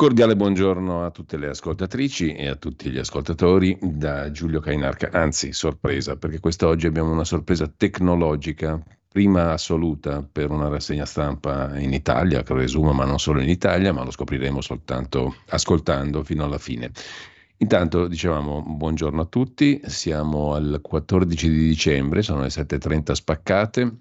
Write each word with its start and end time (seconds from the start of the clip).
Cordiale 0.00 0.34
buongiorno 0.34 1.04
a 1.04 1.10
tutte 1.10 1.36
le 1.36 1.48
ascoltatrici 1.48 2.32
e 2.32 2.48
a 2.48 2.56
tutti 2.56 2.88
gli 2.88 2.96
ascoltatori 2.96 3.76
da 3.82 4.30
Giulio 4.30 4.58
Cainarca, 4.58 5.10
anzi 5.12 5.52
sorpresa 5.52 6.16
perché 6.16 6.40
quest'oggi 6.40 6.86
abbiamo 6.86 7.12
una 7.12 7.24
sorpresa 7.24 7.70
tecnologica, 7.76 8.82
prima 9.06 9.52
assoluta 9.52 10.22
per 10.22 10.52
una 10.52 10.68
rassegna 10.68 11.04
stampa 11.04 11.78
in 11.78 11.92
Italia, 11.92 12.42
che 12.42 12.54
presumo, 12.54 12.94
ma 12.94 13.04
non 13.04 13.18
solo 13.18 13.42
in 13.42 13.50
Italia, 13.50 13.92
ma 13.92 14.02
lo 14.02 14.10
scopriremo 14.10 14.62
soltanto 14.62 15.34
ascoltando 15.48 16.24
fino 16.24 16.44
alla 16.44 16.56
fine. 16.56 16.90
Intanto 17.58 18.08
dicevamo 18.08 18.62
buongiorno 18.62 19.20
a 19.20 19.26
tutti, 19.26 19.82
siamo 19.84 20.54
al 20.54 20.78
14 20.80 21.50
di 21.50 21.68
dicembre, 21.68 22.22
sono 22.22 22.40
le 22.40 22.48
7.30 22.48 23.12
spaccate, 23.12 23.96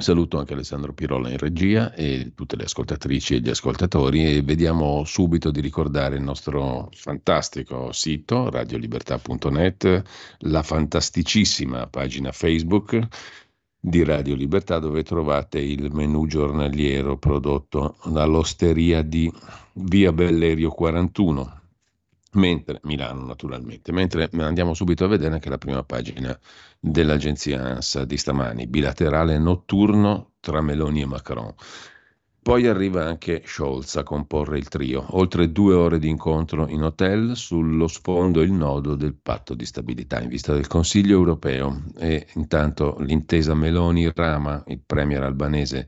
Saluto 0.00 0.38
anche 0.38 0.54
Alessandro 0.54 0.94
Pirola 0.94 1.28
in 1.28 1.36
regia 1.36 1.92
e 1.92 2.32
tutte 2.34 2.56
le 2.56 2.64
ascoltatrici 2.64 3.34
e 3.34 3.40
gli 3.40 3.50
ascoltatori 3.50 4.24
e 4.24 4.40
vediamo 4.40 5.04
subito 5.04 5.50
di 5.50 5.60
ricordare 5.60 6.16
il 6.16 6.22
nostro 6.22 6.88
fantastico 6.92 7.92
sito 7.92 8.48
radiolibertà.net, 8.48 10.02
la 10.38 10.62
fantasticissima 10.62 11.86
pagina 11.88 12.32
Facebook 12.32 12.98
di 13.78 14.02
Radio 14.02 14.34
Libertà 14.36 14.78
dove 14.78 15.02
trovate 15.02 15.60
il 15.60 15.92
menu 15.92 16.26
giornaliero 16.26 17.18
prodotto 17.18 17.96
dall'osteria 18.06 19.02
di 19.02 19.30
Via 19.74 20.12
Bellerio 20.12 20.70
41 20.70 21.59
Mentre, 22.32 22.78
Milano 22.84 23.24
naturalmente, 23.26 23.90
mentre 23.90 24.28
andiamo 24.38 24.72
subito 24.72 25.04
a 25.04 25.08
vedere 25.08 25.34
anche 25.34 25.48
la 25.48 25.58
prima 25.58 25.82
pagina 25.82 26.38
dell'agenzia 26.78 27.60
ANSA 27.60 28.04
di 28.04 28.16
stamani, 28.16 28.68
bilaterale 28.68 29.36
notturno 29.38 30.34
tra 30.38 30.60
Meloni 30.60 31.00
e 31.00 31.06
Macron. 31.06 31.52
Poi 32.42 32.66
arriva 32.66 33.04
anche 33.04 33.42
Scholz 33.44 33.96
a 33.96 34.02
comporre 34.02 34.56
il 34.56 34.68
trio, 34.68 35.04
oltre 35.10 35.52
due 35.52 35.74
ore 35.74 35.98
di 35.98 36.08
incontro 36.08 36.68
in 36.68 36.82
hotel, 36.82 37.36
sullo 37.36 37.86
sfondo 37.86 38.40
il 38.40 38.50
nodo 38.50 38.94
del 38.94 39.14
patto 39.14 39.54
di 39.54 39.66
stabilità 39.66 40.22
in 40.22 40.28
vista 40.30 40.54
del 40.54 40.66
Consiglio 40.66 41.18
europeo. 41.18 41.82
E 41.98 42.28
intanto 42.36 42.96
l'intesa 43.00 43.52
Meloni-Rama, 43.54 44.64
il 44.68 44.80
premier 44.86 45.22
albanese, 45.22 45.86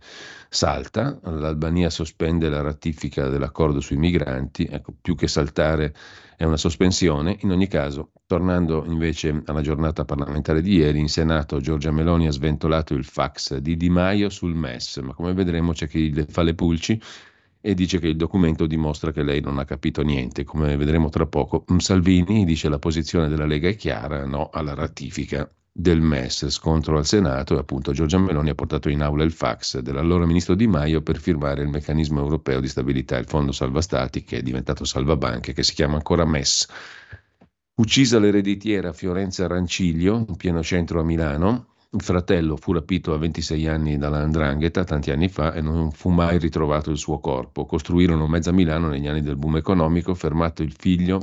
salta, 0.50 1.18
l'Albania 1.22 1.88
sospende 1.88 2.50
la 2.50 2.60
ratifica 2.60 3.28
dell'accordo 3.28 3.80
sui 3.80 3.96
migranti, 3.96 4.68
ecco, 4.70 4.92
più 5.00 5.14
che 5.14 5.28
saltare 5.28 5.94
è 6.42 6.44
una 6.44 6.56
sospensione. 6.56 7.36
In 7.42 7.52
ogni 7.52 7.68
caso, 7.68 8.10
tornando 8.26 8.84
invece 8.84 9.42
alla 9.46 9.60
giornata 9.60 10.04
parlamentare 10.04 10.60
di 10.60 10.74
ieri, 10.74 10.98
in 10.98 11.08
Senato 11.08 11.60
Giorgia 11.60 11.92
Meloni 11.92 12.26
ha 12.26 12.32
sventolato 12.32 12.94
il 12.94 13.04
fax 13.04 13.58
di 13.58 13.76
Di 13.76 13.88
Maio 13.88 14.28
sul 14.28 14.52
MES, 14.52 14.96
ma 14.96 15.14
come 15.14 15.34
vedremo 15.34 15.72
c'è 15.72 15.86
chi 15.86 16.12
le 16.12 16.26
fa 16.26 16.42
le 16.42 16.54
pulci 16.54 17.00
e 17.60 17.74
dice 17.74 18.00
che 18.00 18.08
il 18.08 18.16
documento 18.16 18.66
dimostra 18.66 19.12
che 19.12 19.22
lei 19.22 19.40
non 19.40 19.58
ha 19.58 19.64
capito 19.64 20.02
niente. 20.02 20.42
Come 20.42 20.76
vedremo 20.76 21.10
tra 21.10 21.26
poco, 21.26 21.64
Salvini 21.76 22.44
dice 22.44 22.68
la 22.68 22.80
posizione 22.80 23.28
della 23.28 23.46
Lega 23.46 23.68
è 23.68 23.76
chiara, 23.76 24.26
no 24.26 24.48
alla 24.52 24.74
ratifica 24.74 25.48
del 25.74 26.02
MES, 26.02 26.48
scontro 26.48 26.98
al 26.98 27.06
Senato 27.06 27.54
e 27.54 27.58
appunto 27.58 27.92
Giorgia 27.92 28.18
Meloni 28.18 28.50
ha 28.50 28.54
portato 28.54 28.90
in 28.90 29.00
aula 29.00 29.24
il 29.24 29.32
fax 29.32 29.78
dell'allora 29.78 30.26
ministro 30.26 30.54
Di 30.54 30.66
Maio 30.66 31.00
per 31.00 31.18
firmare 31.18 31.62
il 31.62 31.68
meccanismo 31.68 32.20
europeo 32.20 32.60
di 32.60 32.68
stabilità, 32.68 33.16
il 33.16 33.26
fondo 33.26 33.52
salva 33.52 33.80
stati 33.80 34.22
che 34.22 34.38
è 34.38 34.42
diventato 34.42 34.84
salva 34.84 35.16
banche, 35.16 35.54
che 35.54 35.62
si 35.62 35.72
chiama 35.72 35.94
ancora 35.94 36.26
MES. 36.26 36.68
Uccisa 37.74 38.18
l'ereditiera 38.18 38.92
Fiorenza 38.92 39.46
Ranciglio, 39.46 40.26
in 40.28 40.36
pieno 40.36 40.62
centro 40.62 41.00
a 41.00 41.04
Milano, 41.04 41.68
il 41.94 42.02
fratello 42.02 42.56
fu 42.56 42.72
rapito 42.72 43.14
a 43.14 43.18
26 43.18 43.66
anni 43.66 43.98
dalla 43.98 44.18
Andrangheta 44.18 44.84
tanti 44.84 45.10
anni 45.10 45.28
fa 45.28 45.52
e 45.54 45.62
non 45.62 45.90
fu 45.90 46.10
mai 46.10 46.38
ritrovato 46.38 46.90
il 46.90 46.98
suo 46.98 47.18
corpo. 47.18 47.64
Costruirono 47.64 48.26
mezza 48.26 48.52
Milano 48.52 48.88
negli 48.88 49.08
anni 49.08 49.22
del 49.22 49.36
boom 49.36 49.56
economico, 49.56 50.14
fermato 50.14 50.62
il 50.62 50.72
figlio 50.72 51.22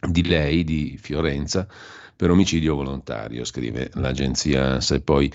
di 0.00 0.26
lei, 0.26 0.64
di 0.64 0.98
Fiorenza, 1.00 1.66
per 2.16 2.30
omicidio 2.30 2.74
volontario, 2.74 3.44
scrive 3.44 3.90
l'agenzia 3.94 4.74
ANSA. 4.74 4.94
E 4.94 5.00
poi 5.00 5.32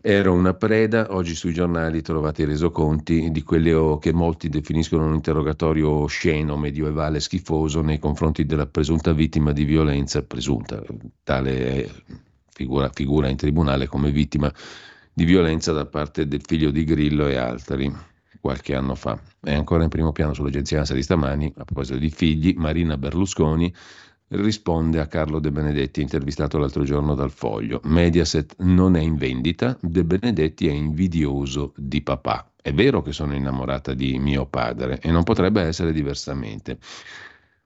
Ero 0.00 0.32
una 0.32 0.54
preda, 0.54 1.08
oggi 1.10 1.34
sui 1.34 1.52
giornali 1.52 2.02
trovate 2.02 2.42
i 2.42 2.44
resoconti 2.44 3.32
di 3.32 3.42
quello 3.42 3.98
che 4.00 4.12
molti 4.12 4.48
definiscono 4.48 5.06
un 5.06 5.14
interrogatorio 5.14 5.90
osceno, 5.90 6.56
medioevale, 6.56 7.18
schifoso 7.18 7.82
nei 7.82 7.98
confronti 7.98 8.46
della 8.46 8.66
presunta 8.66 9.12
vittima 9.12 9.50
di 9.52 9.64
violenza, 9.64 10.22
presunta, 10.22 10.80
tale 11.24 11.90
figura, 12.52 12.88
figura 12.94 13.28
in 13.28 13.36
tribunale 13.36 13.88
come 13.88 14.12
vittima 14.12 14.52
di 15.12 15.24
violenza 15.24 15.72
da 15.72 15.84
parte 15.84 16.28
del 16.28 16.42
figlio 16.46 16.70
di 16.70 16.84
Grillo 16.84 17.26
e 17.26 17.34
altri 17.34 17.92
qualche 18.40 18.76
anno 18.76 18.94
fa. 18.94 19.20
È 19.40 19.52
ancora 19.52 19.82
in 19.82 19.88
primo 19.88 20.12
piano 20.12 20.32
sull'agenzia 20.32 20.78
ANSA 20.78 20.94
di 20.94 21.02
stamani, 21.02 21.52
a 21.56 21.64
proposito 21.64 21.98
di 21.98 22.08
figli, 22.08 22.54
Marina 22.56 22.96
Berlusconi 22.96 23.74
risponde 24.28 25.00
a 25.00 25.06
Carlo 25.06 25.38
De 25.38 25.50
Benedetti, 25.50 26.02
intervistato 26.02 26.58
l'altro 26.58 26.84
giorno 26.84 27.14
dal 27.14 27.30
Foglio. 27.30 27.80
Mediaset 27.84 28.56
non 28.58 28.96
è 28.96 29.00
in 29.00 29.16
vendita, 29.16 29.76
De 29.80 30.04
Benedetti 30.04 30.68
è 30.68 30.72
invidioso 30.72 31.72
di 31.76 32.02
papà. 32.02 32.50
È 32.60 32.72
vero 32.72 33.02
che 33.02 33.12
sono 33.12 33.34
innamorata 33.34 33.94
di 33.94 34.18
mio 34.18 34.46
padre 34.46 35.00
e 35.00 35.10
non 35.10 35.22
potrebbe 35.22 35.62
essere 35.62 35.92
diversamente. 35.92 36.78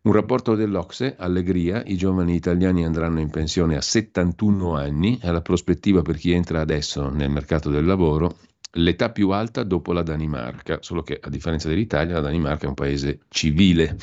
Un 0.02 0.12
rapporto 0.12 0.56
dell'Ocse, 0.56 1.14
Allegria, 1.16 1.82
i 1.86 1.96
giovani 1.96 2.34
italiani 2.34 2.84
andranno 2.84 3.20
in 3.20 3.30
pensione 3.30 3.76
a 3.76 3.80
71 3.80 4.74
anni, 4.74 5.18
è 5.20 5.30
la 5.30 5.42
prospettiva 5.42 6.02
per 6.02 6.16
chi 6.16 6.32
entra 6.32 6.60
adesso 6.60 7.08
nel 7.08 7.30
mercato 7.30 7.70
del 7.70 7.84
lavoro, 7.84 8.36
l'età 8.72 9.10
più 9.10 9.30
alta 9.30 9.62
dopo 9.62 9.92
la 9.92 10.02
Danimarca, 10.02 10.78
solo 10.80 11.02
che 11.02 11.20
a 11.20 11.28
differenza 11.28 11.68
dell'Italia 11.68 12.14
la 12.14 12.20
Danimarca 12.20 12.64
è 12.64 12.68
un 12.68 12.74
paese 12.74 13.20
civile 13.28 13.96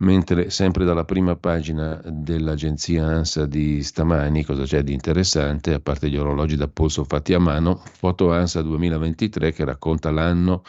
Mentre 0.00 0.50
sempre 0.50 0.84
dalla 0.84 1.04
prima 1.04 1.34
pagina 1.34 2.00
dell'agenzia 2.04 3.04
ANSA 3.04 3.46
di 3.46 3.82
stamani, 3.82 4.44
cosa 4.44 4.62
c'è 4.62 4.82
di 4.82 4.92
interessante, 4.92 5.74
a 5.74 5.80
parte 5.80 6.08
gli 6.08 6.16
orologi 6.16 6.54
da 6.54 6.68
polso 6.68 7.02
fatti 7.02 7.34
a 7.34 7.40
mano, 7.40 7.82
foto 7.84 8.30
ANSA 8.30 8.62
2023 8.62 9.52
che 9.52 9.64
racconta 9.64 10.12
l'anno 10.12 10.62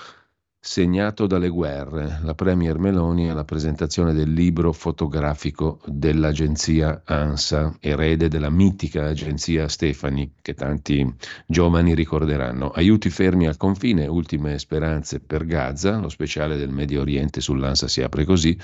segnato 0.61 1.25
dalle 1.25 1.47
guerre. 1.47 2.19
La 2.23 2.33
Premier 2.33 2.77
Meloni 2.79 3.29
alla 3.29 3.45
presentazione 3.45 4.13
del 4.13 4.33
libro 4.33 4.73
fotografico 4.73 5.79
dell'agenzia 5.85 7.03
ANSA, 7.05 7.77
erede 7.79 8.27
della 8.27 8.49
mitica 8.49 9.07
agenzia 9.07 9.67
Stefani, 9.69 10.33
che 10.41 10.55
tanti 10.55 11.07
giovani 11.45 11.95
ricorderanno. 11.95 12.71
Aiuti 12.71 13.09
fermi 13.09 13.47
al 13.47 13.57
confine, 13.57 14.07
ultime 14.07 14.59
speranze 14.59 15.19
per 15.19 15.45
Gaza, 15.45 15.97
lo 15.99 16.09
speciale 16.09 16.57
del 16.57 16.71
Medio 16.71 17.01
Oriente 17.01 17.39
sull'ANSA 17.39 17.87
si 17.87 18.01
apre 18.01 18.25
così. 18.25 18.57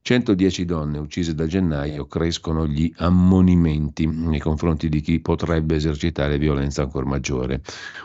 110 0.00 0.64
donne 0.64 0.98
uccise 0.98 1.34
da 1.34 1.46
gennaio 1.46 2.06
crescono 2.06 2.66
gli 2.66 2.92
ammonimenti 2.96 4.06
nei 4.06 4.38
confronti 4.38 4.88
di 4.88 5.00
chi 5.00 5.20
potrebbe 5.20 5.76
esercitare 5.76 6.38
violenza 6.38 6.82
ancora 6.82 7.06
maggiore. 7.06 7.62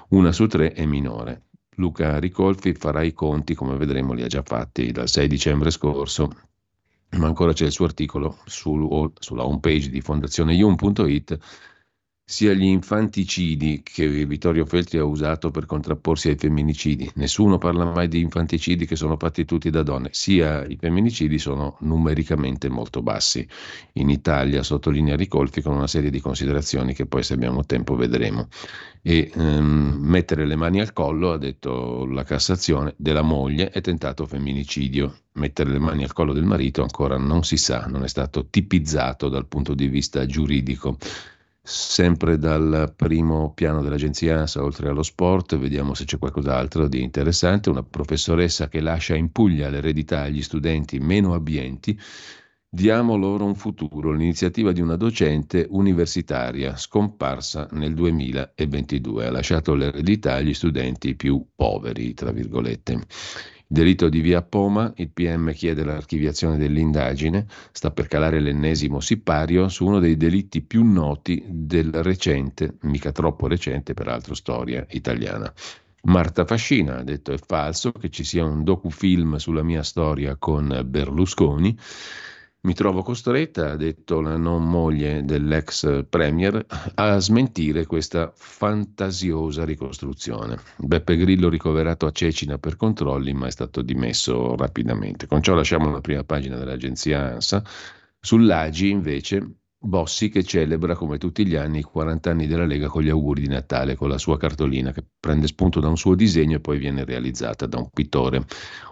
Una 0.09 0.31
su 0.31 0.47
tre 0.47 0.73
è 0.73 0.85
minore. 0.85 1.43
Luca 1.75 2.19
Ricolfi 2.19 2.73
farà 2.73 3.01
i 3.01 3.13
conti, 3.13 3.55
come 3.55 3.77
vedremo 3.77 4.13
li 4.13 4.23
ha 4.23 4.27
già 4.27 4.43
fatti 4.43 4.91
dal 4.91 5.09
6 5.09 5.27
dicembre 5.27 5.71
scorso, 5.71 6.29
ma 7.11 7.27
ancora 7.27 7.53
c'è 7.53 7.65
il 7.65 7.71
suo 7.71 7.85
articolo 7.85 8.37
sul, 8.45 9.11
sulla 9.19 9.45
homepage 9.45 9.89
di 9.89 10.01
fondazioneium.it 10.01 11.39
sia 12.25 12.53
gli 12.53 12.63
infanticidi 12.63 13.81
che 13.83 14.07
Vittorio 14.25 14.65
Feltri 14.65 14.97
ha 14.97 15.03
usato 15.03 15.51
per 15.51 15.65
contrapporsi 15.65 16.29
ai 16.29 16.37
femminicidi. 16.37 17.11
Nessuno 17.15 17.57
parla 17.57 17.83
mai 17.83 18.07
di 18.07 18.21
infanticidi 18.21 18.85
che 18.85 18.95
sono 18.95 19.17
fatti 19.17 19.43
tutti 19.43 19.69
da 19.69 19.83
donne, 19.83 20.09
sia 20.11 20.65
i 20.65 20.77
femminicidi 20.77 21.37
sono 21.37 21.77
numericamente 21.81 22.69
molto 22.69 23.01
bassi. 23.01 23.45
In 23.93 24.09
Italia, 24.09 24.63
sottolinea 24.63 25.17
Ricolfi, 25.17 25.61
con 25.61 25.75
una 25.75 25.87
serie 25.87 26.09
di 26.09 26.21
considerazioni 26.21 26.93
che 26.93 27.05
poi 27.05 27.23
se 27.23 27.33
abbiamo 27.33 27.65
tempo 27.65 27.95
vedremo. 27.95 28.47
E 29.01 29.29
ehm, 29.35 29.97
mettere 29.99 30.45
le 30.45 30.55
mani 30.55 30.79
al 30.79 30.93
collo, 30.93 31.33
ha 31.33 31.37
detto 31.37 32.05
la 32.05 32.23
Cassazione, 32.23 32.93
della 32.95 33.21
moglie 33.21 33.69
è 33.69 33.81
tentato 33.81 34.25
femminicidio. 34.25 35.17
Mettere 35.33 35.71
le 35.71 35.79
mani 35.79 36.03
al 36.03 36.13
collo 36.13 36.31
del 36.31 36.45
marito 36.45 36.83
ancora 36.83 37.17
non 37.17 37.43
si 37.43 37.57
sa, 37.57 37.85
non 37.87 38.03
è 38.03 38.07
stato 38.07 38.47
tipizzato 38.47 39.27
dal 39.27 39.47
punto 39.47 39.73
di 39.73 39.87
vista 39.87 40.25
giuridico. 40.25 40.97
Sempre 41.65 42.37
dal 42.37 42.93
primo 42.93 43.53
piano 43.53 43.81
dell'agenzia 43.81 44.37
ANSA, 44.37 44.61
oltre 44.61 44.89
allo 44.89 45.01
sport, 45.01 45.55
vediamo 45.57 45.93
se 45.93 46.03
c'è 46.03 46.17
qualcos'altro 46.17 46.89
di 46.89 47.01
interessante. 47.01 47.69
Una 47.69 47.83
professoressa 47.83 48.67
che 48.67 48.81
lascia 48.81 49.15
in 49.15 49.31
Puglia 49.31 49.69
l'eredità 49.69 50.23
agli 50.23 50.41
studenti 50.41 50.99
meno 50.99 51.33
abbienti. 51.33 51.97
Diamo 52.67 53.15
loro 53.15 53.45
un 53.45 53.55
futuro, 53.55 54.11
l'iniziativa 54.11 54.73
di 54.73 54.81
una 54.81 54.97
docente 54.97 55.65
universitaria 55.69 56.75
scomparsa 56.75 57.69
nel 57.71 57.93
2022. 57.93 59.27
Ha 59.27 59.31
lasciato 59.31 59.73
l'eredità 59.73 60.33
agli 60.33 60.53
studenti 60.53 61.15
più 61.15 61.47
poveri, 61.55 62.13
tra 62.13 62.31
virgolette. 62.31 63.05
Delitto 63.73 64.07
di 64.07 64.21
via 64.21 64.43
Poma, 64.43 64.93
il 64.97 65.09
PM 65.09 65.51
chiede 65.51 65.83
l'archiviazione 65.83 66.57
dell'indagine, 66.57 67.47
sta 67.71 67.89
per 67.89 68.05
calare 68.05 68.39
l'ennesimo 68.39 68.99
sipario 68.99 69.67
su 69.67 69.87
uno 69.87 69.97
dei 69.97 70.15
delitti 70.15 70.61
più 70.61 70.83
noti 70.83 71.43
del 71.49 71.91
recente, 72.03 72.75
mica 72.81 73.11
troppo 73.11 73.47
recente 73.47 73.95
peraltro, 73.95 74.35
storia 74.35 74.85
italiana. 74.91 75.51
Marta 76.03 76.45
Fascina 76.45 76.97
ha 76.97 77.03
detto 77.03 77.31
è 77.31 77.39
falso 77.43 77.91
che 77.93 78.11
ci 78.11 78.23
sia 78.23 78.45
un 78.45 78.63
docufilm 78.63 79.37
sulla 79.37 79.63
mia 79.63 79.81
storia 79.81 80.35
con 80.35 80.83
Berlusconi. 80.85 81.75
Mi 82.65 82.73
trovo 82.73 83.01
costretta, 83.01 83.71
ha 83.71 83.75
detto 83.75 84.21
la 84.21 84.37
non 84.37 84.63
moglie 84.69 85.25
dell'ex 85.25 86.05
premier, 86.07 86.65
a 86.95 87.19
smentire 87.19 87.85
questa 87.85 88.31
fantasiosa 88.33 89.65
ricostruzione. 89.65 90.57
Beppe 90.77 91.17
Grillo 91.17 91.49
ricoverato 91.49 92.05
a 92.05 92.11
Cecina 92.11 92.57
per 92.57 92.77
controlli, 92.77 93.33
ma 93.33 93.47
è 93.47 93.51
stato 93.51 93.81
dimesso 93.81 94.55
rapidamente. 94.55 95.27
Con 95.27 95.41
ciò 95.41 95.55
lasciamo 95.55 95.91
la 95.91 95.99
prima 95.99 96.23
pagina 96.23 96.55
dell'agenzia 96.55 97.33
ANSA. 97.33 97.61
Sull'AGI 98.21 98.89
invece 98.89 99.55
Bossi 99.85 100.29
che 100.29 100.45
celebra 100.45 100.95
come 100.95 101.17
tutti 101.17 101.45
gli 101.45 101.55
anni 101.55 101.79
i 101.79 101.83
40 101.83 102.29
anni 102.29 102.47
della 102.47 102.65
Lega 102.65 102.87
con 102.87 103.03
gli 103.03 103.09
auguri 103.09 103.41
di 103.41 103.49
Natale, 103.49 103.97
con 103.97 104.07
la 104.07 104.17
sua 104.17 104.37
cartolina 104.37 104.93
che 104.93 105.03
prende 105.19 105.45
spunto 105.45 105.81
da 105.81 105.89
un 105.89 105.97
suo 105.97 106.15
disegno 106.15 106.55
e 106.55 106.59
poi 106.61 106.77
viene 106.77 107.03
realizzata 107.03 107.65
da 107.65 107.79
un 107.79 107.89
pittore. 107.93 108.45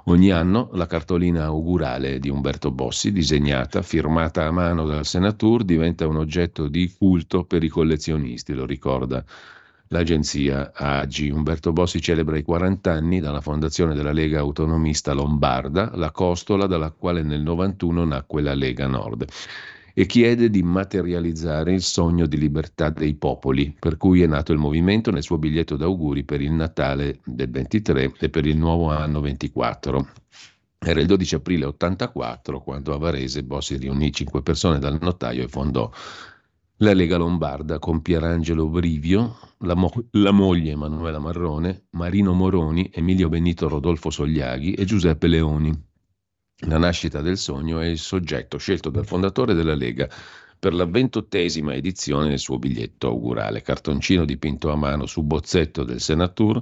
Ogni 0.06 0.32
anno 0.32 0.70
la 0.74 0.88
cartolina 0.88 1.46
augurale 1.46 2.20
di 2.20 2.28
Umberto 2.28 2.72
Bossi, 2.72 3.14
disegnata, 3.14 3.82
firmata 3.84 4.46
a 4.46 4.52
mano 4.52 4.86
dal 4.86 5.06
Senatur, 5.06 5.64
diventa 5.64 6.06
un 6.08 6.18
oggetto 6.18 6.68
di 6.68 6.94
culto 6.98 7.46
per 7.46 7.64
i 7.64 7.70
collezionisti, 7.70 8.52
lo 8.52 8.66
ricorda 8.66 9.24
l'agenzia 9.88 10.74
AGI. 10.74 11.30
Umberto 11.30 11.72
Bossi 11.72 12.02
celebra 12.02 12.38
i 12.38 12.44
40 12.44 12.92
anni 12.92 13.22
dalla 13.22 13.40
fondazione 13.40 13.96
della 13.96 14.12
Lega 14.12 14.40
Autonomista 14.40 15.14
Lombarda, 15.14 15.92
la 15.96 16.12
costola 16.12 16.68
dalla 16.68 16.92
quale 16.92 17.24
nel 17.24 17.44
91 17.44 18.04
nacque 18.04 18.42
la 18.42 18.54
Lega 18.54 18.88
Nord 18.88 19.26
e 19.94 20.06
chiede 20.06 20.50
di 20.50 20.64
materializzare 20.64 21.74
il 21.74 21.82
sogno 21.82 22.26
di 22.26 22.38
libertà 22.38 22.90
dei 22.90 23.16
popoli, 23.16 23.76
per 23.78 23.98
cui 23.98 24.22
è 24.22 24.28
nato 24.28 24.52
il 24.52 24.58
movimento 24.58 25.12
nel 25.12 25.24
suo 25.24 25.38
biglietto 25.38 25.76
d'auguri 25.76 26.24
per 26.24 26.42
il 26.42 26.52
Natale 26.52 27.20
del 27.26 27.50
23 27.50 28.14
e 28.20 28.30
per 28.30 28.46
il 28.46 28.58
nuovo 28.58 28.90
anno 28.90 29.22
24. 29.22 30.08
Era 30.84 31.00
il 31.00 31.06
12 31.06 31.36
aprile 31.36 31.66
84 31.66 32.62
quando 32.62 32.94
a 32.94 32.98
Varese 32.98 33.44
Bossi 33.44 33.78
riunì 33.78 34.12
cinque 34.12 34.42
persone 34.42 34.80
dal 34.80 34.98
notaio 35.00 35.44
e 35.44 35.48
fondò 35.48 35.92
la 36.78 36.94
Lega 36.94 37.18
Lombarda 37.18 37.78
con 37.78 38.02
Pierangelo 38.02 38.68
Brivio, 38.68 39.38
la, 39.60 39.76
mo- 39.76 39.94
la, 40.12 40.32
moglie 40.32 40.72
Emanuela 40.72 41.20
Marrone, 41.20 41.86
Marino 41.92 42.34
Moroni, 42.34 42.90
Emilio 42.92 43.30
Benito 43.30 43.68
Rodolfo 43.68 44.10
Sogliaghi 44.10 44.74
e 44.74 44.86
Giuseppe 44.86 45.28
Leoni. 45.28 45.90
La 46.68 46.78
nascita 46.78 47.22
del 47.22 47.38
sogno 47.38 47.80
è 47.80 47.88
il 47.88 47.98
soggetto 47.98 48.58
scelto 48.58 48.90
dal 48.90 49.06
fondatore 49.06 49.54
della 49.54 49.76
Lega 49.76 50.08
per 50.60 50.74
la 50.74 50.86
ventottesima 50.86 51.74
edizione 51.74 52.30
del 52.30 52.40
suo 52.40 52.60
biglietto 52.60 53.08
augurale, 53.08 53.64
cartoncino 53.64 54.26
dipinto 54.26 54.72
a 54.72 54.76
mano 54.76 55.08
su 55.08 55.24
bozzetto 55.24 55.84
del 55.84 56.00
Senatur 56.00 56.62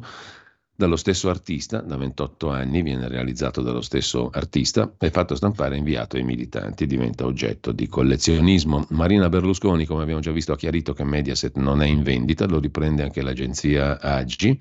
dallo 0.79 0.95
stesso 0.95 1.27
artista, 1.29 1.81
da 1.81 1.97
28 1.97 2.49
anni 2.49 2.81
viene 2.81 3.09
realizzato 3.09 3.61
dallo 3.61 3.81
stesso 3.81 4.29
artista, 4.31 4.93
è 4.97 5.09
fatto 5.09 5.35
stampare 5.35 5.75
e 5.75 5.79
inviato 5.79 6.15
ai 6.15 6.23
militanti, 6.23 6.87
diventa 6.87 7.25
oggetto 7.25 7.73
di 7.73 7.85
collezionismo. 7.89 8.85
Marina 8.91 9.27
Berlusconi, 9.27 9.83
come 9.83 10.03
abbiamo 10.03 10.21
già 10.21 10.31
visto, 10.31 10.53
ha 10.53 10.55
chiarito 10.55 10.93
che 10.93 11.03
Mediaset 11.03 11.57
non 11.57 11.81
è 11.81 11.85
in 11.85 12.01
vendita, 12.01 12.45
lo 12.45 12.61
riprende 12.61 13.03
anche 13.03 13.21
l'agenzia 13.21 13.99
AGI. 13.99 14.57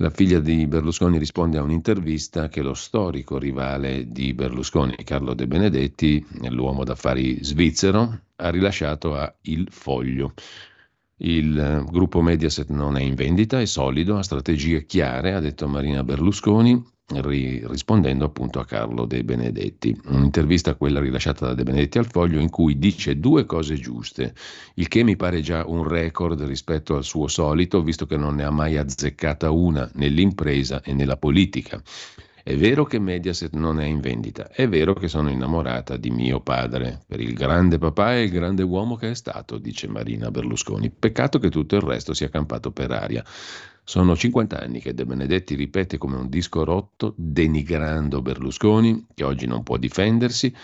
La 0.00 0.10
figlia 0.10 0.38
di 0.38 0.68
Berlusconi 0.68 1.18
risponde 1.18 1.58
a 1.58 1.62
un'intervista 1.62 2.48
che 2.48 2.62
lo 2.62 2.74
storico 2.74 3.36
rivale 3.36 4.06
di 4.06 4.32
Berlusconi, 4.32 4.94
Carlo 5.02 5.34
De 5.34 5.48
Benedetti, 5.48 6.24
l'uomo 6.50 6.84
d'affari 6.84 7.42
svizzero, 7.42 8.20
ha 8.36 8.48
rilasciato 8.50 9.16
a 9.16 9.34
Il 9.42 9.66
Foglio. 9.72 10.34
Il 11.16 11.58
eh, 11.58 11.84
gruppo 11.90 12.22
Mediaset 12.22 12.68
non 12.68 12.96
è 12.96 13.02
in 13.02 13.16
vendita, 13.16 13.60
è 13.60 13.66
solido, 13.66 14.16
ha 14.16 14.22
strategie 14.22 14.86
chiare, 14.86 15.34
ha 15.34 15.40
detto 15.40 15.66
Marina 15.66 16.04
Berlusconi, 16.04 16.80
ri- 17.08 17.62
rispondendo 17.66 18.24
appunto 18.24 18.60
a 18.60 18.64
Carlo 18.64 19.06
De 19.06 19.24
Benedetti. 19.24 19.98
Un'intervista 20.06 20.74
quella 20.74 21.00
rilasciata 21.00 21.46
da 21.46 21.54
De 21.54 21.62
Benedetti 21.62 21.98
al 21.98 22.06
Foglio 22.06 22.38
in 22.38 22.50
cui 22.50 22.78
dice 22.78 23.18
due 23.18 23.44
cose 23.44 23.76
giuste, 23.76 24.34
il 24.74 24.88
che 24.88 25.02
mi 25.02 25.16
pare 25.16 25.40
già 25.40 25.64
un 25.66 25.86
record 25.86 26.42
rispetto 26.42 26.96
al 26.96 27.04
suo 27.04 27.28
solito, 27.28 27.82
visto 27.82 28.06
che 28.06 28.16
non 28.16 28.34
ne 28.34 28.44
ha 28.44 28.50
mai 28.50 28.76
azzeccata 28.76 29.50
una 29.50 29.88
nell'impresa 29.94 30.82
e 30.82 30.92
nella 30.92 31.16
politica. 31.16 31.82
È 32.48 32.56
vero 32.56 32.84
che 32.86 32.98
Mediaset 32.98 33.52
non 33.52 33.78
è 33.78 33.84
in 33.84 34.00
vendita, 34.00 34.48
è 34.48 34.66
vero 34.66 34.94
che 34.94 35.06
sono 35.06 35.28
innamorata 35.28 35.98
di 35.98 36.08
mio 36.08 36.40
padre, 36.40 37.02
per 37.06 37.20
il 37.20 37.34
grande 37.34 37.76
papà 37.76 38.14
e 38.14 38.22
il 38.22 38.30
grande 38.30 38.62
uomo 38.62 38.96
che 38.96 39.10
è 39.10 39.14
stato, 39.14 39.58
dice 39.58 39.86
Marina 39.86 40.30
Berlusconi. 40.30 40.88
Peccato 40.88 41.38
che 41.38 41.50
tutto 41.50 41.76
il 41.76 41.82
resto 41.82 42.14
sia 42.14 42.30
campato 42.30 42.70
per 42.70 42.90
aria. 42.90 43.22
Sono 43.88 44.14
50 44.14 44.60
anni 44.60 44.80
che 44.80 44.92
De 44.92 45.06
Benedetti 45.06 45.54
ripete 45.54 45.96
come 45.96 46.16
un 46.16 46.28
disco 46.28 46.62
rotto, 46.62 47.14
denigrando 47.16 48.20
Berlusconi, 48.20 49.06
che 49.14 49.24
oggi 49.24 49.46
non 49.46 49.62
può 49.62 49.78
difendersi. 49.78 50.54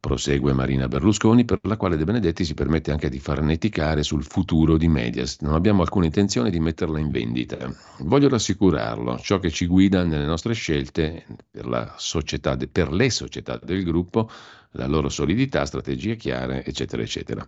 Prosegue 0.00 0.52
Marina 0.52 0.88
Berlusconi, 0.88 1.44
per 1.44 1.60
la 1.62 1.76
quale 1.76 1.96
De 1.96 2.02
Benedetti 2.02 2.44
si 2.44 2.54
permette 2.54 2.90
anche 2.90 3.08
di 3.08 3.20
farneticare 3.20 4.02
sul 4.02 4.24
futuro 4.24 4.76
di 4.76 4.88
Medias. 4.88 5.38
Non 5.42 5.54
abbiamo 5.54 5.82
alcuna 5.82 6.06
intenzione 6.06 6.50
di 6.50 6.58
metterla 6.58 6.98
in 6.98 7.12
vendita. 7.12 7.72
Voglio 8.00 8.28
rassicurarlo, 8.28 9.20
ciò 9.20 9.38
che 9.38 9.52
ci 9.52 9.66
guida 9.66 10.02
nelle 10.02 10.26
nostre 10.26 10.52
scelte 10.54 11.24
per, 11.52 11.94
società 11.98 12.56
per 12.56 12.90
le 12.90 13.10
società 13.10 13.60
del 13.62 13.84
gruppo 13.84 14.28
la 14.72 14.86
loro 14.86 15.08
solidità, 15.08 15.64
strategie 15.64 16.16
chiare, 16.16 16.64
eccetera, 16.64 17.02
eccetera. 17.02 17.46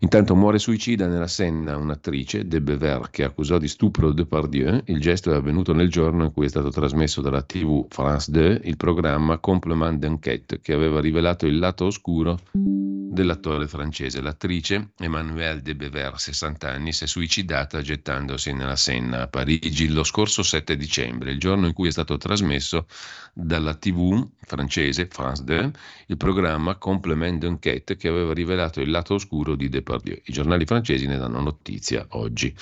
Intanto 0.00 0.34
muore 0.34 0.58
suicida 0.58 1.06
nella 1.06 1.26
Senna 1.26 1.76
un'attrice, 1.76 2.46
De 2.46 2.60
Bever, 2.60 3.08
che 3.10 3.24
accusò 3.24 3.58
di 3.58 3.68
stupro 3.68 4.12
Depardieu. 4.12 4.82
Il 4.86 5.00
gesto 5.00 5.32
è 5.32 5.36
avvenuto 5.36 5.72
nel 5.72 5.90
giorno 5.90 6.24
in 6.24 6.32
cui 6.32 6.46
è 6.46 6.48
stato 6.48 6.70
trasmesso 6.70 7.20
dalla 7.20 7.42
TV 7.42 7.86
France 7.88 8.30
2 8.30 8.60
il 8.64 8.76
programma 8.76 9.38
Complement 9.38 9.98
d'enquête, 9.98 10.60
che 10.60 10.72
aveva 10.72 11.00
rivelato 11.00 11.46
il 11.46 11.58
lato 11.58 11.86
oscuro 11.86 12.38
dell'attore 12.52 13.66
francese. 13.66 14.20
L'attrice, 14.20 14.90
Emmanuelle 14.98 15.62
de 15.62 15.74
Bever, 15.74 16.18
60 16.18 16.70
anni, 16.70 16.92
si 16.92 17.04
è 17.04 17.06
suicidata 17.06 17.80
gettandosi 17.80 18.52
nella 18.52 18.76
Senna 18.76 19.22
a 19.22 19.26
Parigi 19.26 19.88
lo 19.88 20.04
scorso 20.04 20.42
7 20.42 20.76
dicembre, 20.76 21.32
il 21.32 21.38
giorno 21.38 21.66
in 21.66 21.72
cui 21.72 21.88
è 21.88 21.90
stato 21.90 22.16
trasmesso 22.16 22.86
dalla 23.32 23.74
TV 23.74 24.26
francese 24.40 25.06
France 25.10 25.44
2 25.44 25.70
il 26.06 26.16
programma 26.16 26.57
Complement 26.78 27.38
d'enquête 27.38 27.96
che 27.96 28.08
aveva 28.08 28.32
rivelato 28.32 28.80
il 28.80 28.90
lato 28.90 29.14
oscuro 29.14 29.54
di 29.54 29.68
Depardieu. 29.68 30.20
I 30.24 30.32
giornali 30.32 30.64
francesi 30.64 31.06
ne 31.06 31.16
danno 31.16 31.40
notizia 31.40 32.06
oggi. 32.10 32.54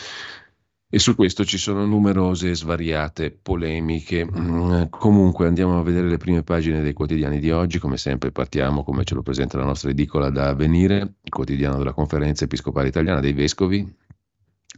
E 0.88 1.00
su 1.00 1.17
questo 1.17 1.45
ci 1.45 1.59
sono 1.59 1.85
numerose 1.85 2.50
e 2.50 2.55
svariate 2.55 3.31
polemiche. 3.31 4.25
Mm, 4.25 4.85
comunque 4.88 5.47
andiamo 5.47 5.79
a 5.79 5.83
vedere 5.83 6.09
le 6.09 6.17
prime 6.17 6.45
pagine 6.45 6.81
dei 6.81 6.93
quotidiani 6.93 7.41
di 7.41 7.50
oggi. 7.50 7.81
Come 7.81 7.97
sempre 7.97 8.31
partiamo, 8.31 8.85
come 8.85 9.03
ce 9.03 9.15
lo 9.15 9.23
presenta 9.23 9.59
la 9.59 9.65
nostra 9.65 9.91
edicola 9.91 10.31
da 10.31 10.49
avvenire, 10.49 11.15
il 11.23 11.31
quotidiano 11.31 11.76
della 11.79 11.93
conferenza 11.93 12.45
episcopale 12.45 12.87
italiana 12.87 13.19
dei 13.19 13.33
vescovi, 13.33 13.85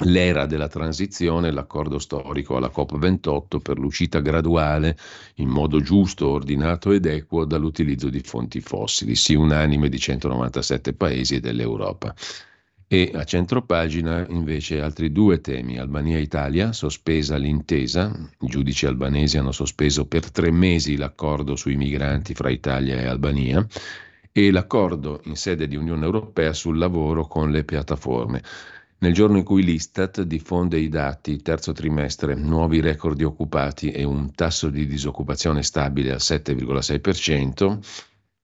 l'era 0.00 0.46
della 0.46 0.68
transizione, 0.68 1.50
l'accordo 1.50 1.98
storico 1.98 2.56
alla 2.56 2.72
COP28 2.74 3.60
per 3.60 3.78
l'uscita 3.78 4.20
graduale 4.20 4.96
in 5.36 5.48
modo 5.48 5.80
giusto, 5.80 6.28
ordinato 6.28 6.92
ed 6.92 7.06
equo 7.06 7.44
dall'utilizzo 7.44 8.08
di 8.08 8.20
fonti 8.20 8.60
fossili, 8.60 9.14
sì 9.14 9.34
unanime 9.34 9.88
di 9.88 9.98
197 9.98 10.92
paesi 10.92 11.36
e 11.36 11.40
dell'Europa. 11.40 12.14
E 12.90 13.10
a 13.12 13.24
centropagina 13.24 14.26
invece 14.28 14.80
altri 14.80 15.12
due 15.12 15.42
temi, 15.42 15.78
Albania 15.78 16.16
e 16.16 16.22
Italia, 16.22 16.72
sospesa 16.72 17.36
l'intesa, 17.36 18.10
i 18.40 18.46
giudici 18.46 18.86
albanesi 18.86 19.36
hanno 19.36 19.52
sospeso 19.52 20.06
per 20.06 20.30
tre 20.30 20.50
mesi 20.50 20.96
l'accordo 20.96 21.54
sui 21.54 21.76
migranti 21.76 22.32
fra 22.32 22.48
Italia 22.48 22.96
e 22.96 23.04
Albania 23.04 23.66
e 24.32 24.50
l'accordo 24.50 25.20
in 25.24 25.36
sede 25.36 25.68
di 25.68 25.76
Unione 25.76 26.06
Europea 26.06 26.54
sul 26.54 26.78
lavoro 26.78 27.26
con 27.26 27.50
le 27.50 27.64
piattaforme. 27.64 28.42
Nel 29.00 29.12
giorno 29.12 29.36
in 29.38 29.44
cui 29.44 29.62
l'Istat 29.62 30.22
diffonde 30.22 30.76
i 30.76 30.88
dati 30.88 31.40
terzo 31.40 31.70
trimestre, 31.70 32.34
nuovi 32.34 32.80
record 32.80 33.16
di 33.16 33.22
occupati 33.22 33.92
e 33.92 34.02
un 34.02 34.32
tasso 34.32 34.70
di 34.70 34.88
disoccupazione 34.88 35.62
stabile 35.62 36.10
al 36.10 36.18
7,6%, 36.18 37.78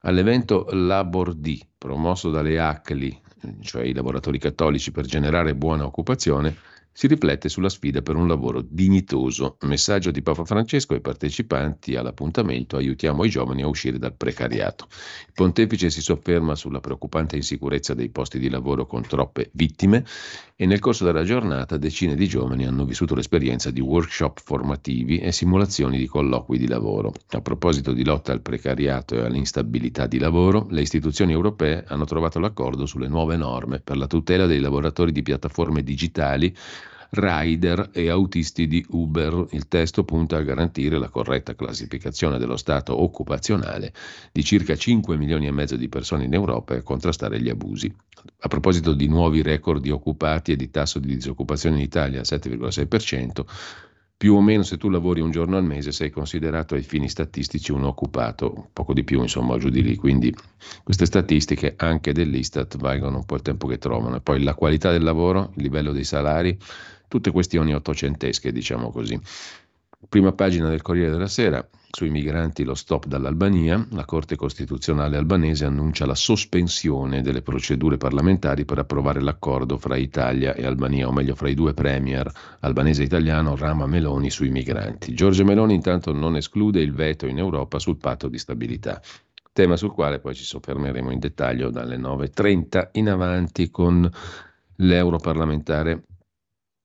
all'evento 0.02 0.68
Labor 0.70 1.34
D, 1.34 1.60
promosso 1.76 2.30
dalle 2.30 2.60
ACLI, 2.60 3.20
cioè 3.62 3.82
i 3.82 3.92
lavoratori 3.92 4.38
cattolici, 4.38 4.92
per 4.92 5.06
generare 5.06 5.56
buona 5.56 5.86
occupazione, 5.86 6.56
si 6.96 7.08
riflette 7.08 7.48
sulla 7.48 7.68
sfida 7.68 8.02
per 8.02 8.14
un 8.14 8.28
lavoro 8.28 8.62
dignitoso. 8.64 9.56
Messaggio 9.62 10.12
di 10.12 10.22
Papa 10.22 10.44
Francesco 10.44 10.94
ai 10.94 11.00
partecipanti 11.00 11.96
all'appuntamento 11.96 12.76
aiutiamo 12.76 13.24
i 13.24 13.28
giovani 13.28 13.62
a 13.62 13.66
uscire 13.66 13.98
dal 13.98 14.14
precariato. 14.14 14.86
Il 15.26 15.32
pontefice 15.34 15.90
si 15.90 16.00
sofferma 16.00 16.54
sulla 16.54 16.78
preoccupante 16.78 17.34
insicurezza 17.34 17.94
dei 17.94 18.10
posti 18.10 18.38
di 18.38 18.48
lavoro 18.48 18.86
con 18.86 19.02
troppe 19.02 19.50
vittime 19.54 20.04
e 20.56 20.66
nel 20.66 20.78
corso 20.78 21.04
della 21.04 21.24
giornata 21.24 21.76
decine 21.76 22.14
di 22.14 22.28
giovani 22.28 22.64
hanno 22.64 22.84
vissuto 22.84 23.16
l'esperienza 23.16 23.72
di 23.72 23.80
workshop 23.80 24.40
formativi 24.40 25.18
e 25.18 25.32
simulazioni 25.32 25.98
di 25.98 26.06
colloqui 26.06 26.58
di 26.58 26.68
lavoro. 26.68 27.12
A 27.30 27.40
proposito 27.40 27.92
di 27.92 28.04
lotta 28.04 28.30
al 28.30 28.40
precariato 28.40 29.16
e 29.16 29.24
all'instabilità 29.24 30.06
di 30.06 30.20
lavoro, 30.20 30.68
le 30.70 30.82
istituzioni 30.82 31.32
europee 31.32 31.82
hanno 31.88 32.04
trovato 32.04 32.38
l'accordo 32.38 32.86
sulle 32.86 33.08
nuove 33.08 33.36
norme 33.36 33.80
per 33.80 33.96
la 33.96 34.06
tutela 34.06 34.46
dei 34.46 34.60
lavoratori 34.60 35.10
di 35.10 35.22
piattaforme 35.22 35.82
digitali 35.82 36.54
rider 37.14 37.90
e 37.92 38.08
autisti 38.08 38.66
di 38.66 38.84
Uber. 38.90 39.46
Il 39.50 39.68
testo 39.68 40.04
punta 40.04 40.36
a 40.36 40.42
garantire 40.42 40.98
la 40.98 41.08
corretta 41.08 41.54
classificazione 41.54 42.38
dello 42.38 42.56
stato 42.56 43.00
occupazionale 43.00 43.92
di 44.32 44.44
circa 44.44 44.76
5 44.76 45.16
milioni 45.16 45.46
e 45.46 45.52
mezzo 45.52 45.76
di 45.76 45.88
persone 45.88 46.24
in 46.24 46.34
Europa 46.34 46.74
e 46.74 46.82
contrastare 46.82 47.40
gli 47.40 47.48
abusi. 47.48 47.94
A 48.40 48.48
proposito 48.48 48.94
di 48.94 49.06
nuovi 49.06 49.42
record 49.42 49.82
di 49.82 49.90
occupati 49.90 50.52
e 50.52 50.56
di 50.56 50.70
tasso 50.70 50.98
di 50.98 51.14
disoccupazione 51.14 51.76
in 51.76 51.82
Italia, 51.82 52.22
7,6%, 52.22 53.44
più 54.16 54.36
o 54.36 54.40
meno 54.40 54.62
se 54.62 54.78
tu 54.78 54.88
lavori 54.88 55.20
un 55.20 55.30
giorno 55.30 55.56
al 55.56 55.64
mese 55.64 55.92
sei 55.92 56.08
considerato 56.08 56.74
ai 56.74 56.82
fini 56.82 57.08
statistici 57.08 57.72
un 57.72 57.84
occupato, 57.84 58.68
poco 58.72 58.94
di 58.94 59.04
più 59.04 59.20
insomma 59.20 59.58
giù 59.58 59.68
di 59.68 59.82
lì, 59.82 59.96
quindi 59.96 60.34
queste 60.82 61.04
statistiche 61.04 61.74
anche 61.76 62.12
dell'Istat 62.12 62.78
valgono 62.78 63.18
un 63.18 63.24
po' 63.26 63.34
il 63.34 63.42
tempo 63.42 63.66
che 63.66 63.76
trovano 63.76 64.16
e 64.16 64.20
poi 64.20 64.42
la 64.42 64.54
qualità 64.54 64.90
del 64.90 65.02
lavoro, 65.02 65.52
il 65.56 65.62
livello 65.62 65.92
dei 65.92 66.04
salari, 66.04 66.56
tutte 67.14 67.30
questioni 67.30 67.72
ottocentesche, 67.72 68.50
diciamo 68.50 68.90
così. 68.90 69.16
Prima 70.08 70.32
pagina 70.32 70.68
del 70.68 70.82
Corriere 70.82 71.12
della 71.12 71.28
Sera, 71.28 71.64
sui 71.92 72.10
migranti 72.10 72.64
lo 72.64 72.74
stop 72.74 73.06
dall'Albania, 73.06 73.86
la 73.92 74.04
Corte 74.04 74.34
Costituzionale 74.34 75.16
albanese 75.16 75.64
annuncia 75.64 76.06
la 76.06 76.16
sospensione 76.16 77.22
delle 77.22 77.40
procedure 77.40 77.98
parlamentari 77.98 78.64
per 78.64 78.78
approvare 78.78 79.20
l'accordo 79.20 79.78
fra 79.78 79.94
Italia 79.96 80.54
e 80.54 80.66
Albania, 80.66 81.06
o 81.06 81.12
meglio 81.12 81.36
fra 81.36 81.48
i 81.48 81.54
due 81.54 81.72
premier 81.72 82.28
albanese 82.60 83.02
e 83.02 83.04
italiano 83.04 83.54
Rama 83.54 83.86
Meloni 83.86 84.28
sui 84.28 84.50
migranti. 84.50 85.14
Giorgio 85.14 85.44
Meloni 85.44 85.74
intanto 85.74 86.12
non 86.12 86.34
esclude 86.34 86.80
il 86.80 86.92
veto 86.92 87.26
in 87.26 87.38
Europa 87.38 87.78
sul 87.78 87.96
patto 87.96 88.26
di 88.26 88.38
stabilità 88.38 89.00
tema 89.52 89.76
sul 89.76 89.92
quale 89.92 90.18
poi 90.18 90.34
ci 90.34 90.42
soffermeremo 90.42 91.12
in 91.12 91.20
dettaglio 91.20 91.70
dalle 91.70 91.96
9.30 91.96 92.88
in 92.94 93.08
avanti 93.08 93.70
con 93.70 94.10
l'europarlamentare 94.78 96.02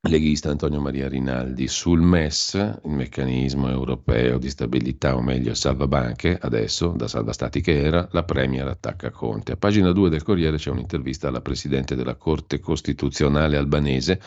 leghista 0.07 0.49
Antonio 0.49 0.79
Maria 0.79 1.09
Rinaldi. 1.09 1.67
Sul 1.67 1.99
MES, 1.99 2.53
il 2.53 2.91
meccanismo 2.91 3.69
europeo 3.69 4.37
di 4.37 4.49
stabilità, 4.49 5.15
o 5.15 5.21
meglio 5.21 5.53
salvabanche, 5.53 6.37
adesso 6.39 6.93
da 6.95 7.07
salva 7.07 7.33
stati 7.33 7.61
che 7.61 7.81
era, 7.81 8.07
la 8.11 8.23
Premier 8.23 8.67
attacca 8.67 9.11
Conte. 9.11 9.53
A 9.53 9.57
pagina 9.57 9.91
2 9.91 10.09
del 10.09 10.23
Corriere 10.23 10.57
c'è 10.57 10.69
un'intervista 10.69 11.27
alla 11.27 11.41
Presidente 11.41 11.95
della 11.95 12.15
Corte 12.15 12.59
Costituzionale 12.59 13.57
albanese, 13.57 14.21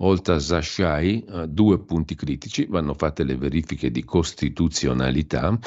Olta 0.00 0.38
Zashai, 0.38 1.24
due 1.48 1.78
punti 1.78 2.14
critici, 2.14 2.66
vanno 2.66 2.92
fatte 2.92 3.24
le 3.24 3.34
verifiche 3.36 3.90
di 3.90 4.04
costituzionalità 4.04 5.58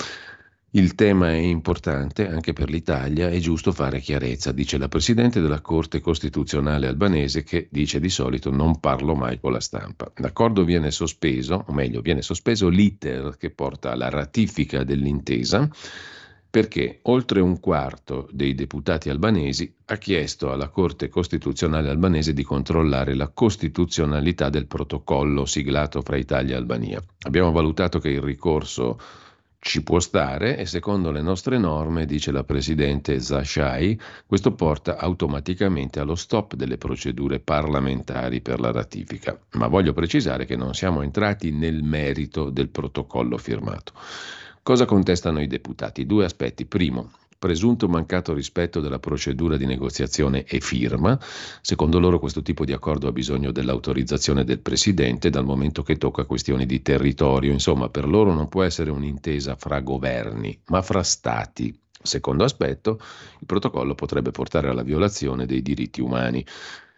il 0.72 0.94
tema 0.94 1.32
è 1.32 1.38
importante 1.38 2.28
anche 2.28 2.54
per 2.54 2.70
l'Italia, 2.70 3.30
è 3.30 3.40
giusto 3.40 3.72
fare 3.72 4.00
chiarezza, 4.00 4.52
dice 4.52 4.78
la 4.78 4.88
Presidente 4.88 5.42
della 5.42 5.62
Corte 5.62 6.00
Costituzionale 6.00 6.86
albanese 6.86 7.42
che 7.42 7.68
dice 7.72 8.00
di 8.00 8.10
solito 8.10 8.52
non 8.52 8.80
parlo 8.80 9.16
mai 9.16 9.40
con 9.40 9.52
la 9.52 9.62
stampa. 9.62 10.12
L'accordo 10.18 10.64
viene 10.64 10.92
sospeso, 10.92 11.66
o 11.68 11.74
meglio 11.74 12.02
viene 12.02 12.22
sospeso 12.22 12.70
l'iter 12.70 13.36
che 13.38 13.50
porta 13.50 13.92
alla 13.92 14.10
ratifica 14.10 14.84
dell'intesa 14.84 15.68
perché 16.52 17.00
oltre 17.04 17.42
un 17.42 17.60
quarto 17.60 18.28
dei 18.32 18.56
deputati 18.56 19.10
albanesi 19.10 19.72
ha 19.86 19.98
chiesto 19.98 20.52
alla 20.52 20.70
Corte 20.70 21.08
Costituzionale 21.08 21.90
albanese 21.90 22.34
di 22.34 22.44
controllare 22.44 23.14
la 23.16 23.28
costituzionalità 23.28 24.50
del 24.50 24.66
protocollo 24.66 25.46
siglato 25.46 26.02
fra 26.02 26.18
Italia 26.18 26.56
e 26.56 26.58
Albania. 26.58 27.04
Abbiamo 27.22 27.52
valutato 27.52 28.00
che 28.00 28.10
il 28.10 28.22
ricorso 28.22 29.00
ci 29.62 29.84
può 29.84 30.00
stare 30.00 30.58
e 30.58 30.66
secondo 30.66 31.12
le 31.12 31.22
nostre 31.22 31.58
norme, 31.58 32.06
dice 32.06 32.32
la 32.32 32.46
Presidente 32.46 33.20
Zashai, 33.20 34.00
questo 34.26 34.54
porta 34.54 34.98
automaticamente 34.98 36.00
allo 36.00 36.16
stop 36.16 36.56
delle 36.56 36.78
procedure 36.78 37.42
parlamentari 37.42 38.40
per 38.40 38.62
la 38.62 38.72
ratifica. 38.72 39.38
Ma 39.54 39.68
voglio 39.68 39.92
precisare 39.92 40.46
che 40.46 40.56
non 40.56 40.74
siamo 40.74 41.02
entrati 41.02 41.52
nel 41.52 41.84
merito 41.84 42.50
del 42.50 42.70
protocollo 42.70 43.38
firmato. 43.38 43.92
Cosa 44.64 44.86
contestano 44.86 45.42
i 45.42 45.48
deputati? 45.48 46.06
Due 46.06 46.24
aspetti. 46.24 46.66
Primo, 46.66 47.12
presunto 47.40 47.88
mancato 47.88 48.34
rispetto 48.34 48.82
della 48.82 49.00
procedura 49.00 49.56
di 49.56 49.66
negoziazione 49.66 50.44
e 50.44 50.60
firma. 50.60 51.18
Secondo 51.62 52.00
loro 52.00 52.20
questo 52.20 52.42
tipo 52.42 52.66
di 52.66 52.74
accordo 52.74 53.08
ha 53.08 53.14
bisogno 53.14 53.52
dell'autorizzazione 53.52 54.44
del 54.44 54.60
Presidente 54.60 55.30
dal 55.30 55.46
momento 55.46 55.82
che 55.82 55.96
tocca 55.96 56.26
questioni 56.26 56.66
di 56.66 56.82
territorio. 56.82 57.54
Insomma, 57.54 57.90
per 57.90 58.08
loro 58.08 58.34
non 58.34 58.50
può 58.50 58.64
essere 58.64 58.92
un'intesa 58.92 59.56
fra 59.56 59.80
governi, 59.80 60.60
ma 60.68 60.82
fra 60.82 61.02
Stati. 61.02 61.74
Secondo 62.02 62.44
aspetto, 62.44 63.00
il 63.40 63.46
protocollo 63.46 63.96
potrebbe 63.96 64.32
portare 64.32 64.68
alla 64.68 64.84
violazione 64.84 65.46
dei 65.46 65.62
diritti 65.62 66.02
umani. 66.02 66.46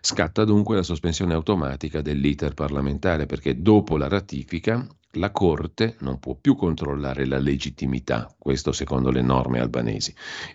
Scatta 0.03 0.43
dunque 0.45 0.75
la 0.75 0.81
sospensione 0.81 1.35
automatica 1.35 2.01
dell'iter 2.01 2.55
parlamentare 2.55 3.27
perché 3.27 3.61
dopo 3.61 3.97
la 3.97 4.07
ratifica 4.07 4.83
la 5.15 5.31
Corte 5.31 5.95
non 5.99 6.17
può 6.19 6.35
più 6.35 6.55
controllare 6.55 7.25
la 7.25 7.37
legittimità, 7.37 8.33
questo 8.37 8.71
secondo 8.71 9.11
le 9.11 9.21
norme 9.21 9.59
albanesi, 9.59 10.11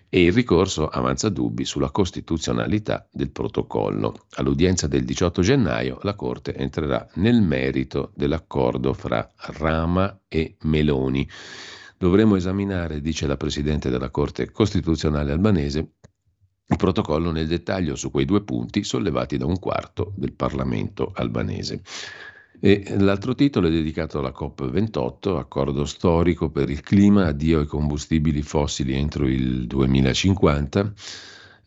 e 0.09 0.23
il 0.25 0.33
ricorso 0.33 0.87
avanza 0.89 1.29
dubbi 1.29 1.63
sulla 1.63 1.91
costituzionalità 1.91 3.07
del 3.09 3.31
protocollo. 3.31 4.25
All'udienza 4.31 4.87
del 4.87 5.05
18 5.05 5.41
gennaio 5.41 5.99
la 6.01 6.15
Corte 6.15 6.55
entrerà 6.55 7.07
nel 7.15 7.41
merito 7.41 8.11
dell'accordo 8.15 8.93
fra 8.93 9.31
Rama 9.35 10.23
e 10.27 10.57
Meloni. 10.63 11.25
Dovremo 11.99 12.35
esaminare, 12.35 13.01
dice 13.01 13.25
la 13.25 13.37
Presidente 13.37 13.89
della 13.89 14.09
Corte 14.09 14.51
Costituzionale 14.51 15.31
albanese, 15.31 15.93
il 16.69 16.75
protocollo 16.75 17.31
nel 17.31 17.47
dettaglio 17.47 17.95
su 17.95 18.11
quei 18.11 18.25
due 18.25 18.43
punti 18.43 18.83
sollevati 18.83 19.37
da 19.37 19.45
un 19.45 19.57
quarto 19.57 20.11
del 20.15 20.33
Parlamento 20.33 21.11
albanese. 21.15 21.81
E 22.59 22.83
l'altro 22.97 23.35
titolo 23.35 23.67
è 23.67 23.71
dedicato 23.71 24.19
alla 24.19 24.33
COP28, 24.37 25.37
accordo 25.37 25.85
storico 25.85 26.49
per 26.49 26.69
il 26.69 26.81
clima, 26.81 27.27
addio 27.27 27.59
ai 27.59 27.67
combustibili 27.67 28.41
fossili 28.41 28.95
entro 28.95 29.27
il 29.27 29.67
2050. 29.67 30.93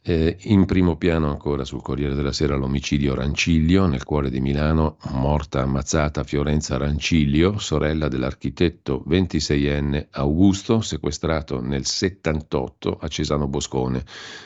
Eh, 0.02 0.38
in 0.44 0.64
primo 0.64 0.96
piano 0.96 1.28
ancora 1.28 1.62
sul 1.64 1.82
Corriere 1.82 2.14
della 2.14 2.32
Sera 2.32 2.56
l'omicidio 2.56 3.14
Ranciglio, 3.14 3.86
nel 3.86 4.04
cuore 4.04 4.30
di 4.30 4.40
Milano, 4.40 4.96
morta 5.10 5.60
ammazzata 5.60 6.24
Fiorenza 6.24 6.78
Ranciglio, 6.78 7.58
sorella 7.58 8.08
dell'architetto 8.08 9.04
26enne 9.06 10.06
Augusto, 10.12 10.80
sequestrato 10.80 11.60
nel 11.60 11.84
78 11.84 12.96
a 12.98 13.08
Cesano 13.08 13.46
Boscone, 13.46 14.02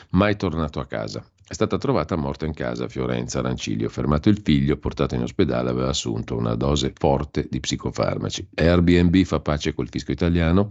mai 0.09 0.35
tornato 0.35 0.81
a 0.81 0.85
casa. 0.85 1.25
È 1.47 1.53
stata 1.53 1.77
trovata 1.77 2.17
morta 2.17 2.45
in 2.45 2.53
casa 2.53 2.89
Fiorenza 2.89 3.39
Rancilio. 3.39 3.87
Fermato 3.87 4.29
il 4.29 4.41
figlio, 4.43 4.77
portato 4.77 5.13
in 5.13 5.21
ospedale, 5.21 5.69
aveva 5.69 5.89
assunto 5.89 6.35
una 6.35 6.55
dose 6.55 6.91
forte 6.93 7.47
di 7.49 7.59
psicofarmaci. 7.59 8.49
Airbnb 8.55 9.23
fa 9.23 9.39
pace 9.39 9.73
col 9.73 9.87
fisco 9.87 10.11
italiano. 10.11 10.67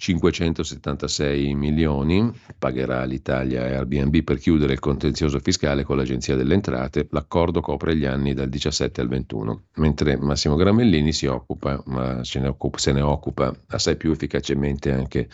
576 0.00 1.54
milioni 1.54 2.32
pagherà 2.58 3.04
l'Italia 3.04 3.64
Airbnb 3.64 4.22
per 4.22 4.38
chiudere 4.38 4.72
il 4.72 4.78
contenzioso 4.78 5.38
fiscale 5.40 5.84
con 5.84 5.98
l'Agenzia 5.98 6.36
delle 6.36 6.54
Entrate. 6.54 7.06
L'accordo 7.10 7.60
copre 7.60 7.94
gli 7.94 8.06
anni 8.06 8.32
dal 8.32 8.48
17 8.48 9.02
al 9.02 9.08
21, 9.08 9.64
mentre 9.74 10.16
Massimo 10.16 10.56
Gramellini 10.56 11.12
si 11.12 11.26
occupa, 11.26 11.82
ma 11.88 12.24
se 12.24 12.40
ne 12.40 12.48
occupa, 12.48 12.78
se 12.78 12.92
ne 12.92 13.02
occupa 13.02 13.54
assai 13.66 13.96
più 13.96 14.10
efficacemente 14.10 14.90
anche 14.90 15.28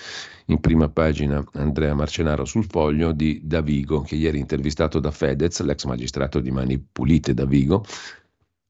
in 0.47 0.59
prima 0.59 0.89
pagina 0.89 1.45
Andrea 1.53 1.95
Marcenaro 1.95 2.45
sul 2.45 2.65
foglio 2.65 3.13
di 3.13 3.41
Davigo, 3.45 4.01
che 4.01 4.17
ieri 4.17 4.41
intervistato 4.41 4.99
da 4.99 5.13
Fedez, 5.13 5.61
l'ex 5.61 5.85
magistrato 5.85 6.41
di 6.41 6.51
Mani 6.51 6.77
Pulite 6.79 7.35
Davigo, 7.35 7.85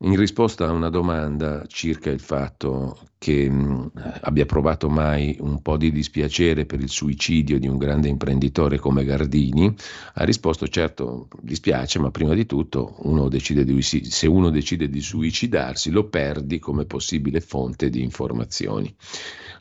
In 0.00 0.14
risposta 0.14 0.66
a 0.66 0.72
una 0.72 0.90
domanda 0.90 1.64
circa 1.66 2.10
il 2.10 2.20
fatto 2.20 2.98
che 3.16 3.48
mh, 3.48 3.92
abbia 4.20 4.44
provato 4.44 4.90
mai 4.90 5.38
un 5.40 5.62
po' 5.62 5.78
di 5.78 5.90
dispiacere 5.90 6.66
per 6.66 6.80
il 6.80 6.90
suicidio 6.90 7.58
di 7.58 7.66
un 7.66 7.78
grande 7.78 8.08
imprenditore 8.08 8.78
come 8.78 9.04
Gardini, 9.06 9.74
ha 10.14 10.24
risposto 10.24 10.68
certo 10.68 11.28
dispiace, 11.40 11.98
ma 11.98 12.10
prima 12.10 12.34
di 12.34 12.44
tutto 12.44 12.96
uno 13.04 13.30
di, 13.30 13.40
se 13.40 14.26
uno 14.26 14.50
decide 14.50 14.90
di 14.90 15.00
suicidarsi 15.00 15.90
lo 15.90 16.04
perdi 16.10 16.58
come 16.58 16.84
possibile 16.84 17.40
fonte 17.40 17.88
di 17.88 18.02
informazioni. 18.02 18.94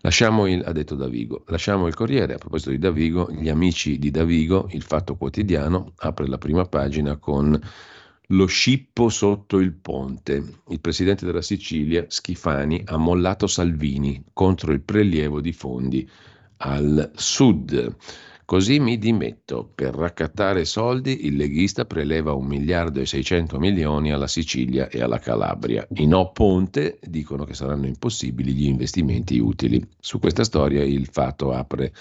Lasciamo 0.01 0.47
il, 0.47 0.61
ha 0.65 0.73
detto 0.73 0.95
Davigo, 0.95 1.45
lasciamo 1.47 1.87
il 1.87 1.95
Corriere, 1.95 2.33
a 2.33 2.37
proposito 2.37 2.71
di 2.71 2.77
Davigo, 2.77 3.31
gli 3.31 3.47
amici 3.47 3.97
di 3.97 4.11
Davigo, 4.11 4.67
il 4.71 4.83
Fatto 4.83 5.15
Quotidiano, 5.15 5.93
apre 5.95 6.27
la 6.27 6.37
prima 6.37 6.65
pagina 6.65 7.15
con 7.15 7.57
lo 8.29 8.45
scippo 8.47 9.09
sotto 9.09 9.59
il 9.59 9.73
ponte. 9.73 10.43
Il 10.69 10.79
presidente 10.79 11.25
della 11.25 11.41
Sicilia, 11.41 12.05
Schifani, 12.07 12.81
ha 12.85 12.97
mollato 12.97 13.47
Salvini 13.47 14.23
contro 14.33 14.71
il 14.71 14.81
prelievo 14.81 15.41
di 15.41 15.53
fondi 15.53 16.09
al 16.57 17.11
sud. 17.15 17.95
Così 18.45 18.79
mi 18.79 18.99
dimetto. 18.99 19.71
Per 19.73 19.95
raccattare 19.95 20.65
soldi 20.65 21.25
il 21.25 21.35
leghista 21.35 21.85
preleva 21.85 22.33
un 22.33 22.45
miliardo 22.45 22.99
e 22.99 23.07
600 23.07 23.57
milioni 23.57 24.11
alla 24.11 24.27
Sicilia 24.27 24.87
e 24.87 25.01
alla 25.01 25.17
Calabria. 25.17 25.85
I 25.95 26.05
no 26.05 26.31
ponte 26.31 26.99
dicono 27.01 27.43
che 27.43 27.55
saranno 27.55 27.87
impossibili 27.87 28.53
gli 28.53 28.67
investimenti 28.67 29.39
utili. 29.39 29.83
Su 29.99 30.19
questa 30.19 30.43
storia 30.43 30.83
il 30.83 31.07
fatto 31.11 31.53
apre 31.53 31.91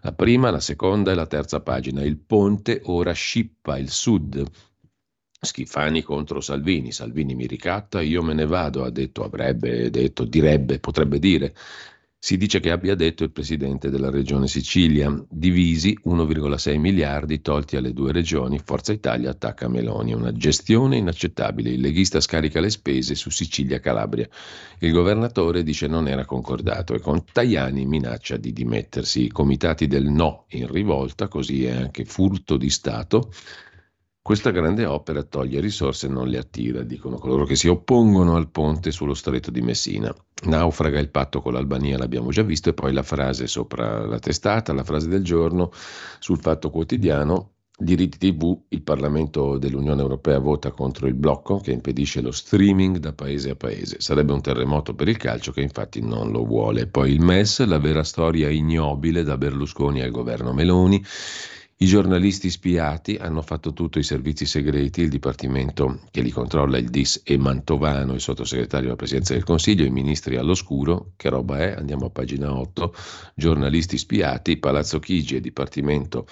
la 0.00 0.12
prima, 0.12 0.50
la 0.50 0.60
seconda 0.60 1.12
e 1.12 1.14
la 1.14 1.26
terza 1.26 1.60
pagina. 1.60 2.02
Il 2.02 2.16
ponte 2.16 2.80
ora 2.84 3.12
scippa 3.12 3.76
il 3.76 3.90
sud 3.90 4.50
Schifani 5.44 6.02
contro 6.02 6.40
Salvini, 6.40 6.92
Salvini 6.92 7.34
mi 7.34 7.48
ricatta, 7.48 8.00
io 8.00 8.22
me 8.22 8.32
ne 8.32 8.46
vado, 8.46 8.84
ha 8.84 8.90
detto, 8.90 9.24
avrebbe 9.24 9.90
detto, 9.90 10.22
direbbe, 10.22 10.78
potrebbe 10.78 11.18
dire. 11.18 11.52
Si 12.16 12.36
dice 12.36 12.60
che 12.60 12.70
abbia 12.70 12.94
detto 12.94 13.24
il 13.24 13.32
presidente 13.32 13.90
della 13.90 14.08
regione 14.08 14.46
Sicilia, 14.46 15.12
divisi 15.28 15.98
1,6 16.04 16.78
miliardi 16.78 17.40
tolti 17.40 17.74
alle 17.74 17.92
due 17.92 18.12
regioni, 18.12 18.60
Forza 18.60 18.92
Italia 18.92 19.30
attacca 19.30 19.66
Meloni, 19.66 20.14
una 20.14 20.32
gestione 20.32 20.98
inaccettabile, 20.98 21.70
il 21.70 21.80
leghista 21.80 22.20
scarica 22.20 22.60
le 22.60 22.70
spese 22.70 23.16
su 23.16 23.30
Sicilia 23.30 23.80
Calabria. 23.80 24.28
Il 24.78 24.92
governatore 24.92 25.64
dice 25.64 25.88
non 25.88 26.06
era 26.06 26.24
concordato 26.24 26.94
e 26.94 27.00
con 27.00 27.24
Tajani 27.24 27.84
minaccia 27.84 28.36
di 28.36 28.52
dimettersi, 28.52 29.24
i 29.24 29.28
comitati 29.28 29.88
del 29.88 30.04
no 30.04 30.44
in 30.50 30.68
rivolta, 30.68 31.26
così 31.26 31.64
è 31.64 31.72
anche 31.72 32.04
furto 32.04 32.56
di 32.56 32.70
Stato 32.70 33.32
questa 34.22 34.52
grande 34.52 34.86
opera 34.86 35.24
toglie 35.24 35.58
risorse 35.58 36.06
e 36.06 36.08
non 36.08 36.28
le 36.28 36.38
attira, 36.38 36.82
dicono 36.82 37.18
coloro 37.18 37.44
che 37.44 37.56
si 37.56 37.66
oppongono 37.66 38.36
al 38.36 38.50
ponte 38.50 38.92
sullo 38.92 39.14
stretto 39.14 39.50
di 39.50 39.62
Messina. 39.62 40.14
Naufraga 40.44 41.00
il 41.00 41.10
patto 41.10 41.42
con 41.42 41.54
l'Albania, 41.54 41.98
l'abbiamo 41.98 42.30
già 42.30 42.42
visto, 42.42 42.68
e 42.68 42.72
poi 42.72 42.92
la 42.92 43.02
frase 43.02 43.48
sopra 43.48 44.06
la 44.06 44.20
testata, 44.20 44.72
la 44.72 44.84
frase 44.84 45.08
del 45.08 45.24
giorno 45.24 45.72
sul 46.20 46.38
fatto 46.38 46.70
quotidiano. 46.70 47.50
Diritti 47.76 48.18
TV, 48.18 48.56
il 48.68 48.82
Parlamento 48.82 49.58
dell'Unione 49.58 50.02
Europea 50.02 50.38
vota 50.38 50.70
contro 50.70 51.08
il 51.08 51.14
blocco 51.14 51.58
che 51.58 51.72
impedisce 51.72 52.20
lo 52.20 52.30
streaming 52.30 52.98
da 52.98 53.12
paese 53.12 53.50
a 53.50 53.56
paese. 53.56 53.96
Sarebbe 53.98 54.32
un 54.32 54.40
terremoto 54.40 54.94
per 54.94 55.08
il 55.08 55.16
calcio 55.16 55.50
che 55.50 55.62
infatti 55.62 56.00
non 56.00 56.30
lo 56.30 56.44
vuole. 56.44 56.86
Poi 56.86 57.10
il 57.10 57.20
MES, 57.20 57.64
la 57.66 57.78
vera 57.78 58.04
storia 58.04 58.48
ignobile 58.50 59.24
da 59.24 59.36
Berlusconi 59.36 60.00
al 60.00 60.12
governo 60.12 60.52
Meloni. 60.52 61.02
I 61.82 61.86
giornalisti 61.86 62.48
spiati 62.48 63.16
hanno 63.16 63.42
fatto 63.42 63.72
tutto 63.72 63.98
i 63.98 64.04
servizi 64.04 64.46
segreti, 64.46 65.00
il 65.00 65.08
dipartimento 65.08 66.02
che 66.12 66.20
li 66.20 66.30
controlla, 66.30 66.78
il 66.78 66.88
DIS 66.88 67.22
e 67.24 67.36
Mantovano, 67.36 68.14
il 68.14 68.20
sottosegretario 68.20 68.84
della 68.84 68.96
Presidenza 68.96 69.32
del 69.32 69.42
Consiglio, 69.42 69.84
i 69.84 69.90
ministri 69.90 70.36
all'oscuro. 70.36 71.10
Che 71.16 71.28
roba 71.28 71.58
è? 71.58 71.72
Andiamo 71.72 72.06
a 72.06 72.10
pagina 72.10 72.56
8. 72.56 72.94
Giornalisti 73.34 73.98
spiati, 73.98 74.58
Palazzo 74.58 75.00
Chigi 75.00 75.34
e 75.34 75.40
Dipartimento 75.40 76.28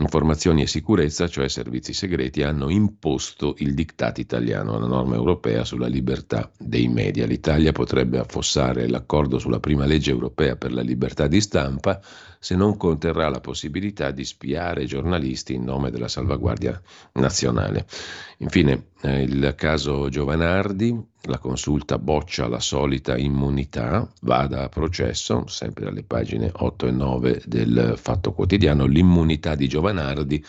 Informazioni 0.00 0.62
e 0.62 0.66
Sicurezza, 0.66 1.28
cioè 1.28 1.48
servizi 1.48 1.92
segreti, 1.92 2.42
hanno 2.42 2.70
imposto 2.70 3.54
il 3.58 3.74
diktat 3.74 4.18
italiano, 4.18 4.78
la 4.78 4.86
norma 4.86 5.14
europea 5.14 5.64
sulla 5.64 5.88
libertà 5.88 6.50
dei 6.58 6.88
media. 6.88 7.26
L'Italia 7.26 7.72
potrebbe 7.72 8.18
affossare 8.18 8.88
l'accordo 8.88 9.38
sulla 9.38 9.60
prima 9.60 9.84
legge 9.84 10.10
europea 10.10 10.56
per 10.56 10.72
la 10.72 10.80
libertà 10.80 11.26
di 11.26 11.40
stampa 11.40 12.00
se 12.38 12.56
non 12.56 12.78
conterrà 12.78 13.28
la 13.28 13.40
possibilità 13.40 14.10
di 14.10 14.24
spiare 14.24 14.86
giornalisti 14.86 15.52
in 15.52 15.64
nome 15.64 15.90
della 15.90 16.08
salvaguardia 16.08 16.80
nazionale. 17.12 17.86
Infine, 18.38 18.92
eh, 19.02 19.22
il 19.22 19.54
caso 19.54 20.08
Giovanardi, 20.08 20.98
la 21.22 21.38
consulta 21.38 21.98
boccia 21.98 22.48
la 22.48 22.60
solita 22.60 23.16
immunità, 23.16 24.08
vada 24.22 24.64
a 24.64 24.68
processo, 24.68 25.46
sempre 25.46 25.84
dalle 25.84 26.02
pagine 26.02 26.50
8 26.52 26.86
e 26.86 26.90
9 26.90 27.42
del 27.44 27.94
Fatto 27.96 28.32
Quotidiano, 28.32 28.86
l'immunità 28.86 29.54
di 29.54 29.68
Giovanardi 29.68 30.44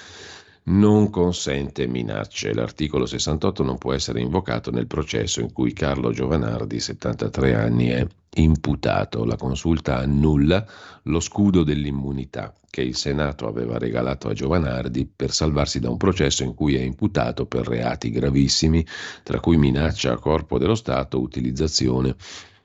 non 0.63 1.10
consente 1.10 1.88
minacce. 1.88 2.53
L'articolo 2.53 3.05
68 3.05 3.64
non 3.64 3.77
può 3.77 3.94
essere 3.94 4.22
invocato 4.22 4.72
nel 4.72 4.88
processo 4.88 5.42
in 5.42 5.51
cui 5.51 5.74
Carlo 5.74 6.12
Giovanardi, 6.12 6.79
73 6.79 7.55
anni, 7.55 7.88
è 7.88 8.05
imputato. 8.36 9.25
La 9.25 9.36
consulta 9.36 9.98
annulla 9.98 10.66
lo 11.03 11.20
scudo 11.20 11.64
dell'immunità 11.64 12.53
che 12.70 12.81
il 12.81 12.96
Senato 12.96 13.48
aveva 13.48 13.77
regalato 13.77 14.29
a 14.29 14.33
Giovanardi 14.33 15.05
per 15.05 15.31
salvarsi 15.31 15.81
da 15.81 15.90
un 15.90 15.98
processo 15.98 16.44
in 16.44 16.53
cui 16.53 16.75
è 16.75 16.81
imputato 16.81 17.46
per 17.46 17.68
reati 17.68 18.12
gravissimi, 18.12 18.86
tra 19.24 19.42
cui 19.42 19.57
minaccia 19.57 20.14
a 20.14 20.20
corpo 20.20 20.57
dello 20.57 20.75
Stato, 20.75 21.20
utilizzazione 21.20 22.16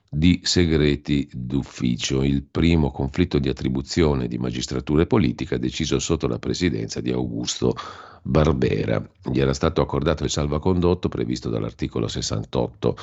di 0.08 0.40
segreti 0.42 1.28
d'ufficio, 1.32 2.22
il 2.22 2.42
primo 2.44 2.90
conflitto 2.90 3.38
di 3.38 3.48
attribuzione 3.48 4.28
di 4.28 4.38
magistratura 4.38 5.02
e 5.02 5.06
politica 5.06 5.58
deciso 5.58 5.98
sotto 5.98 6.26
la 6.28 6.38
presidenza 6.38 7.00
di 7.00 7.10
Augusto 7.10 7.74
Barbera. 8.22 9.04
Gli 9.30 9.40
era 9.40 9.52
stato 9.52 9.80
accordato 9.80 10.24
il 10.24 10.30
salvacondotto 10.30 11.08
previsto 11.08 11.48
dall'articolo 11.48 12.08
68 12.08 12.96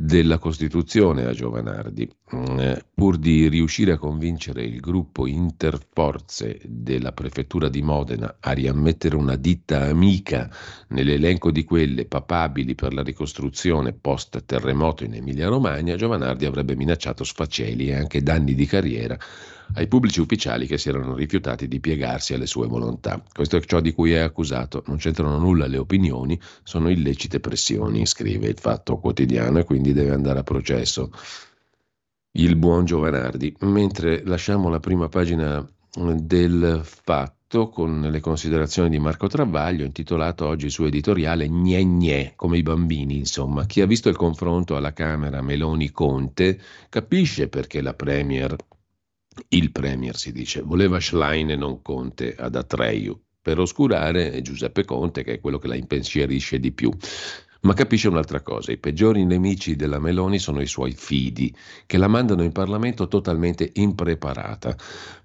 della 0.00 0.38
Costituzione 0.38 1.24
a 1.24 1.32
Giovanardi, 1.32 2.08
mm, 2.32 2.58
eh, 2.60 2.84
pur 2.94 3.16
di 3.16 3.48
riuscire 3.48 3.90
a 3.90 3.98
convincere 3.98 4.62
il 4.62 4.78
gruppo 4.78 5.26
interforze 5.26 6.60
della 6.64 7.10
prefettura 7.10 7.68
di 7.68 7.82
Modena 7.82 8.36
a 8.38 8.52
riammettere 8.52 9.16
una 9.16 9.34
ditta 9.34 9.88
amica 9.88 10.48
nell'elenco 10.90 11.50
di 11.50 11.64
quelle 11.64 12.04
papabili 12.04 12.76
per 12.76 12.94
la 12.94 13.02
ricostruzione 13.02 13.92
post 13.92 14.44
terremoto 14.44 15.02
in 15.02 15.14
Emilia-Romagna, 15.14 15.96
Giovanardi 15.96 16.44
avrebbe 16.44 16.76
minacciato 16.76 17.24
sfaceli 17.24 17.88
e 17.88 17.96
anche 17.96 18.22
danni 18.22 18.54
di 18.54 18.66
carriera 18.66 19.18
ai 19.74 19.86
pubblici 19.88 20.20
ufficiali 20.20 20.66
che 20.66 20.78
si 20.78 20.88
erano 20.88 21.14
rifiutati 21.14 21.68
di 21.68 21.80
piegarsi 21.80 22.34
alle 22.34 22.46
sue 22.46 22.66
volontà. 22.66 23.22
Questo 23.32 23.56
è 23.56 23.60
ciò 23.60 23.80
di 23.80 23.92
cui 23.92 24.12
è 24.12 24.18
accusato. 24.18 24.82
Non 24.86 24.96
c'entrano 24.96 25.38
nulla 25.38 25.66
le 25.66 25.78
opinioni, 25.78 26.38
sono 26.62 26.88
illecite 26.90 27.40
pressioni, 27.40 28.06
scrive 28.06 28.48
il 28.48 28.58
Fatto 28.58 28.98
Quotidiano 28.98 29.58
e 29.58 29.64
quindi 29.64 29.92
deve 29.92 30.12
andare 30.12 30.40
a 30.40 30.44
processo 30.44 31.10
il 32.32 32.56
buon 32.56 32.84
Giovanardi. 32.84 33.54
Mentre 33.60 34.22
lasciamo 34.24 34.68
la 34.68 34.80
prima 34.80 35.08
pagina 35.08 35.66
del 36.16 36.80
Fatto 36.84 37.70
con 37.70 38.02
le 38.02 38.20
considerazioni 38.20 38.90
di 38.90 38.98
Marco 38.98 39.26
Travaglio, 39.26 39.84
intitolato 39.84 40.46
oggi 40.46 40.66
il 40.66 40.70
suo 40.70 40.86
editoriale 40.86 41.48
Gne 41.48 41.82
Gne, 41.82 42.32
come 42.36 42.58
i 42.58 42.62
bambini, 42.62 43.16
insomma. 43.16 43.64
Chi 43.64 43.80
ha 43.80 43.86
visto 43.86 44.08
il 44.10 44.16
confronto 44.16 44.76
alla 44.76 44.92
Camera 44.92 45.40
Meloni-Conte 45.40 46.60
capisce 46.90 47.48
perché 47.48 47.80
la 47.80 47.94
Premier 47.94 48.54
il 49.48 49.70
Premier, 49.70 50.16
si 50.16 50.32
dice, 50.32 50.62
voleva 50.62 51.00
Schlein 51.00 51.50
e 51.50 51.56
non 51.56 51.82
Conte 51.82 52.34
ad 52.36 52.54
Atreyu 52.54 53.18
per 53.40 53.58
oscurare 53.58 54.42
Giuseppe 54.42 54.84
Conte, 54.84 55.22
che 55.22 55.34
è 55.34 55.40
quello 55.40 55.58
che 55.58 55.68
la 55.68 55.74
impensierisce 55.74 56.58
di 56.58 56.72
più. 56.72 56.90
Ma 57.60 57.74
capisce 57.74 58.06
un'altra 58.06 58.40
cosa, 58.40 58.70
i 58.70 58.78
peggiori 58.78 59.24
nemici 59.24 59.74
della 59.74 59.98
Meloni 59.98 60.38
sono 60.38 60.60
i 60.60 60.66
suoi 60.66 60.92
fidi, 60.92 61.52
che 61.86 61.98
la 61.98 62.06
mandano 62.06 62.44
in 62.44 62.52
Parlamento 62.52 63.08
totalmente 63.08 63.70
impreparata. 63.74 64.76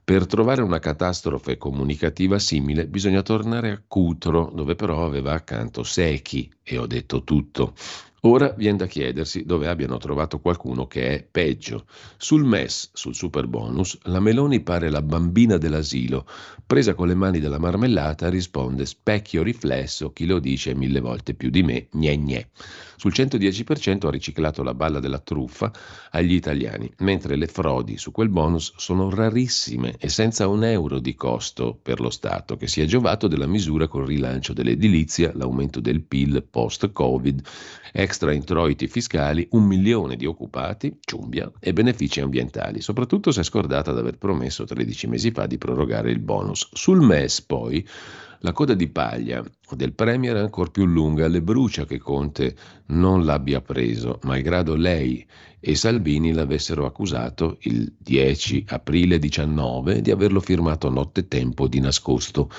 Per 0.04 0.26
trovare 0.26 0.63
una 0.63 0.80
catastrofe 0.80 1.58
comunicativa 1.58 2.39
simile 2.39 2.88
bisogna 2.88 3.21
tornare 3.21 3.69
a 3.69 3.82
Cutro, 3.86 4.52
dove 4.54 4.73
però 4.73 5.06
aveva 5.06 5.34
accanto 5.34 5.84
Secchi, 5.84 6.52
e 6.63 6.78
ho 6.78 6.88
detto 6.88 7.23
tutto. 7.23 7.76
Ora 8.25 8.53
viene 8.55 8.77
da 8.77 8.86
chiedersi 8.86 9.43
dove 9.43 9.67
abbiano 9.67 9.97
trovato 9.97 10.39
qualcuno 10.39 10.88
che 10.88 11.09
è 11.09 11.27
peggio. 11.29 11.86
Sul 12.15 12.45
MES, 12.45 12.91
sul 12.93 13.13
super 13.13 13.47
bonus, 13.47 13.97
la 14.03 14.21
Meloni 14.21 14.62
pare 14.62 14.89
la 14.89 15.01
bambina 15.01 15.57
dell'asilo. 15.57 16.25
Presa 16.65 16.93
con 16.93 17.09
le 17.09 17.15
mani 17.15 17.41
della 17.41 17.59
marmellata 17.59 18.29
risponde 18.29 18.86
specchio 18.86 19.43
riflesso, 19.43 20.13
chi 20.13 20.25
lo 20.25 20.39
dice 20.39 20.73
mille 20.73 21.01
volte 21.01 21.33
più 21.33 21.49
di 21.49 21.63
me, 21.63 21.88
gne 21.91 22.15
gne. 22.15 22.49
Sul 22.95 23.12
110% 23.13 24.07
ha 24.07 24.09
riciclato 24.09 24.63
la 24.63 24.73
balla 24.73 25.01
della 25.01 25.19
truffa 25.19 25.69
agli 26.12 26.33
italiani, 26.33 26.89
mentre 26.99 27.36
le 27.36 27.47
frodi 27.47 27.97
su 27.97 28.13
quel 28.13 28.29
bonus 28.29 28.71
sono 28.77 29.09
rarissime 29.09 29.97
e 29.99 30.07
senza 30.07 30.47
un 30.47 30.63
euro 30.63 30.99
di 30.99 31.13
costo 31.13 31.77
per 31.81 31.99
lo 31.99 32.09
Stato, 32.09 32.55
che 32.55 32.67
si 32.67 32.79
è 32.79 32.86
giovato 32.86 33.27
della 33.27 33.47
misura 33.47 33.89
col 33.89 34.05
rilancio 34.05 34.53
dell'edilizia, 34.53 35.33
l'aumento 35.36 35.81
del 35.81 36.01
PIL 36.01 36.41
post-Covid, 36.49 37.41
ex 37.91 38.12
extra 38.13 38.32
introiti 38.32 38.88
fiscali, 38.88 39.47
un 39.54 39.63
milione 39.63 40.15
di 40.15 40.28
occupati, 40.28 40.99
ciumbia, 41.02 41.52
e 41.60 41.73
benefici 41.73 42.21
ambientali. 42.21 42.80
Soprattutto 42.80 43.32
si 43.32 43.39
è 43.39 43.43
scordata 43.43 43.91
di 43.91 43.97
aver 43.97 44.19
promesso 44.19 44.65
13 44.65 45.08
mesi 45.08 45.32
fa 45.32 45.47
di 45.47 45.58
prorogare 45.58 46.12
il 46.12 46.19
bonus. 46.19 46.69
Sul 46.73 47.02
MES 47.02 47.41
poi 47.41 47.84
la 48.41 48.52
coda 48.52 48.76
di 48.76 48.88
paglia 48.88 49.43
del 49.71 49.93
Premier 49.93 50.36
è 50.36 50.41
ancora 50.41 50.69
più 50.69 50.86
lunga, 50.86 51.28
le 51.28 51.41
brucia 51.41 51.86
che 51.86 51.97
Conte 51.97 52.56
non 52.88 53.26
l'abbia 53.26 53.62
preso, 53.62 54.19
malgrado 54.23 54.76
lei 54.76 55.26
e 55.60 55.73
Salvini 55.73 56.34
l'avessero 56.34 56.86
accusato 56.86 57.58
il 57.62 57.91
10 57.97 58.65
aprile 58.67 59.17
19 59.17 60.02
di 60.02 60.12
averlo 60.12 60.39
firmato 60.39 60.88
nottetempo 60.89 61.67
di 61.67 61.80
nascosto. 61.80 62.52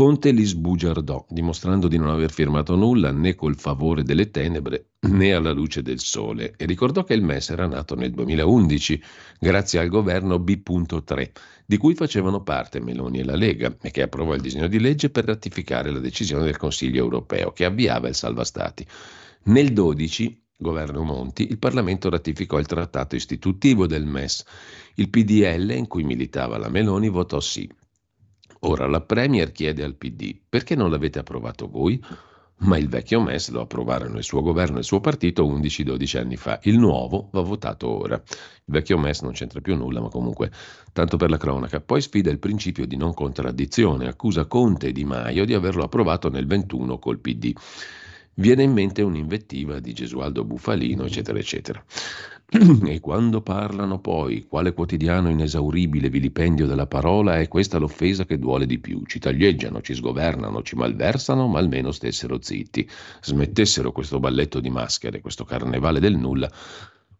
Conte 0.00 0.30
li 0.30 0.44
sbugiardò, 0.44 1.26
dimostrando 1.28 1.86
di 1.86 1.98
non 1.98 2.08
aver 2.08 2.32
firmato 2.32 2.74
nulla 2.74 3.12
né 3.12 3.34
col 3.34 3.58
favore 3.58 4.02
delle 4.02 4.30
tenebre 4.30 4.92
né 5.00 5.34
alla 5.34 5.52
luce 5.52 5.82
del 5.82 6.00
sole 6.00 6.54
e 6.56 6.64
ricordò 6.64 7.04
che 7.04 7.12
il 7.12 7.22
MES 7.22 7.50
era 7.50 7.66
nato 7.66 7.94
nel 7.96 8.10
2011 8.10 9.02
grazie 9.38 9.78
al 9.78 9.88
governo 9.88 10.38
B.3 10.38 11.30
di 11.66 11.76
cui 11.76 11.94
facevano 11.94 12.42
parte 12.42 12.80
Meloni 12.80 13.18
e 13.18 13.24
la 13.24 13.36
Lega 13.36 13.76
e 13.78 13.90
che 13.90 14.00
approvò 14.00 14.32
il 14.32 14.40
disegno 14.40 14.68
di 14.68 14.80
legge 14.80 15.10
per 15.10 15.26
ratificare 15.26 15.90
la 15.90 15.98
decisione 15.98 16.44
del 16.44 16.56
Consiglio 16.56 17.02
europeo 17.02 17.52
che 17.52 17.66
avviava 17.66 18.08
il 18.08 18.14
salva 18.14 18.44
stati. 18.44 18.86
Nel 19.42 19.74
12 19.74 20.44
governo 20.56 21.02
Monti, 21.02 21.46
il 21.46 21.58
Parlamento 21.58 22.08
ratificò 22.08 22.58
il 22.58 22.64
trattato 22.64 23.16
istitutivo 23.16 23.86
del 23.86 24.06
MES. 24.06 24.44
Il 24.94 25.10
PDL, 25.10 25.72
in 25.72 25.86
cui 25.86 26.04
militava 26.04 26.56
la 26.56 26.70
Meloni, 26.70 27.10
votò 27.10 27.38
sì. 27.38 27.70
Ora 28.60 28.86
la 28.86 29.00
Premier 29.00 29.52
chiede 29.52 29.82
al 29.82 29.94
PD 29.94 30.36
perché 30.48 30.74
non 30.74 30.90
l'avete 30.90 31.18
approvato 31.18 31.66
voi? 31.66 32.02
Ma 32.62 32.76
il 32.76 32.88
vecchio 32.88 33.22
MES 33.22 33.48
lo 33.50 33.62
approvarono 33.62 34.18
il 34.18 34.22
suo 34.22 34.42
governo 34.42 34.76
e 34.76 34.80
il 34.80 34.84
suo 34.84 35.00
partito 35.00 35.46
11-12 35.46 36.18
anni 36.18 36.36
fa. 36.36 36.58
Il 36.64 36.78
nuovo 36.78 37.30
va 37.32 37.40
votato 37.40 37.88
ora. 37.88 38.16
Il 38.16 38.64
vecchio 38.66 38.98
MES 38.98 39.22
non 39.22 39.32
c'entra 39.32 39.62
più 39.62 39.76
nulla, 39.76 40.02
ma 40.02 40.10
comunque, 40.10 40.50
tanto 40.92 41.16
per 41.16 41.30
la 41.30 41.38
cronaca. 41.38 41.80
Poi 41.80 42.02
sfida 42.02 42.30
il 42.30 42.38
principio 42.38 42.86
di 42.86 42.96
non 42.96 43.14
contraddizione, 43.14 44.08
accusa 44.08 44.44
Conte 44.44 44.88
e 44.88 44.92
Di 44.92 45.04
Maio 45.04 45.46
di 45.46 45.54
averlo 45.54 45.84
approvato 45.84 46.28
nel 46.28 46.46
21 46.46 46.98
col 46.98 47.18
PD. 47.18 47.54
Viene 48.34 48.62
in 48.62 48.72
mente 48.72 49.00
un'invettiva 49.00 49.80
di 49.80 49.94
Gesualdo 49.94 50.44
Bufalino, 50.44 51.04
eccetera, 51.04 51.38
eccetera. 51.38 51.82
E 52.84 52.98
quando 52.98 53.42
parlano 53.42 54.00
poi, 54.00 54.46
quale 54.48 54.72
quotidiano 54.72 55.30
inesauribile 55.30 56.10
vilipendio 56.10 56.66
della 56.66 56.88
parola, 56.88 57.38
è 57.38 57.46
questa 57.46 57.78
l'offesa 57.78 58.24
che 58.24 58.38
duole 58.38 58.66
di 58.66 58.80
più. 58.80 59.04
Ci 59.06 59.20
taglieggiano, 59.20 59.80
ci 59.80 59.94
sgovernano, 59.94 60.62
ci 60.62 60.74
malversano, 60.74 61.46
ma 61.46 61.60
almeno 61.60 61.92
stessero 61.92 62.38
zitti. 62.40 62.88
Smettessero 63.22 63.92
questo 63.92 64.18
balletto 64.18 64.58
di 64.58 64.68
maschere, 64.68 65.20
questo 65.20 65.44
carnevale 65.44 66.00
del 66.00 66.16
nulla. 66.16 66.50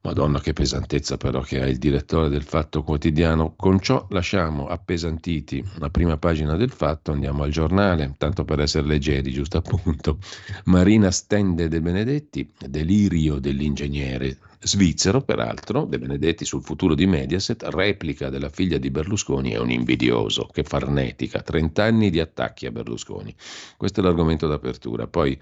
Madonna 0.03 0.41
che 0.41 0.55
pesantezza 0.55 1.19
però 1.19 1.43
che 1.43 1.61
ha 1.61 1.67
il 1.67 1.77
direttore 1.77 2.29
del 2.29 2.43
Fatto 2.43 2.83
Quotidiano. 2.83 3.55
Con 3.55 3.81
ciò 3.81 4.07
lasciamo 4.11 4.67
appesantiti 4.67 5.63
la 5.79 5.91
prima 5.91 6.17
pagina 6.17 6.57
del 6.57 6.71
Fatto, 6.71 7.13
andiamo 7.13 7.45
al 7.45 7.51
giornale, 7.51 8.15
tanto 8.17 8.45
per 8.45 8.61
essere 8.61 8.87
leggeri, 8.87 9.31
giusto 9.31 9.59
appunto. 9.59 10.19
Marina 10.65 11.11
stende 11.13 11.69
De 11.69 11.81
Benedetti, 11.81 12.51
delirio 12.67 13.39
dell'ingegnere, 13.39 14.39
svizzero, 14.63 15.23
peraltro, 15.23 15.87
De 15.87 15.99
Benedetti 15.99 16.45
sul 16.45 16.63
futuro 16.63 16.95
di 16.95 17.07
Mediaset, 17.07 17.63
replica 17.71 18.29
della 18.29 18.51
figlia 18.51 18.77
di 18.77 18.91
Berlusconi, 18.91 19.53
è 19.53 19.59
un 19.59 19.71
invidioso 19.71 20.49
che 20.53 20.65
farnetica, 20.65 21.41
30 21.41 21.83
anni 21.83 22.11
di 22.11 22.21
attacchi 22.21 22.67
a 22.67 22.71
Berlusconi. 22.71 23.35
Questo 23.77 24.01
è 24.01 24.03
l'argomento 24.03 24.47
d'apertura. 24.47 25.07
Poi 25.07 25.39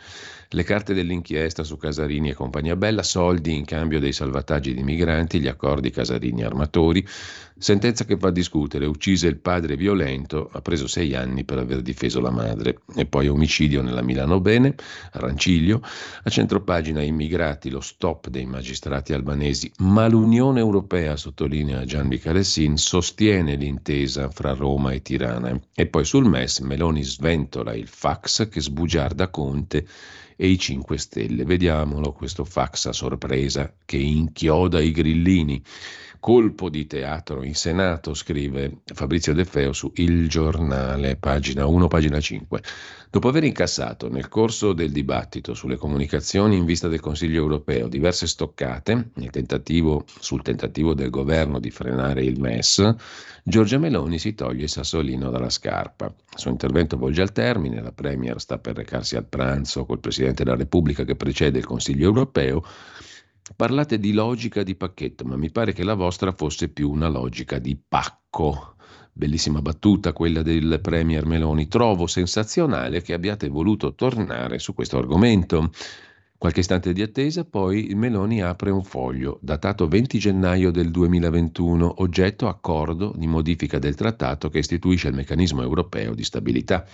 le 0.50 0.62
carte 0.62 0.94
dell'inchiesta 0.94 1.64
su 1.64 1.76
Casarini 1.76 2.31
e 2.31 2.35
compagnia 2.35 2.76
bella, 2.76 3.02
soldi 3.02 3.57
in 3.57 3.64
cambio 3.64 3.98
dei 3.98 4.12
salvataggi 4.12 4.72
di 4.72 4.83
migranti, 4.85 5.40
gli 5.40 5.48
accordi 5.48 5.90
Casarini 5.90 6.44
armatori, 6.44 7.04
sentenza 7.59 8.04
che 8.04 8.16
fa 8.16 8.31
discutere, 8.31 8.87
uccise 8.87 9.26
il 9.26 9.38
padre 9.38 9.76
violento, 9.76 10.48
ha 10.52 10.61
preso 10.61 10.87
sei 10.87 11.16
anni 11.16 11.44
per 11.44 11.59
aver 11.59 11.83
difeso 11.83 12.20
la 12.20 12.31
madre. 12.31 12.83
E 12.94 13.04
poi 13.04 13.26
omicidio 13.26 13.83
nella 13.83 14.02
Milano 14.02 14.40
Bene, 14.40 14.76
a 15.12 15.18
Ranciglio, 15.18 15.83
a 16.22 16.31
centropagina 16.31 17.02
immigrati, 17.02 17.68
lo 17.68 17.81
stop 17.81 18.28
dei 18.28 18.46
magistrati 18.46 19.07
stati 19.08 19.12
albanesi, 19.14 19.72
ma 19.78 20.06
l'Unione 20.06 20.60
Europea, 20.60 21.16
sottolinea 21.16 21.84
Gian 21.84 22.06
Michalessin, 22.08 22.76
sostiene 22.76 23.54
l'intesa 23.54 24.28
fra 24.28 24.52
Roma 24.52 24.92
e 24.92 25.00
Tirana. 25.00 25.58
E 25.74 25.86
poi 25.86 26.04
sul 26.04 26.26
MES 26.26 26.58
Meloni 26.60 27.02
sventola 27.02 27.74
il 27.74 27.86
fax 27.86 28.48
che 28.48 28.60
sbugiarda 28.60 29.28
Conte 29.28 29.86
e 30.36 30.48
i 30.48 30.58
5 30.58 30.98
Stelle. 30.98 31.44
Vediamolo 31.44 32.12
questo 32.12 32.44
fax 32.44 32.86
a 32.86 32.92
sorpresa 32.92 33.72
che 33.84 33.96
inchioda 33.96 34.80
i 34.80 34.90
grillini. 34.90 35.62
Colpo 36.20 36.68
di 36.68 36.87
teatro 36.87 37.44
in 37.44 37.54
Senato, 37.54 38.12
scrive 38.12 38.78
Fabrizio 38.85 39.33
De 39.35 39.44
Feo 39.44 39.72
su 39.72 39.92
Il 39.94 40.28
Giornale, 40.28 41.16
pagina 41.16 41.64
1, 41.64 41.87
pagina 41.87 42.18
5. 42.18 42.62
Dopo 43.11 43.28
aver 43.28 43.44
incassato 43.44 44.11
nel 44.11 44.28
corso 44.28 44.72
del 44.72 44.90
dibattito 44.90 45.54
sulle 45.54 45.76
comunicazioni 45.76 46.57
in 46.57 46.64
vista 46.64 46.88
del 46.88 47.00
Consiglio 47.00 47.40
europeo 47.40 47.87
diverse 47.87 48.26
stoccate 48.26 49.11
tentativo, 49.31 50.04
sul 50.18 50.42
tentativo 50.42 50.92
del 50.92 51.09
governo 51.09 51.61
di 51.61 51.70
frenare 51.70 52.24
il 52.24 52.40
MES, 52.40 52.94
Giorgia 53.44 53.78
Meloni 53.78 54.18
si 54.18 54.35
toglie 54.35 54.64
il 54.64 54.68
sassolino 54.68 55.31
dalla 55.31 55.50
scarpa. 55.50 56.07
Il 56.07 56.38
suo 56.38 56.50
intervento 56.50 56.98
volge 56.98 57.22
al 57.22 57.33
termine, 57.33 57.81
la 57.81 57.92
Premier 57.92 58.40
sta 58.40 58.59
per 58.59 58.74
recarsi 58.76 59.16
al 59.16 59.24
pranzo 59.24 59.87
col 59.87 60.00
Presidente 60.00 60.42
della 60.42 60.57
Repubblica 60.57 61.04
che 61.04 61.14
precede 61.14 61.59
il 61.59 61.64
Consiglio 61.64 62.07
europeo 62.07 62.62
Parlate 63.56 63.98
di 63.98 64.12
logica 64.12 64.62
di 64.62 64.74
pacchetto, 64.74 65.24
ma 65.24 65.37
mi 65.37 65.50
pare 65.50 65.72
che 65.72 65.82
la 65.82 65.94
vostra 65.94 66.32
fosse 66.32 66.68
più 66.68 66.90
una 66.90 67.08
logica 67.08 67.58
di 67.58 67.76
pacco. 67.76 68.74
Bellissima 69.12 69.62
battuta 69.62 70.12
quella 70.12 70.42
del 70.42 70.78
Premier 70.80 71.24
Meloni. 71.24 71.66
Trovo 71.66 72.06
sensazionale 72.06 73.02
che 73.02 73.14
abbiate 73.14 73.48
voluto 73.48 73.94
tornare 73.94 74.58
su 74.58 74.74
questo 74.74 74.98
argomento. 74.98 75.70
Qualche 76.37 76.61
istante 76.61 76.92
di 76.92 77.02
attesa, 77.02 77.44
poi 77.44 77.90
Meloni 77.94 78.42
apre 78.42 78.70
un 78.70 78.84
foglio, 78.84 79.38
datato 79.42 79.88
20 79.88 80.18
gennaio 80.18 80.70
del 80.70 80.92
2021, 80.92 81.94
oggetto 82.02 82.46
accordo 82.46 83.12
di 83.16 83.26
modifica 83.26 83.80
del 83.80 83.96
trattato 83.96 84.48
che 84.48 84.58
istituisce 84.58 85.08
il 85.08 85.14
meccanismo 85.14 85.62
europeo 85.62 86.14
di 86.14 86.22
stabilità. 86.22 86.87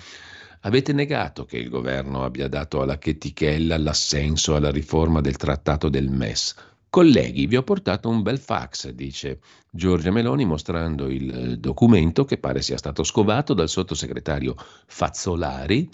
Avete 0.66 0.94
negato 0.94 1.44
che 1.44 1.58
il 1.58 1.68
governo 1.68 2.24
abbia 2.24 2.48
dato 2.48 2.80
alla 2.80 2.96
chetichella 2.96 3.76
l'assenso 3.76 4.56
alla 4.56 4.70
riforma 4.70 5.20
del 5.20 5.36
trattato 5.36 5.90
del 5.90 6.08
MES. 6.08 6.54
Colleghi, 6.88 7.46
vi 7.46 7.56
ho 7.56 7.62
portato 7.62 8.08
un 8.08 8.22
bel 8.22 8.38
fax, 8.38 8.88
dice 8.88 9.40
Giorgia 9.70 10.10
Meloni 10.10 10.46
mostrando 10.46 11.10
il 11.10 11.58
documento 11.60 12.24
che 12.24 12.38
pare 12.38 12.62
sia 12.62 12.78
stato 12.78 13.04
scovato 13.04 13.52
dal 13.52 13.68
sottosegretario 13.68 14.54
Fazzolari, 14.86 15.86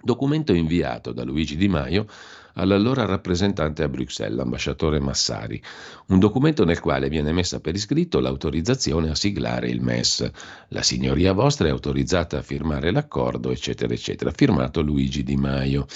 documento 0.00 0.52
inviato 0.52 1.10
da 1.10 1.24
Luigi 1.24 1.56
Di 1.56 1.66
Maio 1.66 2.06
all'allora 2.54 3.04
rappresentante 3.04 3.82
a 3.82 3.88
Bruxelles, 3.88 4.36
l'ambasciatore 4.36 5.00
Massari, 5.00 5.62
un 6.06 6.18
documento 6.18 6.64
nel 6.64 6.80
quale 6.80 7.08
viene 7.08 7.32
messa 7.32 7.60
per 7.60 7.74
iscritto 7.74 8.20
l'autorizzazione 8.20 9.10
a 9.10 9.14
siglare 9.14 9.68
il 9.68 9.80
MES. 9.80 10.30
La 10.68 10.82
signoria 10.82 11.32
vostra 11.32 11.68
è 11.68 11.70
autorizzata 11.70 12.38
a 12.38 12.42
firmare 12.42 12.90
l'accordo, 12.90 13.50
eccetera, 13.50 13.92
eccetera, 13.92 14.30
firmato 14.30 14.80
Luigi 14.80 15.22
Di 15.22 15.36
Maio. 15.36 15.86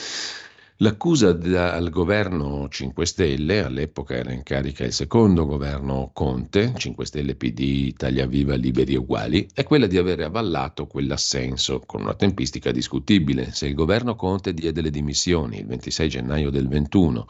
L'accusa 0.85 1.31
al 1.31 1.89
governo 1.89 2.69
5 2.69 3.07
Stelle, 3.07 3.65
all'epoca 3.65 4.17
era 4.17 4.33
in 4.33 4.43
carica 4.43 4.85
il 4.85 4.93
secondo 4.93 5.47
governo 5.47 6.11
Conte, 6.13 6.75
5 6.77 7.07
Stelle 7.07 7.37
PD, 7.37 7.61
Italia 7.61 8.27
Viva, 8.27 8.55
Liberi 8.55 8.93
e 8.93 8.99
Uguali, 8.99 9.49
è 9.55 9.63
quella 9.63 9.87
di 9.87 9.97
avere 9.97 10.25
avallato 10.25 10.87
quell'assenso 10.87 11.81
con 11.87 12.03
una 12.03 12.13
tempistica 12.13 12.71
discutibile. 12.71 13.51
Se 13.53 13.67
il 13.67 13.73
governo 13.73 14.15
Conte 14.15 14.53
diede 14.53 14.83
le 14.83 14.91
dimissioni 14.91 15.61
il 15.61 15.67
26 15.67 16.09
gennaio 16.11 16.51
del 16.51 16.69
21 16.69 17.29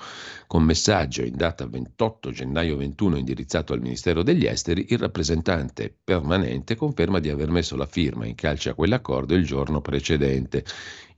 con 0.49 0.65
messaggio 0.65 1.23
in 1.23 1.37
data 1.37 1.65
28 1.65 2.33
gennaio 2.33 2.77
21 2.77 3.19
indirizzato 3.19 3.73
al 3.73 3.81
Ministero 3.81 4.25
degli 4.25 4.47
Esteri, 4.47 4.87
il 4.89 4.99
rappresentante 4.99 5.95
permanente 6.03 6.75
conferma 6.75 7.21
di 7.21 7.29
aver 7.29 7.51
messo 7.51 7.77
la 7.77 7.87
firma 7.87 8.27
in 8.27 8.35
calce 8.35 8.71
a 8.71 8.75
quell'accordo 8.75 9.37
il 9.37 9.47
giorno 9.47 9.81
precedente 9.81 10.65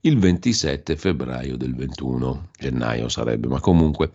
il 0.07 0.17
27 0.19 0.95
febbraio 0.95 1.57
del 1.57 1.75
21 1.75 2.51
gennaio 2.57 3.09
sarebbe, 3.09 3.47
ma 3.47 3.59
comunque 3.59 4.11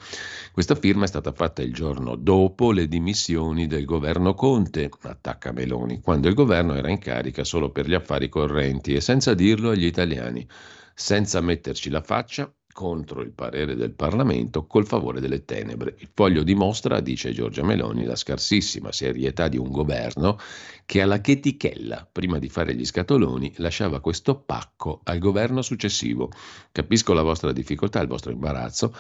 questa 0.50 0.74
firma 0.74 1.04
è 1.04 1.06
stata 1.06 1.32
fatta 1.32 1.60
il 1.60 1.72
giorno 1.72 2.16
dopo 2.16 2.72
le 2.72 2.88
dimissioni 2.88 3.66
del 3.66 3.84
governo 3.84 4.32
Conte, 4.32 4.88
attacca 5.02 5.52
Meloni, 5.52 6.00
quando 6.00 6.28
il 6.28 6.34
governo 6.34 6.74
era 6.74 6.88
in 6.88 6.98
carica 6.98 7.44
solo 7.44 7.70
per 7.70 7.86
gli 7.86 7.94
affari 7.94 8.30
correnti 8.30 8.94
e 8.94 9.02
senza 9.02 9.34
dirlo 9.34 9.70
agli 9.70 9.84
italiani, 9.84 10.48
senza 10.94 11.42
metterci 11.42 11.90
la 11.90 12.00
faccia, 12.00 12.50
contro 12.72 13.20
il 13.20 13.30
parere 13.30 13.76
del 13.76 13.92
Parlamento 13.92 14.66
col 14.66 14.86
favore 14.86 15.20
delle 15.20 15.44
tenebre. 15.44 15.94
Il 15.98 16.08
foglio 16.12 16.42
dimostra, 16.42 17.00
dice 17.00 17.32
Giorgia 17.32 17.62
Meloni, 17.62 18.04
la 18.04 18.16
scarsissima 18.16 18.90
serietà 18.90 19.48
di 19.48 19.58
un 19.58 19.70
governo 19.70 20.38
che 20.84 21.00
alla 21.00 21.20
chetichella, 21.20 22.08
prima 22.10 22.38
di 22.38 22.48
fare 22.48 22.74
gli 22.74 22.84
scatoloni, 22.84 23.54
lasciava 23.56 24.00
questo 24.00 24.36
pacco 24.36 25.00
al 25.04 25.18
governo 25.18 25.62
successivo. 25.62 26.30
Capisco 26.72 27.12
la 27.12 27.22
vostra 27.22 27.52
difficoltà, 27.52 28.00
il 28.00 28.08
vostro 28.08 28.32
imbarazzo, 28.32 28.94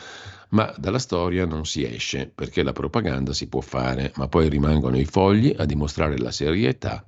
ma 0.50 0.72
dalla 0.76 0.98
storia 0.98 1.44
non 1.46 1.66
si 1.66 1.84
esce, 1.84 2.30
perché 2.32 2.62
la 2.62 2.72
propaganda 2.72 3.32
si 3.32 3.48
può 3.48 3.60
fare, 3.60 4.12
ma 4.16 4.28
poi 4.28 4.48
rimangono 4.48 4.98
i 4.98 5.04
fogli 5.04 5.54
a 5.56 5.64
dimostrare 5.64 6.18
la 6.18 6.30
serietà 6.30 7.04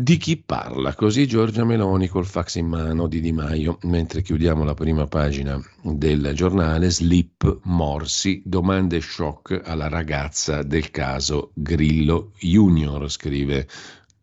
di 0.00 0.16
chi 0.16 0.36
parla. 0.36 0.94
Così 0.94 1.26
Giorgia 1.26 1.64
Meloni 1.64 2.06
col 2.06 2.24
fax 2.24 2.54
in 2.54 2.68
mano 2.68 3.08
di 3.08 3.20
Di 3.20 3.32
Maio, 3.32 3.78
mentre 3.82 4.22
chiudiamo 4.22 4.62
la 4.62 4.74
prima 4.74 5.08
pagina 5.08 5.60
del 5.82 6.30
giornale, 6.34 6.88
slip 6.88 7.62
Morsi, 7.64 8.40
domande 8.44 9.00
shock 9.00 9.60
alla 9.64 9.88
ragazza 9.88 10.62
del 10.62 10.92
caso 10.92 11.50
Grillo 11.52 12.30
Junior, 12.38 13.10
scrive 13.10 13.66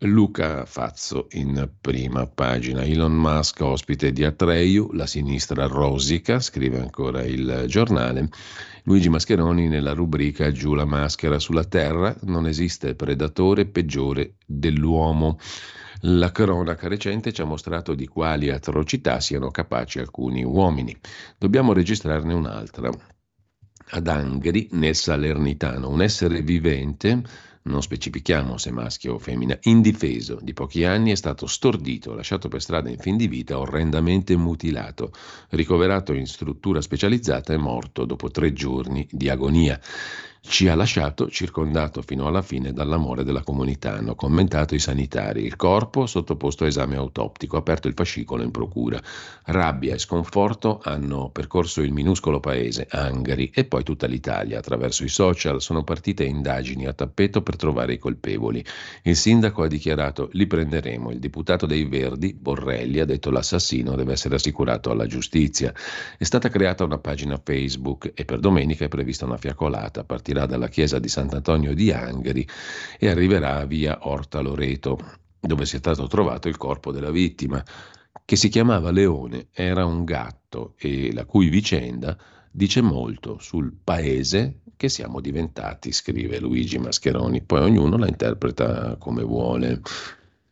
Luca 0.00 0.66
Fazzo 0.66 1.28
in 1.30 1.70
prima 1.80 2.26
pagina. 2.26 2.84
Elon 2.84 3.14
Musk 3.14 3.62
ospite 3.62 4.12
di 4.12 4.24
Atreyu, 4.24 4.92
la 4.92 5.06
sinistra 5.06 5.66
rosica, 5.66 6.38
scrive 6.38 6.78
ancora 6.78 7.22
il 7.24 7.64
giornale. 7.66 8.28
Luigi 8.82 9.08
Mascheroni 9.08 9.68
nella 9.68 9.94
rubrica 9.94 10.52
Giù 10.52 10.74
la 10.74 10.84
maschera 10.84 11.38
sulla 11.38 11.64
terra, 11.64 12.14
non 12.24 12.46
esiste 12.46 12.94
predatore 12.94 13.64
peggiore 13.64 14.34
dell'uomo. 14.44 15.38
La 16.00 16.30
cronaca 16.30 16.88
recente 16.88 17.32
ci 17.32 17.40
ha 17.40 17.46
mostrato 17.46 17.94
di 17.94 18.06
quali 18.06 18.50
atrocità 18.50 19.18
siano 19.20 19.50
capaci 19.50 19.98
alcuni 19.98 20.44
uomini. 20.44 20.94
Dobbiamo 21.38 21.72
registrarne 21.72 22.34
un'altra. 22.34 22.90
Ad 23.88 24.08
Angri, 24.08 24.68
nel 24.72 24.94
Salernitano, 24.94 25.88
un 25.88 26.02
essere 26.02 26.42
vivente 26.42 27.22
non 27.66 27.82
specifichiamo 27.82 28.56
se 28.58 28.70
maschio 28.70 29.14
o 29.14 29.18
femmina, 29.18 29.58
indifeso 29.62 30.38
di 30.40 30.52
pochi 30.52 30.84
anni, 30.84 31.10
è 31.10 31.14
stato 31.14 31.46
stordito, 31.46 32.14
lasciato 32.14 32.48
per 32.48 32.62
strada 32.62 32.88
in 32.88 32.98
fin 32.98 33.16
di 33.16 33.28
vita, 33.28 33.58
orrendamente 33.58 34.36
mutilato, 34.36 35.12
ricoverato 35.50 36.12
in 36.12 36.26
struttura 36.26 36.80
specializzata 36.80 37.52
e 37.52 37.58
morto 37.58 38.04
dopo 38.04 38.30
tre 38.30 38.52
giorni 38.52 39.06
di 39.10 39.28
agonia 39.28 39.80
ci 40.48 40.68
ha 40.68 40.74
lasciato 40.74 41.28
circondato 41.28 42.02
fino 42.02 42.26
alla 42.26 42.42
fine 42.42 42.72
dall'amore 42.72 43.24
della 43.24 43.42
comunità, 43.42 43.94
hanno 43.94 44.14
commentato 44.14 44.74
i 44.74 44.78
sanitari. 44.78 45.44
Il 45.44 45.56
corpo 45.56 46.06
sottoposto 46.06 46.64
a 46.64 46.68
esame 46.68 46.96
autoptico, 46.96 47.56
aperto 47.56 47.88
il 47.88 47.94
fascicolo 47.94 48.42
in 48.42 48.50
procura. 48.52 49.00
Rabbia 49.44 49.94
e 49.94 49.98
sconforto 49.98 50.80
hanno 50.82 51.30
percorso 51.30 51.82
il 51.82 51.92
minuscolo 51.92 52.40
paese, 52.40 52.86
Angari, 52.90 53.50
e 53.52 53.64
poi 53.64 53.82
tutta 53.82 54.06
l'Italia. 54.06 54.58
Attraverso 54.58 55.04
i 55.04 55.08
social 55.08 55.60
sono 55.60 55.82
partite 55.82 56.24
indagini 56.24 56.86
a 56.86 56.92
tappeto 56.92 57.42
per 57.42 57.56
trovare 57.56 57.94
i 57.94 57.98
colpevoli. 57.98 58.64
Il 59.02 59.16
sindaco 59.16 59.62
ha 59.62 59.68
dichiarato 59.68 60.28
li 60.32 60.46
prenderemo. 60.46 61.10
Il 61.10 61.18
deputato 61.18 61.66
dei 61.66 61.84
Verdi, 61.84 62.34
Borrelli, 62.34 63.00
ha 63.00 63.04
detto 63.04 63.30
l'assassino 63.30 63.96
deve 63.96 64.12
essere 64.12 64.36
assicurato 64.36 64.90
alla 64.90 65.06
giustizia. 65.06 65.74
È 66.16 66.24
stata 66.24 66.48
creata 66.48 66.84
una 66.84 66.98
pagina 66.98 67.40
Facebook 67.42 68.12
e 68.14 68.24
per 68.24 68.38
domenica 68.38 68.84
è 68.84 68.88
prevista 68.88 69.24
una 69.24 69.36
fiaccolata 69.36 70.00
a 70.00 70.04
partire 70.04 70.34
partirà 70.36 70.46
dalla 70.46 70.68
chiesa 70.68 70.98
di 70.98 71.08
Sant'Antonio 71.08 71.74
di 71.74 71.90
Angri 71.90 72.46
e 72.98 73.08
arriverà 73.08 73.64
via 73.64 73.98
Orta 74.02 74.40
Loreto, 74.40 74.98
dove 75.40 75.64
sia 75.64 75.78
stato 75.78 76.06
trovato 76.06 76.48
il 76.48 76.58
corpo 76.58 76.92
della 76.92 77.10
vittima, 77.10 77.62
che 78.24 78.36
si 78.36 78.48
chiamava 78.48 78.90
Leone, 78.90 79.48
era 79.52 79.86
un 79.86 80.04
gatto 80.04 80.74
e 80.78 81.12
la 81.12 81.24
cui 81.24 81.48
vicenda 81.48 82.16
dice 82.50 82.80
molto 82.82 83.38
sul 83.38 83.72
paese 83.82 84.60
che 84.76 84.88
siamo 84.88 85.20
diventati, 85.20 85.92
scrive 85.92 86.38
Luigi 86.38 86.78
Mascheroni. 86.78 87.42
Poi 87.42 87.62
ognuno 87.62 87.96
la 87.96 88.08
interpreta 88.08 88.96
come 88.96 89.22
vuole. 89.22 89.80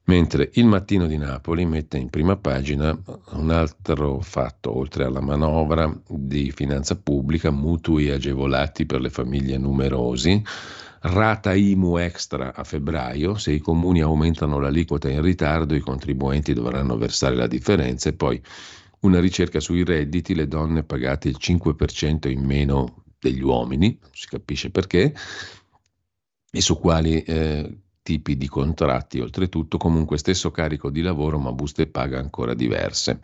Mentre 0.07 0.51
il 0.55 0.67
mattino 0.67 1.07
di 1.07 1.17
Napoli 1.17 1.65
mette 1.65 1.97
in 1.97 2.11
prima 2.11 2.37
pagina 2.37 2.97
un 3.31 3.51
altro 3.51 4.21
fatto, 4.21 4.77
oltre 4.77 5.05
alla 5.05 5.23
manovra 5.23 5.91
di 6.07 6.51
finanza 6.51 6.95
pubblica, 6.97 7.51
mutui 7.51 8.11
agevolati 8.11 8.85
per 8.85 9.01
le 9.01 9.09
famiglie 9.09 9.57
numerosi, 9.57 10.43
rata 11.01 11.55
IMU 11.55 11.97
extra 11.97 12.55
a 12.55 12.65
febbraio, 12.65 13.37
se 13.37 13.53
i 13.53 13.61
comuni 13.61 14.03
aumentano 14.03 14.59
l'aliquota 14.59 15.09
in 15.09 15.23
ritardo 15.23 15.75
i 15.75 15.81
contribuenti 15.81 16.53
dovranno 16.53 16.99
versare 16.99 17.35
la 17.35 17.47
differenza 17.47 18.11
e 18.11 18.13
poi 18.13 18.41
una 19.01 19.21
ricerca 19.21 19.59
sui 19.59 19.85
redditi, 19.85 20.35
le 20.35 20.49
donne 20.49 20.83
pagate 20.83 21.29
il 21.29 21.37
5% 21.41 22.29
in 22.31 22.45
meno 22.45 23.05
degli 23.19 23.43
uomini, 23.43 23.99
non 24.01 24.11
si 24.13 24.27
capisce 24.27 24.71
perché, 24.71 25.15
e 26.51 26.61
su 26.61 26.79
quali 26.79 27.23
eh, 27.23 27.79
tipi 28.05 28.37
di 28.37 28.47
contratti, 28.47 29.19
oltretutto 29.19 29.79
comunque 29.79 30.19
stesso 30.19 30.51
carico 30.51 30.91
di 30.91 31.01
lavoro 31.01 31.39
ma 31.39 31.51
buste 31.53 31.87
paga 31.87 32.19
ancora 32.19 32.55
diverse. 32.55 33.19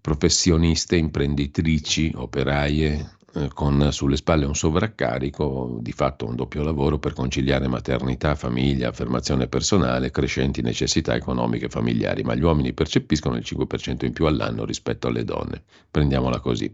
Professioniste, 0.00 0.96
imprenditrici, 0.96 2.12
operaie 2.16 3.16
eh, 3.34 3.50
con 3.52 3.92
sulle 3.92 4.16
spalle 4.16 4.46
un 4.46 4.54
sovraccarico, 4.54 5.76
di 5.82 5.92
fatto 5.92 6.26
un 6.26 6.34
doppio 6.34 6.62
lavoro 6.62 6.98
per 6.98 7.12
conciliare 7.12 7.68
maternità, 7.68 8.34
famiglia, 8.34 8.88
affermazione 8.88 9.48
personale, 9.48 10.10
crescenti 10.10 10.62
necessità 10.62 11.14
economiche 11.14 11.66
e 11.66 11.68
familiari, 11.68 12.22
ma 12.22 12.34
gli 12.34 12.42
uomini 12.42 12.72
percepiscono 12.72 13.36
il 13.36 13.44
5% 13.44 14.06
in 14.06 14.12
più 14.14 14.24
all'anno 14.24 14.64
rispetto 14.64 15.08
alle 15.08 15.24
donne. 15.24 15.62
Prendiamola 15.90 16.40
così. 16.40 16.72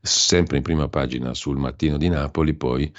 Sempre 0.00 0.58
in 0.58 0.62
prima 0.62 0.88
pagina 0.88 1.34
sul 1.34 1.56
mattino 1.56 1.96
di 1.96 2.08
Napoli, 2.08 2.54
poi 2.54 2.92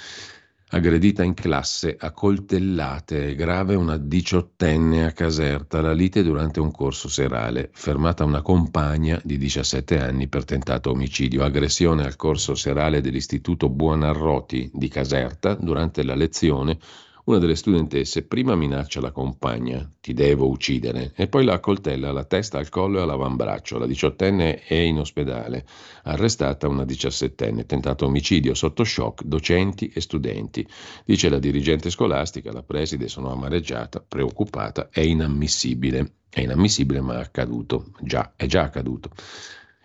aggredita 0.74 1.22
in 1.22 1.34
classe 1.34 1.96
a 1.96 2.10
coltellate, 2.10 3.36
grave 3.36 3.76
una 3.76 3.96
diciottenne 3.96 5.04
a 5.04 5.12
Caserta, 5.12 5.80
la 5.80 5.92
lite 5.92 6.24
durante 6.24 6.58
un 6.58 6.72
corso 6.72 7.08
serale, 7.08 7.70
fermata 7.72 8.24
una 8.24 8.42
compagna 8.42 9.20
di 9.22 9.38
17 9.38 10.00
anni 10.00 10.26
per 10.26 10.44
tentato 10.44 10.90
omicidio, 10.90 11.44
aggressione 11.44 12.04
al 12.04 12.16
corso 12.16 12.56
serale 12.56 13.00
dell'Istituto 13.00 13.68
Buonarroti 13.68 14.72
di 14.74 14.88
Caserta 14.88 15.54
durante 15.54 16.02
la 16.02 16.16
lezione 16.16 16.76
una 17.24 17.38
delle 17.38 17.56
studentesse 17.56 18.24
prima 18.24 18.54
minaccia 18.54 19.00
la 19.00 19.10
compagna, 19.10 19.90
ti 20.00 20.12
devo 20.12 20.48
uccidere, 20.48 21.12
e 21.16 21.26
poi 21.26 21.44
la 21.44 21.54
accoltella 21.54 22.10
alla 22.10 22.24
testa, 22.24 22.58
al 22.58 22.68
collo 22.68 22.98
e 22.98 23.02
all'avambraccio. 23.02 23.78
La 23.78 23.86
diciottenne 23.86 24.62
è 24.62 24.74
in 24.74 24.98
ospedale. 24.98 25.64
Arrestata 26.02 26.68
una 26.68 26.84
diciassettenne, 26.84 27.64
tentato 27.64 28.04
omicidio 28.04 28.54
sotto 28.54 28.84
shock 28.84 29.22
docenti 29.24 29.88
e 29.88 30.00
studenti. 30.00 30.66
Dice 31.04 31.30
la 31.30 31.38
dirigente 31.38 31.88
scolastica, 31.88 32.52
la 32.52 32.62
preside, 32.62 33.08
sono 33.08 33.30
amareggiata, 33.30 34.04
preoccupata, 34.06 34.88
è 34.90 35.00
inammissibile. 35.00 36.16
È 36.28 36.40
inammissibile 36.40 37.00
ma 37.00 37.18
è 37.18 37.20
accaduto, 37.20 37.92
già, 38.00 38.32
è 38.36 38.46
già 38.46 38.62
accaduto 38.64 39.10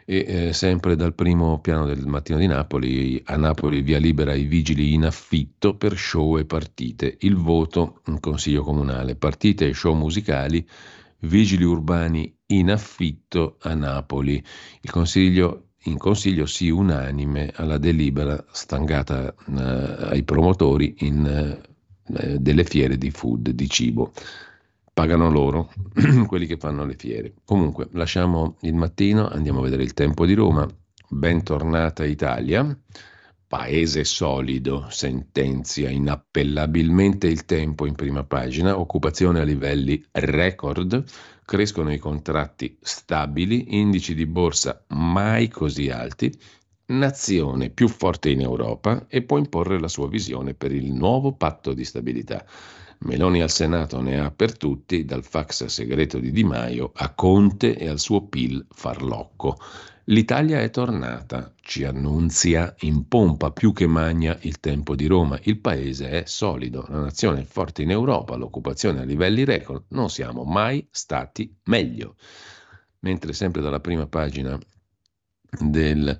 e 0.09 0.25
eh, 0.47 0.53
sempre 0.53 0.95
dal 0.95 1.13
primo 1.13 1.59
piano 1.59 1.85
del 1.85 2.07
mattino 2.07 2.39
di 2.39 2.47
Napoli, 2.47 3.21
a 3.25 3.35
Napoli 3.35 3.83
via 3.83 3.99
libera 3.99 4.33
i 4.33 4.45
vigili 4.45 4.95
in 4.95 5.05
affitto 5.05 5.75
per 5.75 5.95
show 5.95 6.39
e 6.39 6.45
partite, 6.45 7.17
il 7.19 7.35
voto 7.35 8.01
consiglio 8.19 8.63
comunale, 8.63 9.15
partite 9.15 9.67
e 9.67 9.75
show 9.75 9.93
musicali, 9.93 10.67
vigili 11.19 11.63
urbani 11.63 12.35
in 12.47 12.71
affitto 12.71 13.57
a 13.61 13.75
Napoli. 13.75 14.43
Il 14.81 14.89
consiglio 14.89 15.65
in 15.83 15.99
consiglio 15.99 16.47
sì 16.47 16.69
unanime 16.69 17.51
alla 17.53 17.77
delibera 17.77 18.43
stangata 18.51 19.31
eh, 19.31 20.07
ai 20.09 20.23
promotori 20.23 20.95
in, 21.01 21.61
eh, 22.17 22.39
delle 22.39 22.63
fiere 22.63 22.97
di 22.97 23.11
food, 23.11 23.51
di 23.51 23.69
cibo 23.69 24.11
pagano 24.99 25.29
loro, 25.29 25.71
quelli 26.27 26.45
che 26.45 26.57
fanno 26.57 26.83
le 26.83 26.95
fiere. 26.95 27.35
Comunque, 27.45 27.87
lasciamo 27.93 28.57
il 28.63 28.73
mattino, 28.73 29.29
andiamo 29.29 29.59
a 29.59 29.63
vedere 29.63 29.83
il 29.83 29.93
tempo 29.93 30.25
di 30.25 30.33
Roma. 30.33 30.67
Bentornata 31.07 32.03
Italia, 32.03 32.77
paese 33.47 34.03
solido, 34.03 34.87
sentenzia 34.89 35.89
inappellabilmente 35.89 37.27
il 37.27 37.45
tempo 37.45 37.85
in 37.85 37.95
prima 37.95 38.25
pagina, 38.25 38.77
occupazione 38.77 39.39
a 39.39 39.45
livelli 39.45 40.03
record, 40.11 41.01
crescono 41.45 41.93
i 41.93 41.97
contratti 41.97 42.77
stabili, 42.81 43.77
indici 43.79 44.13
di 44.13 44.25
borsa 44.25 44.83
mai 44.89 45.47
così 45.47 45.89
alti, 45.89 46.37
nazione 46.87 47.69
più 47.69 47.87
forte 47.87 48.31
in 48.31 48.41
Europa 48.41 49.05
e 49.07 49.21
può 49.21 49.37
imporre 49.37 49.79
la 49.79 49.87
sua 49.87 50.09
visione 50.09 50.55
per 50.55 50.73
il 50.73 50.91
nuovo 50.91 51.31
patto 51.31 51.73
di 51.73 51.85
stabilità. 51.85 52.45
Meloni 53.01 53.41
al 53.41 53.49
Senato 53.49 54.01
ne 54.01 54.19
ha 54.19 54.29
per 54.29 54.57
tutti, 54.57 55.05
dal 55.05 55.23
fax 55.23 55.65
segreto 55.65 56.19
di 56.19 56.31
Di 56.31 56.43
Maio 56.43 56.91
a 56.93 57.13
Conte 57.13 57.77
e 57.77 57.87
al 57.87 57.99
suo 57.99 58.27
PIL 58.27 58.65
farlocco. 58.69 59.57
L'Italia 60.05 60.59
è 60.59 60.69
tornata, 60.69 61.53
ci 61.61 61.85
annunzia 61.85 62.75
in 62.79 63.07
pompa 63.07 63.51
più 63.51 63.73
che 63.73 63.87
magna 63.87 64.37
il 64.41 64.59
tempo 64.59 64.95
di 64.95 65.05
Roma. 65.05 65.39
Il 65.43 65.59
paese 65.59 66.09
è 66.09 66.23
solido, 66.25 66.85
la 66.89 66.99
nazione 66.99 67.41
è 67.41 67.45
forte 67.45 67.83
in 67.83 67.91
Europa, 67.91 68.35
l'occupazione 68.35 69.01
a 69.01 69.05
livelli 69.05 69.45
record, 69.45 69.85
non 69.89 70.09
siamo 70.09 70.43
mai 70.43 70.85
stati 70.91 71.55
meglio. 71.65 72.15
Mentre 72.99 73.33
sempre 73.33 73.61
dalla 73.61 73.79
prima 73.79 74.07
pagina 74.07 74.59
del 75.59 76.19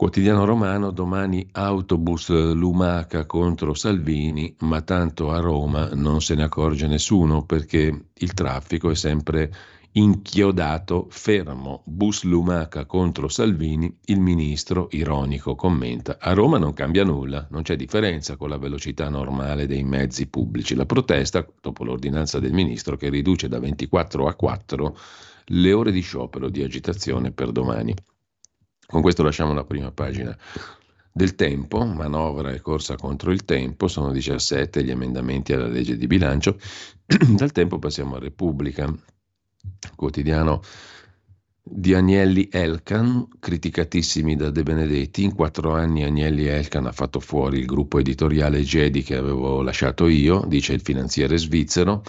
Quotidiano 0.00 0.46
Romano, 0.46 0.92
domani 0.92 1.46
autobus 1.52 2.30
Lumaca 2.30 3.26
contro 3.26 3.74
Salvini, 3.74 4.56
ma 4.60 4.80
tanto 4.80 5.30
a 5.30 5.40
Roma 5.40 5.90
non 5.92 6.22
se 6.22 6.34
ne 6.34 6.44
accorge 6.44 6.86
nessuno 6.86 7.44
perché 7.44 8.06
il 8.10 8.32
traffico 8.32 8.88
è 8.88 8.94
sempre 8.94 9.52
inchiodato, 9.92 11.08
fermo. 11.10 11.82
Bus 11.84 12.22
Lumaca 12.22 12.86
contro 12.86 13.28
Salvini, 13.28 13.94
il 14.06 14.20
ministro 14.20 14.88
ironico 14.92 15.54
commenta. 15.54 16.16
A 16.18 16.32
Roma 16.32 16.56
non 16.56 16.72
cambia 16.72 17.04
nulla, 17.04 17.46
non 17.50 17.60
c'è 17.60 17.76
differenza 17.76 18.36
con 18.36 18.48
la 18.48 18.56
velocità 18.56 19.10
normale 19.10 19.66
dei 19.66 19.84
mezzi 19.84 20.28
pubblici. 20.28 20.74
La 20.74 20.86
protesta, 20.86 21.46
dopo 21.60 21.84
l'ordinanza 21.84 22.38
del 22.38 22.54
ministro 22.54 22.96
che 22.96 23.10
riduce 23.10 23.48
da 23.48 23.58
24 23.58 24.26
a 24.26 24.34
4 24.34 24.96
le 25.44 25.72
ore 25.74 25.92
di 25.92 26.00
sciopero 26.00 26.48
di 26.48 26.62
agitazione 26.62 27.32
per 27.32 27.52
domani. 27.52 27.94
Con 28.90 29.02
questo 29.02 29.22
lasciamo 29.22 29.52
la 29.52 29.62
prima 29.62 29.92
pagina 29.92 30.36
del 31.12 31.36
tempo, 31.36 31.84
manovra 31.84 32.50
e 32.50 32.60
corsa 32.60 32.96
contro 32.96 33.30
il 33.30 33.44
tempo, 33.44 33.86
sono 33.86 34.10
17 34.10 34.82
gli 34.82 34.90
emendamenti 34.90 35.52
alla 35.52 35.68
legge 35.68 35.96
di 35.96 36.08
bilancio. 36.08 36.58
Dal 37.06 37.52
tempo 37.52 37.78
passiamo 37.78 38.16
a 38.16 38.18
Repubblica, 38.18 38.92
quotidiano 39.94 40.60
di 41.62 41.94
Agnelli 41.94 42.48
Elkan, 42.50 43.28
criticatissimi 43.38 44.34
da 44.34 44.50
De 44.50 44.64
Benedetti. 44.64 45.22
In 45.22 45.36
quattro 45.36 45.72
anni 45.72 46.02
Agnelli 46.02 46.46
Elkan 46.46 46.86
ha 46.86 46.92
fatto 46.92 47.20
fuori 47.20 47.60
il 47.60 47.66
gruppo 47.66 48.00
editoriale 48.00 48.64
Gedi 48.64 49.04
che 49.04 49.14
avevo 49.14 49.62
lasciato 49.62 50.08
io, 50.08 50.42
dice 50.48 50.72
il 50.72 50.80
finanziere 50.80 51.38
svizzero 51.38 52.02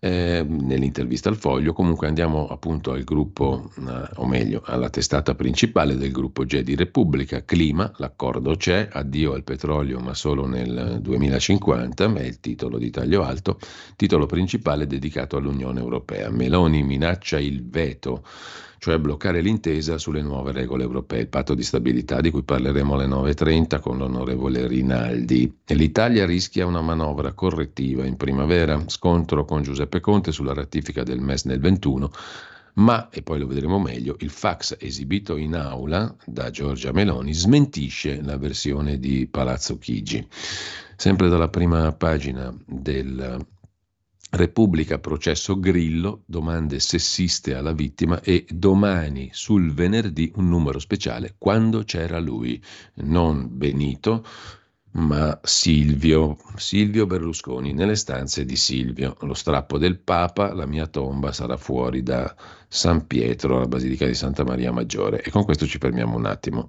eh, 0.00 0.44
nell'intervista 0.46 1.28
al 1.28 1.36
foglio. 1.36 1.72
Comunque 1.72 2.06
andiamo 2.06 2.48
appunto 2.48 2.92
al 2.92 3.04
gruppo, 3.04 3.70
eh, 3.76 4.08
o 4.16 4.26
meglio, 4.26 4.62
alla 4.64 4.90
testata 4.90 5.34
principale 5.34 5.96
del 5.96 6.12
gruppo 6.12 6.44
Jedi 6.44 6.74
Repubblica, 6.74 7.44
Clima, 7.44 7.90
l'accordo 7.96 8.56
c'è, 8.56 8.88
addio 8.90 9.34
al 9.34 9.44
petrolio 9.44 9.98
ma 10.00 10.14
solo 10.14 10.46
nel 10.46 10.98
2050, 11.00 12.14
è 12.14 12.22
il 12.22 12.40
titolo 12.40 12.78
di 12.78 12.90
taglio 12.90 13.22
alto, 13.22 13.58
titolo 13.96 14.26
principale 14.26 14.86
dedicato 14.86 15.36
all'Unione 15.36 15.80
Europea. 15.80 16.30
Meloni 16.30 16.82
minaccia 16.82 17.38
il 17.38 17.68
veto 17.68 18.22
cioè 18.78 18.98
bloccare 18.98 19.40
l'intesa 19.40 19.98
sulle 19.98 20.22
nuove 20.22 20.52
regole 20.52 20.84
europee, 20.84 21.20
il 21.20 21.28
patto 21.28 21.54
di 21.54 21.62
stabilità 21.62 22.20
di 22.20 22.30
cui 22.30 22.42
parleremo 22.42 22.94
alle 22.94 23.06
9.30 23.06 23.80
con 23.80 23.98
l'onorevole 23.98 24.66
Rinaldi. 24.66 25.58
E 25.64 25.74
L'Italia 25.74 26.26
rischia 26.26 26.66
una 26.66 26.80
manovra 26.80 27.32
correttiva 27.32 28.04
in 28.04 28.16
primavera, 28.16 28.82
scontro 28.86 29.44
con 29.44 29.62
Giuseppe 29.62 30.00
Conte 30.00 30.32
sulla 30.32 30.54
ratifica 30.54 31.02
del 31.02 31.20
MES 31.20 31.44
nel 31.44 31.60
21 31.60 32.10
ma, 32.78 33.08
e 33.10 33.22
poi 33.22 33.40
lo 33.40 33.46
vedremo 33.46 33.80
meglio, 33.80 34.16
il 34.20 34.30
fax 34.30 34.76
esibito 34.78 35.36
in 35.36 35.56
aula 35.56 36.14
da 36.24 36.50
Giorgia 36.50 36.92
Meloni 36.92 37.34
smentisce 37.34 38.22
la 38.22 38.36
versione 38.36 38.98
di 38.98 39.26
Palazzo 39.26 39.78
Chigi. 39.78 40.26
Sempre 40.96 41.28
dalla 41.28 41.48
prima 41.48 41.92
pagina 41.92 42.54
del 42.64 43.44
Repubblica 44.30 44.98
processo 44.98 45.58
Grillo, 45.58 46.22
domande 46.26 46.80
sessiste 46.80 47.54
alla 47.54 47.72
vittima 47.72 48.20
e 48.20 48.44
domani 48.50 49.30
sul 49.32 49.72
venerdì 49.72 50.30
un 50.36 50.48
numero 50.48 50.78
speciale 50.78 51.34
quando 51.38 51.82
c'era 51.84 52.18
lui, 52.18 52.62
non 52.96 53.48
Benito, 53.50 54.22
ma 54.92 55.38
Silvio, 55.42 56.36
Silvio 56.56 57.06
Berlusconi, 57.06 57.72
nelle 57.72 57.94
stanze 57.94 58.44
di 58.44 58.56
Silvio. 58.56 59.16
Lo 59.20 59.34
strappo 59.34 59.78
del 59.78 59.98
Papa, 59.98 60.52
la 60.52 60.66
mia 60.66 60.86
tomba 60.86 61.32
sarà 61.32 61.56
fuori 61.56 62.02
da 62.02 62.34
San 62.68 63.06
Pietro, 63.06 63.56
alla 63.56 63.66
Basilica 63.66 64.06
di 64.06 64.14
Santa 64.14 64.44
Maria 64.44 64.72
Maggiore. 64.72 65.22
E 65.22 65.30
con 65.30 65.44
questo 65.44 65.66
ci 65.66 65.78
fermiamo 65.78 66.16
un 66.16 66.26
attimo. 66.26 66.68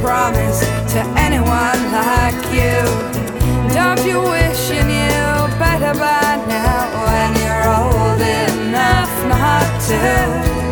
promise 0.00 0.60
to 0.92 1.00
anyone 1.16 1.80
like 1.92 2.40
you. 2.52 2.80
Don't 3.74 4.02
you 4.04 4.20
wish 4.20 4.70
you 4.70 4.82
knew 4.82 5.58
better 5.58 5.92
by 5.98 6.42
now 6.48 6.88
when 7.06 7.30
you're 7.42 7.66
old 7.78 8.20
enough 8.20 9.12
not 9.28 9.80
to? 9.88 10.69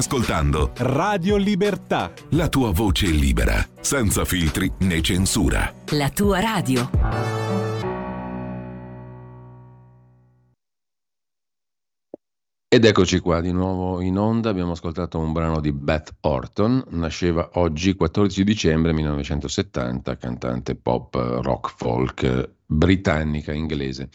Ascoltando 0.00 0.70
Radio 0.78 1.36
Libertà. 1.36 2.10
La 2.30 2.48
tua 2.48 2.72
voce 2.72 3.06
libera, 3.06 3.62
senza 3.80 4.24
filtri 4.24 4.72
né 4.78 5.02
censura. 5.02 5.70
La 5.90 6.08
tua 6.08 6.40
radio. 6.40 6.88
Ed 12.72 12.84
eccoci 12.84 13.18
qua 13.18 13.42
di 13.42 13.52
nuovo 13.52 14.00
in 14.00 14.16
onda, 14.16 14.48
abbiamo 14.48 14.72
ascoltato 14.72 15.18
un 15.18 15.32
brano 15.32 15.60
di 15.60 15.72
Beth 15.72 16.14
Orton, 16.20 16.82
nasceva 16.90 17.50
oggi 17.54 17.94
14 17.94 18.42
dicembre 18.42 18.94
1970, 18.94 20.16
cantante 20.16 20.76
pop, 20.76 21.14
rock, 21.42 21.74
folk, 21.76 22.50
britannica, 22.64 23.52
inglese. 23.52 24.08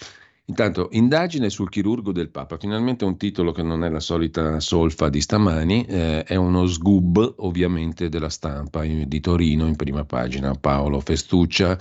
Intanto, 0.47 0.89
indagine 0.91 1.49
sul 1.49 1.69
chirurgo 1.69 2.11
del 2.11 2.29
Papa, 2.29 2.57
finalmente 2.57 3.03
un 3.03 3.17
titolo 3.17 3.51
che 3.51 3.63
non 3.63 3.83
è 3.83 3.89
la 3.89 3.99
solita 3.99 4.59
solfa 4.59 5.09
di 5.09 5.19
stamani, 5.19 5.85
eh, 5.85 6.23
è 6.23 6.35
uno 6.35 6.67
sgub 6.67 7.35
ovviamente 7.37 8.09
della 8.09 8.29
stampa 8.29 8.83
di 8.83 9.19
Torino 9.19 9.65
in 9.65 9.75
prima 9.75 10.05
pagina, 10.05 10.53
Paolo 10.53 10.99
Festuccia 10.99 11.77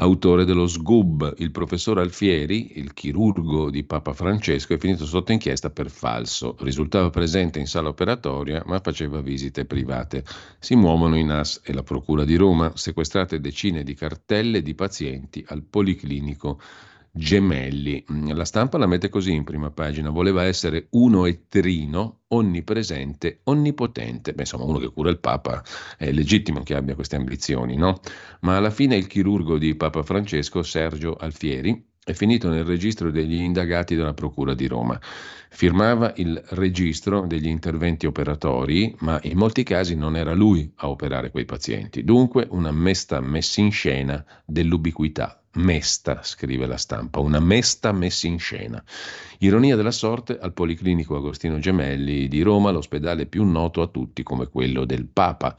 autore 0.00 0.44
dello 0.44 0.66
SGUB. 0.66 1.34
Il 1.38 1.50
professor 1.50 1.98
Alfieri, 1.98 2.78
il 2.78 2.92
chirurgo 2.92 3.70
di 3.70 3.84
Papa 3.84 4.12
Francesco, 4.12 4.74
è 4.74 4.78
finito 4.78 5.06
sotto 5.06 5.32
inchiesta 5.32 5.70
per 5.70 5.90
falso. 5.90 6.56
Risultava 6.60 7.10
presente 7.10 7.58
in 7.58 7.66
sala 7.66 7.88
operatoria, 7.88 8.62
ma 8.66 8.80
faceva 8.80 9.20
visite 9.20 9.64
private. 9.64 10.24
Si 10.58 10.74
muovono 10.74 11.16
i 11.16 11.24
NAS 11.24 11.60
e 11.62 11.72
la 11.72 11.82
Procura 11.82 12.24
di 12.24 12.36
Roma, 12.36 12.72
sequestrate 12.74 13.40
decine 13.40 13.82
di 13.82 13.94
cartelle 13.94 14.62
di 14.62 14.74
pazienti 14.74 15.44
al 15.46 15.62
Policlinico 15.62 16.58
gemelli. 17.12 18.04
Mm, 18.12 18.30
la 18.32 18.44
stampa 18.44 18.78
la 18.78 18.86
mette 18.86 19.08
così 19.08 19.32
in 19.32 19.44
prima 19.44 19.70
pagina, 19.70 20.10
voleva 20.10 20.44
essere 20.44 20.86
uno 20.90 21.26
e 21.26 21.46
trino, 21.48 22.20
onnipresente, 22.28 23.40
onnipotente. 23.44 24.32
Beh, 24.32 24.42
insomma, 24.42 24.64
uno 24.64 24.78
che 24.78 24.90
cura 24.90 25.10
il 25.10 25.18
Papa 25.18 25.62
è 25.96 26.10
legittimo 26.12 26.62
che 26.62 26.74
abbia 26.74 26.94
queste 26.94 27.16
ambizioni, 27.16 27.76
no? 27.76 28.00
Ma 28.40 28.56
alla 28.56 28.70
fine 28.70 28.96
il 28.96 29.06
chirurgo 29.06 29.58
di 29.58 29.74
Papa 29.74 30.02
Francesco, 30.02 30.62
Sergio 30.62 31.16
Alfieri, 31.16 31.88
è 32.02 32.12
finito 32.14 32.48
nel 32.48 32.64
registro 32.64 33.10
degli 33.10 33.40
indagati 33.40 33.94
della 33.94 34.14
Procura 34.14 34.54
di 34.54 34.66
Roma. 34.66 34.98
Firmava 35.50 36.12
il 36.16 36.42
registro 36.50 37.26
degli 37.26 37.46
interventi 37.46 38.06
operatori, 38.06 38.94
ma 39.00 39.18
in 39.22 39.36
molti 39.36 39.62
casi 39.64 39.94
non 39.96 40.16
era 40.16 40.32
lui 40.32 40.72
a 40.76 40.88
operare 40.88 41.30
quei 41.30 41.44
pazienti. 41.44 42.02
Dunque 42.02 42.46
una 42.50 42.72
mesta 42.72 43.20
messa 43.20 43.60
in 43.60 43.70
scena 43.70 44.24
dell'ubiquità 44.46 45.39
mesta, 45.54 46.22
scrive 46.22 46.66
la 46.66 46.76
stampa, 46.76 47.20
una 47.20 47.40
mesta 47.40 47.92
messa 47.92 48.26
in 48.26 48.38
scena. 48.38 48.82
Ironia 49.38 49.76
della 49.76 49.90
sorte, 49.90 50.38
al 50.38 50.52
Policlinico 50.52 51.16
Agostino 51.16 51.58
Gemelli 51.58 52.28
di 52.28 52.42
Roma, 52.42 52.70
l'ospedale 52.70 53.26
più 53.26 53.44
noto 53.44 53.82
a 53.82 53.88
tutti 53.88 54.22
come 54.22 54.48
quello 54.48 54.84
del 54.84 55.06
Papa, 55.06 55.56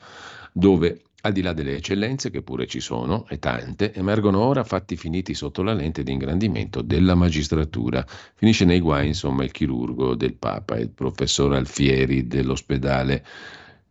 dove 0.54 1.02
al 1.24 1.34
di 1.34 1.42
là 1.42 1.54
delle 1.54 1.76
eccellenze, 1.76 2.32
che 2.32 2.42
pure 2.42 2.66
ci 2.66 2.80
sono, 2.80 3.28
e 3.28 3.38
tante, 3.38 3.94
emergono 3.94 4.40
ora 4.40 4.64
fatti 4.64 4.96
finiti 4.96 5.34
sotto 5.34 5.62
la 5.62 5.74
lente 5.74 6.04
di 6.04 6.12
ingrandimento 6.12 6.82
della 6.82 7.14
magistratura. 7.14 8.06
Finisce 8.34 8.66
nei 8.66 8.80
guai, 8.80 9.08
insomma, 9.08 9.44
il 9.44 9.52
chirurgo 9.52 10.16
del 10.16 10.34
Papa, 10.34 10.80
il 10.80 10.90
professor 10.90 11.54
Alfieri 11.54 12.26
dell'ospedale 12.28 13.24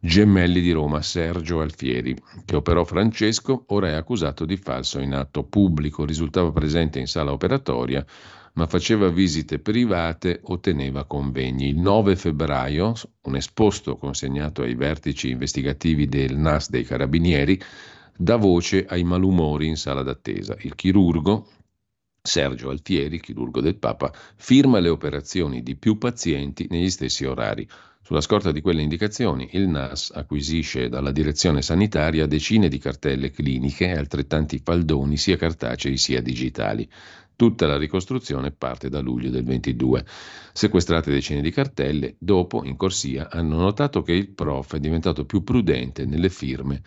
Gemelli 0.02 0.62
di 0.62 0.72
Roma, 0.72 1.02
Sergio 1.02 1.60
Alfieri, 1.60 2.16
che 2.46 2.56
operò 2.56 2.84
Francesco, 2.84 3.64
ora 3.68 3.88
è 3.88 3.92
accusato 3.92 4.46
di 4.46 4.56
falso 4.56 4.98
in 4.98 5.12
atto 5.12 5.44
pubblico, 5.44 6.06
risultava 6.06 6.50
presente 6.52 6.98
in 6.98 7.06
sala 7.06 7.32
operatoria, 7.32 8.02
ma 8.54 8.66
faceva 8.66 9.10
visite 9.10 9.58
private 9.58 10.40
o 10.44 10.58
teneva 10.58 11.04
convegni. 11.04 11.68
Il 11.68 11.78
9 11.78 12.16
febbraio, 12.16 12.94
un 13.24 13.36
esposto 13.36 13.96
consegnato 13.96 14.62
ai 14.62 14.74
vertici 14.74 15.28
investigativi 15.28 16.08
del 16.08 16.34
NAS 16.34 16.70
dei 16.70 16.84
Carabinieri 16.84 17.60
dà 18.16 18.36
voce 18.36 18.86
ai 18.86 19.04
malumori 19.04 19.66
in 19.66 19.76
sala 19.76 20.02
d'attesa. 20.02 20.56
Il 20.60 20.76
chirurgo, 20.76 21.46
Sergio 22.22 22.70
Alfieri, 22.70 23.20
chirurgo 23.20 23.60
del 23.60 23.76
Papa, 23.76 24.10
firma 24.36 24.78
le 24.78 24.88
operazioni 24.88 25.62
di 25.62 25.76
più 25.76 25.98
pazienti 25.98 26.66
negli 26.70 26.88
stessi 26.88 27.26
orari. 27.26 27.68
Sulla 28.10 28.22
scorta 28.22 28.50
di 28.50 28.60
quelle 28.60 28.82
indicazioni, 28.82 29.50
il 29.52 29.68
NAS 29.68 30.10
acquisisce 30.12 30.88
dalla 30.88 31.12
direzione 31.12 31.62
sanitaria 31.62 32.26
decine 32.26 32.66
di 32.66 32.78
cartelle 32.78 33.30
cliniche 33.30 33.86
e 33.86 33.96
altrettanti 33.96 34.58
faldoni 34.58 35.16
sia 35.16 35.36
cartacei 35.36 35.96
sia 35.96 36.20
digitali. 36.20 36.90
Tutta 37.36 37.68
la 37.68 37.78
ricostruzione 37.78 38.50
parte 38.50 38.88
da 38.88 38.98
luglio 38.98 39.30
del 39.30 39.44
22. 39.44 40.04
Sequestrate 40.52 41.12
decine 41.12 41.40
di 41.40 41.52
cartelle, 41.52 42.16
dopo, 42.18 42.64
in 42.64 42.74
corsia, 42.74 43.30
hanno 43.30 43.58
notato 43.58 44.02
che 44.02 44.14
il 44.14 44.30
prof 44.30 44.74
è 44.74 44.80
diventato 44.80 45.24
più 45.24 45.44
prudente 45.44 46.04
nelle 46.04 46.30
firme 46.30 46.82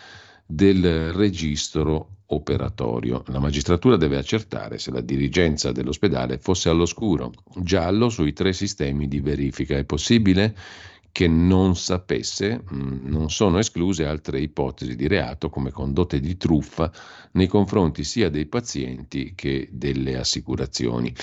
del 0.45 1.13
registro 1.13 2.17
operatorio. 2.25 3.23
La 3.27 3.39
magistratura 3.39 3.95
deve 3.95 4.17
accertare 4.17 4.77
se 4.77 4.91
la 4.91 4.99
dirigenza 4.99 5.71
dell'ospedale 5.71 6.37
fosse 6.37 6.67
all'oscuro, 6.67 7.31
giallo 7.55 8.09
sui 8.09 8.33
tre 8.33 8.51
sistemi 8.51 9.07
di 9.07 9.21
verifica. 9.21 9.77
È 9.77 9.85
possibile? 9.85 10.53
Che 11.13 11.27
non 11.27 11.75
sapesse, 11.75 12.63
mm, 12.73 13.07
non 13.07 13.29
sono 13.29 13.59
escluse 13.59 14.03
altre 14.03 14.41
ipotesi 14.41 14.95
di 14.95 15.07
reato 15.07 15.47
come 15.51 15.69
condotte 15.69 16.19
di 16.19 16.35
truffa 16.37 16.91
nei 17.33 17.45
confronti 17.45 18.03
sia 18.03 18.31
dei 18.31 18.47
pazienti 18.47 19.33
che 19.35 19.69
delle 19.71 20.17
assicurazioni. 20.17 21.13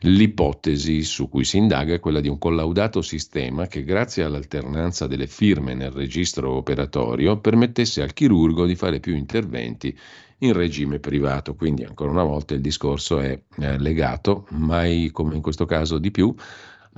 L'ipotesi 0.00 1.04
su 1.04 1.28
cui 1.28 1.44
si 1.44 1.58
indaga 1.58 1.94
è 1.94 2.00
quella 2.00 2.20
di 2.20 2.28
un 2.28 2.38
collaudato 2.38 3.02
sistema 3.02 3.68
che 3.68 3.84
grazie 3.84 4.24
all'alternanza 4.24 5.06
delle 5.06 5.28
firme 5.28 5.74
nel 5.74 5.92
registro 5.92 6.50
operatorio 6.56 7.38
permettesse 7.38 8.02
al 8.02 8.14
chirurgo 8.14 8.66
di 8.66 8.74
fare 8.74 8.98
più 8.98 9.14
interventi 9.14 9.96
in 10.38 10.54
regime 10.54 10.98
privato. 10.98 11.54
Quindi 11.54 11.84
ancora 11.84 12.10
una 12.10 12.24
volta 12.24 12.54
il 12.54 12.60
discorso 12.60 13.20
è 13.20 13.40
eh, 13.58 13.78
legato, 13.78 14.46
mai 14.50 15.10
come 15.12 15.36
in 15.36 15.40
questo 15.40 15.66
caso 15.66 15.98
di 15.98 16.10
più, 16.10 16.34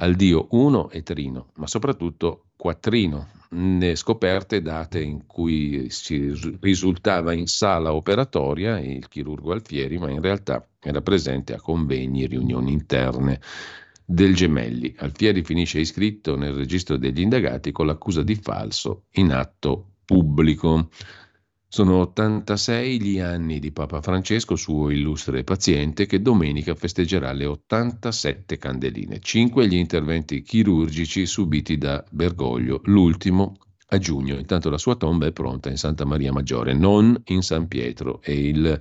al 0.00 0.14
dio 0.14 0.46
uno 0.50 0.90
e 0.90 1.02
trino, 1.02 1.50
ma 1.56 1.66
soprattutto 1.66 2.46
quattrino, 2.56 3.28
ne 3.50 3.96
scoperte 3.96 4.60
date 4.60 5.00
in 5.00 5.26
cui 5.26 5.88
si 5.90 6.32
risultava 6.60 7.32
in 7.32 7.46
sala 7.46 7.94
operatoria 7.94 8.78
il 8.78 9.08
chirurgo 9.08 9.52
Alfieri, 9.52 9.98
ma 9.98 10.10
in 10.10 10.20
realtà 10.20 10.66
era 10.80 11.00
presente 11.00 11.54
a 11.54 11.60
convegni 11.60 12.24
e 12.24 12.26
riunioni 12.26 12.72
interne 12.72 13.40
del 14.04 14.34
Gemelli. 14.34 14.94
Alfieri 14.98 15.42
finisce 15.42 15.80
iscritto 15.80 16.36
nel 16.36 16.52
registro 16.52 16.96
degli 16.96 17.20
indagati 17.20 17.72
con 17.72 17.86
l'accusa 17.86 18.22
di 18.22 18.34
falso 18.34 19.04
in 19.12 19.32
atto 19.32 19.94
pubblico. 20.04 20.90
Sono 21.70 21.96
86 21.96 22.98
gli 22.98 23.18
anni 23.18 23.58
di 23.58 23.72
Papa 23.72 24.00
Francesco, 24.00 24.56
suo 24.56 24.88
illustre 24.88 25.44
paziente, 25.44 26.06
che 26.06 26.22
domenica 26.22 26.74
festeggerà 26.74 27.30
le 27.32 27.44
87 27.44 28.56
candeline. 28.56 29.20
Cinque 29.20 29.68
gli 29.68 29.74
interventi 29.74 30.40
chirurgici 30.40 31.26
subiti 31.26 31.76
da 31.76 32.02
Bergoglio, 32.10 32.80
l'ultimo 32.84 33.58
a 33.88 33.98
giugno. 33.98 34.38
Intanto 34.38 34.70
la 34.70 34.78
sua 34.78 34.96
tomba 34.96 35.26
è 35.26 35.32
pronta 35.32 35.68
in 35.68 35.76
Santa 35.76 36.06
Maria 36.06 36.32
Maggiore, 36.32 36.72
non 36.72 37.20
in 37.26 37.42
San 37.42 37.68
Pietro 37.68 38.22
e 38.22 38.48
il 38.48 38.80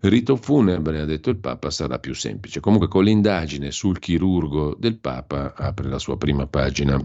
rito 0.00 0.36
funebre, 0.36 1.00
ha 1.00 1.06
detto 1.06 1.30
il 1.30 1.38
Papa, 1.38 1.70
sarà 1.70 1.98
più 1.98 2.14
semplice. 2.14 2.60
Comunque 2.60 2.86
con 2.86 3.04
l'indagine 3.04 3.70
sul 3.70 3.98
chirurgo 3.98 4.76
del 4.78 4.98
Papa 4.98 5.54
apre 5.54 5.88
la 5.88 5.98
sua 5.98 6.18
prima 6.18 6.46
pagina 6.46 7.00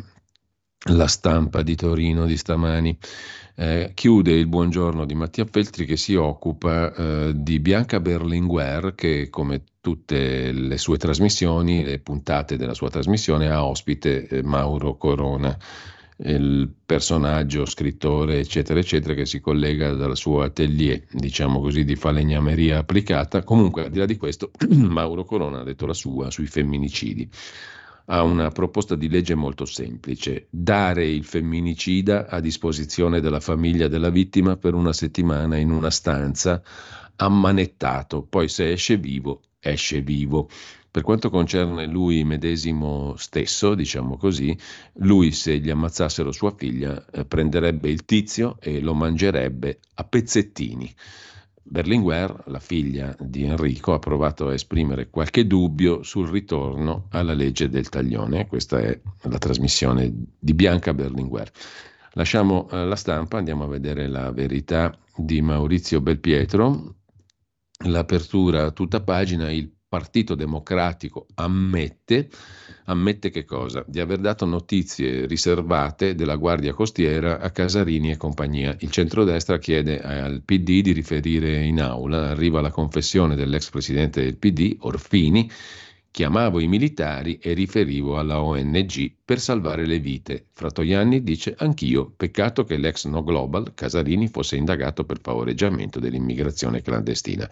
la 0.88 1.08
stampa 1.08 1.62
di 1.62 1.76
Torino 1.76 2.26
di 2.26 2.38
stamani. 2.38 2.98
Eh, 3.62 3.92
chiude 3.94 4.32
il 4.32 4.48
buongiorno 4.48 5.04
di 5.04 5.16
Mattia 5.16 5.44
Feltri 5.44 5.84
che 5.84 5.98
si 5.98 6.16
occupa 6.16 6.94
eh, 6.94 7.34
di 7.36 7.60
Bianca 7.60 8.00
Berlinguer 8.00 8.96
che 8.96 9.28
come 9.30 9.64
tutte 9.82 10.54
le 10.54 10.78
sue 10.78 10.98
trasmissioni, 10.98 11.84
le 11.84 12.00
puntate 12.00 12.56
della 12.56 12.74
sua 12.74 12.90
trasmissione 12.90 13.50
ha 13.50 13.66
ospite 13.66 14.30
eh, 14.30 14.44
Mauro 14.44 14.96
Corona, 14.96 15.58
il 16.20 16.72
personaggio, 16.86 17.66
scrittore 17.66 18.40
eccetera 18.40 18.80
eccetera 18.80 19.14
che 19.14 19.26
si 19.26 19.42
collega 19.42 19.92
dal 19.92 20.16
suo 20.16 20.42
atelier 20.42 21.04
diciamo 21.12 21.60
così 21.60 21.84
di 21.84 21.98
falegnameria 21.98 22.78
applicata. 22.78 23.44
Comunque 23.44 23.84
al 23.84 23.92
di 23.92 24.00
là 24.00 24.06
di 24.06 24.16
questo 24.16 24.52
Mauro 24.72 25.26
Corona 25.26 25.60
ha 25.60 25.64
detto 25.66 25.86
la 25.86 25.94
sua 25.94 26.32
sui 26.32 26.48
femminicidi 26.48 27.30
ha 28.12 28.24
una 28.24 28.50
proposta 28.50 28.96
di 28.96 29.08
legge 29.08 29.36
molto 29.36 29.66
semplice, 29.66 30.48
dare 30.50 31.08
il 31.08 31.24
femminicida 31.24 32.28
a 32.28 32.40
disposizione 32.40 33.22
della 33.22 33.40
famiglia 33.40 33.88
della 33.88 34.10
vittima 34.10 34.58
per 34.58 34.74
una 34.74 34.94
settimana 34.94 35.58
in 35.58 35.70
una 35.70 35.92
stanza 35.92 36.62
ammanettato, 37.16 38.24
poi 38.24 38.48
se 38.48 38.72
esce 38.72 38.98
vivo, 38.98 39.42
esce 39.60 40.02
vivo. 40.02 40.50
Per 40.92 41.04
quanto 41.04 41.30
concerne 41.30 41.86
lui 41.86 42.24
medesimo 42.24 43.14
stesso, 43.16 43.76
diciamo 43.76 44.18
così, 44.18 44.58
lui 44.94 45.32
se 45.32 45.60
gli 45.60 45.70
ammazzassero 45.70 46.32
sua 46.32 46.56
figlia 46.56 47.06
eh, 47.12 47.26
prenderebbe 47.26 47.90
il 47.90 48.06
tizio 48.06 48.58
e 48.60 48.80
lo 48.80 48.96
mangerebbe 48.96 49.82
a 49.94 50.04
pezzettini. 50.04 50.92
Berlinguer, 51.70 52.46
la 52.48 52.60
figlia 52.60 53.16
di 53.20 53.44
Enrico, 53.44 53.94
ha 53.94 54.00
provato 54.00 54.48
a 54.48 54.54
esprimere 54.54 55.10
qualche 55.10 55.46
dubbio 55.46 56.02
sul 56.02 56.28
ritorno 56.28 57.06
alla 57.12 57.34
legge 57.34 57.70
del 57.70 57.90
taglione. 57.90 58.48
Questa 58.48 58.80
è 58.80 59.00
la 59.24 59.38
trasmissione 59.38 60.12
di 60.40 60.54
Bianca 60.56 60.96
Berlinguer. 60.96 61.52
Lasciamo 62.14 62.68
eh, 62.72 62.86
la 62.86 62.96
stampa, 62.96 63.38
andiamo 63.38 63.66
a 63.66 63.68
vedere 63.68 64.08
la 64.08 64.32
verità 64.32 64.98
di 65.16 65.42
Maurizio 65.42 66.02
Belpietro. 66.02 66.96
L'apertura 67.86 68.72
tutta 68.72 69.02
pagina, 69.02 69.52
il 69.52 69.72
Partito 69.90 70.36
Democratico 70.36 71.26
ammette, 71.34 72.30
ammette 72.86 73.32
che 73.32 73.44
cosa? 73.44 73.84
Di 73.88 74.00
aver 74.00 74.20
dato 74.20 74.46
notizie 74.46 75.26
riservate 75.26 76.14
della 76.14 76.36
Guardia 76.36 76.76
Costiera 76.76 77.40
a 77.40 77.50
Casarini 77.50 78.12
e 78.12 78.18
compagnia. 78.18 78.76
Il 78.82 78.92
centrodestra 78.92 79.58
chiede 79.58 80.00
al 80.00 80.44
PD 80.46 80.82
di 80.82 80.92
riferire 80.92 81.64
in 81.64 81.82
aula, 81.82 82.30
arriva 82.30 82.62
la 82.62 82.70
confessione 82.70 83.36
dell'ex 83.36 83.72
presidente 83.72 84.22
del 84.22 84.38
PD, 84.38 84.76
Orfini, 84.82 85.50
chiamavo 86.12 86.60
i 86.60 86.68
militari 86.68 87.40
e 87.42 87.54
riferivo 87.54 88.20
alla 88.20 88.44
ONG 88.44 89.12
per 89.26 89.40
salvare 89.40 89.88
le 89.88 89.98
vite. 89.98 90.46
Frattoianni 90.52 91.24
dice 91.24 91.56
anch'io, 91.58 92.14
peccato 92.16 92.64
che 92.64 92.78
l'ex 92.78 93.06
No 93.06 93.24
Global, 93.24 93.74
Casarini, 93.74 94.28
fosse 94.28 94.56
indagato 94.56 95.04
per 95.04 95.20
favoreggiamento 95.20 96.00
dell'immigrazione 96.00 96.84
clandestina. 96.84 97.50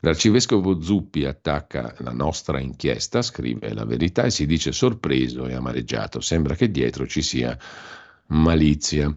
L'arcivescovo 0.00 0.80
Zuppi 0.80 1.24
attacca 1.24 1.92
la 1.98 2.12
nostra 2.12 2.60
inchiesta, 2.60 3.20
scrive 3.20 3.74
la 3.74 3.84
verità 3.84 4.22
e 4.24 4.30
si 4.30 4.46
dice 4.46 4.70
sorpreso 4.70 5.46
e 5.46 5.54
amareggiato. 5.54 6.20
Sembra 6.20 6.54
che 6.54 6.70
dietro 6.70 7.06
ci 7.06 7.20
sia 7.20 7.58
malizia. 8.26 9.12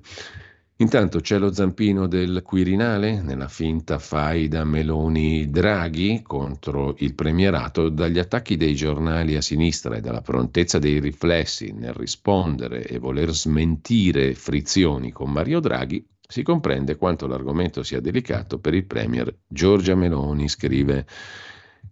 Intanto 0.77 1.19
c'è 1.19 1.37
lo 1.37 1.53
zampino 1.53 2.07
del 2.07 2.41
Quirinale 2.43 3.21
nella 3.21 3.47
finta 3.47 3.99
faida 3.99 4.63
Meloni-Draghi 4.63 6.23
contro 6.23 6.95
il 6.97 7.13
premierato 7.13 7.89
dagli 7.89 8.17
attacchi 8.17 8.57
dei 8.57 8.73
giornali 8.73 9.35
a 9.35 9.41
sinistra 9.41 9.95
e 9.95 10.01
dalla 10.01 10.21
prontezza 10.21 10.79
dei 10.79 10.99
riflessi 10.99 11.71
nel 11.71 11.93
rispondere 11.93 12.83
e 12.87 12.97
voler 12.97 13.29
smentire 13.29 14.33
frizioni 14.33 15.11
con 15.11 15.31
Mario 15.31 15.59
Draghi 15.59 16.03
si 16.31 16.43
comprende 16.43 16.95
quanto 16.95 17.27
l'argomento 17.27 17.83
sia 17.83 17.99
delicato 17.99 18.57
per 18.57 18.73
il 18.73 18.85
Premier 18.85 19.35
Giorgia 19.45 19.95
Meloni, 19.95 20.47
scrive 20.47 21.05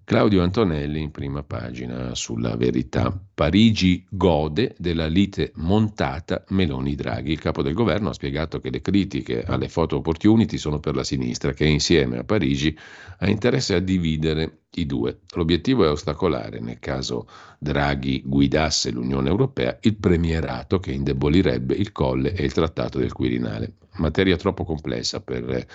Claudio 0.05 0.41
Antonelli 0.41 1.01
in 1.01 1.11
prima 1.11 1.43
pagina 1.43 2.15
sulla 2.15 2.55
verità. 2.55 3.13
Parigi 3.33 4.05
gode 4.09 4.75
della 4.77 5.07
lite 5.07 5.51
montata 5.55 6.45
Meloni-Draghi. 6.47 7.33
Il 7.33 7.39
capo 7.39 7.61
del 7.61 7.73
governo 7.73 8.09
ha 8.09 8.13
spiegato 8.13 8.61
che 8.61 8.69
le 8.69 8.79
critiche 8.79 9.43
alle 9.43 9.67
photo 9.67 9.97
opportunity 9.97 10.57
sono 10.57 10.79
per 10.79 10.95
la 10.95 11.03
sinistra, 11.03 11.51
che 11.51 11.65
insieme 11.65 12.19
a 12.19 12.23
Parigi 12.23 12.75
ha 13.17 13.29
interesse 13.29 13.75
a 13.75 13.79
dividere 13.79 14.61
i 14.75 14.85
due. 14.85 15.19
L'obiettivo 15.35 15.83
è 15.83 15.89
ostacolare, 15.89 16.59
nel 16.59 16.79
caso 16.79 17.27
Draghi 17.59 18.23
guidasse 18.25 18.91
l'Unione 18.91 19.27
Europea, 19.27 19.77
il 19.81 19.97
premierato 19.97 20.79
che 20.79 20.91
indebolirebbe 20.91 21.75
il 21.75 21.91
colle 21.91 22.33
e 22.33 22.45
il 22.45 22.53
trattato 22.53 22.99
del 22.99 23.11
Quirinale. 23.11 23.73
Materia 23.99 24.37
troppo 24.37 24.63
complessa 24.63 25.21
per 25.21 25.65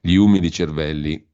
gli 0.00 0.14
umili 0.14 0.50
cervelli 0.50 1.32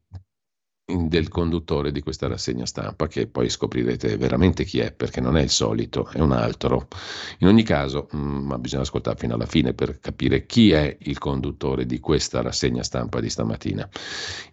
del 0.99 1.29
conduttore 1.29 1.93
di 1.93 2.01
questa 2.01 2.27
rassegna 2.27 2.67
stampa, 2.67 3.07
che 3.07 3.27
poi 3.27 3.49
scoprirete 3.49 4.17
veramente 4.17 4.65
chi 4.65 4.81
è, 4.81 4.93
perché 4.93 5.21
non 5.21 5.37
è 5.37 5.43
il 5.43 5.51
solito, 5.51 6.09
è 6.13 6.21
un 6.21 6.33
altro. 6.33 6.89
In 7.39 7.47
ogni 7.47 7.63
caso, 7.63 8.09
mm, 8.15 8.47
ma 8.47 8.59
bisogna 8.59 8.83
ascoltare 8.83 9.17
fino 9.17 9.35
alla 9.35 9.47
fine 9.47 9.73
per 9.73 10.01
capire 10.01 10.47
chi 10.47 10.73
è 10.73 10.97
il 11.01 11.19
conduttore 11.19 11.87
di 11.87 12.01
questa 12.01 12.43
rassegna 12.43 12.83
stampa 12.83 13.21
di 13.21 13.31
stamattina. 13.31 13.89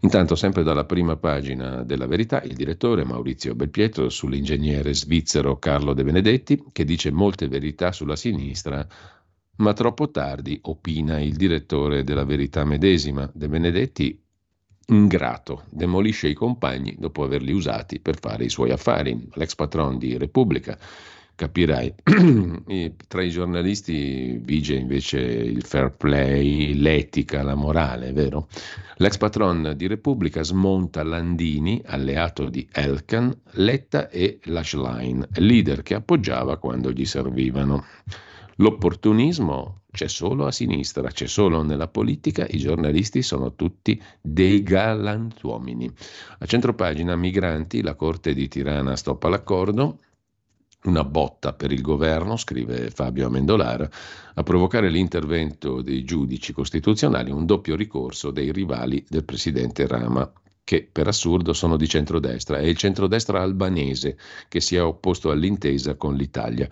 Intanto, 0.02 0.36
sempre 0.36 0.64
dalla 0.64 0.86
prima 0.86 1.16
pagina 1.16 1.84
della 1.84 2.08
verità, 2.08 2.42
il 2.44 2.56
direttore 2.56 3.04
Maurizio 3.04 3.56
Belpietro 3.56 4.10
sull'ingegnere 4.10 4.94
svizzero 4.94 5.58
Carlo 5.58 5.94
De 5.94 6.04
Benedetti, 6.04 6.64
che 6.72 6.86
dice 6.86 7.12
molte 7.12 7.48
verità 7.48 7.92
sulla 7.92 8.16
sinistra 8.16 8.88
ma 9.58 9.74
troppo 9.74 10.10
tardi, 10.12 10.60
opina 10.64 11.20
il 11.20 11.36
direttore 11.36 12.04
della 12.04 12.26
verità 12.26 12.64
medesima. 12.64 13.30
De 13.34 13.48
Benedetti 13.48 14.20
ingrato, 14.90 15.64
demolisce 15.70 16.28
i 16.28 16.34
compagni 16.34 16.96
dopo 16.98 17.24
averli 17.24 17.52
usati 17.52 18.00
per 18.00 18.20
fare 18.20 18.46
i 18.46 18.50
suoi 18.50 18.72
affari. 18.72 19.30
L'ex 19.34 19.56
patron 19.56 19.98
di 19.98 20.18
Repubblica, 20.18 20.78
capirai, 21.36 21.94
tra 23.08 23.22
i 23.22 23.30
giornalisti 23.30 24.40
vige 24.42 24.76
invece 24.76 25.20
il 25.20 25.64
fair 25.64 25.92
play, 25.92 26.74
l'etica, 26.74 27.44
la 27.44 27.56
morale, 27.56 28.12
vero? 28.12 28.48
L'ex 28.98 29.18
patron 29.18 29.74
di 29.76 29.88
Repubblica 29.88 30.44
smonta 30.44 31.04
Landini, 31.04 31.82
alleato 31.86 32.50
di 32.50 32.68
Elkan, 32.72 33.36
Letta 33.52 34.10
e 34.10 34.40
Lashline, 34.44 35.28
leader 35.36 35.84
che 35.84 35.96
appoggiava 35.96 36.58
quando 36.58 36.92
gli 36.92 37.06
servivano. 37.06 37.86
L'opportunismo 38.60 39.84
c'è 39.92 40.08
solo 40.08 40.48
a 40.48 40.52
sinistra, 40.52 41.10
c'è 41.10 41.28
solo 41.28 41.62
nella 41.62 41.88
politica, 41.88 42.46
i 42.50 42.58
giornalisti 42.58 43.22
sono 43.22 43.54
tutti 43.54 44.02
dei 44.20 44.64
galantuomini. 44.64 45.92
A 46.40 46.46
centropagina 46.46 47.16
migranti, 47.16 47.82
la 47.82 47.94
Corte 47.94 48.34
di 48.34 48.48
Tirana 48.48 48.96
stoppa 48.96 49.30
l'accordo, 49.30 50.00
una 50.86 51.04
botta 51.04 51.54
per 51.54 51.72
il 51.72 51.82
governo, 51.82 52.36
scrive 52.36 52.90
Fabio 52.90 53.28
Amendolara, 53.28 53.88
a 54.34 54.44
provocare 54.44 54.90
l'intervento 54.90 55.82
dei 55.82 56.04
giudici 56.04 56.52
costituzionali, 56.52 57.30
un 57.30 57.46
doppio 57.46 57.76
ricorso 57.76 58.32
dei 58.32 58.52
rivali 58.52 59.06
del 59.08 59.24
presidente 59.24 59.86
Rama 59.86 60.32
che 60.68 60.86
per 60.92 61.08
assurdo 61.08 61.54
sono 61.54 61.78
di 61.78 61.88
centrodestra, 61.88 62.58
è 62.58 62.66
il 62.66 62.76
centrodestra 62.76 63.42
albanese 63.42 64.18
che 64.50 64.60
si 64.60 64.76
è 64.76 64.84
opposto 64.84 65.32
all'intesa 65.32 65.96
con 65.96 66.14
l'Italia. 66.14 66.68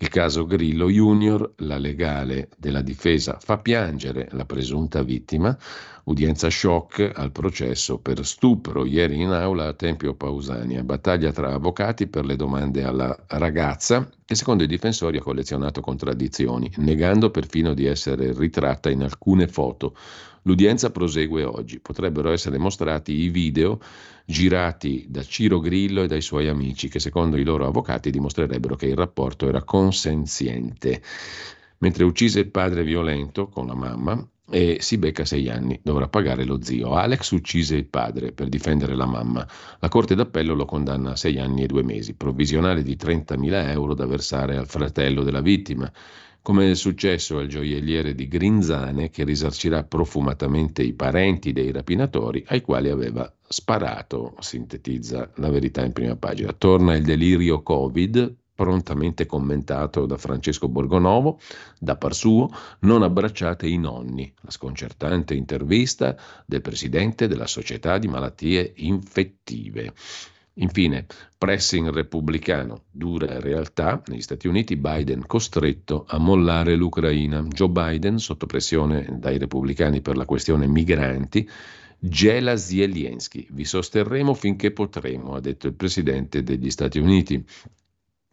Il 0.00 0.08
caso 0.08 0.44
Grillo 0.44 0.88
Junior, 0.88 1.52
la 1.58 1.78
legale 1.78 2.48
della 2.56 2.82
difesa, 2.82 3.38
fa 3.40 3.58
piangere 3.58 4.26
la 4.32 4.44
presunta 4.44 5.04
vittima. 5.04 5.56
Udienza 6.04 6.50
shock 6.50 7.12
al 7.14 7.30
processo 7.30 7.98
per 7.98 8.24
stupro 8.24 8.84
ieri 8.84 9.20
in 9.20 9.30
aula 9.30 9.66
a 9.66 9.72
Tempio 9.72 10.14
Pausania. 10.14 10.82
Battaglia 10.82 11.30
tra 11.30 11.52
avvocati 11.52 12.08
per 12.08 12.24
le 12.24 12.34
domande 12.34 12.82
alla 12.82 13.16
ragazza 13.26 14.08
che 14.24 14.34
secondo 14.34 14.62
i 14.62 14.68
difensori 14.68 15.18
ha 15.18 15.22
collezionato 15.22 15.80
contraddizioni, 15.80 16.70
negando 16.76 17.30
perfino 17.30 17.72
di 17.72 17.86
essere 17.86 18.32
ritratta 18.32 18.90
in 18.90 19.02
alcune 19.02 19.48
foto. 19.48 19.96
L'udienza 20.48 20.90
prosegue 20.90 21.44
oggi. 21.44 21.78
Potrebbero 21.78 22.32
essere 22.32 22.56
mostrati 22.56 23.12
i 23.12 23.28
video 23.28 23.78
girati 24.24 25.04
da 25.06 25.22
Ciro 25.22 25.60
Grillo 25.60 26.02
e 26.02 26.06
dai 26.06 26.22
suoi 26.22 26.48
amici, 26.48 26.88
che 26.88 27.00
secondo 27.00 27.36
i 27.36 27.44
loro 27.44 27.66
avvocati 27.66 28.10
dimostrerebbero 28.10 28.74
che 28.74 28.86
il 28.86 28.96
rapporto 28.96 29.46
era 29.46 29.62
consenziente. 29.62 31.02
Mentre 31.80 32.04
uccise 32.04 32.40
il 32.40 32.50
padre 32.50 32.82
violento 32.82 33.48
con 33.48 33.66
la 33.66 33.74
mamma 33.74 34.26
e 34.48 34.78
si 34.80 34.96
becca 34.96 35.26
sei 35.26 35.50
anni, 35.50 35.78
dovrà 35.82 36.08
pagare 36.08 36.46
lo 36.46 36.62
zio. 36.62 36.94
Alex 36.94 37.30
uccise 37.32 37.76
il 37.76 37.84
padre 37.84 38.32
per 38.32 38.48
difendere 38.48 38.94
la 38.94 39.04
mamma. 39.04 39.46
La 39.80 39.88
Corte 39.88 40.14
d'Appello 40.14 40.54
lo 40.54 40.64
condanna 40.64 41.10
a 41.10 41.16
sei 41.16 41.38
anni 41.38 41.64
e 41.64 41.66
due 41.66 41.82
mesi, 41.82 42.14
provvisionale 42.14 42.82
di 42.82 42.96
30.000 42.98 43.68
euro 43.68 43.92
da 43.92 44.06
versare 44.06 44.56
al 44.56 44.66
fratello 44.66 45.22
della 45.22 45.42
vittima 45.42 45.92
come 46.42 46.70
è 46.70 46.74
successo 46.74 47.38
al 47.38 47.46
gioielliere 47.46 48.14
di 48.14 48.26
Grinzane 48.26 49.10
che 49.10 49.24
risarcirà 49.24 49.84
profumatamente 49.84 50.82
i 50.82 50.94
parenti 50.94 51.52
dei 51.52 51.72
rapinatori 51.72 52.42
ai 52.48 52.62
quali 52.62 52.88
aveva 52.88 53.30
sparato, 53.46 54.34
sintetizza 54.38 55.30
la 55.36 55.50
verità 55.50 55.84
in 55.84 55.92
prima 55.92 56.16
pagina. 56.16 56.52
Torna 56.52 56.94
il 56.94 57.04
delirio 57.04 57.62
Covid, 57.62 58.34
prontamente 58.54 59.24
commentato 59.24 60.04
da 60.04 60.16
Francesco 60.16 60.68
Borgonovo, 60.68 61.38
da 61.78 61.96
par 61.96 62.12
suo, 62.12 62.50
non 62.80 63.04
abbracciate 63.04 63.68
i 63.68 63.78
nonni, 63.78 64.32
la 64.40 64.50
sconcertante 64.50 65.34
intervista 65.34 66.16
del 66.44 66.60
presidente 66.60 67.28
della 67.28 67.46
Società 67.46 67.98
di 67.98 68.08
Malattie 68.08 68.72
Infettive. 68.78 69.92
Infine, 70.60 71.06
pressing 71.36 71.88
repubblicano, 71.90 72.86
dura 72.90 73.38
realtà, 73.38 74.02
negli 74.06 74.20
Stati 74.20 74.48
Uniti 74.48 74.76
Biden 74.76 75.24
costretto 75.26 76.04
a 76.08 76.18
mollare 76.18 76.74
l'Ucraina. 76.74 77.42
Joe 77.42 77.68
Biden, 77.68 78.18
sotto 78.18 78.46
pressione 78.46 79.06
dai 79.20 79.38
repubblicani 79.38 80.00
per 80.00 80.16
la 80.16 80.24
questione 80.24 80.66
migranti, 80.66 81.48
gela 81.96 82.56
Zelensky. 82.56 83.46
Vi 83.50 83.64
sosterremo 83.64 84.34
finché 84.34 84.72
potremo, 84.72 85.34
ha 85.34 85.40
detto 85.40 85.68
il 85.68 85.74
presidente 85.74 86.42
degli 86.42 86.70
Stati 86.70 86.98
Uniti. 86.98 87.44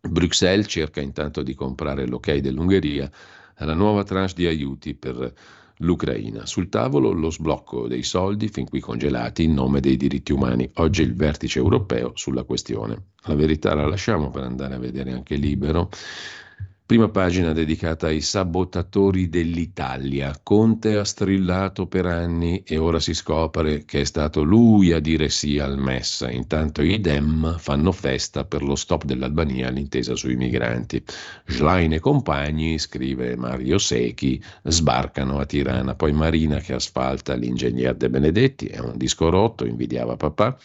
Bruxelles 0.01 0.67
cerca 0.67 1.01
intanto 1.01 1.43
di 1.43 1.53
comprare 1.53 2.07
l'ok 2.07 2.33
dell'Ungheria 2.37 3.09
alla 3.57 3.73
nuova 3.73 4.03
tranche 4.03 4.33
di 4.35 4.47
aiuti 4.47 4.95
per 4.95 5.33
l'Ucraina. 5.77 6.45
Sul 6.45 6.69
tavolo 6.69 7.11
lo 7.11 7.29
sblocco 7.29 7.87
dei 7.87 8.03
soldi 8.03 8.47
fin 8.47 8.67
qui 8.69 8.79
congelati 8.79 9.43
in 9.43 9.53
nome 9.53 9.79
dei 9.79 9.97
diritti 9.97 10.31
umani. 10.31 10.69
Oggi 10.75 11.01
il 11.01 11.15
vertice 11.15 11.59
europeo 11.59 12.11
sulla 12.15 12.43
questione. 12.43 13.07
La 13.23 13.35
verità 13.35 13.73
la 13.73 13.87
lasciamo 13.87 14.29
per 14.29 14.43
andare 14.43 14.75
a 14.75 14.79
vedere 14.79 15.11
anche 15.11 15.35
libero. 15.35 15.89
Prima 16.87 17.09
pagina 17.09 17.51
dedicata 17.51 18.05
ai 18.05 18.21
sabotatori 18.21 19.27
dell'Italia. 19.27 20.39
Conte 20.43 20.97
ha 20.97 21.03
strillato 21.03 21.87
per 21.87 22.05
anni 22.05 22.61
e 22.63 22.77
ora 22.77 22.99
si 22.99 23.15
scopre 23.15 23.85
che 23.85 24.01
è 24.01 24.03
stato 24.03 24.43
lui 24.43 24.91
a 24.91 24.99
dire 24.99 25.29
sì 25.29 25.57
al 25.57 25.79
MES. 25.79 26.27
Intanto 26.29 26.83
i 26.83 27.01
Dem 27.01 27.57
fanno 27.57 27.91
festa 27.91 28.45
per 28.45 28.61
lo 28.61 28.75
stop 28.75 29.03
dell'Albania 29.03 29.69
all'intesa 29.69 30.15
sui 30.15 30.35
migranti. 30.35 31.03
Schlein 31.47 31.93
e 31.93 31.99
compagni, 31.99 32.77
scrive 32.77 33.35
Mario 33.35 33.79
Secchi, 33.79 34.39
sbarcano 34.61 35.39
a 35.39 35.45
Tirana. 35.47 35.95
Poi 35.95 36.11
Marina 36.11 36.59
che 36.59 36.73
asfalta 36.73 37.33
l'ingegner 37.33 37.95
De 37.95 38.11
Benedetti, 38.11 38.67
è 38.67 38.77
un 38.77 38.95
disco 38.95 39.29
rotto, 39.31 39.65
invidiava 39.65 40.17
papà. 40.17 40.55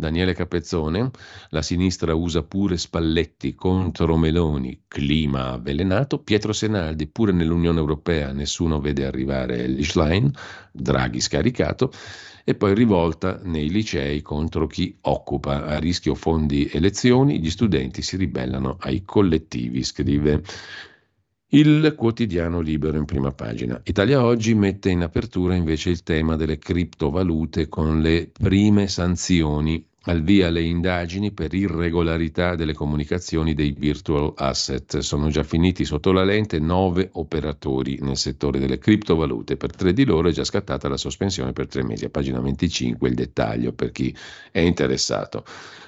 Daniele 0.00 0.32
Capezzone, 0.32 1.10
la 1.50 1.62
sinistra 1.62 2.14
usa 2.14 2.42
pure 2.42 2.76
Spalletti 2.76 3.54
contro 3.54 4.16
Meloni, 4.16 4.84
clima 4.88 5.52
avvelenato, 5.52 6.18
Pietro 6.18 6.52
Senaldi, 6.52 7.06
pure 7.06 7.30
nell'Unione 7.30 7.78
Europea 7.78 8.32
nessuno 8.32 8.80
vede 8.80 9.06
arrivare 9.06 9.68
l'Ischlein, 9.68 10.32
Draghi 10.72 11.20
scaricato, 11.20 11.92
e 12.42 12.54
poi 12.54 12.74
rivolta 12.74 13.38
nei 13.44 13.70
licei 13.70 14.22
contro 14.22 14.66
chi 14.66 14.96
occupa 15.02 15.66
a 15.66 15.78
rischio 15.78 16.14
fondi 16.14 16.68
elezioni, 16.72 17.38
gli 17.38 17.50
studenti 17.50 18.02
si 18.02 18.16
ribellano 18.16 18.76
ai 18.80 19.04
collettivi, 19.04 19.84
scrive 19.84 20.42
il 21.52 21.94
quotidiano 21.96 22.60
libero 22.60 22.96
in 22.96 23.04
prima 23.04 23.32
pagina. 23.32 23.80
Italia 23.84 24.24
Oggi 24.24 24.54
mette 24.54 24.90
in 24.90 25.02
apertura 25.02 25.54
invece 25.54 25.90
il 25.90 26.02
tema 26.02 26.36
delle 26.36 26.58
criptovalute 26.58 27.68
con 27.68 28.00
le 28.00 28.30
prime 28.32 28.86
sanzioni 28.86 29.84
al 30.04 30.22
via 30.22 30.48
le 30.48 30.62
indagini 30.62 31.30
per 31.30 31.52
irregolarità 31.52 32.54
delle 32.54 32.72
comunicazioni 32.72 33.52
dei 33.52 33.72
virtual 33.72 34.32
asset. 34.36 34.98
Sono 34.98 35.28
già 35.28 35.42
finiti 35.42 35.84
sotto 35.84 36.10
la 36.12 36.24
lente 36.24 36.58
nove 36.58 37.10
operatori 37.12 37.98
nel 38.00 38.16
settore 38.16 38.58
delle 38.58 38.78
criptovalute. 38.78 39.58
Per 39.58 39.76
tre 39.76 39.92
di 39.92 40.04
loro 40.04 40.28
è 40.28 40.32
già 40.32 40.44
scattata 40.44 40.88
la 40.88 40.96
sospensione 40.96 41.52
per 41.52 41.66
tre 41.66 41.82
mesi. 41.82 42.06
A 42.06 42.10
pagina 42.10 42.40
25 42.40 43.08
il 43.08 43.14
dettaglio 43.14 43.72
per 43.72 43.90
chi 43.90 44.16
è 44.50 44.60
interessato. 44.60 45.44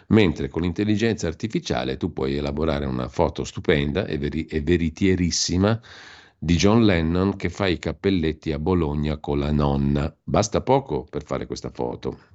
Mentre 0.09 0.49
con 0.49 0.61
l'intelligenza 0.61 1.27
artificiale 1.27 1.97
tu 1.97 2.13
puoi 2.13 2.37
elaborare 2.37 2.85
una 2.85 3.09
foto 3.09 3.45
stupenda 3.45 4.05
e, 4.05 4.19
veri- 4.19 4.45
e 4.45 4.61
veritierissima 4.61 5.81
di 6.39 6.57
John 6.57 6.85
Lennon 6.85 7.37
che 7.37 7.49
fa 7.49 7.67
i 7.67 7.79
cappelletti 7.79 8.53
a 8.53 8.59
Bologna 8.59 9.17
con 9.17 9.39
la 9.39 9.53
nonna. 9.53 10.15
Basta 10.23 10.61
poco 10.61 11.07
per 11.09 11.25
fare 11.25 11.47
questa 11.47 11.71
foto. 11.71 12.32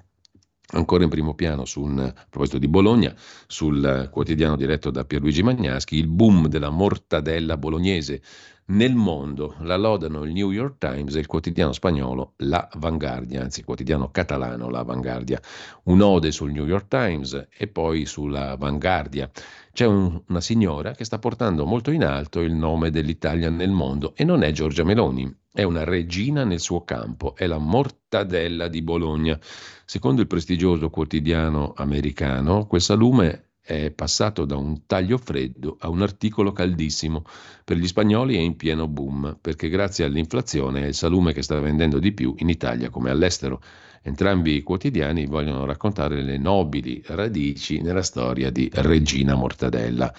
Ancora 0.70 1.05
in 1.05 1.09
primo 1.09 1.34
piano, 1.34 1.63
un, 1.76 1.99
a 1.99 2.26
proposito 2.30 2.57
di 2.57 2.68
Bologna, 2.68 3.15
sul 3.47 4.09
quotidiano 4.11 4.57
diretto 4.57 4.91
da 4.91 5.05
Pierluigi 5.05 5.41
Magnaschi, 5.41 5.95
il 5.95 6.07
boom 6.07 6.47
della 6.47 6.70
mortadella 6.70 7.55
bolognese 7.55 8.22
nel 8.65 8.93
mondo. 8.93 9.55
La 9.59 9.78
lodano 9.78 10.24
il 10.24 10.34
New 10.34 10.51
York 10.51 10.78
Times 10.78 11.15
e 11.15 11.20
il 11.20 11.26
quotidiano 11.26 11.72
spagnolo 11.72 12.34
La 12.38 12.68
Vanguardia, 12.76 13.43
anzi 13.43 13.59
il 13.59 13.65
quotidiano 13.65 14.11
catalano 14.11 14.70
La 14.70 14.84
Vanguardia. 14.84 15.39
Un'ode 15.84 16.32
sul 16.32 16.51
New 16.51 16.65
York 16.65 16.89
Times 16.89 17.47
e 17.57 17.68
poi 17.68 18.05
sulla 18.05 18.57
Vanguardia. 18.57 19.32
C'è 19.72 19.86
un, 19.86 20.22
una 20.28 20.41
signora 20.41 20.91
che 20.91 21.05
sta 21.05 21.18
portando 21.18 21.65
molto 21.65 21.91
in 21.91 22.03
alto 22.03 22.41
il 22.41 22.53
nome 22.53 22.89
dell'Italia 22.89 23.49
nel 23.49 23.72
mondo 23.72 24.13
e 24.15 24.26
non 24.26 24.43
è 24.43 24.51
Giorgia 24.51 24.84
Meloni, 24.84 25.34
è 25.58 25.64
una 25.64 25.84
regina 25.84 26.43
nel 26.43 26.60
suo 26.60 26.84
campo, 26.84 27.36
è 27.36 27.47
la 27.47 27.58
mortadella 27.58 28.68
di 28.68 28.84
Bologna. 28.84 29.39
Secondo 29.86 30.22
il 30.22 30.28
prestigioso 30.28 30.91
quotidiano 30.91 31.74
americano, 31.76 32.68
quel 32.68 32.80
salume 32.80 33.53
è 33.60 33.89
passato 33.89 34.45
da 34.45 34.55
un 34.55 34.86
taglio 34.86 35.18
freddo 35.18 35.76
a 35.80 35.89
un 35.89 36.03
articolo 36.03 36.51
caldissimo. 36.51 37.24
Per 37.64 37.76
gli 37.76 37.88
spagnoli 37.88 38.36
è 38.36 38.39
in 38.39 38.55
pieno 38.55 38.88
boom, 38.88 39.39
perché 39.41 39.68
grazie 39.68 40.05
all'inflazione 40.05 40.84
è 40.84 40.86
il 40.86 40.93
salume 40.93 41.34
che 41.34 41.41
sta 41.41 41.60
vendendo 41.60 41.97
di 41.97 42.12
più 42.12 42.36
in 42.38 42.49
Italia 42.49 42.91
come 42.91 43.10
all'estero. 43.10 43.60
Entrambi 44.03 44.58
i 44.58 44.62
quotidiani 44.62 45.26
vogliono 45.26 45.66
raccontare 45.66 46.22
le 46.22 46.38
nobili 46.38 47.01
radici 47.08 47.82
nella 47.82 48.03
storia 48.03 48.51
di 48.51 48.70
Regina 48.72 49.34
Mortadella 49.34 50.14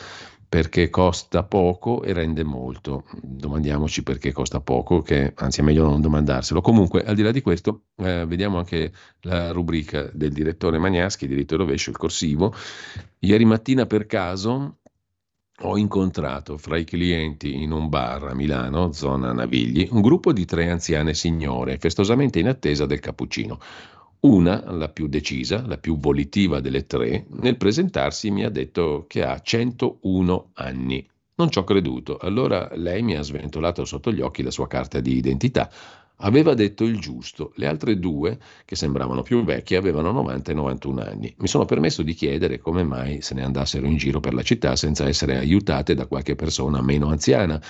perché 0.49 0.89
costa 0.89 1.43
poco 1.43 2.03
e 2.03 2.13
rende 2.13 2.43
molto. 2.43 3.05
Domandiamoci 3.21 4.03
perché 4.03 4.33
costa 4.33 4.61
poco, 4.61 5.03
che 5.03 5.33
anzi 5.37 5.61
è 5.61 5.63
meglio 5.63 5.85
non 5.85 6.01
domandarselo. 6.01 6.61
Comunque, 6.63 7.05
al 7.05 7.15
di 7.15 7.23
là 7.23 7.31
di 7.31 7.43
questo, 7.43 7.83
eh, 7.97 8.25
vediamo 8.27 8.59
anche 8.59 8.93
la 9.23 9.53
rubrica 9.53 10.09
del 10.13 10.33
direttore 10.33 10.79
Magnaschi, 10.79 11.27
diritto 11.27 11.55
e 11.55 11.59
rovescio, 11.59 11.91
il 11.91 11.99
corsivo. 11.99 12.55
Ieri 13.19 13.45
mattina 13.45 13.85
per 13.85 14.07
caso 14.07 14.79
ho 15.63 15.77
incontrato 15.77 16.57
fra 16.57 16.79
i 16.79 16.85
clienti 16.85 17.63
in 17.63 17.73
un 17.73 17.89
bar 17.89 18.29
a 18.29 18.35
Milano, 18.35 18.93
zona 18.93 19.33
Navigli, 19.33 19.89
un 19.91 20.01
gruppo 20.01 20.33
di 20.33 20.45
tre 20.45 20.71
anziane 20.71 21.15
signore, 21.15 21.79
festosamente 21.79 22.39
in 22.39 22.49
attesa 22.49 22.87
del 22.87 23.01
cappuccino. 23.01 23.59
Una, 24.21 24.73
la 24.73 24.89
più 24.89 25.07
decisa, 25.07 25.65
la 25.65 25.79
più 25.79 25.97
volitiva 25.97 26.59
delle 26.59 26.87
tre, 26.87 27.27
nel 27.41 27.57
presentarsi 27.57 28.33
mi 28.33 28.45
ha 28.45 28.51
detto 28.51 29.05
che 29.07 29.23
ha 29.23 29.39
101 29.39 30.51
anni. 30.55 31.09
Non 31.37 31.51
ci 31.51 31.59
ho 31.61 31.65
creduto. 31.65 32.17
Allora 32.17 32.69
lei 32.75 33.03
mi 33.03 33.15
ha 33.15 33.23
sventolato 33.23 33.85
sotto 33.85 34.11
gli 34.11 34.21
occhi 34.21 34.43
la 34.43 34.51
sua 34.51 34.67
carta 34.67 34.99
di 34.99 35.17
identità. 35.17 35.71
Aveva 36.17 36.55
detto 36.55 36.83
il 36.83 36.99
giusto. 36.99 37.53
Le 37.55 37.69
altre 37.69 38.01
due, 38.01 38.41
che 38.65 38.75
sembravano 38.75 39.23
più 39.23 39.45
vecchie, 39.45 39.77
avevano 39.77 40.11
90 40.11 40.51
e 40.51 40.55
91 40.55 41.01
anni. 41.01 41.33
Mi 41.39 41.47
sono 41.47 41.65
permesso 41.65 42.03
di 42.03 42.15
chiedere 42.15 42.59
come 42.59 42.83
mai 42.83 43.23
se 43.23 43.35
ne 43.35 43.45
andassero 43.45 43.87
in 43.87 43.99
giro 43.99 44.19
per 44.19 44.35
la 44.35 44.43
città 44.43 44.75
senza 44.75 45.07
essere 45.07 45.37
aiutate 45.37 45.95
da 45.95 46.07
qualche 46.07 46.35
persona 46.35 46.83
meno 46.83 47.07
anziana. 47.07 47.63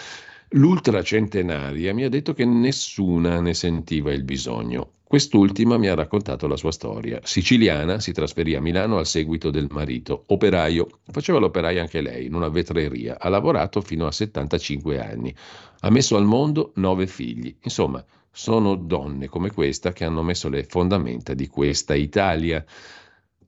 L'ultracentenaria 0.53 1.93
mi 1.93 2.05
ha 2.05 2.09
detto 2.09 2.33
che 2.33 2.47
nessuna 2.47 3.39
ne 3.43 3.53
sentiva 3.53 4.13
il 4.13 4.25
bisogno. 4.25 4.93
Quest'ultima 5.09 5.79
mi 5.79 5.89
ha 5.89 5.95
raccontato 5.95 6.47
la 6.47 6.59
sua 6.59 6.71
storia. 6.71 7.19
Siciliana, 7.25 7.99
si 7.99 8.13
trasferì 8.13 8.55
a 8.55 8.61
Milano 8.61 8.99
al 8.99 9.07
seguito 9.07 9.49
del 9.49 9.69
marito, 9.71 10.25
operaio. 10.27 10.87
Faceva 11.11 11.39
l'operaia 11.39 11.81
anche 11.81 12.03
lei, 12.03 12.27
in 12.27 12.35
una 12.35 12.51
vetreria. 12.51 13.19
Ha 13.19 13.31
lavorato 13.31 13.81
fino 13.81 14.07
a 14.07 14.13
75 14.13 15.01
anni. 15.01 15.35
Ha 15.81 15.89
messo 15.89 16.15
al 16.19 16.27
mondo 16.27 16.73
nove 16.75 17.07
figli. 17.07 17.57
Insomma, 17.63 18.05
sono 18.31 18.75
donne 18.75 19.29
come 19.29 19.51
questa 19.51 19.95
che 19.95 20.05
hanno 20.05 20.23
messo 20.23 20.51
le 20.51 20.65
fondamenta 20.65 21.33
di 21.33 21.47
questa 21.47 21.95
Italia. 21.95 22.63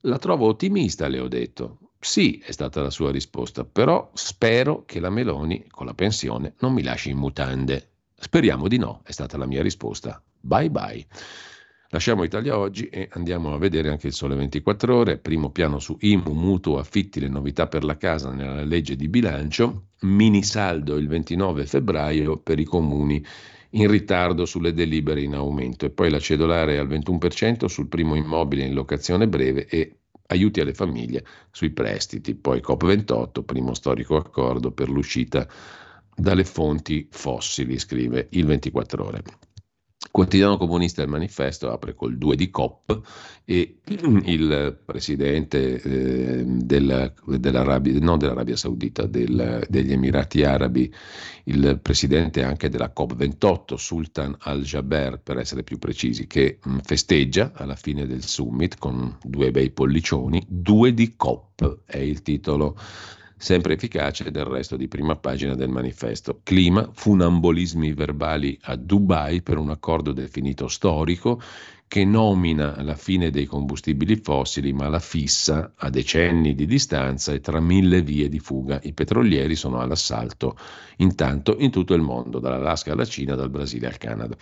La 0.01 0.17
trovo 0.17 0.47
ottimista, 0.47 1.07
le 1.07 1.19
ho 1.19 1.27
detto. 1.27 1.77
Sì, 1.99 2.41
è 2.43 2.51
stata 2.53 2.81
la 2.81 2.89
sua 2.89 3.11
risposta, 3.11 3.65
però 3.65 4.09
spero 4.15 4.83
che 4.87 4.99
la 4.99 5.11
Meloni 5.11 5.67
con 5.69 5.85
la 5.85 5.93
pensione 5.93 6.55
non 6.61 6.73
mi 6.73 6.81
lasci 6.81 7.11
in 7.11 7.17
mutande. 7.17 7.89
Speriamo 8.15 8.67
di 8.67 8.79
no, 8.79 9.01
è 9.03 9.11
stata 9.11 9.37
la 9.37 9.45
mia 9.45 9.61
risposta. 9.61 10.19
Bye 10.39 10.71
bye. 10.71 11.05
Lasciamo 11.93 12.23
Italia 12.23 12.57
oggi 12.57 12.87
e 12.87 13.09
andiamo 13.11 13.53
a 13.53 13.57
vedere 13.57 13.89
anche 13.89 14.07
il 14.07 14.13
Sole 14.13 14.33
24 14.35 14.95
ore. 14.95 15.17
Primo 15.17 15.49
piano 15.49 15.77
su 15.77 15.97
IMU, 15.99 16.31
mutuo, 16.31 16.77
affitti, 16.77 17.19
le 17.19 17.27
novità 17.27 17.67
per 17.67 17.83
la 17.83 17.97
casa 17.97 18.31
nella 18.31 18.63
legge 18.63 18.95
di 18.95 19.09
bilancio. 19.09 19.87
Mini 20.03 20.41
saldo 20.41 20.95
il 20.95 21.09
29 21.09 21.65
febbraio 21.65 22.37
per 22.37 22.59
i 22.59 22.63
comuni 22.63 23.21
in 23.71 23.91
ritardo 23.91 24.45
sulle 24.45 24.71
delibere 24.71 25.21
in 25.21 25.33
aumento 25.33 25.85
e 25.85 25.89
poi 25.89 26.09
la 26.09 26.19
cedolare 26.19 26.77
al 26.77 26.87
21% 26.87 27.65
sul 27.65 27.89
primo 27.89 28.15
immobile 28.15 28.63
in 28.63 28.73
locazione 28.73 29.27
breve 29.27 29.65
e 29.65 29.97
aiuti 30.27 30.61
alle 30.61 30.73
famiglie 30.73 31.25
sui 31.51 31.71
prestiti. 31.71 32.35
Poi 32.35 32.61
COP28, 32.61 33.43
primo 33.43 33.73
storico 33.73 34.15
accordo 34.15 34.71
per 34.71 34.89
l'uscita 34.89 35.45
dalle 36.15 36.45
fonti 36.45 37.09
fossili, 37.11 37.77
scrive 37.77 38.29
il 38.31 38.45
24 38.45 39.05
ore. 39.05 39.23
Quotidiano 40.11 40.57
Comunista 40.57 41.01
del 41.01 41.09
Manifesto 41.09 41.71
apre 41.71 41.95
col 41.95 42.17
2 42.17 42.35
di 42.35 42.49
COP 42.49 43.01
e 43.45 43.77
il 44.25 44.77
presidente 44.83 45.81
eh, 45.81 46.43
della, 46.45 47.11
dell'Arabia, 47.25 47.97
non 47.99 48.17
dell'Arabia 48.17 48.57
Saudita, 48.57 49.05
del, 49.05 49.65
degli 49.69 49.93
Emirati 49.93 50.43
Arabi, 50.43 50.93
il 51.45 51.79
presidente 51.81 52.43
anche 52.43 52.67
della 52.67 52.91
COP28, 52.93 53.75
Sultan 53.75 54.35
al-Jaber 54.37 55.21
per 55.21 55.37
essere 55.37 55.63
più 55.63 55.79
precisi, 55.79 56.27
che 56.27 56.59
mm, 56.67 56.79
festeggia 56.79 57.51
alla 57.55 57.77
fine 57.77 58.05
del 58.05 58.23
summit 58.23 58.77
con 58.77 59.17
due 59.23 59.51
bei 59.51 59.71
pollicioni, 59.71 60.43
2 60.45 60.93
di 60.93 61.15
COP 61.15 61.83
è 61.85 61.97
il 61.97 62.21
titolo 62.21 62.77
sempre 63.41 63.73
efficace 63.73 64.29
del 64.29 64.45
resto 64.45 64.77
di 64.77 64.87
prima 64.87 65.15
pagina 65.15 65.55
del 65.55 65.69
manifesto. 65.69 66.41
Clima, 66.43 66.87
funambolismi 66.93 67.91
verbali 67.93 68.55
a 68.61 68.75
Dubai 68.75 69.41
per 69.41 69.57
un 69.57 69.71
accordo 69.71 70.11
definito 70.11 70.67
storico 70.67 71.41
che 71.87 72.05
nomina 72.05 72.81
la 72.83 72.95
fine 72.95 73.31
dei 73.31 73.45
combustibili 73.45 74.15
fossili 74.15 74.73
ma 74.73 74.87
la 74.89 74.99
fissa 74.99 75.73
a 75.75 75.89
decenni 75.89 76.53
di 76.53 76.67
distanza 76.67 77.33
e 77.33 77.39
tra 77.39 77.59
mille 77.59 78.03
vie 78.03 78.29
di 78.29 78.39
fuga. 78.39 78.79
I 78.83 78.93
petrolieri 78.93 79.55
sono 79.55 79.79
all'assalto 79.79 80.55
intanto 80.97 81.55
in 81.57 81.71
tutto 81.71 81.95
il 81.95 82.01
mondo, 82.01 82.37
dall'Alaska 82.37 82.91
alla 82.91 83.05
Cina, 83.05 83.33
dal 83.33 83.49
Brasile 83.49 83.87
al 83.87 83.97
Canada. 83.97 84.37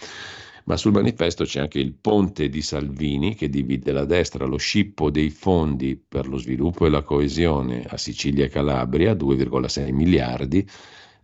Ma 0.69 0.77
sul 0.77 0.91
manifesto 0.91 1.45
c'è 1.45 1.61
anche 1.61 1.79
il 1.79 1.93
ponte 1.93 2.47
di 2.47 2.61
Salvini 2.61 3.33
che 3.33 3.49
divide 3.49 3.91
la 3.91 4.05
destra, 4.05 4.45
lo 4.45 4.57
scippo 4.57 5.09
dei 5.09 5.31
fondi 5.31 5.95
per 5.97 6.27
lo 6.27 6.37
sviluppo 6.37 6.85
e 6.85 6.89
la 6.89 7.01
coesione 7.01 7.85
a 7.87 7.97
Sicilia 7.97 8.45
e 8.45 8.49
Calabria, 8.49 9.13
2,6 9.13 9.91
miliardi, 9.91 10.69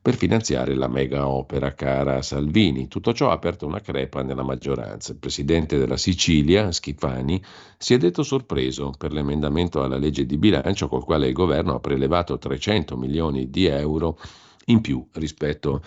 per 0.01 0.15
finanziare 0.15 0.73
la 0.73 0.87
mega 0.87 1.27
opera 1.27 1.75
cara 1.75 2.15
a 2.15 2.21
Salvini. 2.23 2.87
Tutto 2.87 3.13
ciò 3.13 3.29
ha 3.29 3.33
aperto 3.33 3.67
una 3.67 3.81
crepa 3.81 4.23
nella 4.23 4.41
maggioranza. 4.41 5.11
Il 5.11 5.19
presidente 5.19 5.77
della 5.77 5.97
Sicilia, 5.97 6.71
Schifani, 6.71 7.39
si 7.77 7.93
è 7.93 7.99
detto 7.99 8.23
sorpreso 8.23 8.93
per 8.97 9.13
l'emendamento 9.13 9.83
alla 9.83 9.97
legge 9.97 10.25
di 10.25 10.39
bilancio 10.39 10.87
col 10.87 11.03
quale 11.03 11.27
il 11.27 11.33
governo 11.33 11.75
ha 11.75 11.79
prelevato 11.79 12.39
300 12.39 12.97
milioni 12.97 13.51
di 13.51 13.67
euro 13.67 14.17
in 14.65 14.81
più 14.81 15.05
rispetto 15.13 15.83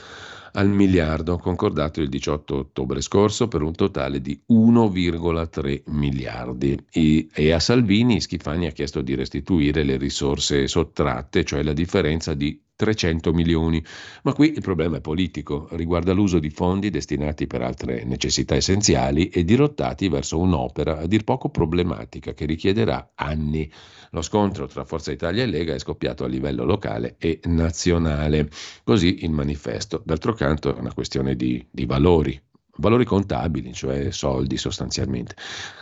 al 0.52 0.68
miliardo 0.68 1.38
concordato 1.38 2.00
il 2.00 2.08
18 2.08 2.56
ottobre 2.56 3.00
scorso 3.00 3.48
per 3.48 3.62
un 3.62 3.72
totale 3.72 4.20
di 4.20 4.40
1,3 4.50 5.82
miliardi 5.86 6.78
e, 6.90 7.28
e, 7.32 7.52
a 7.52 7.60
Salvini 7.60 8.20
Schifani 8.20 8.66
ha 8.66 8.72
chiesto 8.72 9.00
di 9.00 9.14
restituire 9.14 9.82
le 9.82 9.96
risorse 9.96 10.66
sottratte, 10.66 11.44
cioè 11.44 11.62
la 11.62 11.72
differenza 11.72 12.34
di 12.34 12.60
300 12.78 13.32
milioni. 13.32 13.84
Ma 14.22 14.32
qui 14.32 14.52
il 14.52 14.60
problema 14.60 14.98
è 14.98 15.00
politico, 15.00 15.68
riguarda 15.72 16.12
l'uso 16.12 16.38
di 16.38 16.50
fondi 16.50 16.90
destinati 16.90 17.48
per 17.48 17.62
altre 17.62 18.04
necessità 18.04 18.54
essenziali 18.54 19.28
e 19.28 19.44
dirottati 19.44 20.08
verso 20.08 20.38
un'opera 20.38 20.98
a 20.98 21.06
dir 21.06 21.24
poco 21.24 21.50
problematica 21.50 22.34
che 22.34 22.46
richiederà 22.46 23.10
anni. 23.16 23.70
Lo 24.11 24.22
scontro 24.22 24.66
tra 24.66 24.84
Forza 24.84 25.12
Italia 25.12 25.42
e 25.42 25.46
Lega 25.46 25.74
è 25.74 25.78
scoppiato 25.78 26.24
a 26.24 26.28
livello 26.28 26.64
locale 26.64 27.16
e 27.18 27.40
nazionale. 27.44 28.48
Così 28.84 29.24
il 29.24 29.30
manifesto. 29.30 30.02
D'altro 30.04 30.32
canto 30.32 30.74
è 30.74 30.78
una 30.78 30.94
questione 30.94 31.34
di, 31.36 31.64
di 31.70 31.86
valori, 31.86 32.40
valori 32.78 33.04
contabili, 33.04 33.72
cioè 33.72 34.11
soldi 34.11 34.56
sostanzialmente. 34.56 35.34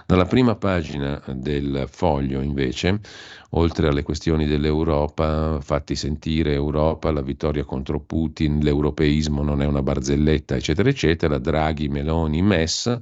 Dalla 0.07 0.25
prima 0.25 0.57
pagina 0.57 1.23
del 1.29 1.87
foglio, 1.89 2.41
invece, 2.41 3.01
oltre 3.51 3.89
alle 3.89 4.03
questioni 4.03 4.47
dell'Europa, 4.47 5.61
fatti 5.61 5.95
sentire 5.95 6.53
Europa, 6.53 7.13
la 7.13 7.23
vittoria 7.23 7.65
contro 7.65 8.01
Putin, 8.01 8.59
l'europeismo 8.61 9.43
non 9.43 9.63
è 9.63 9.67
una 9.67 9.83
barzelletta, 9.83 10.57
eccetera, 10.57 10.89
eccetera, 10.89 11.39
Draghi, 11.39 11.89
Meloni, 11.89 12.43
MES, 12.43 13.01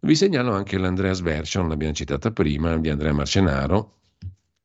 vi 0.00 0.14
segnalo 0.14 0.52
anche 0.52 0.78
l'Andreas 0.78 1.20
Version, 1.20 1.68
l'abbiamo 1.68 1.94
citata 1.94 2.30
prima, 2.30 2.76
di 2.76 2.90
Andrea 2.90 3.12
Marcenaro, 3.12 3.94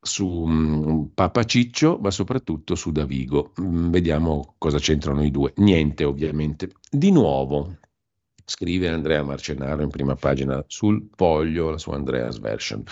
su 0.04 0.26
um, 0.26 1.10
Papa 1.14 1.44
Ciccio, 1.44 1.98
ma 2.02 2.10
soprattutto 2.10 2.74
su 2.74 2.90
Davigo. 2.90 3.52
Mm, 3.60 3.90
vediamo 3.90 4.54
cosa 4.58 4.78
c'entrano 4.78 5.22
i 5.22 5.30
due. 5.30 5.52
Niente, 5.56 6.02
ovviamente. 6.02 6.70
Di 6.90 7.12
nuovo, 7.12 7.78
scrive 8.44 8.88
Andrea 8.88 9.22
Marcenaro 9.22 9.82
in 9.82 9.90
prima 9.90 10.16
pagina 10.16 10.62
sul 10.66 11.08
foglio, 11.14 11.70
la 11.70 11.78
sua 11.78 11.94
Andreas 11.94 12.38
Version. 12.38 12.82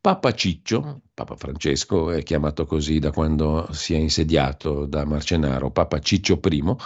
Papa 0.00 0.32
Ciccio, 0.32 1.02
Papa 1.12 1.34
Francesco 1.34 2.12
è 2.12 2.22
chiamato 2.22 2.66
così 2.66 3.00
da 3.00 3.10
quando 3.10 3.66
si 3.72 3.94
è 3.94 3.96
insediato 3.96 4.86
da 4.86 5.04
Marcenaro, 5.04 5.72
Papa 5.72 5.98
Ciccio 5.98 6.38
I, 6.42 6.76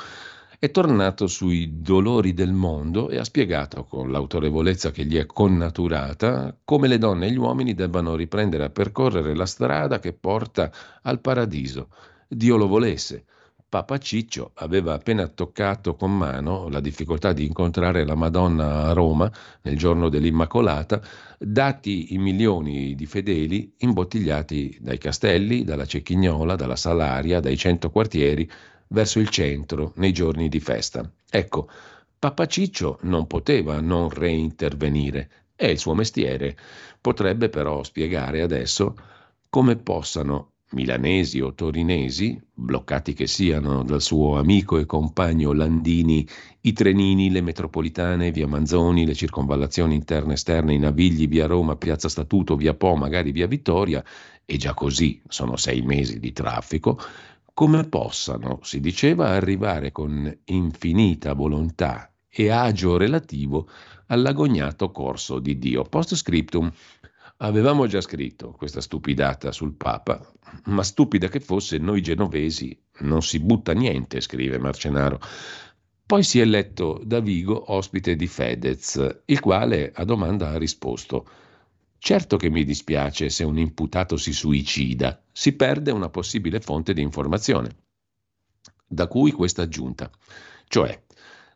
è 0.62 0.70
tornato 0.70 1.26
sui 1.26 1.80
dolori 1.80 2.34
del 2.34 2.52
mondo 2.52 3.10
e 3.10 3.18
ha 3.18 3.24
spiegato 3.24 3.82
con 3.82 4.12
l'autorevolezza 4.12 4.92
che 4.92 5.04
gli 5.04 5.16
è 5.16 5.26
connaturata 5.26 6.56
come 6.62 6.86
le 6.86 6.98
donne 6.98 7.26
e 7.26 7.32
gli 7.32 7.36
uomini 7.36 7.74
debbano 7.74 8.14
riprendere 8.14 8.62
a 8.62 8.70
percorrere 8.70 9.34
la 9.34 9.44
strada 9.44 9.98
che 9.98 10.12
porta 10.12 10.70
al 11.02 11.18
paradiso. 11.18 11.88
Dio 12.28 12.56
lo 12.56 12.68
volesse. 12.68 13.24
Papa 13.68 13.98
Ciccio 13.98 14.52
aveva 14.54 14.92
appena 14.92 15.26
toccato 15.26 15.96
con 15.96 16.16
mano 16.16 16.68
la 16.68 16.78
difficoltà 16.78 17.32
di 17.32 17.44
incontrare 17.44 18.04
la 18.04 18.14
Madonna 18.14 18.84
a 18.84 18.92
Roma 18.92 19.28
nel 19.62 19.76
giorno 19.76 20.08
dell'Immacolata, 20.08 21.02
dati 21.38 22.14
i 22.14 22.18
milioni 22.18 22.94
di 22.94 23.06
fedeli 23.06 23.74
imbottigliati 23.78 24.78
dai 24.80 24.98
castelli, 24.98 25.64
dalla 25.64 25.86
Cecchignola, 25.86 26.54
dalla 26.54 26.76
Salaria, 26.76 27.40
dai 27.40 27.56
cento 27.56 27.90
quartieri 27.90 28.48
verso 28.92 29.18
il 29.18 29.28
centro 29.28 29.92
nei 29.96 30.12
giorni 30.12 30.48
di 30.48 30.60
festa. 30.60 31.10
Ecco, 31.28 31.68
Papa 32.18 32.46
Ciccio 32.46 32.98
non 33.02 33.26
poteva 33.26 33.80
non 33.80 34.08
reintervenire, 34.08 35.30
è 35.56 35.66
il 35.66 35.78
suo 35.78 35.94
mestiere. 35.94 36.56
Potrebbe 37.00 37.48
però 37.48 37.82
spiegare 37.82 38.42
adesso 38.42 38.94
come 39.48 39.76
possano 39.76 40.50
milanesi 40.72 41.40
o 41.40 41.52
torinesi, 41.52 42.40
bloccati 42.54 43.12
che 43.12 43.26
siano 43.26 43.82
dal 43.82 44.00
suo 44.00 44.38
amico 44.38 44.78
e 44.78 44.86
compagno 44.86 45.52
Landini, 45.52 46.26
i 46.62 46.72
trenini, 46.72 47.30
le 47.30 47.40
metropolitane, 47.40 48.30
via 48.30 48.46
Manzoni, 48.46 49.04
le 49.04 49.14
circonvallazioni 49.14 49.94
interne 49.94 50.30
e 50.30 50.34
esterne, 50.34 50.74
i 50.74 50.78
Navigli, 50.78 51.28
via 51.28 51.46
Roma, 51.46 51.76
piazza 51.76 52.08
Statuto, 52.08 52.56
via 52.56 52.74
Po, 52.74 52.94
magari 52.94 53.32
via 53.32 53.46
Vittoria, 53.46 54.02
e 54.44 54.56
già 54.56 54.74
così 54.74 55.20
sono 55.28 55.56
sei 55.56 55.82
mesi 55.82 56.18
di 56.18 56.32
traffico, 56.32 56.98
come 57.54 57.88
possano, 57.88 58.60
si 58.62 58.80
diceva, 58.80 59.28
arrivare 59.28 59.92
con 59.92 60.38
infinita 60.46 61.34
volontà 61.34 62.12
e 62.28 62.50
agio 62.50 62.96
relativo 62.96 63.68
all'agognato 64.06 64.90
corso 64.90 65.38
di 65.38 65.58
Dio. 65.58 65.82
Post 65.82 66.14
scriptum. 66.14 66.72
Avevamo 67.38 67.86
già 67.86 68.00
scritto 68.00 68.52
questa 68.52 68.80
stupidata 68.80 69.50
sul 69.50 69.74
Papa, 69.74 70.24
ma 70.66 70.82
stupida 70.82 71.28
che 71.28 71.40
fosse, 71.40 71.78
noi 71.78 72.00
genovesi 72.00 72.78
non 73.00 73.20
si 73.22 73.40
butta 73.40 73.72
niente, 73.72 74.20
scrive 74.20 74.58
Marcenaro. 74.58 75.18
Poi 76.06 76.22
si 76.22 76.38
è 76.38 76.42
eletto 76.42 77.00
Davigo 77.04 77.72
ospite 77.72 78.16
di 78.16 78.26
Fedez, 78.28 79.22
il 79.24 79.40
quale 79.40 79.92
a 79.94 80.04
domanda 80.04 80.50
ha 80.50 80.58
risposto 80.58 81.26
Certo 82.04 82.36
che 82.36 82.50
mi 82.50 82.64
dispiace 82.64 83.30
se 83.30 83.44
un 83.44 83.58
imputato 83.58 84.16
si 84.16 84.32
suicida, 84.32 85.22
si 85.30 85.52
perde 85.52 85.92
una 85.92 86.08
possibile 86.08 86.58
fonte 86.58 86.94
di 86.94 87.00
informazione. 87.00 87.76
Da 88.84 89.06
cui 89.06 89.30
questa 89.30 89.62
aggiunta. 89.62 90.10
Cioè, 90.66 91.00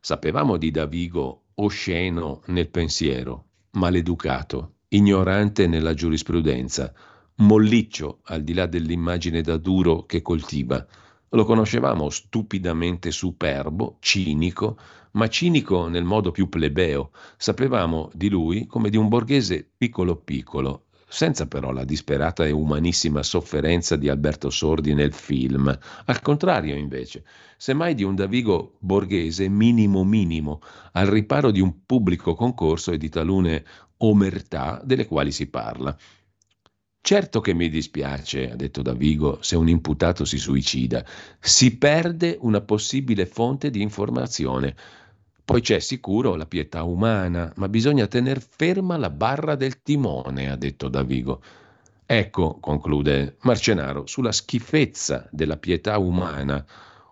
sapevamo 0.00 0.56
di 0.56 0.70
Davigo 0.70 1.46
osceno 1.54 2.42
nel 2.46 2.68
pensiero, 2.68 3.46
maleducato, 3.72 4.74
ignorante 4.90 5.66
nella 5.66 5.94
giurisprudenza, 5.94 6.94
molliccio 7.38 8.20
al 8.26 8.44
di 8.44 8.54
là 8.54 8.66
dell'immagine 8.66 9.40
da 9.40 9.56
duro 9.56 10.06
che 10.06 10.22
coltiva. 10.22 10.86
Lo 11.30 11.44
conoscevamo 11.44 12.08
stupidamente 12.08 13.10
superbo, 13.10 13.96
cinico, 13.98 14.78
ma 15.12 15.28
cinico 15.28 15.88
nel 15.88 16.04
modo 16.04 16.30
più 16.30 16.48
plebeo. 16.48 17.10
Sapevamo 17.36 18.10
di 18.14 18.28
lui 18.28 18.66
come 18.66 18.90
di 18.90 18.96
un 18.96 19.08
borghese 19.08 19.68
piccolo 19.76 20.16
piccolo, 20.16 20.84
senza 21.08 21.46
però 21.48 21.72
la 21.72 21.84
disperata 21.84 22.44
e 22.46 22.52
umanissima 22.52 23.24
sofferenza 23.24 23.96
di 23.96 24.08
Alberto 24.08 24.50
Sordi 24.50 24.94
nel 24.94 25.12
film. 25.12 25.76
Al 26.04 26.22
contrario, 26.22 26.76
invece, 26.76 27.24
semmai 27.56 27.94
di 27.94 28.04
un 28.04 28.14
Davigo 28.14 28.76
borghese 28.78 29.48
minimo 29.48 30.04
minimo, 30.04 30.60
al 30.92 31.06
riparo 31.06 31.50
di 31.50 31.60
un 31.60 31.84
pubblico 31.84 32.34
concorso 32.34 32.92
e 32.92 32.98
di 32.98 33.08
talune 33.08 33.64
omertà 33.98 34.80
delle 34.84 35.06
quali 35.06 35.32
si 35.32 35.48
parla. 35.48 35.96
Certo 37.06 37.40
che 37.40 37.54
mi 37.54 37.68
dispiace, 37.68 38.50
ha 38.50 38.56
detto 38.56 38.82
Davigo, 38.82 39.38
se 39.40 39.54
un 39.54 39.68
imputato 39.68 40.24
si 40.24 40.38
suicida. 40.38 41.04
Si 41.38 41.76
perde 41.76 42.36
una 42.40 42.60
possibile 42.62 43.26
fonte 43.26 43.70
di 43.70 43.80
informazione. 43.80 44.74
Poi 45.44 45.60
c'è 45.60 45.78
sicuro 45.78 46.34
la 46.34 46.46
pietà 46.46 46.82
umana, 46.82 47.52
ma 47.54 47.68
bisogna 47.68 48.08
tener 48.08 48.40
ferma 48.42 48.96
la 48.96 49.10
barra 49.10 49.54
del 49.54 49.82
timone, 49.82 50.50
ha 50.50 50.56
detto 50.56 50.88
Davigo. 50.88 51.40
Ecco, 52.04 52.58
conclude 52.58 53.36
Marcenaro, 53.42 54.04
sulla 54.08 54.32
schifezza 54.32 55.28
della 55.30 55.58
pietà 55.58 55.98
umana, 55.98 56.66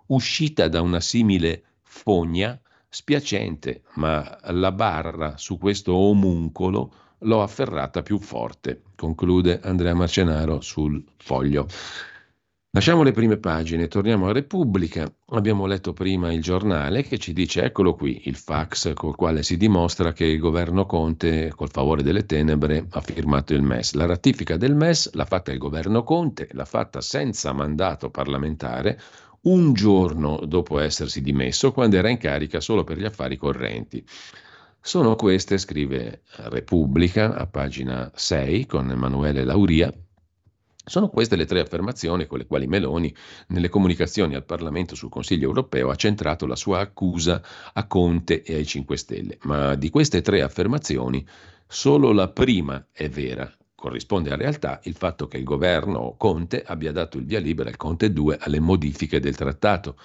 uscita 0.07 0.66
da 0.66 0.80
una 0.80 0.99
simile 0.99 1.62
fogna, 1.82 2.61
spiacente, 2.88 3.82
ma 3.95 4.40
la 4.47 4.72
barra 4.72 5.36
su 5.36 5.57
questo 5.57 5.95
omuncolo 5.95 6.92
l'ho 7.25 7.43
afferrata 7.43 8.03
più 8.03 8.18
forte, 8.18 8.83
conclude 8.97 9.61
Andrea 9.62 9.95
Marcenaro 9.95 10.61
sul 10.61 11.03
foglio. 11.16 11.66
Lasciamo 12.75 13.05
le 13.05 13.12
prime 13.12 13.37
pagine, 13.37 13.87
torniamo 13.87 14.27
a 14.27 14.33
Repubblica. 14.33 15.09
Abbiamo 15.27 15.66
letto 15.66 15.93
prima 15.93 16.33
il 16.33 16.43
giornale 16.43 17.05
che 17.05 17.18
ci 17.18 17.33
dice 17.33 17.62
eccolo 17.62 17.95
qui 17.95 18.22
il 18.25 18.35
fax 18.35 18.95
col 18.95 19.14
quale 19.14 19.45
si 19.45 19.57
dimostra 19.57 20.12
che 20.12 20.25
il 20.25 20.41
governo 20.41 20.85
Conte, 20.85 21.53
col 21.55 21.70
favore 21.70 22.03
delle 22.03 22.27
tenebre, 22.27 22.85
ha 22.91 23.01
firmato 23.01 23.55
il 23.55 23.62
MES. 23.62 23.93
La 23.93 24.07
ratifica 24.07 24.57
del 24.57 24.75
MES 24.75 25.12
l'ha 25.12 25.25
fatta 25.25 25.53
il 25.53 25.59
governo 25.59 26.03
Conte, 26.03 26.49
l'ha 26.51 26.64
fatta 26.64 27.01
senza 27.01 27.53
mandato 27.53 28.11
parlamentare, 28.11 29.01
un 29.43 29.72
giorno 29.72 30.41
dopo 30.45 30.81
essersi 30.81 31.20
dimesso, 31.20 31.70
quando 31.70 31.95
era 31.95 32.09
in 32.09 32.18
carica 32.18 32.59
solo 32.59 32.83
per 32.83 32.99
gli 32.99 33.05
affari 33.05 33.37
correnti. 33.37 34.05
Sono 34.87 35.16
queste, 35.16 35.57
scrive 35.57 36.24
Repubblica 36.51 37.35
a 37.37 37.47
pagina 37.47 38.12
6 38.14 38.66
con 38.66 38.91
Emanuele 38.91 39.43
Lauria, 39.43 39.91
sono 40.85 41.09
queste 41.09 41.37
le 41.37 41.47
tre 41.47 41.61
affermazioni 41.61 42.26
con 42.26 42.37
le 42.37 42.45
quali 42.45 42.66
Meloni, 42.66 43.12
nelle 43.49 43.70
comunicazioni 43.70 44.35
al 44.35 44.45
Parlamento 44.45 44.95
sul 44.95 45.09
Consiglio 45.09 45.47
europeo, 45.47 45.89
ha 45.89 45.95
centrato 45.95 46.45
la 46.45 46.55
sua 46.55 46.80
accusa 46.80 47.43
a 47.72 47.87
Conte 47.87 48.43
e 48.43 48.57
ai 48.57 48.66
5 48.66 48.97
Stelle. 48.99 49.39
Ma 49.45 49.74
di 49.74 49.89
queste 49.89 50.20
tre 50.20 50.43
affermazioni, 50.43 51.26
solo 51.66 52.12
la 52.12 52.28
prima 52.28 52.89
è 52.93 53.09
vera, 53.09 53.51
corrisponde 53.74 54.32
a 54.32 54.37
realtà 54.37 54.80
il 54.82 54.97
fatto 54.97 55.26
che 55.26 55.39
il 55.39 55.45
governo 55.45 56.14
Conte 56.18 56.62
abbia 56.62 56.93
dato 56.93 57.16
il 57.16 57.24
via 57.24 57.41
libera 57.41 57.70
al 57.70 57.78
Conte 57.78 58.12
2 58.12 58.37
alle 58.39 58.61
modifiche 58.61 59.18
del 59.18 59.35
trattato. 59.35 59.97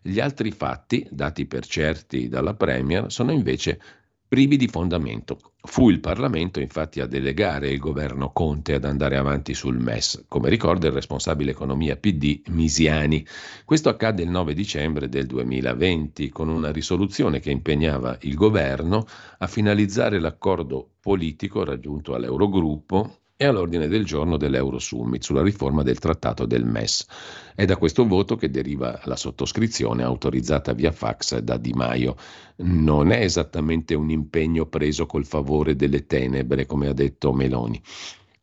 Gli 0.00 0.20
altri 0.20 0.52
fatti, 0.52 1.06
dati 1.10 1.44
per 1.44 1.66
certi 1.66 2.28
dalla 2.28 2.54
Premier, 2.54 3.12
sono 3.12 3.30
invece 3.30 3.78
privi 4.32 4.56
di 4.56 4.66
fondamento. 4.66 5.52
Fu 5.60 5.90
il 5.90 6.00
Parlamento 6.00 6.58
infatti 6.58 7.00
a 7.00 7.06
delegare 7.06 7.68
il 7.68 7.78
governo 7.78 8.32
Conte 8.32 8.72
ad 8.72 8.86
andare 8.86 9.18
avanti 9.18 9.52
sul 9.52 9.76
MES, 9.76 10.24
come 10.26 10.48
ricorda 10.48 10.86
il 10.86 10.94
responsabile 10.94 11.50
economia 11.50 11.98
PD 11.98 12.40
Misiani. 12.48 13.26
Questo 13.66 13.90
accadde 13.90 14.22
il 14.22 14.30
9 14.30 14.54
dicembre 14.54 15.10
del 15.10 15.26
2020 15.26 16.30
con 16.30 16.48
una 16.48 16.72
risoluzione 16.72 17.40
che 17.40 17.50
impegnava 17.50 18.16
il 18.22 18.34
governo 18.34 19.04
a 19.36 19.46
finalizzare 19.46 20.18
l'accordo 20.18 20.92
politico 20.98 21.62
raggiunto 21.62 22.14
all'Eurogruppo 22.14 23.21
e 23.42 23.46
all'ordine 23.46 23.88
del 23.88 24.04
giorno 24.04 24.36
dell'Eurosummit 24.36 25.24
sulla 25.24 25.42
riforma 25.42 25.82
del 25.82 25.98
trattato 25.98 26.46
del 26.46 26.64
MES. 26.64 27.04
È 27.56 27.64
da 27.64 27.76
questo 27.76 28.06
voto 28.06 28.36
che 28.36 28.50
deriva 28.50 29.00
la 29.04 29.16
sottoscrizione 29.16 30.04
autorizzata 30.04 30.72
via 30.72 30.92
fax 30.92 31.38
da 31.38 31.56
Di 31.56 31.72
Maio. 31.72 32.14
Non 32.58 33.10
è 33.10 33.18
esattamente 33.18 33.94
un 33.94 34.10
impegno 34.10 34.66
preso 34.66 35.06
col 35.06 35.26
favore 35.26 35.74
delle 35.74 36.06
tenebre, 36.06 36.66
come 36.66 36.86
ha 36.86 36.92
detto 36.92 37.32
Meloni. 37.32 37.82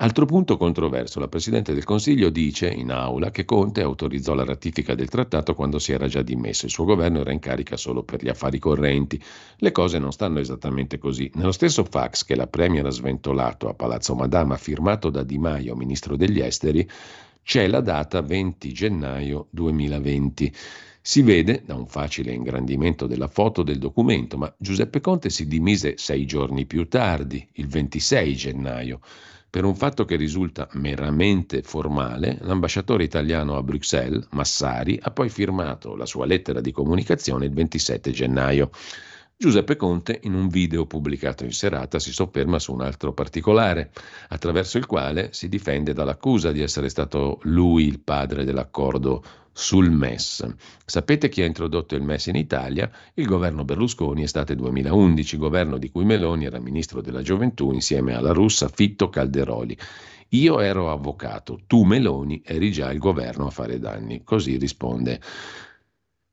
Altro 0.01 0.25
punto 0.25 0.55
controverso, 0.55 1.19
la 1.19 1.27
Presidente 1.27 1.73
del 1.73 1.83
Consiglio 1.83 2.29
dice 2.29 2.69
in 2.69 2.89
aula 2.89 3.31
che 3.31 3.43
Conte 3.43 3.81
autorizzò 3.81 4.33
la 4.33 4.45
ratifica 4.45 4.95
del 4.95 5.09
trattato 5.09 5.53
quando 5.53 5.77
si 5.77 5.91
era 5.91 6.07
già 6.07 6.21
dimesso, 6.21 6.65
il 6.65 6.71
suo 6.71 6.85
governo 6.85 7.19
era 7.19 7.33
in 7.33 7.39
carica 7.39 7.75
solo 7.75 8.03
per 8.03 8.23
gli 8.23 8.29
affari 8.29 8.59
correnti. 8.59 9.21
Le 9.57 9.71
cose 9.73 9.99
non 9.99 10.13
stanno 10.13 10.39
esattamente 10.39 10.97
così. 10.99 11.29
Nello 11.33 11.51
stesso 11.51 11.83
fax 11.83 12.23
che 12.23 12.35
la 12.35 12.47
Premier 12.47 12.85
ha 12.85 12.91
sventolato 12.91 13.67
a 13.67 13.73
Palazzo 13.73 14.15
Madama, 14.15 14.55
firmato 14.55 15.09
da 15.09 15.23
Di 15.23 15.37
Maio, 15.37 15.75
ministro 15.75 16.15
degli 16.15 16.39
esteri, 16.39 16.89
c'è 17.43 17.67
la 17.67 17.81
data 17.81 18.21
20 18.21 18.71
gennaio 18.71 19.47
2020. 19.49 20.55
Si 21.01 21.21
vede 21.23 21.63
da 21.65 21.75
un 21.75 21.87
facile 21.87 22.31
ingrandimento 22.31 23.05
della 23.05 23.27
foto 23.27 23.63
del 23.63 23.79
documento, 23.79 24.37
ma 24.37 24.53
Giuseppe 24.57 25.01
Conte 25.01 25.29
si 25.29 25.45
dimise 25.45 25.95
sei 25.97 26.25
giorni 26.25 26.65
più 26.65 26.87
tardi, 26.87 27.45
il 27.55 27.67
26 27.67 28.35
gennaio. 28.37 29.01
Per 29.51 29.63
un 29.63 29.75
fatto 29.75 30.05
che 30.05 30.15
risulta 30.15 30.67
meramente 30.73 31.63
formale, 31.63 32.37
l'ambasciatore 32.41 33.03
italiano 33.03 33.57
a 33.57 33.63
Bruxelles, 33.63 34.27
Massari, 34.29 34.99
ha 35.01 35.09
poi 35.09 35.29
firmato 35.29 35.95
la 35.95 36.05
sua 36.05 36.27
lettera 36.27 36.61
di 36.61 36.71
comunicazione 36.71 37.45
il 37.45 37.53
27 37.53 38.11
gennaio. 38.11 38.69
Giuseppe 39.35 39.75
Conte, 39.75 40.19
in 40.23 40.35
un 40.35 40.49
video 40.49 40.85
pubblicato 40.85 41.45
in 41.45 41.51
serata, 41.51 41.97
si 41.97 42.11
sofferma 42.11 42.59
su 42.59 42.73
un 42.73 42.81
altro 42.81 43.11
particolare, 43.11 43.89
attraverso 44.27 44.77
il 44.77 44.85
quale 44.85 45.29
si 45.31 45.49
difende 45.49 45.93
dall'accusa 45.93 46.51
di 46.51 46.61
essere 46.61 46.87
stato 46.87 47.39
lui 47.43 47.87
il 47.87 48.01
padre 48.01 48.45
dell'accordo 48.45 49.23
sul 49.59 49.91
MES. 49.91 50.55
Sapete 50.85 51.27
chi 51.27 51.41
ha 51.41 51.45
introdotto 51.45 51.93
il 51.95 52.01
MES 52.01 52.27
in 52.27 52.35
Italia? 52.35 52.89
Il 53.15 53.25
governo 53.25 53.65
Berlusconi, 53.65 54.23
estate 54.23 54.55
2011, 54.55 55.35
governo 55.35 55.77
di 55.77 55.89
cui 55.91 56.05
Meloni 56.05 56.45
era 56.45 56.59
ministro 56.59 57.01
della 57.01 57.21
gioventù 57.21 57.73
insieme 57.73 58.15
alla 58.15 58.31
russa 58.31 58.69
Fitto 58.69 59.09
Calderoli. 59.09 59.77
Io 60.29 60.61
ero 60.61 60.89
avvocato, 60.91 61.59
tu 61.67 61.83
Meloni 61.83 62.41
eri 62.45 62.71
già 62.71 62.89
il 62.89 62.99
governo 62.99 63.47
a 63.47 63.51
fare 63.51 63.79
danni. 63.79 64.23
Così 64.23 64.55
risponde 64.55 65.19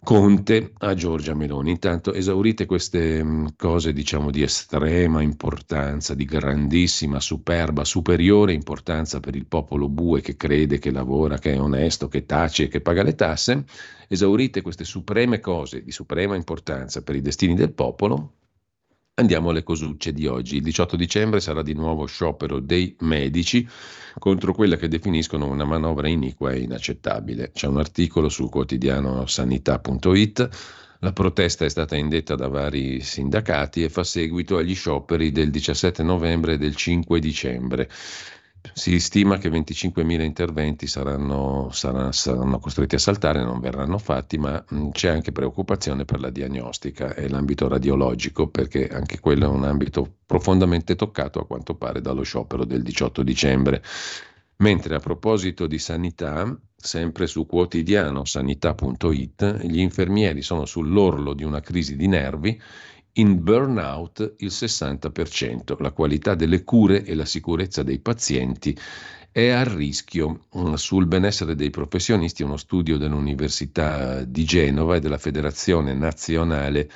Conte 0.03 0.73
a 0.79 0.95
Giorgia 0.95 1.35
Meloni. 1.35 1.71
Intanto 1.73 2.13
esaurite 2.13 2.65
queste 2.65 3.25
mm, 3.25 3.47
cose 3.57 3.93
diciamo 3.93 4.31
di 4.31 4.43
estrema 4.43 5.21
importanza, 5.21 6.15
di 6.15 6.25
grandissima, 6.25 7.19
superba, 7.19 7.85
superiore 7.85 8.53
importanza 8.53 9.19
per 9.19 9.35
il 9.35 9.47
popolo 9.47 9.89
bue 9.89 10.21
che 10.21 10.37
crede, 10.37 10.79
che 10.79 10.93
lavora, 10.93 11.39
che 11.39 11.55
è 11.55 11.61
onesto, 11.61 12.07
che 12.07 12.25
tace 12.25 12.65
e 12.65 12.69
che 12.69 12.81
paga 12.81 13.03
le 13.03 13.17
tasse, 13.17 13.65
esaurite 14.09 14.63
queste 14.63 14.85
supreme 14.85 15.41
cose 15.41 15.83
di 15.83 15.91
suprema 15.91 16.37
importanza 16.37 17.03
per 17.03 17.17
i 17.17 17.21
destini 17.21 17.55
del 17.55 17.73
popolo, 17.73 18.35
Andiamo 19.19 19.49
alle 19.49 19.62
cosucce 19.62 20.12
di 20.12 20.27
oggi. 20.27 20.57
Il 20.57 20.62
18 20.62 20.95
dicembre 20.95 21.41
sarà 21.41 21.62
di 21.62 21.73
nuovo 21.73 22.05
sciopero 22.05 22.61
dei 22.61 22.95
medici 23.01 23.67
contro 24.19 24.53
quella 24.53 24.77
che 24.77 24.89
definiscono 24.89 25.49
una 25.49 25.64
manovra 25.64 26.07
iniqua 26.07 26.53
e 26.53 26.59
inaccettabile. 26.59 27.51
C'è 27.51 27.67
un 27.67 27.79
articolo 27.79 28.29
sul 28.29 28.51
quotidiano 28.51 29.25
sanità.it. 29.25 30.49
La 31.01 31.14
protesta 31.14 31.64
è 31.64 31.71
stata 31.71 31.97
indetta 31.97 32.35
da 32.35 32.49
vari 32.49 33.01
sindacati 33.01 33.85
e 33.85 33.89
fa 33.89 34.05
seguito 34.05 34.59
agli 34.59 34.75
scioperi 34.75 35.33
del 35.33 35.49
17 35.49 36.03
novembre 36.03 36.53
e 36.53 36.59
del 36.59 36.77
5 36.77 37.19
dicembre. 37.19 37.89
Si 38.73 38.99
stima 39.01 39.39
che 39.39 39.49
25.000 39.49 40.23
interventi 40.23 40.87
saranno, 40.87 41.69
saranno, 41.73 42.12
saranno, 42.12 42.59
costretti 42.59 42.95
a 42.95 42.99
saltare, 42.99 43.43
non 43.43 43.61
verranno 43.61 43.99
fatti, 43.99 44.39
ma 44.39 44.62
mh, 44.69 44.91
c'è 44.91 45.09
anche 45.09 45.33
preoccupazione 45.33 46.05
per 46.05 46.21
la 46.21 46.31
diagnostica 46.31 47.14
e 47.14 47.29
l'ambito 47.29 47.69
radiologico, 47.69 48.49
perché 48.49 48.89
anche 48.89 49.21
quello 49.21 49.47
è 49.47 49.49
un 49.49 49.64
ambito 49.64 50.17
profondamente 50.27 50.97
toccato 50.97 51.41
a 51.41 51.47
quanto 51.47 51.75
pare 51.75 52.01
dallo 52.01 52.23
sciopero 52.23 52.64
del 52.64 52.83
18 52.83 53.23
dicembre. 53.23 53.83
Mentre 54.59 54.95
a 54.95 55.01
proposito 55.01 55.67
di 55.67 55.79
sanità, 55.79 56.59
sempre 56.75 57.27
su 57.27 57.45
quotidiano 57.45 58.25
sanità.it, 58.25 59.61
gli 59.67 59.81
infermieri 59.81 60.41
sono 60.41 60.64
sull'orlo 60.64 61.35
di 61.35 61.45
una 61.45 61.61
crisi 61.61 61.95
di 61.95 62.07
nervi 62.07 62.61
in 63.19 63.43
burnout 63.43 64.35
il 64.39 64.51
60%. 64.51 65.81
La 65.81 65.93
qualità 65.93 66.35
delle 66.35 66.64
cure 66.64 67.05
e 67.05 67.14
la 67.14 67.25
sicurezza 67.25 67.83
dei 67.83 67.99
pazienti 67.99 68.77
è 69.31 69.51
a 69.51 69.64
rischio. 69.64 70.47
Mm, 70.57 70.75
sul 70.75 71.07
benessere 71.07 71.55
dei 71.55 71.71
professionisti 71.71 72.43
uno 72.43 72.57
studio 72.57 72.97
dell'Università 72.97 74.25
di 74.25 74.45
Genova 74.45 74.97
e 74.97 75.01
della 75.01 75.19
Federazione 75.19 75.93
Nazionale 75.95 76.91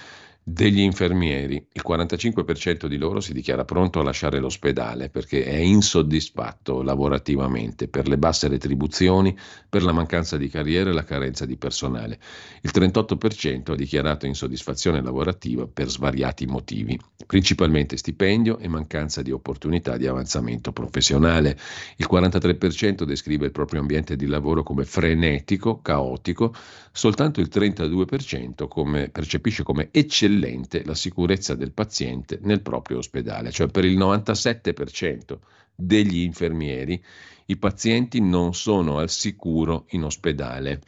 degli 0.53 0.81
infermieri. 0.81 1.65
Il 1.73 1.83
45% 1.87 2.87
di 2.87 2.99
loro 2.99 3.21
si 3.21 3.33
dichiara 3.33 3.65
pronto 3.65 4.01
a 4.01 4.03
lasciare 4.03 4.41
l'ospedale 4.41 5.09
perché 5.09 5.45
è 5.45 5.57
insoddisfatto 5.57 6.83
lavorativamente 6.83 7.87
per 7.87 8.09
le 8.09 8.19
basse 8.19 8.49
retribuzioni, 8.49 9.37
per 9.69 9.85
la 9.85 9.93
mancanza 9.93 10.37
di 10.37 10.49
carriera 10.49 10.91
e 10.91 10.93
la 10.93 11.05
carenza 11.05 11.47
di 11.47 11.57
personale. 11.57 12.19
Il 12.63 12.71
38% 12.75 13.71
ha 13.71 13.77
dichiarato 13.77 14.27
insoddisfazione 14.27 15.01
lavorativa 15.03 15.67
per 15.67 15.89
svariati 15.89 16.47
motivi, 16.47 16.99
principalmente 17.27 17.97
stipendio 17.97 18.59
e 18.59 18.69
mancanza 18.69 19.23
di 19.23 19.31
opportunità 19.31 19.97
di 19.97 20.07
avanzamento 20.09 20.73
professionale. 20.73 21.57
Il 21.97 22.09
43% 22.11 23.05
descrive 23.05 23.47
il 23.47 23.53
proprio 23.53 23.81
ambiente 23.81 24.17
di 24.17 24.27
lavoro 24.27 24.63
come 24.65 24.85
frenetico, 24.85 25.81
caotico, 25.81 26.53
soltanto 26.91 27.41
il 27.41 27.49
32% 27.53 28.67
come, 28.67 29.11
percepisce 29.11 29.63
come 29.63 29.89
eccellente 29.93 30.40
eccellente 30.41 30.83
la 30.85 30.95
sicurezza 30.95 31.55
del 31.55 31.73
paziente 31.73 32.39
nel 32.43 32.63
proprio 32.63 32.99
ospedale, 32.99 33.51
cioè 33.51 33.69
per 33.69 33.85
il 33.85 33.99
97% 33.99 35.39
degli 35.75 36.19
infermieri 36.19 37.03
i 37.47 37.57
pazienti 37.57 38.21
non 38.21 38.55
sono 38.55 38.99
al 38.99 39.11
sicuro 39.11 39.87
in 39.91 40.05
ospedale. 40.05 40.81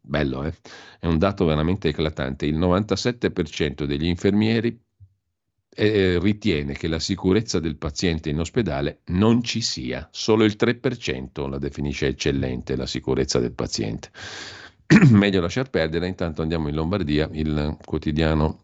Bello, 0.00 0.44
eh? 0.44 0.54
È 0.98 1.06
un 1.06 1.18
dato 1.18 1.44
veramente 1.44 1.88
eclatante. 1.88 2.46
Il 2.46 2.58
97% 2.58 3.84
degli 3.84 4.06
infermieri 4.06 4.80
eh, 5.70 6.18
ritiene 6.18 6.72
che 6.72 6.88
la 6.88 6.98
sicurezza 6.98 7.60
del 7.60 7.76
paziente 7.76 8.30
in 8.30 8.40
ospedale 8.40 9.02
non 9.06 9.42
ci 9.42 9.60
sia. 9.60 10.08
Solo 10.10 10.44
il 10.44 10.56
3% 10.58 11.48
la 11.48 11.58
definisce 11.58 12.08
eccellente 12.08 12.74
la 12.74 12.86
sicurezza 12.86 13.38
del 13.38 13.52
paziente. 13.52 14.10
Meglio 15.10 15.40
lasciar 15.40 15.70
perdere, 15.70 16.08
intanto 16.08 16.42
andiamo 16.42 16.68
in 16.68 16.74
Lombardia, 16.74 17.28
il 17.32 17.76
quotidiano 17.84 18.60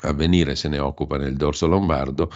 Avvenire 0.00 0.54
se 0.54 0.68
ne 0.68 0.78
occupa 0.78 1.16
nel 1.16 1.36
dorso 1.36 1.66
lombardo, 1.66 2.30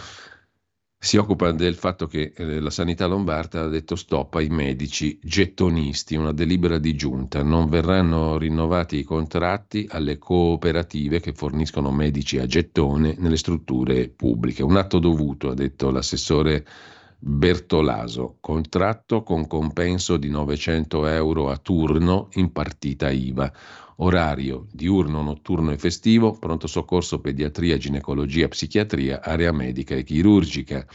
si 1.03 1.17
occupa 1.17 1.51
del 1.51 1.75
fatto 1.75 2.07
che 2.07 2.31
eh, 2.33 2.61
la 2.61 2.69
sanità 2.69 3.07
lombarda 3.07 3.63
ha 3.63 3.67
detto 3.67 3.97
stop 3.97 4.35
ai 4.35 4.47
medici 4.47 5.19
gettonisti, 5.21 6.15
una 6.15 6.31
delibera 6.31 6.77
di 6.77 6.95
giunta. 6.95 7.43
Non 7.43 7.67
verranno 7.67 8.37
rinnovati 8.37 8.99
i 8.99 9.03
contratti 9.03 9.85
alle 9.89 10.17
cooperative 10.17 11.19
che 11.19 11.33
forniscono 11.33 11.91
medici 11.91 12.39
a 12.39 12.45
gettone 12.45 13.15
nelle 13.17 13.35
strutture 13.35 14.07
pubbliche. 14.07 14.63
Un 14.63 14.77
atto 14.77 14.99
dovuto, 14.99 15.49
ha 15.49 15.53
detto 15.53 15.91
l'assessore 15.91 16.65
Bertolaso, 17.19 18.37
contratto 18.39 19.23
con 19.23 19.45
compenso 19.45 20.15
di 20.15 20.29
900 20.29 21.05
euro 21.07 21.49
a 21.49 21.57
turno 21.57 22.29
in 22.35 22.53
partita 22.53 23.09
IVA 23.09 23.51
orario 23.97 24.67
diurno, 24.71 25.21
notturno 25.21 25.71
e 25.71 25.77
festivo, 25.77 26.33
pronto 26.33 26.67
soccorso, 26.67 27.19
pediatria, 27.19 27.77
ginecologia, 27.77 28.47
psichiatria, 28.47 29.21
area 29.21 29.51
medica 29.51 29.95
e 29.95 30.03
chirurgica. 30.03 30.85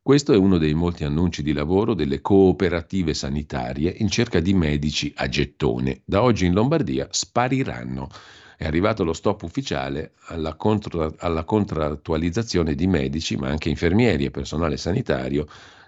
Questo 0.00 0.32
è 0.32 0.36
uno 0.36 0.58
dei 0.58 0.72
molti 0.72 1.02
annunci 1.04 1.42
di 1.42 1.52
lavoro 1.52 1.92
delle 1.92 2.20
cooperative 2.20 3.12
sanitarie 3.12 3.92
in 3.98 4.08
cerca 4.08 4.38
di 4.38 4.54
medici 4.54 5.12
a 5.16 5.28
gettone. 5.28 6.02
Da 6.04 6.22
oggi 6.22 6.46
in 6.46 6.52
Lombardia 6.52 7.08
spariranno. 7.10 8.08
È 8.56 8.64
arrivato 8.64 9.04
lo 9.04 9.12
stop 9.12 9.42
ufficiale 9.42 10.12
alla, 10.28 10.54
contra- 10.54 11.12
alla 11.18 11.44
contrattualizzazione 11.44 12.74
di 12.74 12.86
medici, 12.86 13.36
ma 13.36 13.48
anche 13.48 13.68
infermieri 13.68 14.24
e 14.24 14.30
personale 14.30 14.76
sanitario 14.76 15.46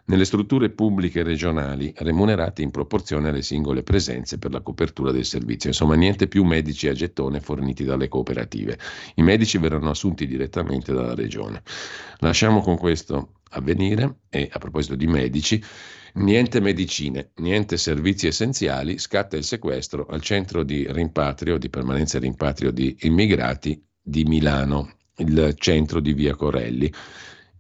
nelle 0.09 0.25
strutture 0.25 0.71
pubbliche 0.71 1.23
regionali 1.23 1.93
remunerate 1.97 2.63
in 2.63 2.71
proporzione 2.71 3.29
alle 3.29 3.43
singole 3.43 3.83
presenze 3.83 4.39
per 4.39 4.53
la 4.53 4.61
copertura 4.61 5.13
del 5.13 5.25
servizio. 5.25 5.69
Insomma, 5.69 5.95
niente 5.95 6.29
più 6.29 6.45
medici 6.45 6.89
a 6.89 6.93
gettone 6.93 7.41
forniti 7.41 7.85
dalle 7.85 8.09
cooperative. 8.09 8.79
I 9.17 9.23
medici 9.23 9.59
verranno 9.59 9.91
assunti 9.91 10.27
direttamente 10.27 10.93
dalla 10.93 11.15
regione. 11.15 11.63
Lasciamo 12.19 12.61
con 12.61 12.77
questo 12.77 13.35
avvenire 13.51 14.21
e 14.31 14.49
a 14.51 14.59
proposito 14.59 14.95
di 14.95 15.07
medici, 15.07 15.63
niente 16.15 16.61
medicine, 16.61 17.31
niente 17.37 17.77
servizi 17.77 18.27
essenziali, 18.27 18.99
scatta 18.99 19.37
il 19.37 19.45
sequestro 19.45 20.07
al 20.07 20.23
centro 20.23 20.63
di 20.63 20.87
rimpatrio, 20.91 21.59
di 21.59 21.69
permanenza 21.69 22.17
e 22.17 22.21
rimpatrio 22.21 22.71
di 22.71 22.97
immigrati 23.01 23.83
di 24.01 24.25
Milano, 24.25 24.95
il 25.17 25.55
centro 25.59 26.01
di 26.01 26.15
Via 26.15 26.35
Corelli. 26.35 26.91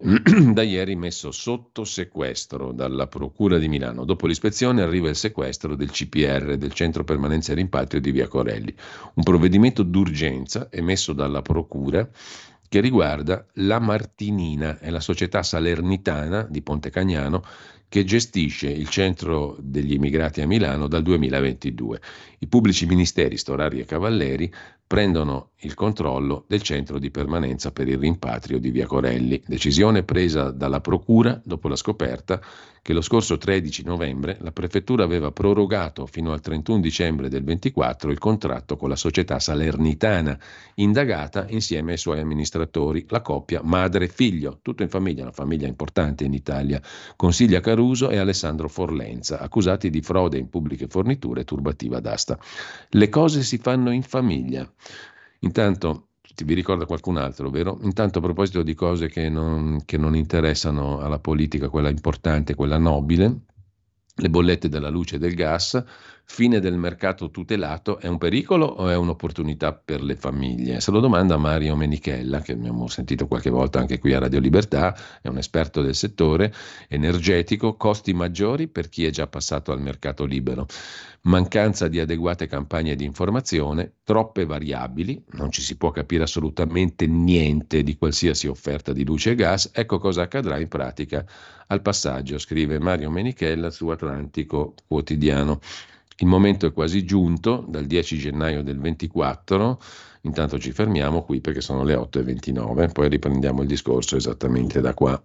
da 0.52 0.62
ieri 0.62 0.94
messo 0.94 1.32
sotto 1.32 1.84
sequestro 1.84 2.70
dalla 2.70 3.08
Procura 3.08 3.58
di 3.58 3.66
Milano. 3.66 4.04
Dopo 4.04 4.28
l'ispezione 4.28 4.80
arriva 4.80 5.08
il 5.08 5.16
sequestro 5.16 5.74
del 5.74 5.90
CPR, 5.90 6.56
del 6.56 6.72
Centro 6.72 7.02
Permanenza 7.02 7.50
e 7.50 7.56
Rimpatrio 7.56 8.00
di 8.00 8.12
Via 8.12 8.28
Corelli, 8.28 8.72
un 9.14 9.22
provvedimento 9.24 9.82
d'urgenza 9.82 10.68
emesso 10.70 11.12
dalla 11.12 11.42
Procura 11.42 12.08
che 12.68 12.80
riguarda 12.80 13.44
la 13.54 13.80
Martinina, 13.80 14.78
è 14.78 14.90
la 14.90 15.00
società 15.00 15.42
salernitana 15.42 16.42
di 16.42 16.62
Ponte 16.62 16.90
Cagnano 16.90 17.42
che 17.88 18.04
gestisce 18.04 18.68
il 18.68 18.88
centro 18.88 19.56
degli 19.58 19.94
immigrati 19.94 20.42
a 20.42 20.46
Milano 20.46 20.86
dal 20.86 21.02
2022. 21.02 22.00
I 22.40 22.46
pubblici 22.46 22.86
ministeri 22.86 23.36
Storari 23.36 23.80
e 23.80 23.86
Cavalleri 23.86 24.52
prendono 24.88 25.50
il 25.62 25.74
controllo 25.74 26.44
del 26.48 26.62
centro 26.62 26.98
di 26.98 27.10
permanenza 27.10 27.72
per 27.72 27.86
il 27.88 27.98
rimpatrio 27.98 28.58
di 28.58 28.70
Via 28.70 28.86
Corelli, 28.86 29.40
decisione 29.46 30.02
presa 30.02 30.50
dalla 30.50 30.80
Procura 30.80 31.38
dopo 31.44 31.68
la 31.68 31.76
scoperta 31.76 32.40
che 32.88 32.94
lo 32.94 33.02
scorso 33.02 33.36
13 33.36 33.84
novembre 33.84 34.38
la 34.40 34.50
Prefettura 34.50 35.04
aveva 35.04 35.30
prorogato 35.30 36.06
fino 36.06 36.32
al 36.32 36.40
31 36.40 36.80
dicembre 36.80 37.28
del 37.28 37.44
24 37.44 38.10
il 38.10 38.18
contratto 38.18 38.78
con 38.78 38.88
la 38.88 38.96
società 38.96 39.38
salernitana, 39.38 40.38
indagata 40.76 41.44
insieme 41.50 41.92
ai 41.92 41.98
suoi 41.98 42.20
amministratori, 42.20 43.04
la 43.08 43.20
coppia 43.20 43.60
madre 43.62 44.06
e 44.06 44.08
figlio, 44.08 44.60
tutto 44.62 44.82
in 44.82 44.88
famiglia, 44.88 45.22
una 45.22 45.32
famiglia 45.32 45.66
importante 45.66 46.24
in 46.24 46.32
Italia, 46.32 46.80
Consiglia 47.14 47.60
Caruso 47.60 48.08
e 48.08 48.16
Alessandro 48.16 48.68
Forlenza, 48.68 49.38
accusati 49.38 49.90
di 49.90 50.00
frode 50.00 50.38
in 50.38 50.48
pubbliche 50.48 50.86
forniture 50.88 51.42
e 51.42 51.44
turbativa 51.44 52.00
d'asta. 52.00 52.38
Le 52.88 53.08
cose 53.10 53.42
si 53.42 53.58
fanno 53.58 53.90
in 53.90 54.02
famiglia. 54.02 54.66
Intanto 55.40 56.08
vi 56.44 56.54
ricorda 56.54 56.86
qualcun 56.86 57.16
altro, 57.16 57.50
vero? 57.50 57.78
Intanto 57.82 58.18
a 58.18 58.22
proposito 58.22 58.62
di 58.62 58.74
cose 58.74 59.08
che 59.08 59.28
non, 59.28 59.84
che 59.84 59.96
non 59.96 60.14
interessano 60.14 61.00
alla 61.00 61.18
politica, 61.18 61.68
quella 61.68 61.88
importante, 61.88 62.54
quella 62.54 62.78
nobile, 62.78 63.40
le 64.14 64.30
bollette 64.30 64.68
della 64.68 64.88
luce 64.88 65.16
e 65.16 65.18
del 65.18 65.34
gas, 65.34 65.82
fine 66.30 66.60
del 66.60 66.76
mercato 66.76 67.30
tutelato, 67.30 67.98
è 67.98 68.06
un 68.06 68.18
pericolo 68.18 68.66
o 68.66 68.88
è 68.88 68.94
un'opportunità 68.94 69.72
per 69.72 70.02
le 70.02 70.14
famiglie? 70.14 70.78
Se 70.78 70.90
lo 70.90 71.00
domanda 71.00 71.38
Mario 71.38 71.74
Menichella, 71.74 72.40
che 72.40 72.52
abbiamo 72.52 72.86
sentito 72.86 73.26
qualche 73.26 73.50
volta 73.50 73.80
anche 73.80 73.98
qui 73.98 74.12
a 74.12 74.20
Radio 74.20 74.38
Libertà, 74.38 74.94
è 75.22 75.28
un 75.28 75.38
esperto 75.38 75.82
del 75.82 75.94
settore 75.94 76.52
energetico, 76.88 77.76
costi 77.76 78.12
maggiori 78.12 78.68
per 78.68 78.88
chi 78.88 79.06
è 79.06 79.10
già 79.10 79.26
passato 79.26 79.72
al 79.72 79.80
mercato 79.80 80.24
libero 80.24 80.66
mancanza 81.22 81.88
di 81.88 81.98
adeguate 81.98 82.46
campagne 82.46 82.94
di 82.94 83.04
informazione, 83.04 83.96
troppe 84.04 84.44
variabili, 84.44 85.24
non 85.32 85.50
ci 85.50 85.62
si 85.62 85.76
può 85.76 85.90
capire 85.90 86.22
assolutamente 86.22 87.06
niente 87.06 87.82
di 87.82 87.96
qualsiasi 87.96 88.46
offerta 88.46 88.92
di 88.92 89.04
luce 89.04 89.32
e 89.32 89.34
gas, 89.34 89.70
ecco 89.72 89.98
cosa 89.98 90.22
accadrà 90.22 90.58
in 90.58 90.68
pratica 90.68 91.24
al 91.66 91.82
passaggio, 91.82 92.38
scrive 92.38 92.78
Mario 92.78 93.10
Menichella 93.10 93.70
su 93.70 93.88
Atlantico 93.88 94.74
Quotidiano. 94.86 95.60
Il 96.20 96.26
momento 96.26 96.66
è 96.66 96.72
quasi 96.72 97.04
giunto, 97.04 97.64
dal 97.68 97.86
10 97.86 98.18
gennaio 98.18 98.62
del 98.64 98.80
24, 98.80 99.80
intanto 100.22 100.58
ci 100.58 100.72
fermiamo 100.72 101.22
qui 101.22 101.40
perché 101.40 101.60
sono 101.60 101.84
le 101.84 101.94
8.29, 101.94 102.90
poi 102.90 103.08
riprendiamo 103.08 103.62
il 103.62 103.68
discorso 103.68 104.16
esattamente 104.16 104.80
da 104.80 104.94
qua. 104.94 105.22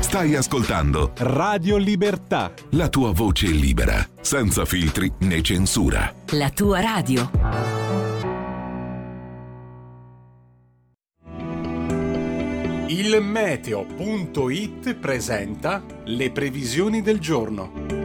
Stai 0.00 0.34
ascoltando 0.36 1.12
Radio 1.18 1.76
Libertà. 1.76 2.52
La 2.70 2.88
tua 2.88 3.12
voce 3.12 3.48
libera, 3.48 4.06
senza 4.20 4.64
filtri 4.64 5.12
né 5.18 5.42
censura. 5.42 6.14
La 6.30 6.48
tua 6.48 6.80
radio. 6.80 7.30
Il 12.88 13.20
meteo.it 13.22 14.94
presenta 14.94 15.82
le 16.04 16.30
previsioni 16.30 17.02
del 17.02 17.18
giorno. 17.20 18.01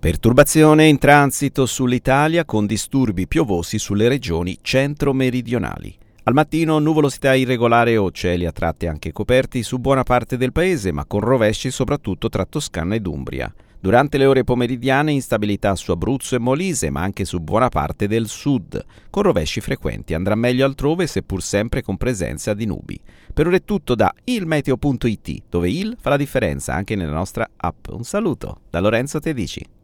Perturbazione 0.00 0.86
in 0.86 0.96
transito 0.96 1.66
sull'Italia 1.66 2.44
con 2.44 2.66
disturbi 2.66 3.26
piovosi 3.26 3.80
sulle 3.80 4.06
regioni 4.06 4.56
centro-meridionali. 4.62 5.92
Al 6.22 6.34
mattino 6.34 6.78
nuvolosità 6.78 7.34
irregolare 7.34 7.96
o 7.96 8.12
cieli 8.12 8.46
a 8.46 8.52
tratti 8.52 8.86
anche 8.86 9.10
coperti 9.10 9.64
su 9.64 9.78
buona 9.78 10.04
parte 10.04 10.36
del 10.36 10.52
paese, 10.52 10.92
ma 10.92 11.04
con 11.04 11.18
rovesci 11.18 11.72
soprattutto 11.72 12.28
tra 12.28 12.44
Toscana 12.44 12.94
ed 12.94 13.08
Umbria. 13.08 13.52
Durante 13.80 14.18
le 14.18 14.26
ore 14.26 14.44
pomeridiane 14.44 15.10
instabilità 15.10 15.74
su 15.74 15.90
Abruzzo 15.90 16.36
e 16.36 16.38
Molise, 16.38 16.90
ma 16.90 17.02
anche 17.02 17.24
su 17.24 17.40
buona 17.40 17.68
parte 17.68 18.06
del 18.06 18.28
sud, 18.28 18.80
con 19.10 19.24
rovesci 19.24 19.60
frequenti. 19.60 20.14
Andrà 20.14 20.36
meglio 20.36 20.64
altrove, 20.64 21.08
seppur 21.08 21.42
sempre 21.42 21.82
con 21.82 21.96
presenza 21.96 22.54
di 22.54 22.66
nubi. 22.66 23.00
Per 23.34 23.48
ora 23.48 23.56
è 23.56 23.64
tutto 23.64 23.96
da 23.96 24.14
ilmeteo.it, 24.22 25.42
dove 25.48 25.68
il 25.68 25.96
fa 26.00 26.10
la 26.10 26.16
differenza 26.16 26.72
anche 26.72 26.94
nella 26.94 27.10
nostra 27.10 27.50
app. 27.56 27.88
Un 27.88 28.04
saluto 28.04 28.60
da 28.70 28.78
Lorenzo 28.78 29.18
Tedici. 29.18 29.76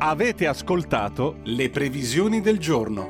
Avete 0.00 0.46
ascoltato 0.46 1.38
le 1.42 1.70
previsioni 1.70 2.40
del 2.40 2.58
giorno. 2.58 3.08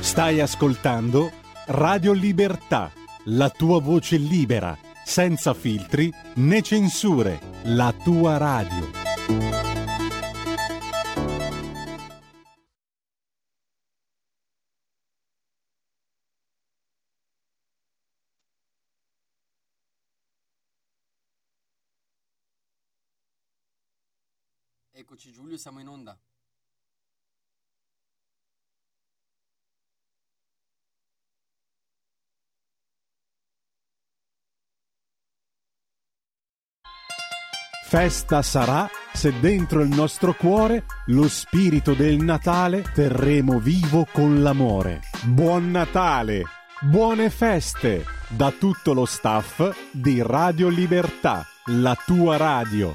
Stai 0.00 0.40
ascoltando 0.40 1.30
Radio 1.66 2.12
Libertà, 2.12 2.90
la 3.24 3.50
tua 3.50 3.78
voce 3.82 4.16
libera, 4.16 4.74
senza 5.04 5.52
filtri 5.52 6.10
né 6.36 6.62
censure, 6.62 7.38
la 7.64 7.92
tua 8.02 8.38
radio. 8.38 9.15
Eccoci 24.98 25.30
Giulio, 25.30 25.58
siamo 25.58 25.78
in 25.80 25.88
onda. 25.88 26.18
Festa 37.88 38.40
sarà 38.40 38.88
se 39.12 39.38
dentro 39.38 39.82
il 39.82 39.88
nostro 39.88 40.32
cuore 40.32 40.86
lo 41.08 41.28
spirito 41.28 41.92
del 41.92 42.16
Natale 42.16 42.80
terremo 42.94 43.60
vivo 43.60 44.06
con 44.10 44.42
l'amore. 44.42 45.02
Buon 45.26 45.70
Natale! 45.70 46.44
Buone 46.80 47.28
feste 47.28 48.04
da 48.30 48.50
tutto 48.50 48.94
lo 48.94 49.04
staff 49.04 49.90
di 49.92 50.22
Radio 50.22 50.68
Libertà, 50.68 51.44
la 51.66 51.94
tua 52.02 52.38
radio. 52.38 52.94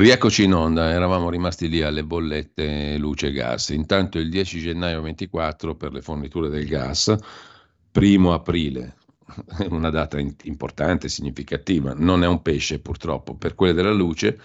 Rieccoci 0.00 0.44
in 0.44 0.54
onda, 0.54 0.88
eravamo 0.88 1.28
rimasti 1.28 1.68
lì 1.68 1.82
alle 1.82 2.04
bollette 2.04 2.96
luce 2.96 3.26
e 3.26 3.32
gas. 3.32 3.68
Intanto 3.68 4.18
il 4.18 4.30
10 4.30 4.58
gennaio 4.58 5.02
24 5.02 5.76
per 5.76 5.92
le 5.92 6.00
forniture 6.00 6.48
del 6.48 6.66
gas, 6.66 7.14
primo 7.92 8.32
aprile, 8.32 8.96
una 9.68 9.90
data 9.90 10.18
importante, 10.18 11.10
significativa, 11.10 11.92
non 11.94 12.24
è 12.24 12.26
un 12.26 12.40
pesce 12.40 12.80
purtroppo, 12.80 13.34
per 13.36 13.54
quelle 13.54 13.74
della 13.74 13.92
luce, 13.92 14.40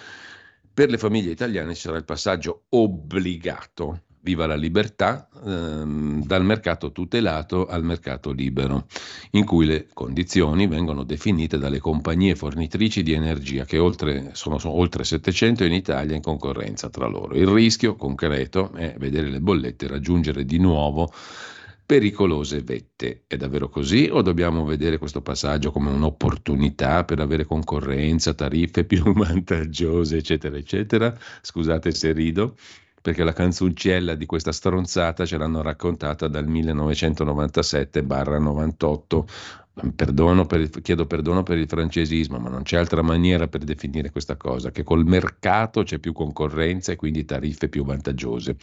per 0.73 0.89
le 0.89 0.97
famiglie 0.97 1.31
italiane 1.31 1.73
sarà 1.73 1.95
il 1.95 2.03
passaggio 2.03 2.65
obbligato 2.71 4.01
Viva 4.25 4.47
la 4.47 4.55
libertà, 4.55 5.29
ehm, 5.45 6.25
dal 6.25 6.43
mercato 6.43 6.91
tutelato 6.91 7.67
al 7.67 7.83
mercato 7.83 8.31
libero, 8.31 8.87
in 9.33 9.45
cui 9.45 9.67
le 9.67 9.85
condizioni 9.93 10.65
vengono 10.65 11.03
definite 11.03 11.59
dalle 11.59 11.77
compagnie 11.77 12.33
fornitrici 12.33 13.03
di 13.03 13.13
energia, 13.13 13.65
che 13.65 13.77
oltre, 13.77 14.31
sono, 14.33 14.57
sono 14.57 14.73
oltre 14.73 15.03
700 15.03 15.63
in 15.65 15.73
Italia 15.73 16.15
in 16.15 16.23
concorrenza 16.23 16.89
tra 16.89 17.05
loro. 17.05 17.35
Il 17.35 17.45
rischio 17.45 17.95
concreto 17.95 18.73
è 18.73 18.95
vedere 18.97 19.29
le 19.29 19.41
bollette 19.41 19.85
raggiungere 19.85 20.43
di 20.43 20.57
nuovo 20.57 21.13
pericolose 21.85 22.61
vette. 22.61 23.25
È 23.27 23.37
davvero 23.37 23.69
così 23.69 24.09
o 24.11 24.23
dobbiamo 24.23 24.65
vedere 24.65 24.97
questo 24.97 25.21
passaggio 25.21 25.71
come 25.71 25.91
un'opportunità 25.91 27.03
per 27.03 27.19
avere 27.19 27.45
concorrenza, 27.45 28.33
tariffe 28.33 28.85
più 28.85 29.03
vantaggiose, 29.13 30.17
eccetera, 30.17 30.57
eccetera? 30.57 31.15
Scusate 31.41 31.91
se 31.91 32.11
rido 32.11 32.55
perché 33.05 33.23
la 33.23 33.33
canzoncella 33.33 34.15
di 34.15 34.25
questa 34.25 34.51
stronzata 34.51 35.27
ce 35.27 35.37
l'hanno 35.37 35.61
raccontata 35.61 36.27
dal 36.27 36.47
1997-98. 36.47 39.23
Perdono 39.93 40.47
per 40.47 40.61
il, 40.61 40.71
chiedo 40.81 41.05
perdono 41.05 41.43
per 41.43 41.59
il 41.59 41.67
francesismo, 41.67 42.39
ma 42.39 42.49
non 42.49 42.63
c'è 42.63 42.77
altra 42.77 43.03
maniera 43.03 43.47
per 43.47 43.63
definire 43.63 44.09
questa 44.09 44.37
cosa, 44.37 44.71
che 44.71 44.81
col 44.81 45.05
mercato 45.05 45.83
c'è 45.83 45.99
più 45.99 46.13
concorrenza 46.13 46.93
e 46.93 46.95
quindi 46.95 47.25
tariffe 47.25 47.69
più 47.69 47.85
vantaggiose. 47.85 48.55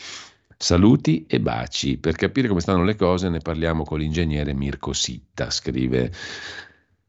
Saluti 0.56 1.24
e 1.28 1.38
baci. 1.38 1.98
Per 1.98 2.16
capire 2.16 2.48
come 2.48 2.58
stanno 2.58 2.82
le 2.82 2.96
cose 2.96 3.28
ne 3.28 3.38
parliamo 3.38 3.84
con 3.84 4.00
l'ingegnere 4.00 4.54
Mirko 4.54 4.92
Sitta, 4.92 5.50
scrive 5.50 6.10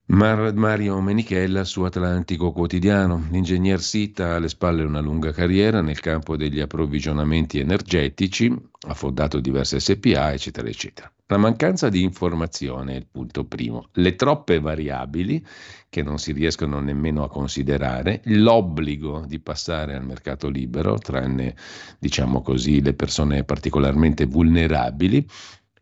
Mario 0.05 0.99
Menichella 0.99 1.63
su 1.63 1.81
Atlantico 1.83 2.51
Quotidiano. 2.51 3.25
L'ingegner 3.31 3.81
Sitta 3.81 4.31
ha 4.31 4.35
alle 4.35 4.49
spalle 4.49 4.83
una 4.83 4.99
lunga 4.99 5.31
carriera 5.31 5.81
nel 5.81 6.01
campo 6.01 6.35
degli 6.35 6.59
approvvigionamenti 6.59 7.59
energetici, 7.59 8.53
ha 8.87 8.93
fondato 8.93 9.39
diverse 9.39 9.79
SPA, 9.79 10.33
eccetera, 10.33 10.67
eccetera. 10.67 11.09
La 11.27 11.37
mancanza 11.37 11.87
di 11.87 12.03
informazione 12.03 12.93
è 12.93 12.97
il 12.97 13.07
punto 13.09 13.45
primo. 13.45 13.87
Le 13.93 14.15
troppe 14.15 14.59
variabili 14.59 15.43
che 15.89 16.03
non 16.03 16.19
si 16.19 16.33
riescono 16.33 16.81
nemmeno 16.81 17.23
a 17.23 17.29
considerare, 17.29 18.21
l'obbligo 18.25 19.23
di 19.25 19.39
passare 19.39 19.95
al 19.95 20.05
mercato 20.05 20.49
libero, 20.49 20.97
tranne 20.97 21.55
diciamo 21.97 22.41
così 22.41 22.81
le 22.81 22.93
persone 22.93 23.45
particolarmente 23.45 24.25
vulnerabili, 24.25 25.25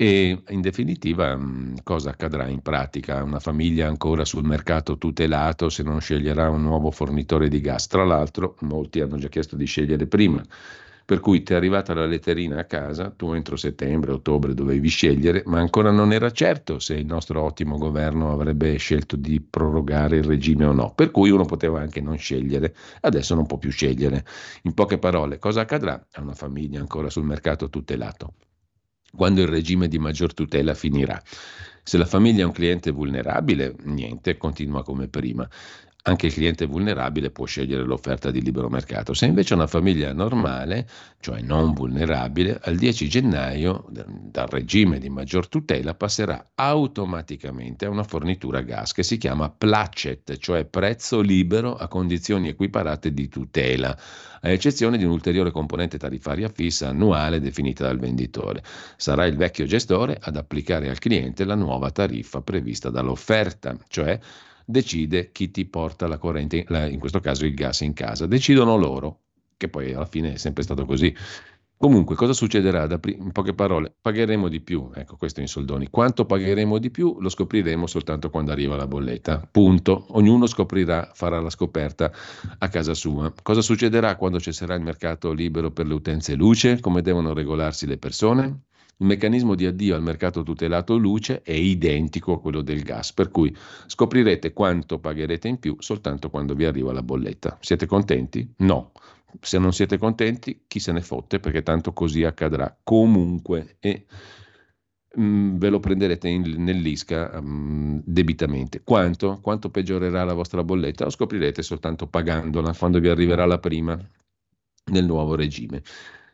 e 0.02 0.42
in 0.48 0.62
definitiva 0.62 1.40
cosa 1.84 2.10
accadrà 2.10 2.48
in 2.48 2.62
pratica? 2.64 3.22
Una 3.22 3.38
famiglia 3.38 3.86
ancora 3.86 4.26
sul 4.26 4.44
mercato 4.44 4.98
tutelato 4.98 5.70
se 5.70 5.84
non 5.84 6.02
sceglierà 6.02 6.50
un 6.50 6.64
nuovo 6.64 6.90
fornitore 6.90 7.50
di 7.50 7.62
gas. 7.62 7.86
Tra 7.86 8.04
l'altro 8.04 8.56
molti 8.62 9.00
hanno 9.00 9.18
già 9.18 9.28
chiesto 9.28 9.56
di 9.56 9.66
scegliere 9.66 10.08
prima. 10.08 10.44
Per 11.06 11.20
cui 11.20 11.44
ti 11.44 11.54
è 11.54 11.56
arrivata 11.56 11.94
la 11.94 12.08
letterina 12.08 12.58
a 12.60 12.64
casa, 12.64 13.12
tu 13.12 13.34
entro 13.34 13.56
settembre, 13.58 14.12
ottobre 14.12 14.56
dovevi 14.56 14.88
scegliere, 14.88 15.44
ma 15.46 15.60
ancora 15.60 15.92
non 15.92 16.12
era 16.14 16.32
certo 16.32 16.80
se 16.80 16.96
il 16.96 17.06
nostro 17.06 17.44
ottimo 17.44 17.78
governo 17.78 18.32
avrebbe 18.32 18.78
scelto 18.78 19.16
di 19.16 19.40
prorogare 19.40 20.18
il 20.18 20.24
regime 20.24 20.66
o 20.66 20.72
no. 20.72 20.94
Per 20.96 21.12
cui 21.12 21.30
uno 21.30 21.46
poteva 21.46 21.80
anche 21.80 22.02
non 22.02 22.18
scegliere, 22.18 22.74
adesso 23.02 23.36
non 23.36 23.46
può 23.46 23.60
più 23.60 23.70
scegliere. 23.70 24.26
In 24.64 24.74
poche 24.74 24.98
parole, 24.98 25.38
cosa 25.38 25.62
accadrà 25.62 26.08
a 26.14 26.22
una 26.22 26.34
famiglia 26.34 26.80
ancora 26.80 27.12
sul 27.12 27.26
mercato 27.26 27.70
tutelato? 27.70 28.34
Quando 29.16 29.42
il 29.42 29.48
regime 29.48 29.88
di 29.88 30.00
maggior 30.00 30.34
tutela 30.34 30.74
finirà. 30.74 31.22
Se 31.84 31.98
la 31.98 32.06
famiglia 32.06 32.44
è 32.44 32.46
un 32.46 32.52
cliente 32.52 32.92
vulnerabile, 32.92 33.76
niente, 33.84 34.38
continua 34.38 34.84
come 34.84 35.08
prima 35.08 35.48
anche 36.04 36.28
il 36.28 36.34
cliente 36.34 36.66
vulnerabile 36.66 37.30
può 37.30 37.46
scegliere 37.46 37.84
l'offerta 37.84 38.32
di 38.32 38.42
libero 38.42 38.70
mercato. 38.70 39.14
Se 39.14 39.26
invece 39.26 39.54
una 39.54 39.68
famiglia 39.68 40.12
normale, 40.14 40.88
cioè 41.20 41.42
non 41.42 41.74
vulnerabile, 41.74 42.60
al 42.64 42.76
10 42.76 43.08
gennaio 43.08 43.86
dal 43.90 44.48
regime 44.48 44.98
di 44.98 45.10
maggior 45.10 45.48
tutela 45.48 45.94
passerà 45.94 46.52
automaticamente 46.56 47.86
a 47.86 47.90
una 47.90 48.04
fornitura 48.04 48.62
gas 48.62 48.94
che 48.94 49.04
si 49.04 49.18
chiama 49.18 49.50
placet, 49.50 50.38
cioè 50.38 50.66
prezzo 50.66 51.22
libero 51.22 51.76
a 51.76 51.88
condizioni 51.88 52.48
equiparate 52.48 53.14
di 53.14 53.30
tutela, 53.30 53.96
a 54.42 54.50
eccezione 54.50 54.98
di 54.98 55.04
un'ulteriore 55.04 55.52
componente 55.52 56.00
tariffaria 56.00 56.50
fissa 56.50 56.90
annuale 56.90 57.40
definita 57.40 57.84
dal 57.84 58.00
venditore. 58.00 58.64
Sarà 58.98 59.26
il 59.26 59.36
vecchio 59.36 59.66
gestore 59.66 60.18
ad 60.20 60.36
applicare 60.36 60.90
al 60.90 60.98
cliente 60.98 61.44
la 61.44 61.56
nuova 61.56 61.92
tariffa 61.92 62.42
prevista 62.42 62.90
dall'offerta, 62.90 63.78
cioè 63.88 64.20
decide 64.72 65.32
chi 65.32 65.52
ti 65.52 65.66
porta 65.66 66.08
la 66.08 66.18
corrente, 66.18 66.66
in 66.90 67.00
questo 67.00 67.20
caso 67.20 67.46
il 67.46 67.54
gas 67.54 67.82
in 67.82 67.94
casa. 67.94 68.26
Decidono 68.26 68.78
loro, 68.78 69.20
che 69.58 69.68
poi 69.70 69.94
alla 69.94 70.06
fine 70.06 70.34
è 70.34 70.38
sempre 70.38 70.64
stato 70.64 70.86
così. 70.86 71.14
Comunque, 71.82 72.16
cosa 72.16 72.34
succederà? 72.34 72.88
in 73.06 73.32
poche 73.32 73.56
parole, 73.56 73.92
pagheremo 74.00 74.48
di 74.50 74.62
più, 74.62 74.92
ecco 74.94 75.18
questo 75.18 75.42
in 75.42 75.48
soldoni. 75.48 75.90
Quanto 75.90 76.26
pagheremo 76.26 76.78
di 76.78 76.92
più 76.92 77.18
lo 77.20 77.28
scopriremo 77.28 77.88
soltanto 77.88 78.30
quando 78.30 78.52
arriva 78.52 78.76
la 78.76 78.86
bolletta. 78.86 79.48
Punto. 79.50 80.06
Ognuno 80.10 80.46
scoprirà, 80.46 81.10
farà 81.16 81.42
la 81.42 81.50
scoperta 81.50 82.12
a 82.60 82.68
casa 82.68 82.94
sua. 82.94 83.34
Cosa 83.42 83.62
succederà 83.62 84.16
quando 84.16 84.40
cesserà 84.40 84.76
il 84.76 84.84
mercato 84.84 85.32
libero 85.32 85.72
per 85.72 85.88
le 85.88 85.96
utenze 85.96 86.36
luce? 86.36 86.80
Come 86.80 87.02
devono 87.02 87.34
regolarsi 87.34 87.88
le 87.88 87.98
persone? 87.98 88.66
Il 88.98 89.08
meccanismo 89.08 89.56
di 89.56 89.66
addio 89.66 89.96
al 89.96 90.04
mercato 90.04 90.44
tutelato 90.44 90.96
luce 90.96 91.42
è 91.42 91.54
identico 91.54 92.34
a 92.34 92.40
quello 92.40 92.62
del 92.62 92.84
gas, 92.84 93.14
per 93.14 93.32
cui 93.32 93.56
scoprirete 93.88 94.54
quanto 94.54 95.00
pagherete 95.00 95.48
in 95.48 95.58
più 95.58 95.76
soltanto 95.80 96.30
quando 96.30 96.54
vi 96.54 96.66
arriva 96.66 96.94
la 96.94 97.02
bolletta. 97.02 97.58
Siete 97.62 97.88
contenti? 97.88 98.54
No. 98.58 98.92
Se 99.40 99.58
non 99.58 99.74
siete 99.74 99.98
contenti, 99.98 100.66
chi 100.68 100.80
se 100.80 100.92
ne 100.92 101.02
fotte, 101.02 101.40
perché 101.40 101.64
tanto 101.64 101.94
così 101.94 102.24
accadrà 102.24 102.78
comunque 102.84 103.78
e 103.80 104.06
mh, 105.16 105.24
mm, 105.24 105.58
ve 105.58 105.70
lo 105.70 105.80
prenderete 105.80 106.28
in, 106.28 106.64
nell'ISCA 106.64 107.42
mh, 107.42 107.48
mm, 107.48 108.00
debitamente. 108.04 108.82
Quanto? 108.84 109.40
Quanto 109.42 109.70
peggiorerà 109.70 110.24
la 110.24 110.34
vostra 110.34 110.64
bolletta? 110.64 111.06
Lo 111.06 111.10
scoprirete 111.10 111.62
soltanto 111.62 112.08
pagandola 112.08 112.74
quando 112.74 113.00
vi 113.00 113.08
arriverà 113.10 113.46
la 113.46 113.60
prima 113.60 113.98
nel 114.92 115.06
nuovo 115.06 115.36
regime. 115.36 115.82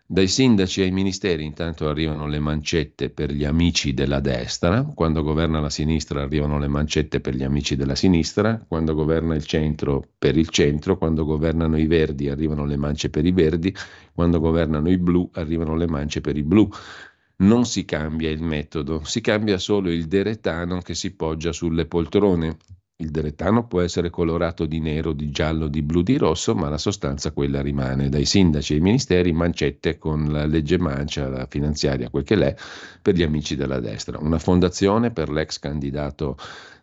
Dai 0.10 0.30
sindaci 0.30 0.84
ai 0.84 0.92
ministeri 0.92 1.44
intanto 1.44 1.90
arrivano 1.90 2.28
le 2.28 2.40
mancette 2.40 3.10
per 3.10 3.30
gli 3.30 3.44
amici 3.44 3.94
della 3.94 4.22
destra, 4.22 4.86
quando 4.86 5.22
governa 5.22 5.60
la 5.60 5.70
sinistra 5.70 6.22
arrivano 6.22 6.58
le 6.60 6.70
mancette 6.70 7.20
per 7.20 7.36
gli 7.36 7.44
amici 7.44 7.76
della 7.76 7.94
sinistra, 7.94 8.58
quando 8.66 8.96
governa 8.96 9.36
il 9.36 9.44
centro 9.44 10.02
per 10.18 10.38
il 10.38 10.48
centro, 10.48 10.98
quando 10.98 11.26
governano 11.26 11.78
i 11.78 11.88
verdi 11.88 12.30
arrivano 12.30 12.64
le 12.64 12.78
mance 12.78 13.10
per 13.10 13.26
i 13.26 13.34
verdi, 13.34 13.76
quando 14.14 14.40
governano 14.40 14.90
i 14.90 14.98
blu 14.98 15.30
arrivano 15.34 15.76
le 15.76 15.88
mance 15.88 16.22
per 16.22 16.38
i 16.38 16.44
blu. 16.44 16.70
Non 17.40 17.66
si 17.66 17.84
cambia 17.84 18.30
il 18.30 18.42
metodo, 18.42 19.04
si 19.04 19.20
cambia 19.20 19.58
solo 19.58 19.92
il 19.92 20.08
deretano 20.08 20.80
che 20.80 20.96
si 20.96 21.16
poggia 21.18 21.52
sulle 21.52 21.86
poltrone 21.86 22.56
il 23.00 23.12
derettano 23.12 23.68
può 23.68 23.82
essere 23.82 24.10
colorato 24.10 24.66
di 24.66 24.80
nero, 24.80 25.14
di 25.14 25.30
giallo, 25.30 25.68
di 25.68 25.84
blu, 25.84 26.02
di 26.02 26.18
rosso, 26.18 26.56
ma 26.56 26.68
la 26.68 26.80
sostanza 26.80 27.32
quella 27.32 27.62
rimane. 27.62 28.10
Dai 28.10 28.26
sindaci 28.26 28.74
ai 28.74 28.80
ministeri 28.80 29.32
mancette 29.34 30.00
con 30.00 30.32
la 30.32 30.48
legge 30.48 30.80
mancia, 30.80 31.30
la 31.30 31.46
finanziaria, 31.48 32.10
quel 32.10 32.24
che 32.24 32.36
l'è, 32.36 32.56
per 33.00 33.14
gli 33.14 33.22
amici 33.22 33.56
della 33.56 33.80
destra. 33.80 34.18
Una 34.20 34.40
fondazione 34.40 35.12
per 35.12 35.30
l'ex 35.30 35.60
candidato 35.60 36.38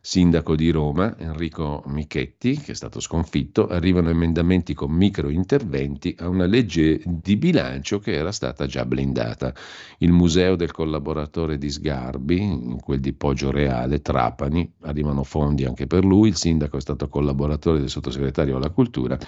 sindaco 0.07 0.55
di 0.55 0.69
Roma, 0.69 1.17
Enrico 1.17 1.83
Michetti, 1.87 2.59
che 2.59 2.73
è 2.73 2.75
stato 2.75 3.01
sconfitto, 3.01 3.69
arrivano 3.69 4.11
emendamenti 4.11 4.75
con 4.75 4.93
micro 4.93 5.31
interventi 5.31 6.15
a 6.19 6.29
una 6.29 6.45
legge 6.45 7.01
di 7.07 7.37
bilancio 7.37 8.01
che 8.01 8.13
era 8.13 8.31
stata 8.31 8.67
già 8.67 8.85
blindata. 8.85 9.55
Il 10.01 10.13
museo 10.13 10.57
del 10.57 10.73
collaboratore 10.73 11.57
di 11.57 11.71
Sgarbi, 11.71 12.77
quel 12.83 13.01
di 13.01 13.15
Poggio 13.15 13.51
Reale, 13.51 14.03
Trapani, 14.03 14.71
arrivano 14.83 15.25
fondi 15.25 15.65
anche 15.65 15.87
per 15.87 16.05
lui, 16.05 16.29
il 16.29 16.37
sindaco 16.37 16.77
è 16.77 16.83
stato 16.83 17.09
collaboratore 17.09 17.79
del 17.79 17.89
sottosegretario 17.89 18.57
alla 18.57 18.69
cultura 18.69 19.19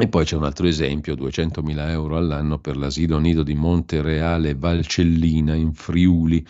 E 0.00 0.06
poi 0.06 0.24
c'è 0.24 0.36
un 0.36 0.44
altro 0.44 0.68
esempio, 0.68 1.16
200.000 1.16 1.88
euro 1.88 2.16
all'anno 2.16 2.60
per 2.60 2.76
l'asilo 2.76 3.18
nido 3.18 3.42
di 3.42 3.56
Montereale 3.56 4.54
Valcellina 4.54 5.54
in 5.56 5.72
Friuli, 5.72 6.46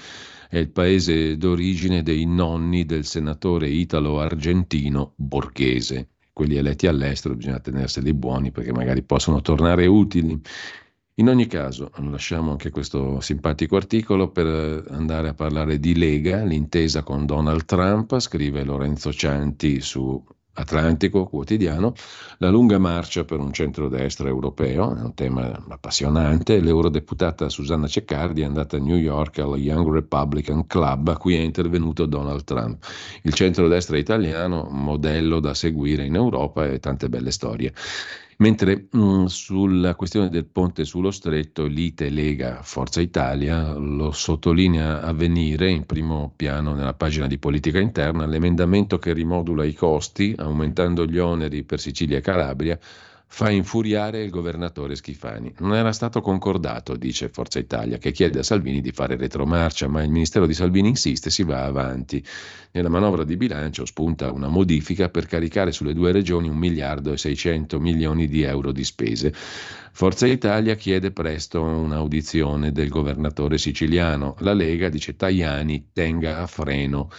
è 0.48 0.56
il 0.56 0.70
paese 0.70 1.36
d'origine 1.36 2.02
dei 2.02 2.24
nonni 2.24 2.86
del 2.86 3.04
senatore 3.04 3.68
italo-argentino 3.68 5.12
Borghese. 5.16 6.08
Quelli 6.32 6.56
eletti 6.56 6.86
all'estero 6.86 7.34
bisogna 7.34 7.60
tenerseli 7.60 8.14
buoni 8.14 8.50
perché 8.50 8.72
magari 8.72 9.02
possono 9.02 9.42
tornare 9.42 9.86
utili. 9.86 10.40
In 11.14 11.28
ogni 11.28 11.46
caso, 11.46 11.90
lasciamo 11.96 12.52
anche 12.52 12.70
questo 12.70 13.20
simpatico 13.20 13.76
articolo 13.76 14.30
per 14.30 14.86
andare 14.90 15.28
a 15.28 15.34
parlare 15.34 15.80
di 15.80 15.96
Lega, 15.96 16.44
l'intesa 16.44 17.02
con 17.02 17.26
Donald 17.26 17.64
Trump, 17.64 18.18
scrive 18.20 18.62
Lorenzo 18.62 19.12
Cianti 19.12 19.80
su 19.80 20.24
Atlantico 20.58 21.26
quotidiano, 21.26 21.94
la 22.38 22.50
lunga 22.50 22.78
marcia 22.78 23.24
per 23.24 23.38
un 23.38 23.52
centrodestra 23.52 24.28
europeo, 24.28 24.96
è 24.96 25.00
un 25.00 25.14
tema 25.14 25.52
appassionante, 25.68 26.60
l'eurodeputata 26.60 27.48
Susanna 27.48 27.86
Ceccardi 27.86 28.40
è 28.40 28.44
andata 28.44 28.76
a 28.76 28.80
New 28.80 28.96
York 28.96 29.38
al 29.38 29.56
Young 29.56 29.92
Republican 29.92 30.66
Club 30.66 31.08
a 31.08 31.16
cui 31.16 31.36
è 31.36 31.40
intervenuto 31.40 32.06
Donald 32.06 32.42
Trump. 32.42 32.84
Il 33.22 33.34
centrodestra 33.34 33.96
italiano, 33.96 34.68
modello 34.68 35.38
da 35.38 35.54
seguire 35.54 36.04
in 36.04 36.16
Europa 36.16 36.66
e 36.66 36.80
tante 36.80 37.08
belle 37.08 37.30
storie. 37.30 37.72
Mentre 38.40 38.86
mh, 38.90 38.98
mm, 38.98 39.24
sulla 39.24 39.94
questione 39.96 40.28
del 40.28 40.44
ponte 40.44 40.84
sullo 40.84 41.10
stretto, 41.10 41.66
l'ITE 41.66 42.08
Lega 42.08 42.62
Forza 42.62 43.00
Italia 43.00 43.72
lo 43.74 44.12
sottolinea 44.12 45.02
a 45.02 45.12
venire 45.12 45.68
in 45.70 45.84
primo 45.86 46.32
piano 46.36 46.72
nella 46.72 46.94
pagina 46.94 47.26
di 47.26 47.36
politica 47.38 47.80
interna, 47.80 48.26
l'emendamento 48.26 48.98
che 48.98 49.12
rimodula 49.12 49.64
i 49.64 49.74
costi, 49.74 50.34
aumentando 50.36 51.04
gli 51.04 51.18
oneri 51.18 51.64
per 51.64 51.80
Sicilia 51.80 52.18
e 52.18 52.20
Calabria, 52.20 52.78
fa 53.30 53.50
infuriare 53.50 54.22
il 54.22 54.30
governatore 54.30 54.96
Schifani. 54.96 55.52
Non 55.58 55.74
era 55.74 55.92
stato 55.92 56.22
concordato, 56.22 56.96
dice 56.96 57.28
Forza 57.28 57.58
Italia, 57.58 57.98
che 57.98 58.10
chiede 58.10 58.40
a 58.40 58.42
Salvini 58.42 58.80
di 58.80 58.90
fare 58.90 59.16
retromarcia, 59.16 59.86
ma 59.86 60.02
il 60.02 60.10
Ministero 60.10 60.46
di 60.46 60.54
Salvini 60.54 60.88
insiste, 60.88 61.30
si 61.30 61.44
va 61.44 61.64
avanti. 61.64 62.24
Nella 62.72 62.88
manovra 62.88 63.24
di 63.24 63.36
bilancio 63.36 63.84
spunta 63.84 64.32
una 64.32 64.48
modifica 64.48 65.10
per 65.10 65.26
caricare 65.26 65.72
sulle 65.72 65.92
due 65.92 66.10
regioni 66.10 66.48
un 66.48 66.56
miliardo 66.56 67.12
e 67.12 67.18
600 67.18 67.78
milioni 67.78 68.26
di 68.28 68.42
euro 68.42 68.72
di 68.72 68.82
spese. 68.82 69.32
Forza 69.32 70.26
Italia 70.26 70.74
chiede 70.74 71.12
presto 71.12 71.62
un'audizione 71.62 72.72
del 72.72 72.88
governatore 72.88 73.58
siciliano. 73.58 74.36
La 74.38 74.54
Lega 74.54 74.88
dice 74.88 75.16
Tajani 75.16 75.90
tenga 75.92 76.38
a 76.38 76.46
freno 76.46 77.10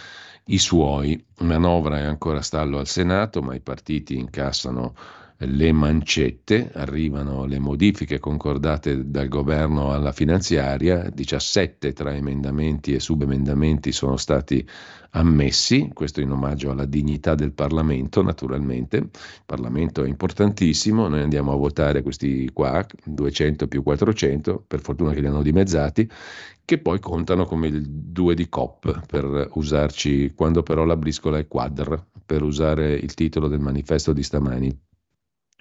i 0.46 0.58
suoi. 0.58 1.24
Manovra 1.38 1.98
è 1.98 2.02
ancora 2.02 2.42
stallo 2.42 2.78
al 2.78 2.88
Senato, 2.88 3.42
ma 3.42 3.54
i 3.54 3.60
partiti 3.60 4.18
incassano 4.18 4.94
le 5.42 5.72
mancette, 5.72 6.70
arrivano 6.74 7.46
le 7.46 7.58
modifiche 7.58 8.18
concordate 8.18 9.08
dal 9.10 9.28
governo 9.28 9.92
alla 9.92 10.12
finanziaria, 10.12 11.08
17 11.08 11.94
tra 11.94 12.14
emendamenti 12.14 12.92
e 12.92 13.00
subemendamenti 13.00 13.90
sono 13.90 14.18
stati 14.18 14.66
ammessi, 15.12 15.90
questo 15.94 16.20
in 16.20 16.30
omaggio 16.30 16.70
alla 16.70 16.84
dignità 16.84 17.34
del 17.34 17.52
Parlamento 17.52 18.22
naturalmente, 18.22 18.96
il 18.98 19.10
Parlamento 19.46 20.04
è 20.04 20.08
importantissimo, 20.08 21.08
noi 21.08 21.22
andiamo 21.22 21.52
a 21.52 21.56
votare 21.56 22.02
questi 22.02 22.50
qua, 22.52 22.84
200 23.04 23.66
più 23.66 23.82
400, 23.82 24.62
per 24.66 24.80
fortuna 24.80 25.12
che 25.12 25.20
li 25.20 25.26
hanno 25.26 25.42
dimezzati, 25.42 26.08
che 26.66 26.78
poi 26.78 27.00
contano 27.00 27.46
come 27.46 27.68
il 27.68 27.88
2 27.88 28.34
di 28.34 28.48
COP 28.50 29.06
per 29.06 29.48
usarci, 29.54 30.34
quando 30.34 30.62
però 30.62 30.84
la 30.84 30.96
briscola 30.96 31.38
è 31.38 31.48
quadra, 31.48 32.04
per 32.26 32.42
usare 32.42 32.92
il 32.92 33.14
titolo 33.14 33.48
del 33.48 33.60
manifesto 33.60 34.12
di 34.12 34.22
stamani. 34.22 34.88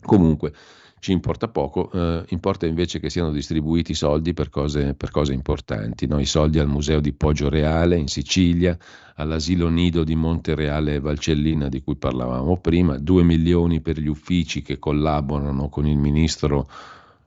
Comunque 0.02 0.54
ci 1.00 1.14
importa 1.14 1.48
poco, 1.48 1.90
eh, 1.92 2.24
importa 2.30 2.66
invece 2.66 3.00
che 3.00 3.10
siano 3.10 3.32
distribuiti 3.32 3.94
soldi 3.94 4.34
per 4.34 4.50
cose, 4.50 4.94
per 4.94 5.12
cose 5.12 5.34
importanti, 5.34 6.08
no? 6.08 6.20
i 6.20 6.26
soldi 6.26 6.60
al 6.60 6.68
Museo 6.68 7.00
di 7.00 7.14
Poggio 7.14 7.50
Reale 7.50 7.98
in 7.98 8.08
Sicilia, 8.08 8.78
all'asilo 9.16 9.70
nido 9.70 10.04
di 10.04 10.16
Montereale 10.16 10.96
e 10.96 11.00
Valcellina 11.00 11.70
di 11.70 11.82
cui 11.82 11.96
parlavamo 11.96 12.58
prima, 12.58 12.98
2 12.98 13.24
milioni 13.24 13.80
per 13.80 13.98
gli 14.00 14.08
uffici 14.08 14.62
che 14.62 14.78
collaborano 14.78 15.70
con 15.70 15.88
il 15.88 15.98
ministro 15.98 16.68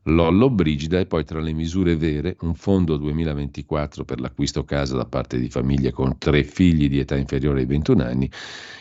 Lollo 0.06 0.50
Brigida 0.50 0.98
e 0.98 1.06
poi 1.06 1.24
tra 1.24 1.38
le 1.38 1.52
misure 1.52 1.94
vere 1.94 2.36
un 2.40 2.54
fondo 2.54 2.96
2024 2.96 4.04
per 4.04 4.18
l'acquisto 4.18 4.64
casa 4.64 4.96
da 4.96 5.04
parte 5.04 5.38
di 5.38 5.48
famiglie 5.48 5.92
con 5.92 6.18
tre 6.18 6.42
figli 6.42 6.88
di 6.88 6.98
età 6.98 7.16
inferiore 7.16 7.60
ai 7.60 7.66
21 7.66 8.02
anni 8.02 8.30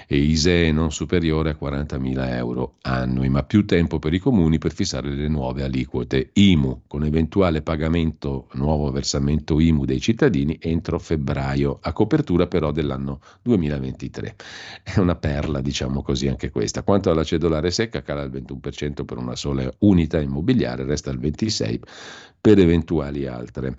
e 0.08 0.18
ISEE 0.18 0.74
non 0.74 0.92
superiore 0.92 1.52
a 1.52 1.58
40.000 1.58 2.34
euro 2.34 2.76
annui, 2.82 3.30
ma 3.30 3.44
più 3.44 3.66
tempo 3.66 3.98
per 3.98 4.14
i 4.14 4.20
comuni 4.20 4.58
per 4.58 4.74
fissare 4.74 5.10
le 5.10 5.30
nuove 5.30 5.64
aliquote 5.64 6.32
IMU, 6.34 6.82
con 6.86 7.06
eventuale 7.06 7.62
pagamento, 7.62 8.50
nuovo 8.56 8.92
versamento 8.92 9.58
IMU 9.58 9.86
dei 9.86 10.02
cittadini 10.02 10.58
entro 10.60 11.00
febbraio, 11.00 11.80
a 11.82 11.94
copertura 11.94 12.48
però 12.48 12.74
dell'anno 12.74 13.22
2023. 13.42 14.36
È 14.84 15.00
una 15.00 15.16
perla, 15.16 15.62
diciamo 15.62 16.02
così, 16.02 16.28
anche 16.28 16.50
questa. 16.50 16.84
Quanto 16.84 17.10
alla 17.10 17.24
cedolare 17.24 17.72
secca, 17.72 18.02
cala 18.02 18.24
il 18.24 18.32
21% 18.32 19.06
per 19.06 19.18
una 19.18 19.38
sola 19.38 19.72
unità 19.80 20.20
immobiliare, 20.20 20.84
resta 20.84 21.11
il 21.12 21.20
26% 21.20 21.82
per 22.42 22.58
eventuali 22.58 23.28
altre. 23.28 23.78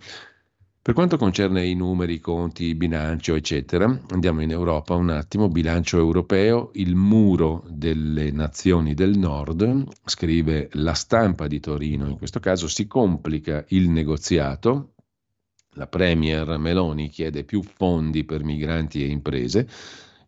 Per 0.82 0.94
quanto 0.94 1.16
concerne 1.16 1.64
i 1.64 1.74
numeri, 1.74 2.14
i 2.14 2.18
conti, 2.18 2.64
il 2.64 2.74
bilancio, 2.74 3.36
eccetera, 3.36 4.00
andiamo 4.10 4.42
in 4.42 4.50
Europa 4.50 4.96
un 4.96 5.10
attimo, 5.10 5.48
bilancio 5.48 5.96
europeo, 5.98 6.70
il 6.74 6.96
muro 6.96 7.64
delle 7.68 8.32
nazioni 8.32 8.92
del 8.92 9.16
nord, 9.16 9.84
scrive 10.04 10.68
la 10.72 10.94
stampa 10.94 11.46
di 11.46 11.60
Torino, 11.60 12.08
in 12.08 12.16
questo 12.16 12.40
caso 12.40 12.66
si 12.66 12.88
complica 12.88 13.64
il 13.68 13.90
negoziato, 13.90 14.94
la 15.74 15.86
Premier 15.86 16.58
Meloni 16.58 17.08
chiede 17.10 17.44
più 17.44 17.62
fondi 17.62 18.24
per 18.24 18.42
migranti 18.42 19.04
e 19.04 19.06
imprese, 19.06 19.68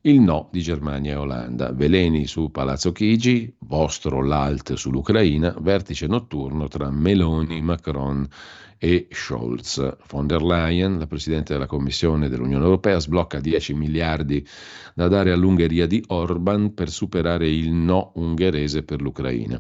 il 0.07 0.21
no 0.21 0.51
di 0.53 0.61
Germania 0.61 1.13
e 1.13 1.17
Olanda, 1.17 1.73
veleni 1.73 2.27
su 2.27 2.51
Palazzo 2.51 2.93
Chigi, 2.93 3.55
vostro 3.61 4.23
l'alt 4.23 4.75
sull'Ucraina, 4.75 5.57
vertice 5.61 6.07
notturno 6.07 6.69
tra 6.69 6.91
Meloni, 6.91 7.63
Macron 7.63 8.27
e 8.77 9.09
Scholz. 9.11 9.97
Von 10.11 10.27
der 10.27 10.43
Leyen, 10.43 10.99
la 10.99 11.07
Presidente 11.07 11.55
della 11.55 11.65
Commissione 11.65 12.29
dell'Unione 12.29 12.65
Europea, 12.65 13.01
sblocca 13.01 13.41
10 13.41 13.73
miliardi 13.73 14.47
da 14.95 15.09
dare 15.09 15.33
all'Ungheria 15.33 15.87
di 15.87 16.05
Orban 16.09 16.75
per 16.75 16.91
superare 16.91 17.49
il 17.49 17.73
no 17.73 18.13
ungherese 18.17 18.83
per 18.83 19.01
l'Ucraina. 19.01 19.59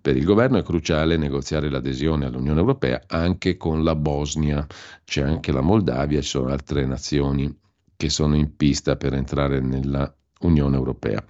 Per 0.00 0.16
il 0.16 0.24
governo 0.24 0.58
è 0.58 0.62
cruciale 0.62 1.16
negoziare 1.16 1.68
l'adesione 1.68 2.26
all'Unione 2.26 2.60
Europea 2.60 3.02
anche 3.08 3.56
con 3.56 3.82
la 3.82 3.96
Bosnia, 3.96 4.64
c'è 5.04 5.22
anche 5.22 5.50
la 5.50 5.62
Moldavia, 5.62 6.20
ci 6.20 6.28
sono 6.28 6.50
altre 6.50 6.86
nazioni 6.86 7.52
che 8.00 8.08
sono 8.08 8.34
in 8.34 8.56
pista 8.56 8.96
per 8.96 9.12
entrare 9.12 9.60
nella 9.60 10.10
Unione 10.40 10.74
Europea. 10.74 11.22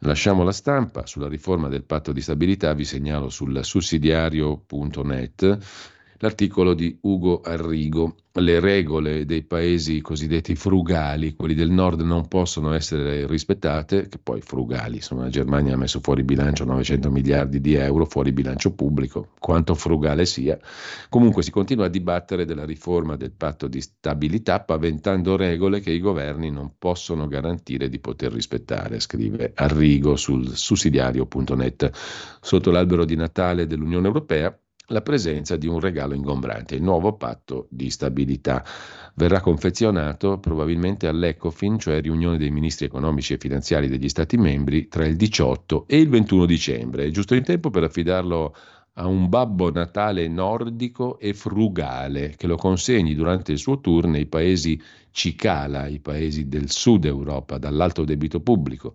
Lasciamo 0.00 0.42
la 0.42 0.52
stampa, 0.52 1.06
sulla 1.06 1.26
riforma 1.26 1.68
del 1.68 1.84
patto 1.84 2.12
di 2.12 2.20
stabilità 2.20 2.74
vi 2.74 2.84
segnalo 2.84 3.30
sul 3.30 3.64
sussidiario.net 3.64 5.58
l'articolo 6.22 6.74
di 6.74 6.96
Ugo 7.02 7.40
Arrigo. 7.40 8.16
Le 8.34 8.60
regole 8.60 9.26
dei 9.26 9.42
paesi 9.42 10.00
cosiddetti 10.00 10.54
frugali, 10.54 11.34
quelli 11.34 11.52
del 11.52 11.68
nord, 11.68 12.00
non 12.00 12.28
possono 12.28 12.72
essere 12.72 13.26
rispettate, 13.26 14.08
che 14.08 14.18
poi 14.22 14.40
frugali, 14.40 14.96
insomma 14.96 15.24
la 15.24 15.28
Germania 15.28 15.74
ha 15.74 15.76
messo 15.76 16.00
fuori 16.00 16.22
bilancio 16.22 16.64
900 16.64 17.10
miliardi 17.10 17.60
di 17.60 17.74
euro, 17.74 18.06
fuori 18.06 18.32
bilancio 18.32 18.72
pubblico, 18.72 19.32
quanto 19.38 19.74
frugale 19.74 20.24
sia. 20.24 20.58
Comunque 21.10 21.42
si 21.42 21.50
continua 21.50 21.86
a 21.86 21.90
dibattere 21.90 22.46
della 22.46 22.64
riforma 22.64 23.16
del 23.16 23.32
patto 23.32 23.66
di 23.66 23.82
stabilità, 23.82 24.60
paventando 24.60 25.36
regole 25.36 25.80
che 25.80 25.90
i 25.90 26.00
governi 26.00 26.50
non 26.50 26.76
possono 26.78 27.26
garantire 27.26 27.90
di 27.90 27.98
poter 27.98 28.32
rispettare, 28.32 28.98
scrive 29.00 29.52
Arrigo 29.56 30.16
sul 30.16 30.56
sussidiario.net. 30.56 31.90
Sotto 32.40 32.70
l'albero 32.70 33.04
di 33.04 33.16
Natale 33.16 33.66
dell'Unione 33.66 34.06
Europea 34.06 34.56
la 34.88 35.00
presenza 35.00 35.56
di 35.56 35.66
un 35.66 35.80
regalo 35.80 36.14
ingombrante, 36.14 36.74
il 36.74 36.82
nuovo 36.82 37.14
patto 37.14 37.66
di 37.70 37.90
stabilità. 37.90 38.64
Verrà 39.14 39.40
confezionato 39.40 40.38
probabilmente 40.38 41.06
all'ECOFIN, 41.06 41.78
cioè 41.78 42.00
riunione 42.00 42.38
dei 42.38 42.50
ministri 42.50 42.86
economici 42.86 43.34
e 43.34 43.38
finanziari 43.38 43.88
degli 43.88 44.08
Stati 44.08 44.36
membri, 44.36 44.88
tra 44.88 45.04
il 45.04 45.16
18 45.16 45.84
e 45.86 45.98
il 45.98 46.08
21 46.08 46.46
dicembre, 46.46 47.10
giusto 47.10 47.34
in 47.34 47.42
tempo 47.42 47.70
per 47.70 47.84
affidarlo 47.84 48.54
a 48.94 49.06
un 49.06 49.28
babbo 49.28 49.70
natale 49.70 50.28
nordico 50.28 51.18
e 51.18 51.32
frugale 51.32 52.34
che 52.36 52.46
lo 52.46 52.56
consegni 52.56 53.14
durante 53.14 53.52
il 53.52 53.58
suo 53.58 53.80
tour 53.80 54.06
nei 54.06 54.26
paesi 54.26 54.80
cicala, 55.10 55.86
i 55.86 55.98
paesi 55.98 56.48
del 56.48 56.70
sud 56.70 57.06
Europa, 57.06 57.56
dall'alto 57.56 58.04
debito 58.04 58.40
pubblico. 58.40 58.94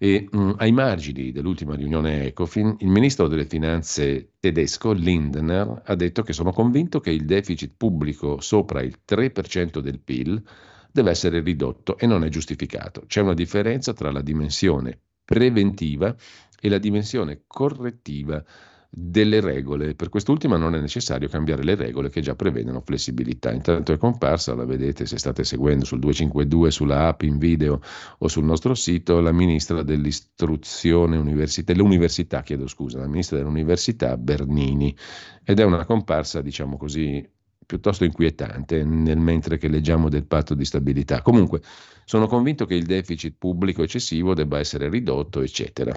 E 0.00 0.28
mh, 0.30 0.52
ai 0.58 0.70
margini 0.70 1.32
dell'ultima 1.32 1.74
riunione 1.74 2.26
Ecofin, 2.26 2.76
il 2.78 2.86
ministro 2.88 3.26
delle 3.26 3.46
finanze 3.46 4.34
tedesco 4.38 4.92
Lindner 4.92 5.82
ha 5.84 5.94
detto 5.96 6.22
che 6.22 6.32
sono 6.32 6.52
convinto 6.52 7.00
che 7.00 7.10
il 7.10 7.24
deficit 7.24 7.74
pubblico 7.76 8.40
sopra 8.40 8.80
il 8.80 9.00
3% 9.04 9.80
del 9.80 9.98
PIL 9.98 10.40
deve 10.92 11.10
essere 11.10 11.40
ridotto 11.40 11.98
e 11.98 12.06
non 12.06 12.22
è 12.22 12.28
giustificato. 12.28 13.06
C'è 13.06 13.20
una 13.20 13.34
differenza 13.34 13.92
tra 13.92 14.12
la 14.12 14.22
dimensione 14.22 15.00
preventiva 15.24 16.14
e 16.60 16.68
la 16.68 16.78
dimensione 16.78 17.42
correttiva 17.48 18.42
delle 18.90 19.40
regole. 19.40 19.94
Per 19.94 20.08
quest'ultima 20.08 20.56
non 20.56 20.74
è 20.74 20.80
necessario 20.80 21.28
cambiare 21.28 21.62
le 21.62 21.74
regole 21.74 22.08
che 22.08 22.20
già 22.20 22.34
prevedono 22.34 22.80
flessibilità. 22.80 23.52
Intanto 23.52 23.92
è 23.92 23.98
comparsa, 23.98 24.54
la 24.54 24.64
vedete 24.64 25.06
se 25.06 25.18
state 25.18 25.44
seguendo 25.44 25.84
sul 25.84 25.98
252, 25.98 26.70
sulla 26.70 27.08
app 27.08 27.22
in 27.22 27.38
video 27.38 27.80
o 28.18 28.28
sul 28.28 28.44
nostro 28.44 28.74
sito, 28.74 29.20
la 29.20 29.32
ministra 29.32 29.82
dell'istruzione 29.82 31.16
università, 31.16 31.72
dell'università, 31.72 32.42
chiedo 32.42 32.66
scusa, 32.66 32.98
la 32.98 33.06
ministra 33.06 33.36
dell'università 33.36 34.16
Bernini. 34.16 34.96
Ed 35.44 35.60
è 35.60 35.64
una 35.64 35.84
comparsa, 35.84 36.40
diciamo 36.40 36.76
così, 36.76 37.26
piuttosto 37.66 38.04
inquietante 38.04 38.82
nel 38.82 39.18
mentre 39.18 39.58
che 39.58 39.68
leggiamo 39.68 40.08
del 40.08 40.24
patto 40.24 40.54
di 40.54 40.64
stabilità. 40.64 41.20
Comunque, 41.20 41.60
sono 42.06 42.26
convinto 42.26 42.64
che 42.64 42.74
il 42.74 42.86
deficit 42.86 43.34
pubblico 43.36 43.82
eccessivo 43.82 44.32
debba 44.32 44.58
essere 44.58 44.88
ridotto, 44.88 45.42
eccetera. 45.42 45.92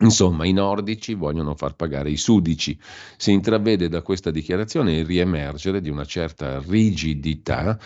Insomma, 0.00 0.46
i 0.46 0.52
nordici 0.52 1.14
vogliono 1.14 1.56
far 1.56 1.74
pagare 1.74 2.08
i 2.10 2.16
sudici. 2.16 2.78
Si 3.16 3.32
intravede 3.32 3.88
da 3.88 4.00
questa 4.00 4.30
dichiarazione 4.30 4.98
il 4.98 5.04
riemergere 5.04 5.80
di 5.80 5.90
una 5.90 6.04
certa 6.04 6.60
rigidità 6.60 7.76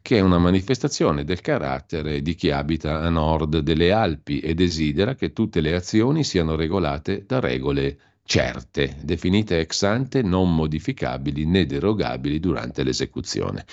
che 0.00 0.16
è 0.16 0.20
una 0.20 0.38
manifestazione 0.38 1.24
del 1.24 1.42
carattere 1.42 2.22
di 2.22 2.34
chi 2.34 2.50
abita 2.50 3.00
a 3.00 3.10
nord 3.10 3.58
delle 3.58 3.92
Alpi 3.92 4.40
e 4.40 4.54
desidera 4.54 5.14
che 5.14 5.34
tutte 5.34 5.60
le 5.60 5.74
azioni 5.74 6.24
siano 6.24 6.56
regolate 6.56 7.24
da 7.26 7.38
regole 7.38 7.98
certe, 8.24 8.96
definite 9.02 9.58
ex 9.58 9.82
ante, 9.82 10.22
non 10.22 10.54
modificabili 10.54 11.44
né 11.44 11.66
derogabili 11.66 12.40
durante 12.40 12.82
l'esecuzione 12.82 13.66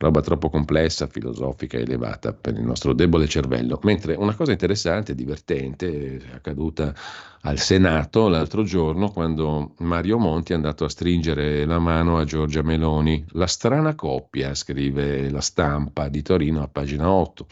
roba 0.00 0.22
troppo 0.22 0.48
complessa, 0.48 1.06
filosofica 1.08 1.76
elevata 1.76 2.32
per 2.32 2.54
il 2.54 2.62
nostro 2.62 2.94
debole 2.94 3.28
cervello. 3.28 3.78
Mentre 3.82 4.14
una 4.14 4.34
cosa 4.34 4.52
interessante, 4.52 5.14
divertente, 5.14 6.16
è 6.16 6.34
accaduta 6.34 6.94
al 7.42 7.58
Senato 7.58 8.28
l'altro 8.28 8.62
giorno 8.62 9.10
quando 9.10 9.74
Mario 9.80 10.16
Monti 10.16 10.52
è 10.52 10.54
andato 10.54 10.86
a 10.86 10.88
stringere 10.88 11.66
la 11.66 11.78
mano 11.78 12.16
a 12.16 12.24
Giorgia 12.24 12.62
Meloni. 12.62 13.22
La 13.32 13.46
strana 13.46 13.94
coppia, 13.94 14.54
scrive 14.54 15.28
la 15.28 15.42
stampa 15.42 16.08
di 16.08 16.22
Torino 16.22 16.62
a 16.62 16.68
pagina 16.68 17.10
8. 17.10 17.46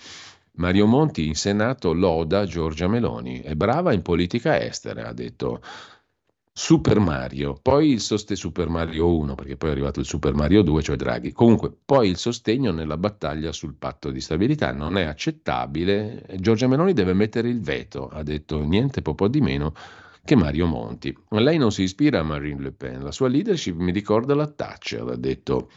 Mario 0.52 0.86
Monti 0.86 1.26
in 1.26 1.34
Senato 1.34 1.92
loda 1.92 2.46
Giorgia 2.46 2.88
Meloni. 2.88 3.40
È 3.40 3.54
brava 3.56 3.92
in 3.92 4.00
politica 4.00 4.58
estera, 4.58 5.08
ha 5.08 5.12
detto 5.12 5.60
Super 6.58 6.98
Mario, 6.98 7.56
poi 7.62 7.92
il 7.92 8.00
sostegno 8.00 8.36
Super 8.40 8.68
Mario 8.68 9.16
1, 9.16 9.36
perché 9.36 9.56
poi 9.56 9.68
è 9.68 9.72
arrivato 9.72 10.00
il 10.00 10.06
Super 10.06 10.34
Mario 10.34 10.62
2, 10.62 10.82
cioè 10.82 10.96
Draghi. 10.96 11.30
Comunque, 11.30 11.72
poi 11.84 12.08
il 12.08 12.16
sostegno 12.16 12.72
nella 12.72 12.96
battaglia 12.96 13.52
sul 13.52 13.74
patto 13.74 14.10
di 14.10 14.20
stabilità 14.20 14.72
non 14.72 14.98
è 14.98 15.04
accettabile. 15.04 16.26
Giorgia 16.40 16.66
Meloni 16.66 16.94
deve 16.94 17.12
mettere 17.12 17.48
il 17.48 17.60
veto, 17.60 18.08
ha 18.08 18.24
detto 18.24 18.60
niente 18.64 19.02
po' 19.02 19.28
di 19.28 19.40
meno 19.40 19.72
che 20.24 20.34
Mario 20.34 20.66
Monti. 20.66 21.16
Ma 21.28 21.38
lei 21.38 21.58
non 21.58 21.70
si 21.70 21.82
ispira 21.82 22.18
a 22.18 22.24
Marine 22.24 22.60
Le 22.60 22.72
Pen, 22.72 23.04
la 23.04 23.12
sua 23.12 23.28
leadership 23.28 23.76
mi 23.76 23.92
ricorda 23.92 24.34
la 24.34 24.48
Thatcher, 24.48 25.06
ha 25.06 25.16
detto 25.16 25.70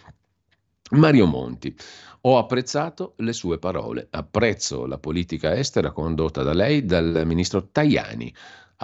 Mario 0.93 1.27
Monti. 1.27 1.75
Ho 2.21 2.39
apprezzato 2.39 3.13
le 3.17 3.33
sue 3.33 3.59
parole, 3.59 4.07
apprezzo 4.09 4.87
la 4.87 4.97
politica 4.97 5.55
estera 5.55 5.91
condotta 5.91 6.41
da 6.41 6.53
lei, 6.53 6.85
dal 6.85 7.21
ministro 7.25 7.67
Tajani 7.71 8.33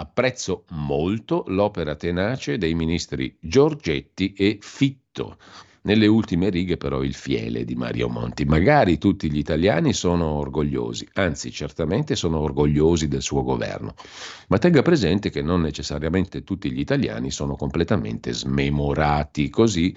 Apprezzo 0.00 0.64
molto 0.70 1.42
l'opera 1.48 1.96
tenace 1.96 2.56
dei 2.56 2.72
ministri 2.74 3.36
Giorgetti 3.40 4.32
e 4.32 4.58
Fitto. 4.60 5.38
Nelle 5.82 6.06
ultime 6.06 6.50
righe 6.50 6.76
però 6.76 7.02
il 7.02 7.14
fiele 7.14 7.64
di 7.64 7.74
Mario 7.74 8.08
Monti. 8.08 8.44
Magari 8.44 8.98
tutti 8.98 9.28
gli 9.28 9.38
italiani 9.38 9.92
sono 9.92 10.26
orgogliosi, 10.34 11.08
anzi 11.14 11.50
certamente 11.50 12.14
sono 12.14 12.38
orgogliosi 12.38 13.08
del 13.08 13.22
suo 13.22 13.42
governo, 13.42 13.94
ma 14.48 14.58
tenga 14.58 14.82
presente 14.82 15.30
che 15.30 15.42
non 15.42 15.62
necessariamente 15.62 16.44
tutti 16.44 16.70
gli 16.70 16.78
italiani 16.78 17.32
sono 17.32 17.56
completamente 17.56 18.32
smemorati. 18.32 19.50
Così 19.50 19.92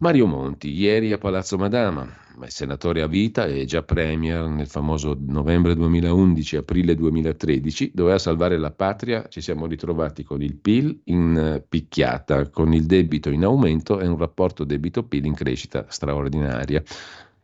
Mario 0.00 0.26
Monti, 0.26 0.70
ieri 0.70 1.10
a 1.10 1.18
Palazzo 1.18 1.56
Madama, 1.56 2.06
è 2.40 2.48
senatore 2.50 3.02
a 3.02 3.08
vita 3.08 3.46
e 3.46 3.64
già 3.64 3.82
premier 3.82 4.46
nel 4.46 4.68
famoso 4.68 5.16
novembre 5.18 5.74
2011, 5.74 6.54
aprile 6.54 6.94
2013, 6.94 7.90
doveva 7.92 8.16
salvare 8.20 8.58
la 8.58 8.70
patria, 8.70 9.26
ci 9.26 9.40
siamo 9.40 9.66
ritrovati 9.66 10.22
con 10.22 10.40
il 10.40 10.54
PIL 10.54 11.00
in 11.06 11.36
eh, 11.36 11.64
picchiata, 11.68 12.48
con 12.48 12.72
il 12.74 12.86
debito 12.86 13.30
in 13.30 13.42
aumento 13.42 13.98
e 13.98 14.06
un 14.06 14.16
rapporto 14.16 14.62
debito-PIL 14.62 15.24
in 15.24 15.34
crescita 15.34 15.86
straordinaria. 15.88 16.80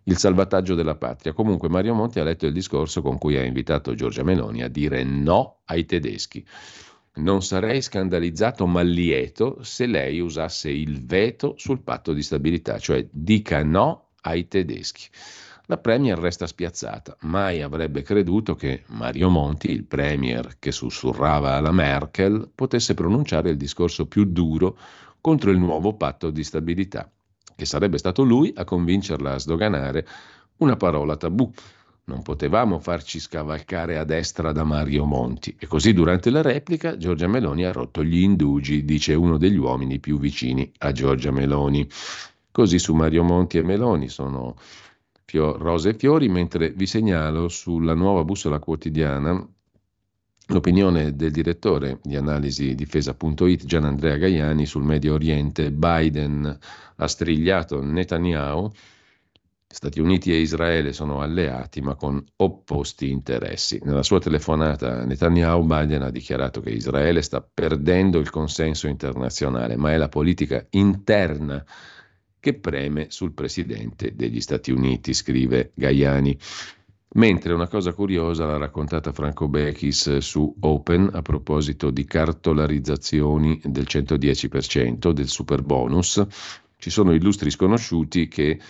Il 0.05 0.17
salvataggio 0.17 0.77
della 0.77 0.95
patria. 0.95 1.33
Comunque 1.33 1.69
Mario 1.69 1.95
Monti 1.95 2.21
ha 2.21 2.25
letto 2.25 2.47
il 2.47 2.53
discorso 2.53 3.03
con 3.03 3.19
cui 3.19 3.37
ha 3.37 3.43
invitato 3.43 3.97
Giorgia 3.97 4.23
Meloni 4.23 4.63
a 4.63 4.69
dire 4.69 5.03
no 5.03 5.63
ai 5.65 5.87
tedeschi. 5.87 6.47
Non 7.17 7.43
sarei 7.43 7.81
scandalizzato 7.81 8.67
ma 8.67 8.83
lieto 8.83 9.63
se 9.63 9.87
lei 9.87 10.19
usasse 10.19 10.71
il 10.71 11.05
veto 11.05 11.55
sul 11.57 11.81
patto 11.81 12.13
di 12.13 12.23
stabilità, 12.23 12.79
cioè 12.79 13.07
dica 13.11 13.63
no 13.63 14.09
ai 14.23 14.49
tedeschi. 14.49 15.07
La 15.67 15.79
Premier 15.79 16.19
resta 16.19 16.47
spiazzata. 16.47 17.17
Mai 17.21 17.63
avrebbe 17.63 18.03
creduto 18.03 18.55
che 18.55 18.83
Mario 18.89 19.31
Monti, 19.31 19.71
il 19.71 19.85
Premier 19.85 20.57
che 20.59 20.73
sussurrava 20.73 21.55
alla 21.55 21.73
Merkel, 21.73 22.51
potesse 22.55 22.95
pronunciare 22.95 23.51
il 23.51 23.57
discorso 23.57 24.07
più 24.07 24.25
duro 24.25 24.77
contro 25.21 25.51
il 25.51 25.59
nuovo 25.59 25.95
patto 25.95 26.31
di 26.31 26.45
stabilità, 26.45 27.11
che 27.55 27.65
sarebbe 27.65 27.97
stato 27.97 28.25
lui 28.25 28.53
a 28.57 28.65
convincerla 28.65 29.35
a 29.35 29.39
sdoganare 29.39 30.07
una 30.59 30.77
parola 30.77 31.17
tabù. 31.17 31.51
Non 32.07 32.21
potevamo 32.23 32.79
farci 32.81 33.19
scavalcare 33.19 33.97
a 33.97 34.05
destra 34.05 34.53
da 34.53 34.63
Mario 34.63 35.07
Monti. 35.07 35.57
E 35.59 35.67
così 35.67 35.95
durante 35.95 36.29
la 36.29 36.43
replica 36.43 36.99
Giorgia 36.99 37.27
Meloni 37.29 37.65
ha 37.65 37.73
rotto 37.73 38.05
gli 38.05 38.19
indugi, 38.19 38.85
dice 38.85 39.15
uno 39.15 39.39
degli 39.39 39.57
uomini 39.57 39.99
più 40.01 40.19
vicini 40.19 40.71
a 40.79 40.93
Giorgia 40.93 41.31
Meloni. 41.31 41.89
Così 42.51 42.79
su 42.79 42.93
Mario 42.95 43.23
Monti 43.23 43.57
e 43.57 43.63
Meloni 43.63 44.09
sono 44.09 44.55
fio- 45.25 45.57
rose 45.57 45.91
e 45.91 45.95
fiori, 45.95 46.29
mentre 46.29 46.71
vi 46.73 46.87
segnalo 46.87 47.49
sulla 47.49 47.95
nuova 47.95 48.23
bussola 48.23 48.59
quotidiana 48.59 49.43
l'opinione 50.49 51.17
del 51.17 51.31
direttore 51.31 52.01
di 52.03 52.17
analisi 52.17 52.75
difesa.it 52.75 53.65
Gian 53.65 53.85
Andrea 53.85 54.17
Gaiani 54.17 54.67
sul 54.67 54.83
Medio 54.83 55.15
Oriente. 55.15 55.73
Biden 55.73 56.59
ha 56.97 57.09
strigliato 57.09 57.83
Netanyahu. 57.83 58.71
Stati 59.75 59.99
Uniti 60.01 60.33
e 60.33 60.39
Israele 60.39 60.93
sono 60.93 61.21
alleati 61.21 61.81
ma 61.81 61.97
con 61.97 62.25
opposti 62.37 63.11
interessi. 63.11 63.81
Nella 63.83 64.05
sua 64.05 64.21
telefonata 64.21 65.05
Netanyahu 65.05 65.65
Biden 65.65 66.03
ha 66.03 66.11
dichiarato 66.11 66.61
che 66.61 66.71
Israele 66.71 67.23
sta 67.23 67.43
perdendo 67.43 68.21
il 68.21 68.31
consenso 68.31 68.87
internazionale, 68.87 69.77
ma 69.77 69.91
è 69.91 69.97
la 69.97 70.09
politica 70.09 70.65
interna 70.71 71.63
che 72.39 72.55
preme 72.55 73.07
sul 73.11 73.33
presidente 73.33 74.15
degli 74.15 74.41
Stati 74.41 74.71
Uniti, 74.71 75.13
scrive 75.13 75.73
Gaiani. 75.75 76.39
Mentre 77.15 77.53
una 77.53 77.67
cosa 77.67 77.93
curiosa 77.93 78.47
l'ha 78.47 78.59
raccontata 78.59 79.13
Franco 79.13 79.49
Bechis 79.49 80.19
su 80.19 80.55
Open 80.61 81.11
a 81.13 81.21
proposito 81.21 81.91
di 81.91 82.05
cartolarizzazioni 82.05 83.61
del 83.65 83.87
110% 83.89 85.11
del 85.11 85.29
super 85.29 85.63
bonus, 85.63 86.25
ci 86.77 86.91
sono 86.91 87.13
illustri 87.13 87.51
sconosciuti 87.51 88.29
che 88.29 88.61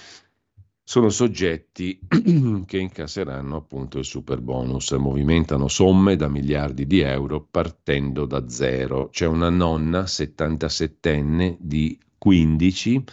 sono 0.87 1.09
soggetti 1.09 1.99
che 2.67 2.79
incasseranno 2.79 3.57
appunto 3.57 3.99
il 3.99 4.05
super 4.05 4.43
bonus, 4.43 4.91
movimentano 4.93 5.67
somme 5.67 6.15
da 6.15 6.29
miliardi 6.29 6.87
di 6.87 7.01
euro 7.01 7.47
partendo 7.51 8.27
da 8.27 8.49
zero. 8.49 9.09
C'è 9.09 9.27
una 9.27 9.49
nonna 9.49 10.03
77enne 10.03 11.57
di 11.59 11.99
15 12.19 13.05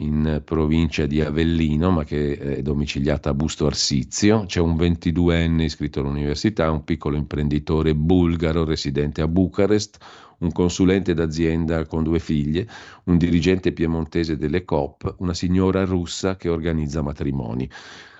in 0.00 0.42
provincia 0.44 1.06
di 1.06 1.22
Avellino, 1.22 1.90
ma 1.90 2.04
che 2.04 2.36
è 2.36 2.62
domiciliata 2.62 3.30
a 3.30 3.34
Busto 3.34 3.64
Arsizio. 3.64 4.44
C'è 4.44 4.60
un 4.60 4.76
22enne 4.76 5.62
iscritto 5.62 6.00
all'università, 6.00 6.70
un 6.70 6.84
piccolo 6.84 7.16
imprenditore 7.16 7.94
bulgaro 7.94 8.64
residente 8.64 9.22
a 9.22 9.28
Bucarest, 9.28 9.98
un 10.38 10.52
consulente 10.52 11.14
d'azienda 11.14 11.86
con 11.86 12.02
due 12.02 12.18
figlie, 12.18 12.68
un 13.04 13.16
dirigente 13.16 13.72
piemontese 13.72 14.36
delle 14.36 14.64
COP, 14.64 15.16
una 15.18 15.34
signora 15.34 15.84
russa 15.84 16.36
che 16.36 16.48
organizza 16.48 17.02
matrimoni. 17.02 17.68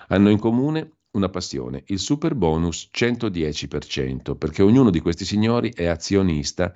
Hanno 0.07 0.29
in 0.29 0.39
comune 0.39 0.91
una 1.11 1.29
passione, 1.29 1.83
il 1.87 1.99
super 1.99 2.35
bonus 2.35 2.89
110%, 2.93 4.35
perché 4.37 4.61
ognuno 4.61 4.89
di 4.89 4.99
questi 4.99 5.25
signori 5.25 5.71
è 5.73 5.85
azionista 5.85 6.73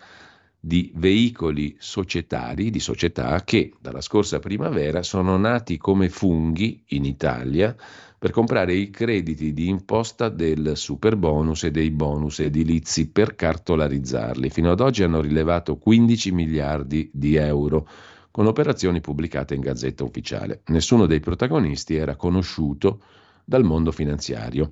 di 0.63 0.91
veicoli 0.95 1.75
societari, 1.79 2.69
di 2.69 2.79
società 2.79 3.43
che 3.43 3.73
dalla 3.79 4.01
scorsa 4.01 4.39
primavera 4.39 5.01
sono 5.01 5.35
nati 5.37 5.77
come 5.77 6.09
funghi 6.09 6.83
in 6.89 7.05
Italia 7.05 7.75
per 8.21 8.29
comprare 8.29 8.75
i 8.75 8.91
crediti 8.91 9.51
di 9.51 9.67
imposta 9.67 10.29
del 10.29 10.73
super 10.75 11.15
bonus 11.15 11.63
e 11.63 11.71
dei 11.71 11.89
bonus 11.89 12.41
edilizi 12.41 13.09
per 13.09 13.33
cartolarizzarli. 13.33 14.51
Fino 14.51 14.69
ad 14.69 14.79
oggi 14.79 15.01
hanno 15.01 15.21
rilevato 15.21 15.77
15 15.77 16.31
miliardi 16.31 17.09
di 17.11 17.33
euro 17.33 17.89
con 18.29 18.45
operazioni 18.45 19.01
pubblicate 19.01 19.55
in 19.55 19.61
Gazzetta 19.61 20.03
Ufficiale. 20.03 20.61
Nessuno 20.67 21.07
dei 21.07 21.19
protagonisti 21.19 21.95
era 21.95 22.15
conosciuto 22.15 23.01
dal 23.43 23.63
mondo 23.63 23.91
finanziario. 23.91 24.69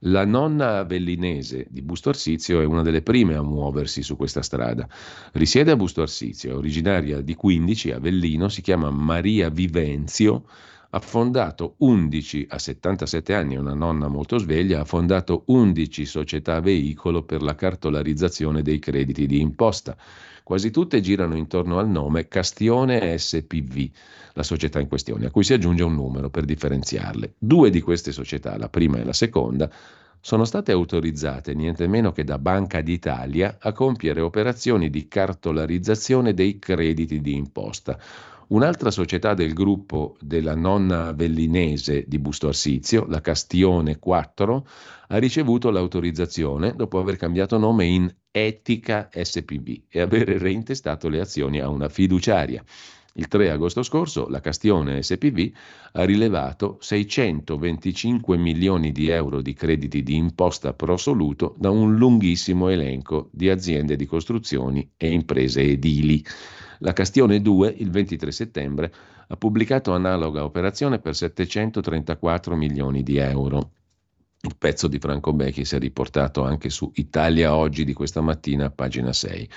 La 0.00 0.26
nonna 0.26 0.76
avellinese 0.76 1.68
di 1.70 1.80
Busto 1.80 2.10
Arsizio 2.10 2.60
è 2.60 2.66
una 2.66 2.82
delle 2.82 3.00
prime 3.00 3.36
a 3.36 3.42
muoversi 3.42 4.02
su 4.02 4.18
questa 4.18 4.42
strada. 4.42 4.86
Risiede 5.32 5.70
a 5.70 5.76
Busto 5.76 6.02
Arsizio, 6.02 6.58
originaria 6.58 7.22
di 7.22 7.34
15, 7.34 7.92
Avellino, 7.92 8.50
si 8.50 8.60
chiama 8.60 8.90
Maria 8.90 9.48
Vivenzio, 9.48 10.44
ha 10.94 11.00
fondato 11.00 11.76
11 11.78 12.48
a 12.50 12.58
77 12.58 13.34
anni, 13.34 13.56
una 13.56 13.72
nonna 13.72 14.08
molto 14.08 14.36
sveglia, 14.36 14.80
ha 14.80 14.84
fondato 14.84 15.44
11 15.46 16.04
società 16.04 16.60
veicolo 16.60 17.22
per 17.22 17.40
la 17.40 17.54
cartolarizzazione 17.54 18.60
dei 18.60 18.78
crediti 18.78 19.26
di 19.26 19.40
imposta. 19.40 19.96
Quasi 20.42 20.70
tutte 20.70 21.00
girano 21.00 21.34
intorno 21.34 21.78
al 21.78 21.88
nome 21.88 22.28
Castione 22.28 23.16
SPV, 23.16 23.88
la 24.34 24.42
società 24.42 24.80
in 24.80 24.88
questione, 24.88 25.26
a 25.26 25.30
cui 25.30 25.44
si 25.44 25.54
aggiunge 25.54 25.82
un 25.82 25.94
numero 25.94 26.28
per 26.28 26.44
differenziarle. 26.44 27.36
Due 27.38 27.70
di 27.70 27.80
queste 27.80 28.12
società, 28.12 28.58
la 28.58 28.68
prima 28.68 28.98
e 28.98 29.04
la 29.04 29.14
seconda, 29.14 29.70
sono 30.20 30.44
state 30.44 30.72
autorizzate 30.72 31.54
niente 31.54 31.86
meno 31.88 32.12
che 32.12 32.22
da 32.22 32.38
Banca 32.38 32.82
d'Italia 32.82 33.56
a 33.58 33.72
compiere 33.72 34.20
operazioni 34.20 34.90
di 34.90 35.08
cartolarizzazione 35.08 36.34
dei 36.34 36.58
crediti 36.58 37.22
di 37.22 37.34
imposta. 37.34 37.98
Un'altra 38.52 38.90
società 38.90 39.32
del 39.32 39.54
gruppo 39.54 40.14
della 40.20 40.54
nonna 40.54 41.12
vellinese 41.12 42.04
di 42.06 42.18
Busto 42.18 42.48
Arsizio, 42.48 43.06
la 43.08 43.22
Castione 43.22 43.98
4, 43.98 44.66
ha 45.08 45.16
ricevuto 45.16 45.70
l'autorizzazione 45.70 46.74
dopo 46.76 46.98
aver 46.98 47.16
cambiato 47.16 47.56
nome 47.56 47.86
in 47.86 48.14
Etica 48.30 49.08
SPV 49.10 49.84
e 49.88 50.02
aver 50.02 50.28
reintestato 50.28 51.08
le 51.08 51.20
azioni 51.20 51.60
a 51.60 51.70
una 51.70 51.88
fiduciaria. 51.88 52.62
Il 53.14 53.26
3 53.26 53.50
agosto 53.50 53.82
scorso 53.82 54.28
la 54.28 54.40
Castione 54.40 55.02
SPV 55.02 55.50
ha 55.92 56.04
rilevato 56.04 56.76
625 56.78 58.36
milioni 58.36 58.92
di 58.92 59.08
euro 59.08 59.40
di 59.40 59.54
crediti 59.54 60.02
di 60.02 60.16
imposta 60.16 60.74
pro 60.74 60.98
soluto 60.98 61.54
da 61.56 61.70
un 61.70 61.96
lunghissimo 61.96 62.68
elenco 62.68 63.30
di 63.32 63.48
aziende 63.48 63.96
di 63.96 64.04
costruzioni 64.04 64.92
e 64.98 65.10
imprese 65.10 65.62
edili. 65.62 66.22
La 66.84 66.92
Castione 66.92 67.40
2, 67.40 67.76
il 67.78 67.90
23 67.90 68.32
settembre, 68.32 68.92
ha 69.28 69.36
pubblicato 69.36 69.94
analoga 69.94 70.42
operazione 70.42 70.98
per 70.98 71.14
734 71.14 72.56
milioni 72.56 73.04
di 73.04 73.18
euro. 73.18 73.70
Il 74.40 74.56
pezzo 74.58 74.88
di 74.88 74.98
Franco 74.98 75.32
Becchi 75.32 75.64
si 75.64 75.76
è 75.76 75.78
riportato 75.78 76.42
anche 76.42 76.70
su 76.70 76.90
Italia 76.96 77.54
Oggi 77.54 77.84
di 77.84 77.92
questa 77.92 78.20
mattina, 78.20 78.70
pagina 78.70 79.12
6. 79.12 79.48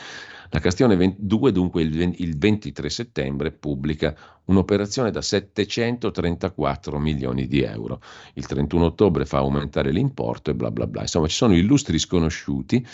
La 0.51 0.59
Castione 0.59 1.15
2 1.17 1.51
dunque 1.51 1.81
il 1.81 2.37
23 2.37 2.89
settembre 2.89 3.51
pubblica 3.51 4.15
un'operazione 4.45 5.11
da 5.11 5.21
734 5.21 6.99
milioni 6.99 7.47
di 7.47 7.61
euro. 7.61 8.01
Il 8.33 8.45
31 8.45 8.85
ottobre 8.85 9.25
fa 9.25 9.37
aumentare 9.37 9.91
l'importo 9.91 10.51
e 10.51 10.55
bla 10.55 10.71
bla 10.71 10.87
bla. 10.87 11.01
Insomma, 11.01 11.27
ci 11.27 11.35
sono 11.35 11.55
illustri 11.55 11.97
sconosciuti 11.97 12.85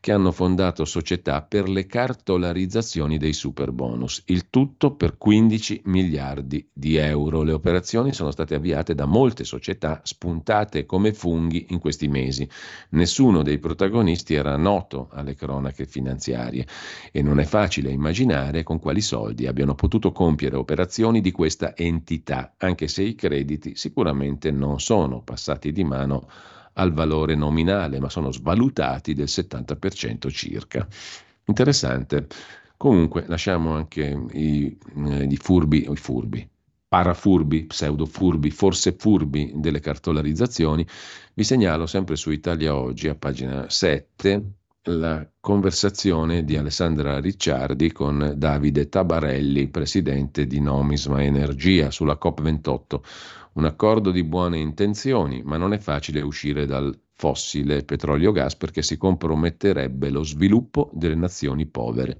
che 0.00 0.12
hanno 0.12 0.32
fondato 0.32 0.84
società 0.84 1.42
per 1.42 1.68
le 1.68 1.86
cartolarizzazioni 1.86 3.18
dei 3.18 3.32
super 3.32 3.72
bonus, 3.72 4.22
il 4.26 4.48
tutto 4.50 4.94
per 4.94 5.16
15 5.16 5.82
miliardi 5.84 6.68
di 6.72 6.96
euro. 6.96 7.42
Le 7.42 7.52
operazioni 7.52 8.12
sono 8.12 8.30
state 8.30 8.54
avviate 8.54 8.94
da 8.94 9.06
molte 9.06 9.44
società 9.44 10.00
spuntate 10.02 10.86
come 10.86 11.12
funghi 11.12 11.66
in 11.70 11.78
questi 11.78 12.08
mesi. 12.08 12.48
Nessuno 12.90 13.42
dei 13.42 13.58
protagonisti 13.58 14.34
era 14.34 14.56
noto 14.56 15.08
alle 15.12 15.34
cronache 15.34 15.86
finanziarie 15.86 16.66
e 17.12 17.22
non 17.22 17.38
è 17.38 17.44
facile 17.44 17.90
immaginare 17.90 18.62
con 18.62 18.78
quali 18.78 19.00
soldi 19.00 19.46
abbiano 19.46 19.74
potuto 19.74 20.12
compiere 20.12 20.56
operazioni 20.56 20.94
di 21.20 21.30
questa 21.30 21.76
entità, 21.76 22.54
anche 22.58 22.88
se 22.88 23.02
i 23.02 23.14
crediti 23.14 23.76
sicuramente 23.76 24.50
non 24.50 24.80
sono 24.80 25.20
passati 25.22 25.72
di 25.72 25.84
mano 25.84 26.28
al 26.74 26.92
valore 26.92 27.34
nominale, 27.34 28.00
ma 28.00 28.08
sono 28.08 28.32
svalutati 28.32 29.14
del 29.14 29.26
70% 29.28 30.30
circa. 30.30 30.86
Interessante. 31.46 32.26
Comunque 32.76 33.24
lasciamo 33.26 33.74
anche 33.74 34.26
i, 34.32 34.78
eh, 34.96 35.24
i 35.24 35.36
furbi, 35.36 35.90
i 35.90 35.96
furbi, 35.96 36.48
parafurbi, 36.88 37.64
pseudofurbi, 37.64 38.50
forse 38.50 38.94
furbi 38.98 39.52
delle 39.56 39.80
cartolarizzazioni. 39.80 40.86
Vi 41.34 41.44
segnalo 41.44 41.86
sempre 41.86 42.16
su 42.16 42.30
Italia 42.30 42.74
Oggi 42.74 43.08
a 43.08 43.14
pagina 43.14 43.68
7 43.68 44.44
la 44.86 45.28
conversazione 45.40 46.44
di 46.44 46.56
Alessandra 46.56 47.18
Ricciardi 47.18 47.92
con 47.92 48.34
Davide 48.36 48.88
Tabarelli, 48.88 49.68
presidente 49.68 50.46
di 50.46 50.60
Nomisma 50.60 51.22
Energia, 51.22 51.90
sulla 51.90 52.18
COP28. 52.20 53.00
Un 53.54 53.64
accordo 53.64 54.10
di 54.10 54.22
buone 54.22 54.58
intenzioni, 54.58 55.42
ma 55.42 55.56
non 55.56 55.72
è 55.72 55.78
facile 55.78 56.20
uscire 56.20 56.66
dal 56.66 56.96
fossile 57.16 57.82
petrolio-gas 57.82 58.56
perché 58.56 58.82
si 58.82 58.98
comprometterebbe 58.98 60.10
lo 60.10 60.22
sviluppo 60.22 60.90
delle 60.92 61.14
nazioni 61.14 61.64
povere. 61.66 62.18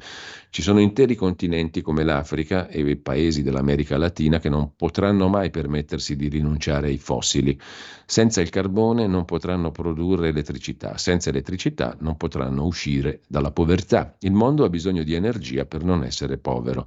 Ci 0.49 0.63
sono 0.63 0.81
interi 0.81 1.15
continenti 1.15 1.83
come 1.83 2.03
l'Africa 2.03 2.67
e 2.67 2.81
i 2.81 2.97
paesi 2.97 3.43
dell'America 3.43 3.99
Latina 3.99 4.39
che 4.39 4.49
non 4.49 4.75
potranno 4.75 5.29
mai 5.29 5.51
permettersi 5.51 6.17
di 6.17 6.29
rinunciare 6.29 6.89
ai 6.89 6.97
fossili. 6.97 7.61
Senza 8.07 8.41
il 8.41 8.49
carbone 8.49 9.07
non 9.07 9.27
potranno 9.27 9.71
produrre 9.71 10.29
elettricità, 10.29 10.97
senza 10.97 11.29
elettricità 11.29 11.95
non 12.01 12.17
potranno 12.17 12.65
uscire 12.65 13.21
dalla 13.29 13.53
povertà. 13.53 14.17
Il 14.21 14.33
mondo 14.33 14.65
ha 14.65 14.71
bisogno 14.71 15.03
di 15.03 15.13
energia 15.13 15.67
per 15.67 15.85
non 15.85 16.05
essere 16.05 16.39
povero. 16.39 16.87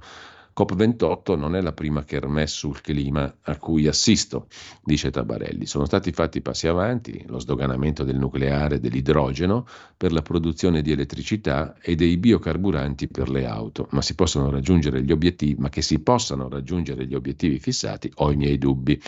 COP28 0.60 1.38
non 1.38 1.56
è 1.56 1.62
la 1.62 1.72
prima 1.72 2.04
kermesse 2.04 2.56
sul 2.56 2.82
clima 2.82 3.34
a 3.42 3.56
cui 3.56 3.86
assisto, 3.86 4.48
dice 4.82 5.10
Tabarelli. 5.10 5.64
Sono 5.64 5.86
stati 5.86 6.12
fatti 6.12 6.42
passi 6.42 6.68
avanti, 6.68 7.24
lo 7.28 7.38
sdoganamento 7.38 8.04
del 8.04 8.18
nucleare 8.18 8.74
e 8.74 8.80
dell'idrogeno 8.80 9.66
per 9.96 10.12
la 10.12 10.20
produzione 10.20 10.82
di 10.82 10.92
elettricità 10.92 11.76
e 11.80 11.94
dei 11.94 12.18
biocarburanti 12.18 13.08
per 13.08 13.30
le 13.30 13.46
auto, 13.46 13.88
ma 13.90 14.00
ma 14.00 15.68
che 15.68 15.82
si 15.82 16.00
possano 16.00 16.48
raggiungere 16.48 17.06
gli 17.06 17.14
obiettivi 17.14 17.58
fissati, 17.58 18.10
ho 18.16 18.30
i 18.30 18.36
miei 18.36 18.58
dubbi. 18.58 19.00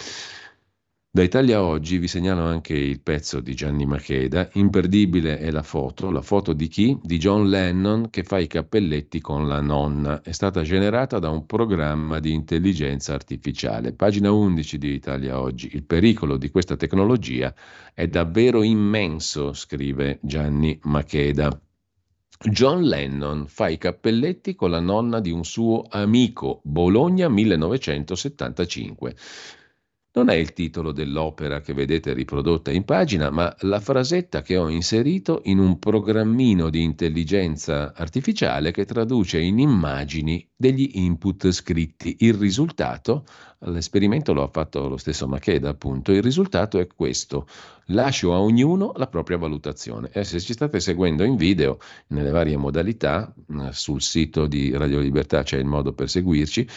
Da 1.15 1.23
Italia 1.23 1.63
Oggi 1.63 1.99
vi 1.99 2.09
segnalo 2.09 2.41
anche 2.41 2.73
il 2.73 3.03
pezzo 3.03 3.41
di 3.41 3.55
Gianni 3.55 3.85
Macheda, 3.85 4.49
imperdibile 4.55 5.37
è 5.37 5.51
la 5.51 5.63
foto, 5.63 6.11
la 6.11 6.23
foto 6.23 6.55
di 6.55 6.69
chi? 6.69 6.99
Di 7.03 7.19
John 7.19 7.51
Lennon 7.51 8.09
che 8.09 8.23
fa 8.23 8.39
i 8.39 8.47
cappelletti 8.47 9.21
con 9.21 9.47
la 9.47 9.61
nonna, 9.61 10.23
è 10.23 10.33
stata 10.33 10.63
generata 10.63 11.19
da 11.19 11.29
un 11.29 11.45
programma 11.45 12.19
di 12.19 12.33
intelligenza 12.33 13.13
artificiale. 13.13 13.93
Pagina 13.93 14.33
11 14.33 14.79
di 14.79 14.95
Italia 14.95 15.39
Oggi, 15.39 15.69
il 15.75 15.85
pericolo 15.85 16.39
di 16.39 16.49
questa 16.49 16.77
tecnologia 16.77 17.55
è 17.93 18.07
davvero 18.07 18.63
immenso, 18.63 19.53
scrive 19.53 20.19
Gianni 20.23 20.79
Macheda. 20.85 21.61
John 22.51 22.85
Lennon 22.85 23.49
fa 23.49 23.69
i 23.69 23.77
cappelletti 23.77 24.55
con 24.55 24.71
la 24.71 24.81
nonna 24.81 25.21
di 25.21 25.31
un 25.31 25.45
suo 25.45 25.85
amico, 25.91 26.63
Bologna 26.65 27.29
1975. 27.29 29.15
Non 30.15 30.29
è 30.29 30.35
il 30.35 30.53
titolo 30.53 30.93
dell'opera 30.93 31.63
che 31.63 31.73
vedete 31.73 32.13
riprodotta 32.13 32.71
in 32.71 32.85
pagina, 32.85 33.31
ma 33.31 33.55
la 33.61 33.81
frasetta 33.81 34.43
che 34.43 34.59
ho 34.59 34.69
inserito 34.69 35.41
in 35.45 35.59
un 35.59 35.79
programmino 35.79 36.69
di 36.69 36.83
intelligenza 36.83 37.95
artificiale 37.95 38.73
che 38.73 38.85
traduce 38.85 39.41
in 39.41 39.59
immagini 39.59 40.47
degli 40.55 40.91
input 40.97 41.51
scritti. 41.51 42.17
Il 42.21 42.35
risultato, 42.35 43.25
l'esperimento 43.61 44.35
lo 44.35 44.43
ha 44.43 44.49
fatto 44.49 44.87
lo 44.87 44.99
stesso 44.99 45.27
Macheda 45.27 45.71
appunto, 45.71 46.13
il 46.13 46.23
risultato 46.23 46.79
è 46.79 46.87
questo. 46.87 47.49
Lascio 47.87 48.35
a 48.35 48.41
ognuno 48.41 48.93
la 48.97 49.07
propria 49.07 49.39
valutazione. 49.39 50.11
E 50.13 50.25
se 50.25 50.41
ci 50.41 50.53
state 50.53 50.79
seguendo 50.79 51.25
in 51.25 51.37
video, 51.37 51.79
nelle 52.09 52.31
varie 52.31 52.59
modalità, 52.59 53.35
sul 53.71 54.03
sito 54.03 54.47
di 54.47 54.77
Radio 54.77 55.01
Libertà 55.01 55.43
c'è 55.43 55.57
il 55.57 55.65
modo 55.65 55.95
per 55.95 56.11
seguirci, 56.11 56.69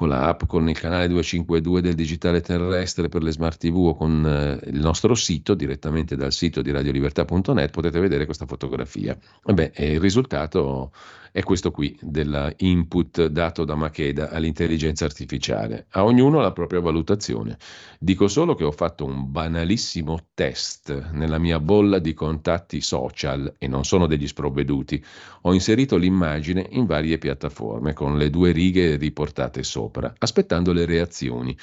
con 0.00 0.08
la 0.08 0.28
app, 0.28 0.44
con 0.46 0.66
il 0.66 0.78
canale 0.78 1.08
252 1.08 1.82
del 1.82 1.92
digitale 1.92 2.40
terrestre 2.40 3.10
per 3.10 3.22
le 3.22 3.32
smart 3.32 3.58
TV 3.58 3.76
o 3.76 3.94
con 3.94 4.24
eh, 4.24 4.70
il 4.70 4.80
nostro 4.80 5.14
sito, 5.14 5.52
direttamente 5.52 6.16
dal 6.16 6.32
sito 6.32 6.62
di 6.62 6.70
radiolibertà.net, 6.70 7.70
potete 7.70 8.00
vedere 8.00 8.24
questa 8.24 8.46
fotografia. 8.46 9.14
E 9.44 9.52
beh, 9.52 9.72
il 9.76 10.00
risultato 10.00 10.90
è 11.32 11.42
questo 11.42 11.70
qui 11.70 11.96
dell'input 12.00 13.26
dato 13.26 13.64
da 13.64 13.74
Makeda 13.74 14.30
all'intelligenza 14.30 15.04
artificiale. 15.04 15.86
A 15.90 16.04
ognuno 16.04 16.40
la 16.40 16.52
propria 16.52 16.80
valutazione. 16.80 17.56
Dico 17.98 18.26
solo 18.26 18.54
che 18.54 18.64
ho 18.64 18.72
fatto 18.72 19.04
un 19.04 19.30
banalissimo 19.30 20.28
test 20.34 21.10
nella 21.12 21.38
mia 21.38 21.60
bolla 21.60 21.98
di 21.98 22.14
contatti 22.14 22.80
social 22.80 23.54
e 23.58 23.68
non 23.68 23.84
sono 23.84 24.06
degli 24.06 24.26
sprovveduti. 24.26 25.02
Ho 25.42 25.54
inserito 25.54 25.96
l'immagine 25.96 26.66
in 26.70 26.86
varie 26.86 27.18
piattaforme 27.18 27.92
con 27.92 28.16
le 28.16 28.30
due 28.30 28.50
righe 28.50 28.96
riportate 28.96 29.62
sopra, 29.62 29.89
aspettando 30.18 30.72
le 30.72 30.84
reazioni 30.84 31.56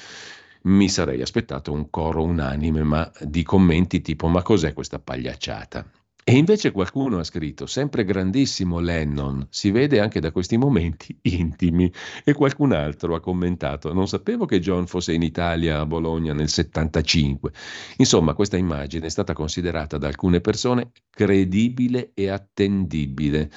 mi 0.63 0.89
sarei 0.89 1.21
aspettato 1.21 1.71
un 1.71 1.89
coro 1.89 2.23
unanime 2.23 2.83
ma 2.83 3.09
di 3.21 3.43
commenti 3.43 4.01
tipo 4.01 4.27
ma 4.27 4.41
cos'è 4.41 4.73
questa 4.73 4.99
pagliacciata? 4.99 5.85
E 6.29 6.35
invece 6.35 6.71
qualcuno 6.71 7.19
ha 7.19 7.23
scritto, 7.23 7.65
sempre 7.67 8.03
grandissimo 8.03 8.79
Lennon, 8.79 9.47
si 9.49 9.71
vede 9.71 10.01
anche 10.01 10.19
da 10.19 10.31
questi 10.31 10.57
momenti 10.57 11.17
intimi. 11.23 11.89
E 12.25 12.33
qualcun 12.33 12.73
altro 12.73 13.15
ha 13.15 13.21
commentato, 13.21 13.93
non 13.93 14.09
sapevo 14.09 14.43
che 14.43 14.59
John 14.59 14.87
fosse 14.87 15.13
in 15.13 15.21
Italia 15.21 15.79
a 15.79 15.85
Bologna 15.85 16.33
nel 16.33 16.49
75. 16.49 17.53
Insomma, 17.95 18.33
questa 18.33 18.57
immagine 18.57 19.05
è 19.05 19.09
stata 19.09 19.31
considerata 19.31 19.97
da 19.97 20.07
alcune 20.07 20.41
persone 20.41 20.91
credibile 21.09 22.11
e 22.13 22.27
attendibile. 22.27 23.49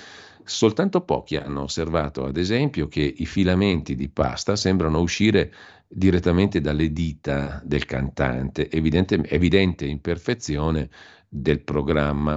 Soltanto 0.51 1.03
pochi 1.03 1.37
hanno 1.37 1.63
osservato, 1.63 2.25
ad 2.25 2.37
esempio, 2.37 2.89
che 2.89 3.01
i 3.01 3.25
filamenti 3.25 3.95
di 3.95 4.09
pasta 4.09 4.57
sembrano 4.57 4.99
uscire 4.99 5.55
direttamente 5.87 6.61
dalle 6.61 6.91
dita 6.91 7.63
del 7.65 7.85
cantante, 7.85 8.69
evidente, 8.69 9.23
evidente 9.29 9.87
imperfezione 9.87 10.91
del 11.29 11.61
programma 11.63 12.37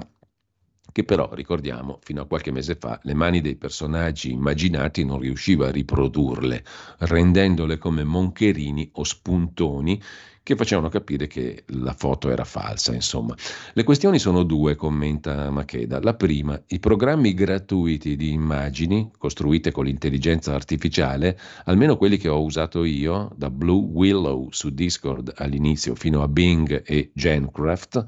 che 0.91 1.03
però, 1.03 1.33
ricordiamo, 1.33 1.97
fino 2.03 2.21
a 2.21 2.27
qualche 2.27 2.51
mese 2.51 2.75
fa 2.75 2.99
le 3.01 3.15
mani 3.15 3.41
dei 3.41 3.55
personaggi 3.55 4.31
immaginati 4.31 5.03
non 5.03 5.17
riusciva 5.17 5.67
a 5.67 5.71
riprodurle, 5.71 6.63
rendendole 6.99 7.79
come 7.79 8.03
moncherini 8.03 8.91
o 8.93 9.03
spuntoni 9.03 9.99
che 10.43 10.57
facevano 10.57 10.89
capire 10.89 11.25
che 11.25 11.63
la 11.67 11.93
foto 11.93 12.29
era 12.29 12.43
falsa, 12.43 12.93
insomma. 12.93 13.33
Le 13.73 13.83
questioni 13.83 14.19
sono 14.19 14.43
due, 14.43 14.75
commenta 14.75 15.49
Macheda. 15.49 16.01
La 16.01 16.15
prima, 16.15 16.61
i 16.67 16.79
programmi 16.79 17.33
gratuiti 17.33 18.17
di 18.17 18.31
immagini 18.31 19.09
costruite 19.17 19.71
con 19.71 19.85
l'intelligenza 19.85 20.53
artificiale, 20.53 21.39
almeno 21.63 21.95
quelli 21.95 22.17
che 22.17 22.27
ho 22.27 22.43
usato 22.43 22.83
io, 22.83 23.31
da 23.37 23.49
Blue 23.49 23.85
Willow 23.85 24.49
su 24.51 24.69
Discord 24.71 25.31
all'inizio 25.37 25.95
fino 25.95 26.21
a 26.21 26.27
Bing 26.27 26.83
e 26.85 27.11
Gencraft, 27.13 28.03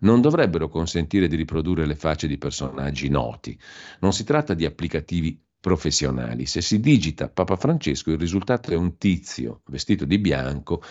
non 0.00 0.20
dovrebbero 0.20 0.68
consentire 0.68 1.26
di 1.26 1.34
riprodurre 1.34 1.86
le 1.86 1.96
facce 1.96 2.28
di 2.28 2.38
personaggi 2.38 3.08
noti. 3.08 3.58
Non 3.98 4.12
si 4.12 4.22
tratta 4.22 4.54
di 4.54 4.64
applicativi 4.64 5.42
professionali. 5.60 6.46
Se 6.46 6.62
si 6.62 6.80
digita 6.80 7.28
Papa 7.28 7.56
Francesco, 7.56 8.10
il 8.10 8.18
risultato 8.18 8.70
è 8.70 8.76
un 8.76 8.96
tizio 8.96 9.60
vestito 9.66 10.06
di 10.06 10.18
bianco 10.18 10.82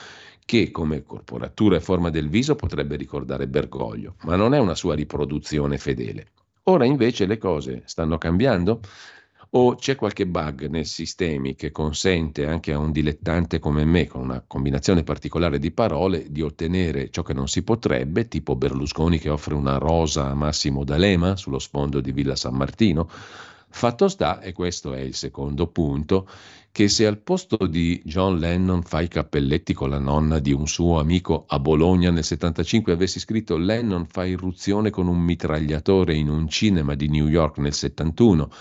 che 0.49 0.71
come 0.71 1.03
corporatura 1.03 1.75
e 1.75 1.79
forma 1.79 2.09
del 2.09 2.27
viso 2.27 2.55
potrebbe 2.55 2.95
ricordare 2.95 3.47
Bergoglio, 3.47 4.15
ma 4.23 4.35
non 4.35 4.55
è 4.55 4.57
una 4.57 4.73
sua 4.73 4.95
riproduzione 4.95 5.77
fedele. 5.77 6.31
Ora 6.63 6.85
invece 6.85 7.27
le 7.27 7.37
cose 7.37 7.83
stanno 7.85 8.17
cambiando 8.17 8.79
o 9.51 9.75
c'è 9.75 9.95
qualche 9.95 10.25
bug 10.25 10.65
nei 10.65 10.85
sistemi 10.85 11.53
che 11.53 11.69
consente 11.69 12.47
anche 12.47 12.73
a 12.73 12.79
un 12.79 12.91
dilettante 12.91 13.59
come 13.59 13.85
me, 13.85 14.07
con 14.07 14.21
una 14.21 14.43
combinazione 14.45 15.03
particolare 15.03 15.59
di 15.59 15.69
parole, 15.69 16.31
di 16.31 16.41
ottenere 16.41 17.11
ciò 17.11 17.21
che 17.21 17.33
non 17.33 17.47
si 17.47 17.61
potrebbe, 17.61 18.27
tipo 18.27 18.55
Berlusconi 18.55 19.19
che 19.19 19.29
offre 19.29 19.53
una 19.53 19.77
rosa 19.77 20.31
a 20.31 20.33
Massimo 20.33 20.83
D'Alema 20.83 21.35
sullo 21.35 21.59
sfondo 21.59 22.01
di 22.01 22.11
Villa 22.11 22.35
San 22.35 22.55
Martino? 22.55 23.07
Fatto 23.71 24.07
sta, 24.07 24.41
e 24.41 24.51
questo 24.51 24.93
è 24.93 24.99
il 24.99 25.13
secondo 25.13 25.67
punto, 25.67 26.27
che 26.71 26.87
se 26.87 27.05
al 27.05 27.19
posto 27.19 27.67
di 27.67 28.01
John 28.05 28.37
Lennon 28.37 28.83
fa 28.83 29.01
i 29.01 29.07
cappelletti 29.07 29.73
con 29.73 29.89
la 29.89 29.99
nonna 29.99 30.39
di 30.39 30.53
un 30.53 30.67
suo 30.67 30.99
amico 30.99 31.45
a 31.47 31.59
Bologna 31.59 32.11
nel 32.11 32.23
75 32.23 32.93
avessi 32.93 33.19
scritto 33.19 33.57
Lennon 33.57 34.05
fa 34.05 34.25
irruzione 34.25 34.89
con 34.89 35.07
un 35.07 35.19
mitragliatore 35.19 36.13
in 36.13 36.29
un 36.29 36.47
cinema 36.47 36.95
di 36.95 37.09
New 37.09 37.27
York 37.27 37.57
nel 37.57 37.73
71, 37.73 38.51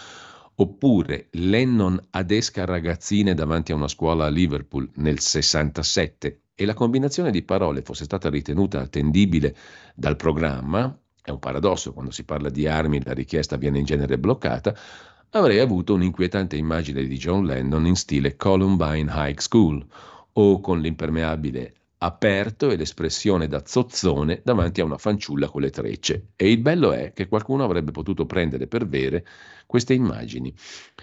oppure 0.56 1.28
Lennon 1.32 2.01
adesca 2.10 2.64
ragazzine 2.64 3.35
davanti 3.35 3.72
a 3.72 3.76
una 3.76 3.89
scuola 3.89 4.26
a 4.26 4.30
Liverpool 4.30 4.90
nel 4.97 5.20
67 5.20 6.40
e 6.55 6.64
la 6.64 6.74
combinazione 6.74 7.30
di 7.30 7.43
parole 7.43 7.82
fosse 7.82 8.02
stata 8.02 8.28
ritenuta 8.28 8.80
attendibile 8.80 9.55
dal 9.94 10.16
programma, 10.16 10.98
è 11.22 11.30
un 11.30 11.39
paradosso, 11.39 11.93
quando 11.93 12.10
si 12.10 12.24
parla 12.24 12.48
di 12.48 12.66
armi 12.66 13.01
la 13.05 13.12
richiesta 13.12 13.56
viene 13.56 13.78
in 13.78 13.85
genere 13.85 14.18
bloccata, 14.18 14.74
avrei 15.30 15.59
avuto 15.59 15.94
un'inquietante 15.94 16.56
immagine 16.56 17.05
di 17.05 17.16
John 17.16 17.44
Lennon 17.44 17.86
in 17.86 17.96
stile 17.96 18.36
Columbine 18.36 19.10
High 19.12 19.38
School 19.38 19.84
o 20.32 20.60
con 20.60 20.80
l'impermeabile 20.80 21.74
aperto 21.98 22.70
e 22.70 22.76
l'espressione 22.76 23.48
da 23.48 23.62
zozzone 23.64 24.40
davanti 24.44 24.80
a 24.80 24.84
una 24.84 24.98
fanciulla 24.98 25.48
con 25.48 25.62
le 25.62 25.70
trecce. 25.70 26.28
E 26.36 26.50
il 26.50 26.59
bello 26.59 26.92
è 26.92 27.12
che 27.12 27.26
qualcuno 27.26 27.64
avrebbe 27.64 27.90
potuto 27.90 28.24
prendere 28.24 28.68
per 28.68 28.86
vere 28.86 29.26
queste 29.66 29.94
immagini. 29.94 30.55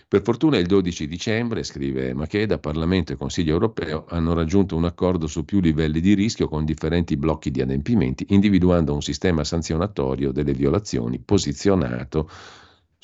Per 0.08 0.22
fortuna 0.22 0.58
il 0.58 0.68
12 0.68 1.08
dicembre, 1.08 1.64
scrive 1.64 2.14
Macheda, 2.14 2.60
Parlamento 2.60 3.12
e 3.12 3.18
Consiglio 3.18 3.54
europeo 3.54 4.06
hanno 4.08 4.34
raggiunto 4.34 4.78
un 4.78 4.86
accordo 4.86 5.28
su 5.28 5.44
più 5.44 5.60
livelli 5.60 6.00
di 6.00 6.14
rischio 6.14 6.48
con 6.48 6.64
differenti 6.64 7.18
blocchi 7.18 7.52
di 7.52 7.62
adempimenti, 7.62 8.28
individuando 8.30 8.94
un 8.94 9.02
sistema 9.02 9.44
sanzionatorio 9.44 10.32
delle 10.32 10.54
violazioni 10.54 11.20
posizionato 11.20 12.30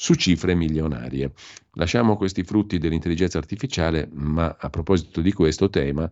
su 0.02 0.16
cifre 0.16 0.56
milionarie. 0.56 1.32
Lasciamo 1.74 2.18
questi 2.18 2.44
frutti 2.44 2.80
dell'intelligenza 2.80 3.38
artificiale, 3.38 4.10
ma 4.14 4.58
a 4.60 4.70
proposito 4.72 5.22
di 5.22 5.32
questo 5.32 5.70
tema, 5.70 6.10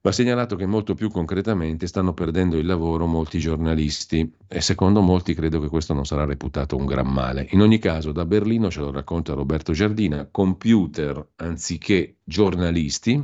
Va 0.00 0.12
segnalato 0.12 0.54
che 0.54 0.64
molto 0.64 0.94
più 0.94 1.10
concretamente 1.10 1.88
stanno 1.88 2.14
perdendo 2.14 2.56
il 2.56 2.64
lavoro 2.64 3.06
molti 3.06 3.40
giornalisti 3.40 4.32
e 4.46 4.60
secondo 4.60 5.00
molti 5.00 5.34
credo 5.34 5.58
che 5.58 5.66
questo 5.66 5.92
non 5.92 6.06
sarà 6.06 6.24
reputato 6.24 6.76
un 6.76 6.86
gran 6.86 7.08
male. 7.08 7.48
In 7.50 7.62
ogni 7.62 7.80
caso, 7.80 8.12
da 8.12 8.24
Berlino, 8.24 8.70
ce 8.70 8.78
lo 8.78 8.92
racconta 8.92 9.34
Roberto 9.34 9.72
Giardina, 9.72 10.28
computer 10.30 11.30
anziché 11.36 12.18
giornalisti, 12.22 13.20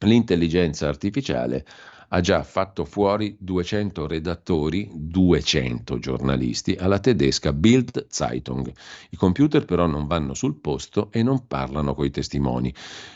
l'intelligenza 0.00 0.88
artificiale 0.88 1.64
ha 2.08 2.20
già 2.20 2.42
fatto 2.42 2.84
fuori 2.84 3.36
200 3.38 4.06
redattori, 4.06 4.90
200 4.92 5.98
giornalisti 5.98 6.74
alla 6.74 6.98
tedesca 6.98 7.52
Bild 7.52 8.06
Zeitung. 8.08 8.72
I 9.10 9.16
computer 9.16 9.64
però 9.64 9.86
non 9.86 10.06
vanno 10.06 10.34
sul 10.34 10.58
posto 10.60 11.10
e 11.12 11.22
non 11.22 11.46
parlano 11.46 11.94
coi 11.94 12.10
testimoni. 12.10 12.72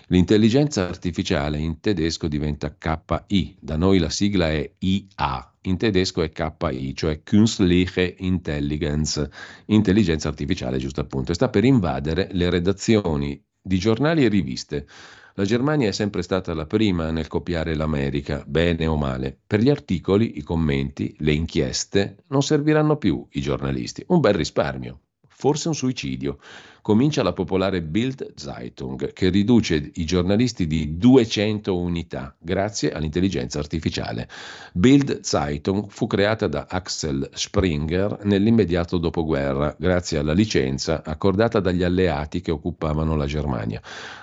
L'intelligenza 0.08 0.88
artificiale 0.88 1.58
in 1.58 1.80
tedesco 1.80 2.28
diventa 2.28 2.76
KI, 2.76 3.56
da 3.60 3.76
noi 3.76 3.98
la 3.98 4.10
sigla 4.10 4.50
è 4.50 4.70
IA, 4.78 5.54
in 5.62 5.76
tedesco 5.78 6.22
è 6.22 6.30
KI, 6.30 6.94
cioè 6.94 7.22
Künstliche 7.22 8.16
Intelligenz, 8.18 9.26
intelligenza 9.66 10.28
artificiale 10.28 10.78
giusto 10.78 11.00
appunto, 11.00 11.32
e 11.32 11.34
sta 11.34 11.48
per 11.48 11.64
invadere 11.64 12.28
le 12.32 12.50
redazioni 12.50 13.42
di 13.62 13.78
giornali 13.78 14.24
e 14.24 14.28
riviste. 14.28 14.86
La 15.34 15.44
Germania 15.44 15.88
è 15.88 15.92
sempre 15.92 16.20
stata 16.20 16.52
la 16.52 16.66
prima 16.66 17.10
nel 17.10 17.26
copiare 17.26 17.74
l'America, 17.74 18.44
bene 18.46 18.86
o 18.86 18.96
male. 18.96 19.34
Per 19.46 19.60
gli 19.60 19.70
articoli, 19.70 20.36
i 20.36 20.42
commenti, 20.42 21.14
le 21.20 21.32
inchieste 21.32 22.24
non 22.28 22.42
serviranno 22.42 22.96
più 22.96 23.26
i 23.30 23.40
giornalisti. 23.40 24.04
Un 24.08 24.20
bel 24.20 24.34
risparmio, 24.34 25.00
forse 25.26 25.68
un 25.68 25.74
suicidio 25.74 26.38
comincia 26.82 27.22
la 27.22 27.32
popolare 27.32 27.80
Bild 27.80 28.34
Zeitung, 28.34 29.12
che 29.12 29.28
riduce 29.28 29.92
i 29.94 30.04
giornalisti 30.04 30.66
di 30.66 30.98
200 30.98 31.78
unità 31.78 32.34
grazie 32.38 32.92
all'intelligenza 32.92 33.60
artificiale. 33.60 34.28
Bild 34.72 35.20
Zeitung 35.20 35.86
fu 35.88 36.08
creata 36.08 36.48
da 36.48 36.66
Axel 36.68 37.30
Springer 37.32 38.24
nell'immediato 38.24 38.98
dopoguerra, 38.98 39.74
grazie 39.78 40.18
alla 40.18 40.32
licenza 40.32 41.04
accordata 41.04 41.60
dagli 41.60 41.84
alleati 41.84 42.40
che 42.40 42.50
occupavano 42.50 43.14
la 43.14 43.26
Germania. 43.26 43.80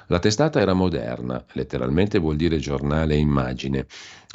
La 0.08 0.20
testata 0.20 0.60
era 0.60 0.74
moderna, 0.74 1.44
letteralmente 1.54 2.20
vuol 2.20 2.36
dire 2.36 2.58
giornale 2.58 3.16
immagine. 3.16 3.86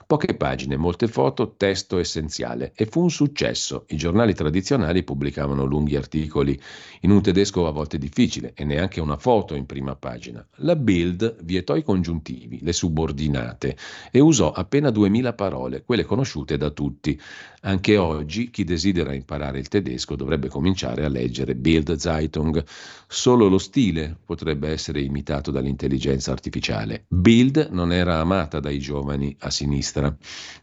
Poche 0.07 0.35
pagine, 0.35 0.77
molte 0.77 1.09
foto, 1.09 1.55
testo 1.57 1.99
essenziale 1.99 2.73
e 2.75 2.87
fu 2.87 3.03
un 3.03 3.11
successo. 3.11 3.85
I 3.89 3.97
giornali 3.97 4.35
tradizionali 4.35 5.03
pubblicavano 5.03 5.65
lunghi 5.65 5.97
articoli 5.97 6.61
in 7.01 7.11
un 7.11 7.23
tedesco 7.23 7.67
a 7.67 7.71
volte 7.71 7.97
difficile 7.97 8.13
e 8.55 8.65
neanche 8.65 9.01
una 9.01 9.17
foto 9.17 9.55
in 9.55 9.67
prima 9.67 9.97
pagina. 9.97 10.47
La 10.59 10.77
Bild 10.77 11.43
vietò 11.43 11.75
i 11.75 11.83
congiuntivi, 11.83 12.61
le 12.63 12.73
subordinate 12.73 13.77
e 14.11 14.21
usò 14.21 14.53
appena 14.53 14.91
2000 14.91 15.33
parole, 15.33 15.83
quelle 15.83 16.05
conosciute 16.05 16.57
da 16.57 16.71
tutti. 16.71 17.21
Anche 17.63 17.97
oggi 17.97 18.51
chi 18.51 18.63
desidera 18.63 19.15
imparare 19.15 19.59
il 19.59 19.69
tedesco 19.69 20.17
dovrebbe 20.17 20.49
cominciare 20.49 21.05
a 21.05 21.09
leggere 21.09 21.55
Bild 21.55 21.97
Zeitung. 21.97 22.63
Solo 23.09 23.49
lo 23.49 23.59
stile 23.59 24.17
potrebbe 24.25 24.69
essere 24.69 25.01
imitato 25.01 25.51
dall'intelligenza 25.51 26.31
artificiale. 26.31 27.05
Bild 27.09 27.69
non 27.71 27.91
era 27.93 28.21
amata 28.21 28.61
dai 28.61 28.79
giovani 28.79 29.35
a 29.41 29.51
sinistra. 29.51 30.15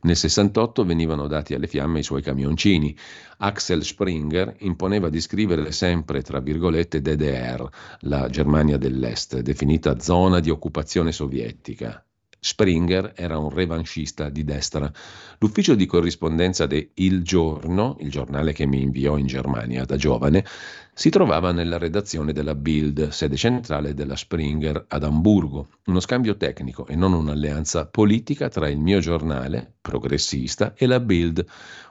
Nel 0.02 0.16
68 0.16 0.86
venivano 0.86 1.28
dati 1.28 1.54
alle 1.54 1.68
fiamme 1.68 2.00
i 2.00 2.04
suoi 2.04 2.22
camioncini. 2.22 2.96
Axel 3.44 3.84
Springer 3.84 4.56
imponeva 4.60 5.10
di 5.10 5.20
scrivere 5.20 5.72
sempre, 5.72 6.22
tra 6.22 6.40
virgolette, 6.40 7.02
DDR, 7.02 7.68
la 8.02 8.30
Germania 8.30 8.78
dell'Est, 8.78 9.40
definita 9.40 10.00
zona 10.00 10.40
di 10.40 10.52
occupazione 10.52 11.12
sovietica 11.12 12.06
Springer 12.44 13.14
era 13.16 13.38
un 13.38 13.52
revanchista 13.52 14.30
di 14.30 14.44
destra. 14.44 14.92
L'ufficio 15.38 15.76
di 15.76 15.86
corrispondenza 15.86 16.66
de 16.66 16.90
Il 16.96 17.22
Giorno, 17.22 17.98
il 18.00 18.10
giornale 18.10 18.52
che 18.52 18.66
mi 18.66 18.82
inviò 18.82 19.16
in 19.18 19.28
Germania 19.28 19.86
da 19.86 19.96
giovane, 19.96 20.44
si 20.92 21.12
trovava 21.12 21.52
nella 21.52 21.78
redazione 21.78 22.34
della 22.34 22.56
Bild, 22.56 23.10
sede 23.10 23.36
centrale 23.36 23.94
della 23.94 24.16
Springer 24.16 24.86
ad 24.88 25.04
Amburgo. 25.04 25.68
Uno 25.86 26.00
scambio 26.00 26.36
tecnico 26.36 26.88
e 26.88 26.96
non 26.96 27.14
un'alleanza 27.14 27.86
politica 27.86 28.50
tra 28.50 28.68
il 28.68 28.80
mio 28.80 29.00
giornale, 29.02 29.76
progressista, 29.80 30.74
e 30.76 30.88
la 30.88 31.00
Bild. 31.00 31.46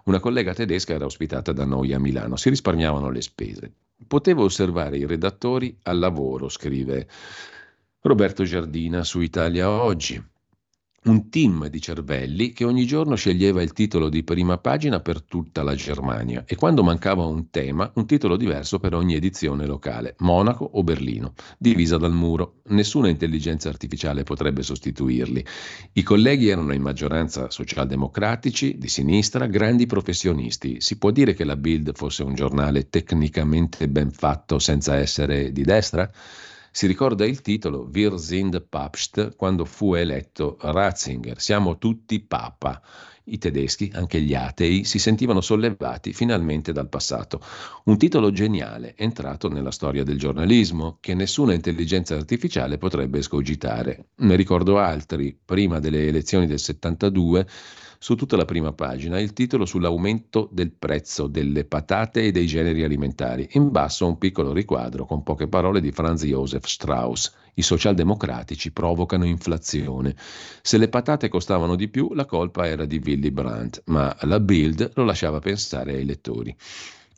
Una 0.07 0.19
collega 0.19 0.53
tedesca 0.53 0.95
era 0.95 1.05
ospitata 1.05 1.53
da 1.53 1.65
noi 1.65 1.93
a 1.93 2.01
Milano. 2.01 2.35
Si 2.35 2.49
risparmiavano 2.49 3.09
le 3.09 3.23
spese. 3.23 3.73
Potevo 4.05 4.43
osservare 4.43 4.97
i 4.97 5.07
redattori 5.07 5.79
al 5.85 6.01
lavoro, 6.01 6.49
scrive 6.49 7.07
Roberto 8.01 8.43
Giardina 8.43 9.05
su 9.05 9.21
Italia 9.21 9.71
Oggi 9.71 10.21
un 11.03 11.31
team 11.31 11.69
di 11.69 11.81
cervelli 11.81 12.53
che 12.53 12.65
ogni 12.65 12.85
giorno 12.85 13.15
sceglieva 13.15 13.63
il 13.63 13.73
titolo 13.73 14.11
di 14.11 14.23
prima 14.23 14.59
pagina 14.59 15.01
per 15.01 15.23
tutta 15.23 15.63
la 15.63 15.75
Germania 15.75 16.45
e 16.47 16.57
quando 16.57 16.83
mancava 16.83 17.25
un 17.25 17.49
tema, 17.49 17.91
un 17.95 18.05
titolo 18.05 18.37
diverso 18.37 18.79
per 18.79 18.93
ogni 18.93 19.15
edizione 19.15 19.65
locale, 19.65 20.15
Monaco 20.19 20.69
o 20.75 20.83
Berlino, 20.83 21.33
divisa 21.57 21.97
dal 21.97 22.13
muro. 22.13 22.61
Nessuna 22.65 23.09
intelligenza 23.09 23.71
artificiale 23.71 24.25
potrebbe 24.25 24.63
sostituirli. 24.63 25.43
I 25.95 26.03
colleghi 26.03 26.49
erano 26.49 26.75
in 26.75 26.83
maggioranza 26.83 27.51
socialdemocratici, 27.51 28.77
di 28.77 28.89
sinistra, 28.89 29.47
grandi 29.47 29.87
professionisti. 29.87 30.83
Si 30.83 30.99
può 30.99 31.11
dire 31.11 31.33
che 31.33 31.45
la 31.45 31.57
Bild 31.57 31.95
fosse 31.95 32.25
un 32.25 32.35
giornale 32.35 32.91
tecnicamente 32.91 33.89
ben 33.89 34.11
fatto 34.11 34.59
senza 34.59 34.97
essere 34.97 35.51
di 35.51 35.63
destra? 35.63 36.11
Si 36.73 36.87
ricorda 36.87 37.25
il 37.25 37.43
titolo 37.43 37.89
Wir 37.91 38.17
sind 38.17 38.63
Papst 38.69 39.35
quando 39.35 39.65
fu 39.65 39.95
eletto 39.95 40.57
Ratzinger, 40.61 41.41
siamo 41.41 41.79
tutti 41.79 42.21
Papa. 42.21 42.81
I 43.25 43.39
tedeschi, 43.39 43.91
anche 43.93 44.21
gli 44.21 44.35
atei, 44.35 44.85
si 44.85 45.01
sentivano 45.01 45.41
sollevati 45.41 46.13
finalmente 46.13 46.73
dal 46.73 46.89
passato. 46.89 47.41
Un 47.85 47.99
titolo 47.99 48.31
geniale, 48.31 48.95
entrato 48.97 49.49
nella 49.49 49.73
storia 49.73 50.05
del 50.05 50.19
giornalismo, 50.19 50.99
che 51.01 51.15
nessuna 51.15 51.55
intelligenza 51.55 52.15
artificiale 52.15 52.79
potrebbe 52.79 53.19
escogitare. 53.19 54.11
Ne 54.17 54.37
ricordo 54.37 54.79
altri, 54.79 55.37
prima 55.45 55.81
delle 55.81 56.07
elezioni 56.07 56.47
del 56.47 56.61
72, 56.61 57.47
su 58.03 58.15
tutta 58.15 58.35
la 58.35 58.47
prima 58.47 58.73
pagina 58.73 59.21
il 59.21 59.35
titolo 59.35 59.67
sull'aumento 59.67 60.49
del 60.51 60.73
prezzo 60.73 61.27
delle 61.27 61.67
patate 61.67 62.23
e 62.23 62.33
dei 62.33 62.47
generi 62.47 62.83
alimentari. 62.83 63.47
In 63.53 63.71
basso 63.71 64.07
un 64.07 64.17
piccolo 64.17 64.55
riquadro 64.55 65.05
con 65.05 65.23
poche 65.23 65.49
parole 65.49 65.83
di 65.83 65.93
Franz 65.93 66.25
Josef 66.25 66.65
Strauss. 66.65 67.31
I 67.55 67.63
socialdemocratici 67.63 68.73
provocano 68.73 69.27
inflazione. 69.27 70.17
Se 70.63 70.79
le 70.79 70.89
patate 70.89 71.29
costavano 71.29 71.77
di 71.77 71.89
più, 71.89 72.15
la 72.15 72.25
colpa 72.25 72.67
era 72.67 72.87
di 72.87 73.03
Willy 73.05 73.31
Brandt, 73.31 73.83
ma 73.87 74.17
la 74.23 74.41
Bild 74.41 74.93
lo 74.95 75.05
lasciava 75.05 75.39
pensare 75.39 75.93
ai 75.93 76.07
lettori. 76.07 76.57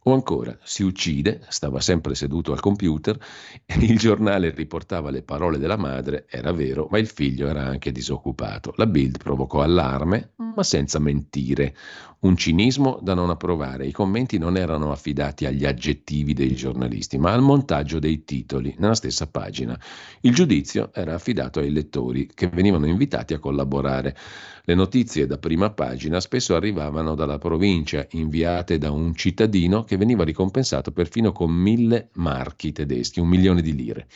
O 0.04 0.12
ancora, 0.14 0.58
si 0.64 0.82
uccide, 0.82 1.44
stava 1.48 1.80
sempre 1.80 2.16
seduto 2.16 2.52
al 2.52 2.58
computer, 2.58 3.16
e 3.64 3.76
il 3.84 3.98
giornale 3.98 4.50
riportava 4.50 5.10
le 5.10 5.22
parole 5.22 5.58
della 5.58 5.76
madre, 5.76 6.26
era 6.28 6.50
vero, 6.52 6.88
ma 6.90 6.98
il 6.98 7.06
figlio 7.06 7.46
era 7.46 7.64
anche 7.64 7.92
disoccupato. 7.92 8.72
La 8.76 8.86
Bild 8.86 9.18
provocò 9.18 9.62
allarme, 9.62 10.32
ma 10.36 10.62
senza 10.64 10.98
mentire. 10.98 11.76
Un 12.22 12.36
cinismo 12.36 13.00
da 13.02 13.14
non 13.14 13.30
approvare. 13.30 13.84
I 13.84 13.90
commenti 13.90 14.38
non 14.38 14.56
erano 14.56 14.92
affidati 14.92 15.44
agli 15.44 15.64
aggettivi 15.64 16.34
dei 16.34 16.54
giornalisti, 16.54 17.18
ma 17.18 17.32
al 17.32 17.42
montaggio 17.42 17.98
dei 17.98 18.22
titoli 18.22 18.76
nella 18.78 18.94
stessa 18.94 19.26
pagina. 19.26 19.76
Il 20.20 20.32
giudizio 20.32 20.94
era 20.94 21.14
affidato 21.14 21.58
ai 21.58 21.72
lettori, 21.72 22.30
che 22.32 22.46
venivano 22.46 22.86
invitati 22.86 23.34
a 23.34 23.40
collaborare. 23.40 24.16
Le 24.62 24.74
notizie 24.74 25.26
da 25.26 25.36
prima 25.38 25.70
pagina 25.70 26.20
spesso 26.20 26.54
arrivavano 26.54 27.16
dalla 27.16 27.38
provincia, 27.38 28.06
inviate 28.10 28.78
da 28.78 28.92
un 28.92 29.16
cittadino 29.16 29.82
che 29.82 29.96
veniva 29.96 30.22
ricompensato 30.22 30.92
perfino 30.92 31.32
con 31.32 31.50
mille 31.50 32.10
marchi 32.14 32.70
tedeschi, 32.70 33.18
un 33.18 33.26
milione 33.26 33.62
di 33.62 33.74
lire. 33.74 34.06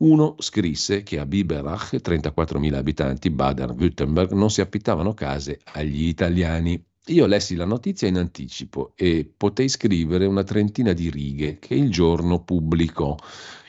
Uno 0.00 0.34
scrisse 0.38 1.02
che 1.02 1.18
a 1.18 1.24
Biberach, 1.24 1.94
34.000 1.94 2.74
abitanti, 2.74 3.30
Baden-Württemberg, 3.30 4.32
non 4.32 4.50
si 4.50 4.60
affittavano 4.60 5.14
case 5.14 5.58
agli 5.72 6.04
italiani. 6.04 6.84
Io 7.06 7.26
lessi 7.26 7.56
la 7.56 7.64
notizia 7.64 8.08
in 8.08 8.18
anticipo 8.18 8.92
e 8.94 9.28
potei 9.36 9.68
scrivere 9.68 10.26
una 10.26 10.44
trentina 10.44 10.92
di 10.92 11.10
righe 11.10 11.58
che 11.58 11.74
il 11.74 11.90
giorno 11.90 12.42
pubblicò. 12.42 13.16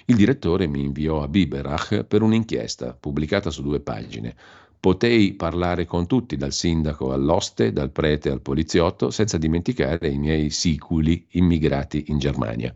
Il 0.05 0.15
direttore 0.15 0.67
mi 0.67 0.81
inviò 0.81 1.23
a 1.23 1.27
Biberach 1.27 2.03
per 2.03 2.21
un'inchiesta 2.21 2.93
pubblicata 2.93 3.49
su 3.49 3.61
due 3.63 3.79
pagine. 3.79 4.35
Potei 4.79 5.33
parlare 5.33 5.85
con 5.85 6.07
tutti, 6.07 6.35
dal 6.37 6.51
sindaco 6.51 7.13
all'oste, 7.13 7.71
dal 7.71 7.91
prete 7.91 8.29
al 8.29 8.41
poliziotto, 8.41 9.11
senza 9.11 9.37
dimenticare 9.37 10.09
i 10.09 10.17
miei 10.17 10.49
siculi 10.49 11.25
immigrati 11.31 12.05
in 12.07 12.19
Germania. 12.19 12.73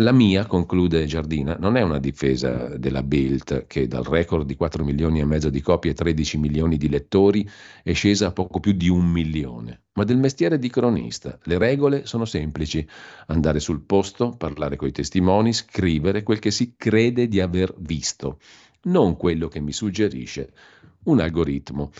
La 0.00 0.12
mia, 0.12 0.46
conclude 0.46 1.04
Giardina, 1.04 1.58
non 1.60 1.76
è 1.76 1.82
una 1.82 1.98
difesa 1.98 2.74
della 2.78 3.02
Bild, 3.02 3.66
che 3.66 3.86
dal 3.86 4.02
record 4.02 4.46
di 4.46 4.56
4 4.56 4.82
milioni 4.82 5.20
e 5.20 5.26
mezzo 5.26 5.50
di 5.50 5.60
copie 5.60 5.90
e 5.90 5.94
13 5.94 6.38
milioni 6.38 6.78
di 6.78 6.88
lettori 6.88 7.46
è 7.82 7.92
scesa 7.92 8.28
a 8.28 8.32
poco 8.32 8.60
più 8.60 8.72
di 8.72 8.88
un 8.88 9.04
milione, 9.04 9.82
ma 9.92 10.04
del 10.04 10.16
mestiere 10.16 10.58
di 10.58 10.70
cronista. 10.70 11.38
Le 11.42 11.58
regole 11.58 12.06
sono 12.06 12.24
semplici: 12.24 12.88
andare 13.26 13.60
sul 13.60 13.82
posto, 13.82 14.30
parlare 14.30 14.76
coi 14.76 14.90
testimoni, 14.90 15.52
scrivere 15.52 16.22
quel 16.22 16.38
che 16.38 16.50
si 16.50 16.76
crede 16.78 17.28
di 17.28 17.38
aver 17.38 17.74
visto, 17.76 18.38
non 18.84 19.18
quello 19.18 19.48
che 19.48 19.60
mi 19.60 19.72
suggerisce 19.72 20.50
un 21.02 21.20
algoritmo. 21.20 21.90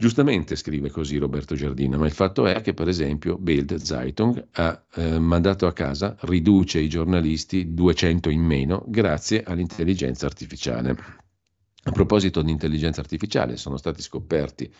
Giustamente 0.00 0.54
scrive 0.54 0.90
così 0.90 1.16
Roberto 1.16 1.56
Giardina, 1.56 1.96
ma 1.96 2.06
il 2.06 2.12
fatto 2.12 2.46
è 2.46 2.60
che, 2.60 2.72
per 2.72 2.86
esempio, 2.86 3.36
Bild 3.36 3.74
Zeitung 3.78 4.46
ha 4.52 4.84
eh, 4.94 5.18
mandato 5.18 5.66
a 5.66 5.72
casa, 5.72 6.16
riduce 6.20 6.78
i 6.78 6.88
giornalisti 6.88 7.74
200 7.74 8.30
in 8.30 8.42
meno 8.42 8.84
grazie 8.86 9.42
all'intelligenza 9.42 10.26
artificiale. 10.26 10.96
A 11.82 11.90
proposito 11.90 12.42
di 12.42 12.52
intelligenza 12.52 13.00
artificiale, 13.00 13.56
sono 13.56 13.76
stati 13.76 14.00
scoperti 14.00 14.72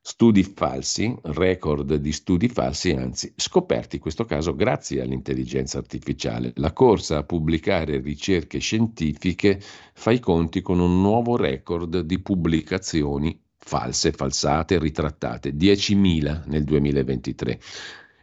studi 0.00 0.42
falsi, 0.42 1.16
record 1.22 1.94
di 1.94 2.10
studi 2.10 2.48
falsi, 2.48 2.90
anzi 2.90 3.32
scoperti 3.36 3.94
in 3.96 4.02
questo 4.02 4.24
caso 4.24 4.56
grazie 4.56 5.02
all'intelligenza 5.02 5.78
artificiale. 5.78 6.52
La 6.56 6.72
corsa 6.72 7.18
a 7.18 7.22
pubblicare 7.22 8.00
ricerche 8.00 8.58
scientifiche 8.58 9.60
fa 9.94 10.10
i 10.10 10.18
conti 10.18 10.62
con 10.62 10.80
un 10.80 11.00
nuovo 11.00 11.36
record 11.36 12.00
di 12.00 12.18
pubblicazioni 12.18 13.40
false, 13.64 14.12
falsate, 14.12 14.78
ritrattate, 14.78 15.54
10.000 15.54 16.42
nel 16.46 16.64
2023 16.64 17.58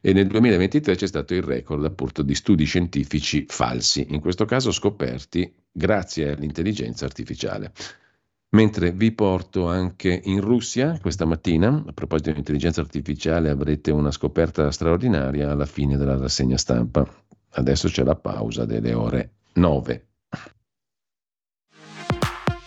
e 0.03 0.13
nel 0.13 0.27
2023 0.27 0.95
c'è 0.95 1.07
stato 1.07 1.35
il 1.35 1.43
record 1.43 1.85
appunto 1.85 2.23
di 2.23 2.33
studi 2.33 2.63
scientifici 2.65 3.45
falsi, 3.47 4.07
in 4.09 4.19
questo 4.19 4.45
caso 4.45 4.71
scoperti 4.71 5.53
grazie 5.71 6.31
all'intelligenza 6.31 7.05
artificiale. 7.05 7.71
Mentre 8.53 8.91
vi 8.91 9.11
porto 9.13 9.67
anche 9.67 10.21
in 10.25 10.41
Russia 10.41 10.97
questa 10.99 11.25
mattina, 11.25 11.83
a 11.87 11.93
proposito 11.93 12.31
di 12.31 12.39
intelligenza 12.39 12.81
artificiale 12.81 13.49
avrete 13.49 13.91
una 13.91 14.11
scoperta 14.11 14.71
straordinaria 14.71 15.51
alla 15.51 15.65
fine 15.65 15.97
della 15.97 16.17
rassegna 16.17 16.57
stampa. 16.57 17.07
Adesso 17.51 17.87
c'è 17.87 18.03
la 18.03 18.15
pausa 18.15 18.65
delle 18.65 18.93
ore 18.93 19.33
9. 19.53 20.10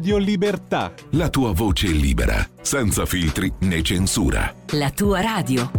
Radio 0.00 0.16
Libertà. 0.16 0.94
la 1.10 1.28
tua 1.28 1.52
voce 1.52 1.88
libera, 1.88 2.36
senza 2.62 3.04
filtri 3.04 3.52
né 3.60 3.82
censura. 3.82 4.50
La 4.70 4.90
tua 4.92 5.20
radio. 5.20 5.70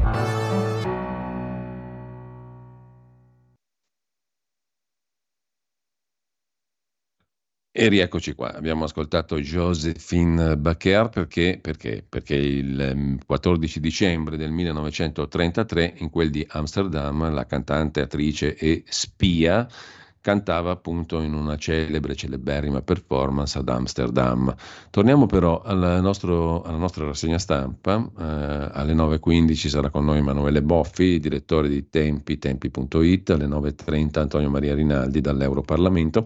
E 7.72 7.88
rieccoci 7.88 8.36
qua, 8.36 8.54
abbiamo 8.54 8.84
ascoltato 8.84 9.40
Josephine 9.40 10.56
Baker 10.56 11.10
perché, 11.10 11.58
perché? 11.60 12.06
Perché 12.08 12.36
il 12.36 13.18
14 13.26 13.78
ehm, 13.78 13.82
dicembre 13.82 14.38
del 14.38 14.52
1933 14.52 15.96
in 15.98 16.12
quel 16.12 16.30
di 16.30 16.46
Amsterdam 16.48 17.34
la 17.34 17.48
cantante, 17.48 18.02
attrice 18.02 18.56
e 18.56 18.84
spia 18.88 19.68
cantava 20.22 20.72
appunto 20.72 21.22
in 21.22 21.34
una 21.34 21.58
celebre, 21.58 22.16
celeberrima 22.16 22.82
performance 22.82 23.58
ad 23.58 23.68
Amsterdam. 23.68 24.56
Torniamo 24.90 25.26
però 25.26 25.62
al 25.62 26.00
nostro, 26.02 26.62
alla 26.62 26.78
nostra 26.78 27.06
rassegna 27.06 27.40
stampa, 27.40 27.98
eh, 27.98 28.24
alle 28.72 28.94
9.15 28.94 29.68
sarà 29.68 29.90
con 29.90 30.06
noi 30.06 30.20
Emanuele 30.20 30.62
Boffi, 30.62 31.20
direttore 31.20 31.68
di 31.68 31.90
Tempi, 31.90 32.38
tempi.it, 32.38 33.30
alle 33.32 33.48
9.30 33.48 34.20
Antonio 34.20 34.50
Maria 34.50 34.76
Rinaldi 34.76 35.20
dall'Europarlamento. 35.20 36.26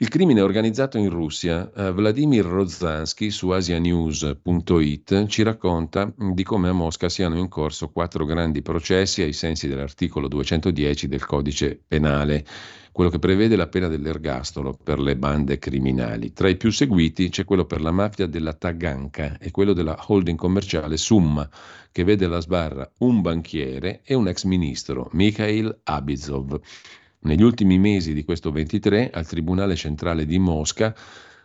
Il 0.00 0.10
crimine 0.10 0.40
organizzato 0.40 0.96
in 0.96 1.10
Russia. 1.10 1.68
Uh, 1.74 1.90
Vladimir 1.90 2.44
Rozansky 2.44 3.30
su 3.30 3.50
asianews.it 3.50 5.26
ci 5.26 5.42
racconta 5.42 6.14
di 6.16 6.44
come 6.44 6.68
a 6.68 6.72
Mosca 6.72 7.08
siano 7.08 7.36
in 7.36 7.48
corso 7.48 7.88
quattro 7.88 8.24
grandi 8.24 8.62
processi 8.62 9.22
ai 9.22 9.32
sensi 9.32 9.66
dell'articolo 9.66 10.28
210 10.28 11.08
del 11.08 11.26
codice 11.26 11.82
penale, 11.84 12.44
quello 12.98 13.12
che 13.12 13.20
prevede 13.20 13.54
la 13.54 13.68
pena 13.68 13.86
dell'ergastolo 13.86 14.76
per 14.76 14.98
le 14.98 15.14
bande 15.14 15.60
criminali. 15.60 16.32
Tra 16.32 16.48
i 16.48 16.56
più 16.56 16.72
seguiti 16.72 17.28
c'è 17.28 17.44
quello 17.44 17.64
per 17.64 17.80
la 17.80 17.92
mafia 17.92 18.26
della 18.26 18.54
Taganka 18.54 19.38
e 19.38 19.52
quello 19.52 19.72
della 19.72 19.96
holding 20.08 20.36
commerciale 20.36 20.96
Summa, 20.96 21.48
che 21.92 22.02
vede 22.02 22.24
alla 22.24 22.40
sbarra 22.40 22.90
un 22.98 23.20
banchiere 23.20 24.00
e 24.02 24.14
un 24.14 24.26
ex 24.26 24.42
ministro, 24.42 25.10
Mikhail 25.12 25.78
Abizov. 25.84 26.60
Negli 27.20 27.42
ultimi 27.42 27.78
mesi 27.78 28.12
di 28.12 28.24
questo 28.24 28.50
23 28.50 29.10
al 29.10 29.28
Tribunale 29.28 29.76
Centrale 29.76 30.26
di 30.26 30.40
Mosca 30.40 30.92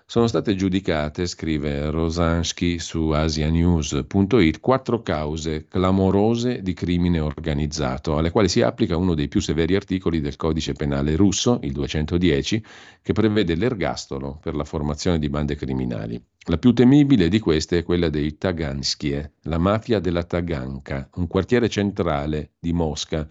sono 0.05 0.27
state 0.27 0.55
giudicate, 0.55 1.25
scrive 1.25 1.89
Rosansky 1.89 2.77
su 2.77 3.09
asianews.it, 3.09 4.59
quattro 4.59 5.01
cause 5.01 5.65
clamorose 5.67 6.61
di 6.61 6.73
crimine 6.73 7.19
organizzato, 7.19 8.17
alle 8.17 8.29
quali 8.29 8.49
si 8.49 8.61
applica 8.61 8.97
uno 8.97 9.13
dei 9.15 9.27
più 9.27 9.41
severi 9.41 9.75
articoli 9.75 10.19
del 10.21 10.35
codice 10.35 10.73
penale 10.73 11.15
russo, 11.15 11.59
il 11.63 11.71
210, 11.71 12.63
che 13.01 13.13
prevede 13.13 13.55
l'ergastolo 13.55 14.37
per 14.41 14.55
la 14.55 14.63
formazione 14.63 15.19
di 15.19 15.29
bande 15.29 15.55
criminali. 15.55 16.21
La 16.47 16.57
più 16.57 16.73
temibile 16.73 17.29
di 17.29 17.39
queste 17.39 17.79
è 17.79 17.83
quella 17.83 18.09
dei 18.09 18.37
Taganskие, 18.37 19.35
la 19.43 19.57
mafia 19.57 19.99
della 19.99 20.23
Taganka, 20.23 21.09
un 21.15 21.27
quartiere 21.27 21.69
centrale 21.69 22.51
di 22.59 22.73
Mosca, 22.73 23.25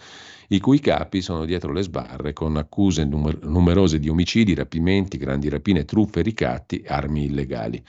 i 0.52 0.60
cui 0.60 0.80
capi 0.80 1.22
sono 1.22 1.46
dietro 1.46 1.72
le 1.72 1.82
sbarre 1.82 2.34
con 2.34 2.58
accuse 2.58 3.06
numer- 3.06 3.42
numerose 3.42 3.98
di 3.98 4.10
omicidi, 4.10 4.54
rapimenti, 4.54 5.16
grandi 5.16 5.48
rapine, 5.48 5.86
truffe, 5.86 6.20
ricatti, 6.20 6.84
armi 6.86 7.24
illegali. 7.24 7.82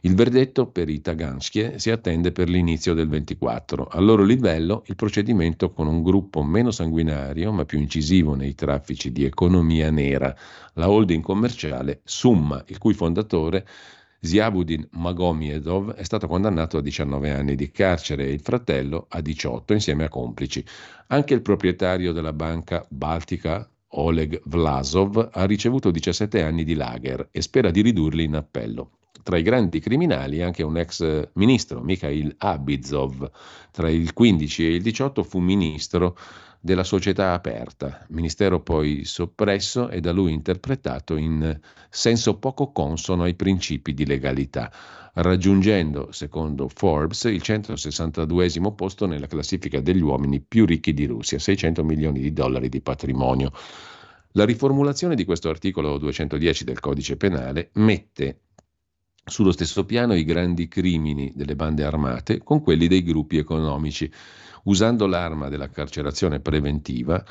Il 0.00 0.16
verdetto 0.16 0.66
per 0.66 0.88
i 0.88 1.00
Taganskие 1.00 1.78
si 1.78 1.90
attende 1.90 2.32
per 2.32 2.48
l'inizio 2.48 2.92
del 2.92 3.08
24. 3.08 3.86
Al 3.86 4.04
loro 4.04 4.24
livello 4.24 4.82
il 4.86 4.96
procedimento 4.96 5.70
con 5.70 5.86
un 5.86 6.02
gruppo 6.02 6.42
meno 6.42 6.72
sanguinario 6.72 7.52
ma 7.52 7.64
più 7.64 7.78
incisivo 7.78 8.34
nei 8.34 8.56
traffici 8.56 9.12
di 9.12 9.24
economia 9.24 9.90
nera, 9.90 10.34
la 10.74 10.90
holding 10.90 11.22
commerciale 11.22 12.00
Summa, 12.02 12.64
il 12.66 12.78
cui 12.78 12.94
fondatore 12.94 13.64
Ziabudin 14.20 14.84
Magomiedov 14.92 15.94
è 15.94 16.02
stato 16.02 16.26
condannato 16.26 16.78
a 16.78 16.82
19 16.82 17.30
anni 17.30 17.54
di 17.54 17.70
carcere 17.70 18.26
e 18.26 18.32
il 18.32 18.40
fratello 18.40 19.06
a 19.10 19.20
18 19.20 19.72
insieme 19.74 20.04
a 20.04 20.08
complici. 20.08 20.64
Anche 21.08 21.34
il 21.34 21.42
proprietario 21.42 22.12
della 22.12 22.32
banca 22.32 22.84
Baltica, 22.88 23.68
Oleg 23.92 24.40
Vlasov, 24.46 25.30
ha 25.32 25.44
ricevuto 25.44 25.92
17 25.92 26.42
anni 26.42 26.64
di 26.64 26.74
lager 26.74 27.28
e 27.30 27.40
spera 27.42 27.70
di 27.70 27.80
ridurli 27.80 28.24
in 28.24 28.34
appello. 28.34 28.98
Tra 29.22 29.38
i 29.38 29.42
grandi 29.42 29.78
criminali 29.78 30.42
anche 30.42 30.64
un 30.64 30.78
ex 30.78 31.28
ministro, 31.34 31.80
Mikhail 31.80 32.34
Abizov. 32.38 33.30
Tra 33.70 33.88
il 33.88 34.12
15 34.12 34.66
e 34.66 34.74
il 34.74 34.82
18 34.82 35.22
fu 35.22 35.38
ministro 35.38 36.16
della 36.60 36.84
società 36.84 37.32
aperta, 37.32 38.04
ministero 38.08 38.60
poi 38.60 39.04
soppresso 39.04 39.88
e 39.88 40.00
da 40.00 40.12
lui 40.12 40.32
interpretato 40.32 41.16
in 41.16 41.58
senso 41.88 42.38
poco 42.38 42.72
consono 42.72 43.22
ai 43.22 43.34
principi 43.34 43.94
di 43.94 44.04
legalità, 44.04 44.70
raggiungendo, 45.14 46.10
secondo 46.10 46.68
Forbes, 46.68 47.24
il 47.24 47.42
162 47.42 48.50
posto 48.74 49.06
nella 49.06 49.26
classifica 49.26 49.80
degli 49.80 50.02
uomini 50.02 50.40
più 50.40 50.66
ricchi 50.66 50.92
di 50.92 51.06
Russia, 51.06 51.38
600 51.38 51.84
milioni 51.84 52.20
di 52.20 52.32
dollari 52.32 52.68
di 52.68 52.80
patrimonio. 52.80 53.52
La 54.32 54.44
riformulazione 54.44 55.14
di 55.14 55.24
questo 55.24 55.48
articolo 55.48 55.96
210 55.98 56.64
del 56.64 56.80
codice 56.80 57.16
penale 57.16 57.70
mette 57.74 58.40
sullo 59.24 59.52
stesso 59.52 59.84
piano 59.84 60.14
i 60.14 60.24
grandi 60.24 60.68
crimini 60.68 61.32
delle 61.34 61.54
bande 61.54 61.84
armate 61.84 62.42
con 62.42 62.62
quelli 62.62 62.88
dei 62.88 63.02
gruppi 63.02 63.36
economici 63.36 64.10
usando 64.64 65.06
l'arma 65.06 65.48
della 65.48 65.68
carcerazione 65.68 66.40
preventiva 66.40 67.24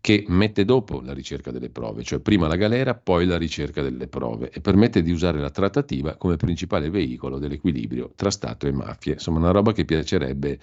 che 0.00 0.22
mette 0.28 0.66
dopo 0.66 1.00
la 1.00 1.14
ricerca 1.14 1.50
delle 1.50 1.70
prove, 1.70 2.02
cioè 2.02 2.18
prima 2.18 2.46
la 2.46 2.56
galera, 2.56 2.94
poi 2.94 3.24
la 3.24 3.38
ricerca 3.38 3.80
delle 3.80 4.06
prove 4.06 4.50
e 4.50 4.60
permette 4.60 5.00
di 5.00 5.10
usare 5.10 5.38
la 5.38 5.48
trattativa 5.48 6.16
come 6.16 6.36
principale 6.36 6.90
veicolo 6.90 7.38
dell'equilibrio 7.38 8.12
tra 8.14 8.30
Stato 8.30 8.66
e 8.66 8.72
mafie. 8.72 9.14
Insomma, 9.14 9.38
una 9.38 9.50
roba 9.50 9.72
che 9.72 9.86
piacerebbe 9.86 10.58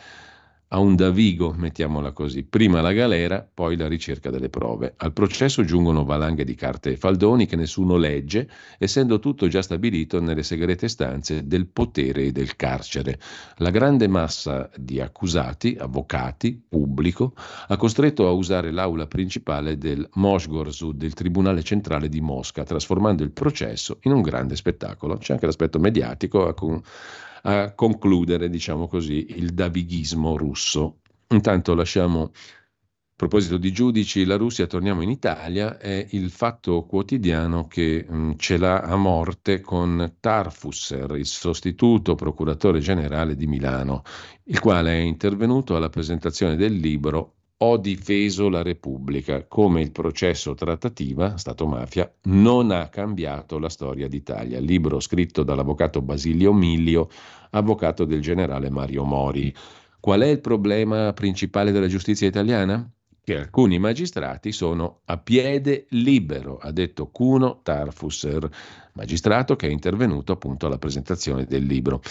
a 0.74 0.80
un 0.80 0.96
davigo, 0.96 1.54
mettiamola 1.54 2.14
così, 2.14 2.44
prima 2.44 2.80
la 2.80 2.94
galera, 2.94 3.46
poi 3.54 3.76
la 3.76 3.90
ricerca 3.90 4.30
delle 4.30 4.50
prove. 4.50 4.94
Al 4.98 5.12
processo 5.12 5.66
giungono 5.66 6.06
valanghe 6.06 6.46
di 6.46 6.56
carte 6.56 6.92
e 6.92 6.98
faldoni 6.98 7.46
che 7.46 7.58
nessuno 7.58 7.98
legge, 7.98 8.50
essendo 8.78 9.20
tutto 9.20 9.50
già 9.50 9.62
stabilito 9.62 10.22
nelle 10.22 10.44
segrete 10.44 10.88
stanze 10.88 11.46
del 11.46 11.68
potere 11.68 12.24
e 12.24 12.32
del 12.32 12.56
carcere. 12.56 13.20
La 13.58 13.70
grande 13.70 14.08
massa 14.08 14.70
di 14.78 15.02
accusati, 15.02 15.76
avvocati, 15.78 16.64
pubblico, 16.70 17.34
ha 17.68 17.76
costretto 17.76 18.28
a 18.28 18.32
usare 18.32 18.72
l'aula 18.72 19.08
principale 19.08 19.78
del 19.78 20.08
Mosgorsud, 20.14 20.96
del 20.96 21.14
Tribunale 21.14 21.64
Centrale 21.64 22.08
di 22.08 22.22
Mosca, 22.22 22.64
trasformando 22.64 23.24
il 23.24 23.32
processo 23.32 23.98
in 24.04 24.14
un 24.14 24.22
grande 24.22 24.56
spettacolo. 24.56 25.18
C'è 25.18 25.34
anche 25.34 25.48
l'aspetto 25.48 25.80
mediatico 25.80 26.48
a 26.48 26.54
concludere, 27.76 28.50
diciamo 28.50 28.88
così, 28.88 29.26
il 29.38 29.54
davighismo 29.54 30.38
russo. 30.38 31.00
Intanto 31.30 31.74
lasciamo, 31.74 32.24
a 32.24 32.30
proposito 33.16 33.58
di 33.58 33.72
giudici, 33.72 34.26
la 34.26 34.36
Russia, 34.36 34.68
torniamo 34.68 35.02
in 35.02 35.10
Italia, 35.10 35.78
è 35.78 36.08
il 36.12 36.30
fatto 36.30 36.84
quotidiano 36.86 37.68
che 37.68 38.06
mh, 38.08 38.16
mm, 38.16 38.32
ce 38.38 38.58
l'ha 38.58 38.82
a 38.82 38.96
morte 38.96 39.62
con 39.62 40.16
Tarfusser, 40.20 41.16
il 41.16 41.26
sostituto 41.26 42.16
procuratore 42.16 42.80
generale 42.80 43.36
di 43.36 43.48
Milano, 43.48 44.04
il 44.46 44.60
quale 44.60 44.92
è 44.94 45.00
intervenuto 45.00 45.76
alla 45.76 45.90
presentazione 45.90 46.56
del 46.56 46.74
libro 46.74 47.36
ho 47.64 47.78
difeso 47.78 48.50
la 48.50 48.64
Repubblica, 48.64 49.46
come 49.46 49.82
il 49.82 49.92
processo 49.92 50.56
trattativa, 50.56 51.38
Stato-mafia, 51.38 52.12
non 52.24 52.72
ha 52.72 52.90
cambiato 52.90 53.60
la 53.60 53.70
storia 53.70 54.08
d'Italia. 54.08 54.60
Libro 54.60 55.00
scritto 55.00 55.44
dall'avvocato 55.44 56.02
Basilio 56.02 56.54
Miglio, 56.54 57.12
avvocato 57.52 58.06
del 58.06 58.20
generale 58.20 58.72
Mario 58.72 59.04
Mori. 59.04 59.54
Qual 60.00 60.22
è 60.22 60.28
il 60.28 60.42
problema 60.42 61.14
principale 61.14 61.72
della 61.72 61.86
giustizia 61.86 62.28
italiana? 62.28 62.90
Che 63.24 63.38
alcuni 63.38 63.78
magistrati 63.78 64.52
sono 64.52 65.02
a 65.06 65.20
piede 65.20 65.86
libero, 65.90 66.58
ha 66.58 66.72
detto 66.72 67.12
Cuno 67.12 67.60
Tarfusser, 67.62 68.50
magistrato 68.94 69.56
che 69.56 69.68
è 69.68 69.72
intervenuto 69.72 70.32
appunto 70.32 70.66
alla 70.66 70.80
presentazione 70.80 71.46
del 71.46 71.66
libro. 71.66 72.02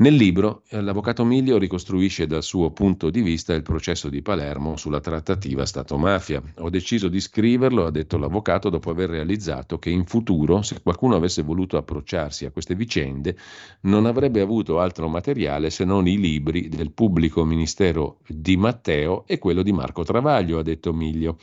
Nel 0.00 0.14
libro 0.14 0.62
eh, 0.68 0.80
l'avvocato 0.80 1.24
Miglio 1.24 1.58
ricostruisce 1.58 2.28
dal 2.28 2.44
suo 2.44 2.70
punto 2.70 3.10
di 3.10 3.20
vista 3.20 3.52
il 3.52 3.62
processo 3.62 4.08
di 4.08 4.22
Palermo 4.22 4.76
sulla 4.76 5.00
trattativa 5.00 5.66
Stato-mafia. 5.66 6.40
Ho 6.58 6.70
deciso 6.70 7.08
di 7.08 7.18
scriverlo, 7.18 7.84
ha 7.84 7.90
detto 7.90 8.16
l'avvocato, 8.16 8.68
dopo 8.68 8.90
aver 8.90 9.10
realizzato 9.10 9.80
che 9.80 9.90
in 9.90 10.04
futuro, 10.04 10.62
se 10.62 10.82
qualcuno 10.82 11.16
avesse 11.16 11.42
voluto 11.42 11.76
approcciarsi 11.76 12.44
a 12.44 12.52
queste 12.52 12.76
vicende, 12.76 13.36
non 13.82 14.06
avrebbe 14.06 14.40
avuto 14.40 14.78
altro 14.78 15.08
materiale 15.08 15.68
se 15.68 15.84
non 15.84 16.06
i 16.06 16.16
libri 16.16 16.68
del 16.68 16.92
pubblico 16.92 17.44
ministero 17.44 18.18
di 18.28 18.56
Matteo 18.56 19.26
e 19.26 19.38
quello 19.38 19.62
di 19.62 19.72
Marco 19.72 20.04
Travaglio, 20.04 20.60
ha 20.60 20.62
detto 20.62 20.92
Miglio. 20.92 21.38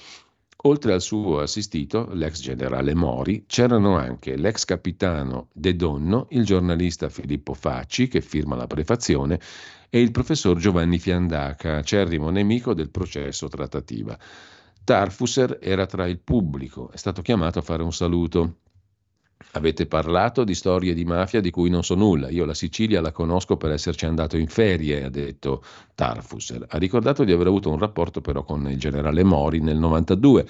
Oltre 0.63 0.93
al 0.93 1.01
suo 1.01 1.41
assistito, 1.41 2.07
l'ex 2.13 2.39
generale 2.41 2.95
Mori, 2.95 3.45
c'erano 3.45 3.97
anche 3.97 4.35
l'ex 4.35 4.65
capitano 4.65 5.49
De 5.53 5.75
Donno, 5.75 6.27
il 6.31 6.43
giornalista 6.43 7.09
Filippo 7.09 7.53
Facci, 7.53 8.07
che 8.07 8.21
firma 8.21 8.55
la 8.55 8.65
prefazione, 8.65 9.39
e 9.89 10.01
il 10.01 10.11
professor 10.11 10.57
Giovanni 10.57 10.97
Fiandaca, 10.97 11.77
acerrimo 11.77 12.29
nemico 12.31 12.73
del 12.73 12.89
processo 12.89 13.47
trattativa. 13.47 14.17
Tarfusser 14.83 15.59
era 15.61 15.85
tra 15.85 16.07
il 16.07 16.19
pubblico, 16.19 16.89
è 16.91 16.97
stato 16.97 17.21
chiamato 17.21 17.59
a 17.59 17.63
fare 17.63 17.83
un 17.83 17.93
saluto. 17.93 18.57
Avete 19.51 19.85
parlato 19.85 20.43
di 20.45 20.53
storie 20.53 20.93
di 20.93 21.03
mafia 21.03 21.41
di 21.41 21.51
cui 21.51 21.69
non 21.69 21.83
so 21.83 21.95
nulla. 21.95 22.29
Io 22.29 22.45
la 22.45 22.53
Sicilia 22.53 23.01
la 23.01 23.11
conosco 23.11 23.57
per 23.57 23.71
esserci 23.71 24.05
andato 24.05 24.37
in 24.37 24.47
ferie, 24.47 25.03
ha 25.03 25.09
detto 25.09 25.61
Tarfusser. 25.93 26.65
Ha 26.69 26.77
ricordato 26.77 27.23
di 27.23 27.33
aver 27.33 27.47
avuto 27.47 27.69
un 27.69 27.77
rapporto 27.77 28.21
però 28.21 28.43
con 28.43 28.69
il 28.69 28.77
generale 28.77 29.23
Mori 29.23 29.59
nel 29.59 29.77
92 29.77 30.47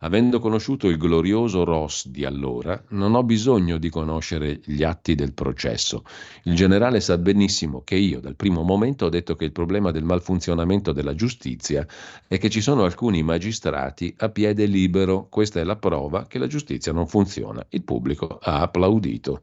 Avendo 0.00 0.38
conosciuto 0.38 0.86
il 0.86 0.96
glorioso 0.96 1.64
Ross 1.64 2.06
di 2.06 2.24
allora, 2.24 2.80
non 2.90 3.16
ho 3.16 3.24
bisogno 3.24 3.78
di 3.78 3.90
conoscere 3.90 4.60
gli 4.64 4.84
atti 4.84 5.16
del 5.16 5.32
processo. 5.32 6.04
Il 6.44 6.54
generale 6.54 7.00
sa 7.00 7.18
benissimo 7.18 7.82
che 7.82 7.96
io 7.96 8.20
dal 8.20 8.36
primo 8.36 8.62
momento 8.62 9.06
ho 9.06 9.08
detto 9.08 9.34
che 9.34 9.44
il 9.44 9.50
problema 9.50 9.90
del 9.90 10.04
malfunzionamento 10.04 10.92
della 10.92 11.16
giustizia 11.16 11.84
è 12.28 12.38
che 12.38 12.48
ci 12.48 12.60
sono 12.60 12.84
alcuni 12.84 13.24
magistrati 13.24 14.14
a 14.18 14.28
piede 14.28 14.66
libero. 14.66 15.26
Questa 15.28 15.58
è 15.58 15.64
la 15.64 15.76
prova 15.76 16.28
che 16.28 16.38
la 16.38 16.46
giustizia 16.46 16.92
non 16.92 17.08
funziona. 17.08 17.66
Il 17.70 17.82
pubblico 17.82 18.38
ha 18.40 18.60
applaudito. 18.60 19.40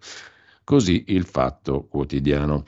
Così 0.64 1.04
il 1.08 1.26
fatto 1.26 1.86
quotidiano. 1.86 2.64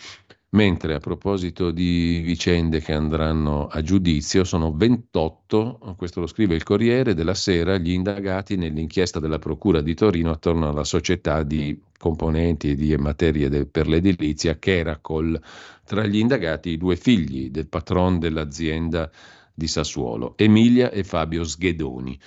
Mentre 0.52 0.94
a 0.94 1.00
proposito 1.00 1.72
di 1.72 2.22
vicende 2.24 2.80
che 2.80 2.94
andranno 2.94 3.68
a 3.68 3.82
giudizio, 3.82 4.46
sono 4.46 4.74
28, 4.74 5.96
questo 5.98 6.22
lo 6.22 6.28
scrive 6.28 6.56
il 6.56 6.64
Corriere 6.64 7.14
della 7.14 7.34
Sera, 7.34 7.78
gli 7.78 7.92
indagati 7.92 8.56
nell'inchiesta 8.56 9.20
della 9.20 9.40
Procura 9.40 9.82
di 9.82 9.94
Torino 9.94 10.32
attorno 10.32 10.70
alla 10.70 10.86
società 10.86 11.44
di 11.44 11.78
componenti 11.98 12.72
e 12.72 12.76
di 12.76 12.96
materie 12.96 13.50
de, 13.50 13.66
per 13.66 13.90
l'edilizia 13.90 14.58
Keracol. 14.58 15.38
Tra 15.84 16.06
gli 16.06 16.18
indagati 16.18 16.70
i 16.70 16.78
due 16.78 16.96
figli 16.96 17.50
del 17.50 17.68
patron 17.68 18.18
dell'azienda 18.18 19.12
di 19.54 19.68
Sassuolo, 19.68 20.38
Emilia 20.38 20.92
e 20.92 21.04
Fabio 21.04 21.44
Sghedoni. 21.44 22.18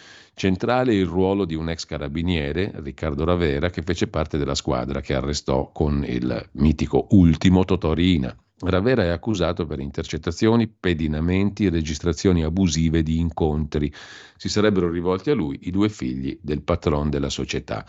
Centrale 0.40 0.94
il 0.94 1.04
ruolo 1.04 1.44
di 1.44 1.54
un 1.54 1.68
ex 1.68 1.84
carabiniere, 1.84 2.72
Riccardo 2.76 3.26
Ravera, 3.26 3.68
che 3.68 3.82
fece 3.82 4.06
parte 4.06 4.38
della 4.38 4.54
squadra 4.54 5.02
che 5.02 5.12
arrestò 5.12 5.70
con 5.70 6.02
il 6.08 6.48
mitico 6.52 7.08
ultimo 7.10 7.66
Totorina. 7.66 8.34
Ravera 8.60 9.02
è 9.02 9.08
accusato 9.08 9.66
per 9.66 9.80
intercettazioni, 9.80 10.66
pedinamenti 10.66 11.66
e 11.66 11.68
registrazioni 11.68 12.42
abusive 12.42 13.02
di 13.02 13.18
incontri. 13.18 13.92
Si 14.34 14.48
sarebbero 14.48 14.90
rivolti 14.90 15.28
a 15.28 15.34
lui 15.34 15.58
i 15.64 15.70
due 15.70 15.90
figli 15.90 16.38
del 16.40 16.62
patron 16.62 17.10
della 17.10 17.28
società 17.28 17.84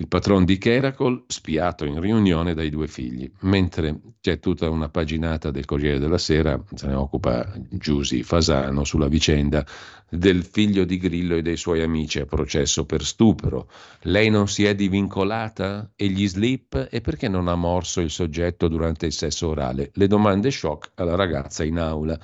il 0.00 0.08
patron 0.08 0.46
di 0.46 0.56
Keracol, 0.56 1.24
spiato 1.26 1.84
in 1.84 2.00
riunione 2.00 2.54
dai 2.54 2.70
due 2.70 2.88
figli. 2.88 3.30
Mentre 3.40 4.00
c'è 4.22 4.40
tutta 4.40 4.70
una 4.70 4.88
paginata 4.88 5.50
del 5.50 5.66
Corriere 5.66 5.98
della 5.98 6.16
Sera, 6.16 6.58
se 6.74 6.86
ne 6.86 6.94
occupa 6.94 7.52
Giusi 7.68 8.22
Fasano 8.22 8.84
sulla 8.84 9.08
vicenda 9.08 9.64
del 10.08 10.42
figlio 10.42 10.84
di 10.84 10.96
Grillo 10.96 11.36
e 11.36 11.42
dei 11.42 11.58
suoi 11.58 11.82
amici 11.82 12.18
a 12.18 12.24
processo 12.24 12.86
per 12.86 13.04
stupro. 13.04 13.70
Lei 14.04 14.30
non 14.30 14.48
si 14.48 14.64
è 14.64 14.74
divincolata? 14.74 15.90
E 15.94 16.08
gli 16.08 16.26
slip? 16.26 16.88
E 16.90 17.02
perché 17.02 17.28
non 17.28 17.48
ha 17.48 17.54
morso 17.54 18.00
il 18.00 18.10
soggetto 18.10 18.68
durante 18.68 19.04
il 19.04 19.12
sesso 19.12 19.48
orale? 19.48 19.90
Le 19.92 20.06
domande 20.06 20.50
shock 20.50 20.92
alla 20.94 21.14
ragazza 21.14 21.62
in 21.62 21.78
aula. 21.78 22.18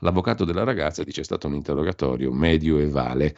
L'avvocato 0.00 0.44
della 0.44 0.64
ragazza 0.64 1.04
dice 1.04 1.20
è 1.20 1.24
stato 1.24 1.46
un 1.46 1.54
interrogatorio 1.54 2.32
medioevale 2.32 3.36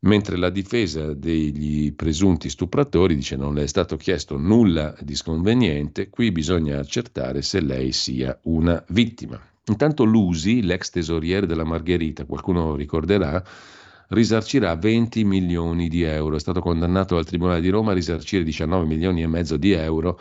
mentre 0.00 0.36
la 0.36 0.50
difesa 0.50 1.12
degli 1.12 1.92
presunti 1.92 2.48
stupratori 2.48 3.16
dice 3.16 3.36
non 3.36 3.54
le 3.54 3.64
è 3.64 3.66
stato 3.66 3.96
chiesto 3.96 4.36
nulla 4.36 4.94
di 5.00 5.14
sconveniente, 5.16 6.08
qui 6.08 6.30
bisogna 6.30 6.78
accertare 6.78 7.42
se 7.42 7.60
lei 7.60 7.92
sia 7.92 8.38
una 8.42 8.82
vittima. 8.88 9.40
Intanto 9.66 10.04
Lusi, 10.04 10.62
l'ex 10.62 10.90
tesoriere 10.90 11.46
della 11.46 11.64
Margherita, 11.64 12.24
qualcuno 12.24 12.74
ricorderà, 12.74 13.42
risarcirà 14.08 14.74
20 14.76 15.24
milioni 15.24 15.88
di 15.88 16.02
euro. 16.02 16.36
È 16.36 16.40
stato 16.40 16.60
condannato 16.60 17.16
al 17.16 17.26
Tribunale 17.26 17.60
di 17.60 17.68
Roma 17.68 17.90
a 17.90 17.94
risarcire 17.94 18.44
19 18.44 18.86
milioni 18.86 19.22
e 19.22 19.26
mezzo 19.26 19.56
di 19.56 19.72
euro 19.72 20.18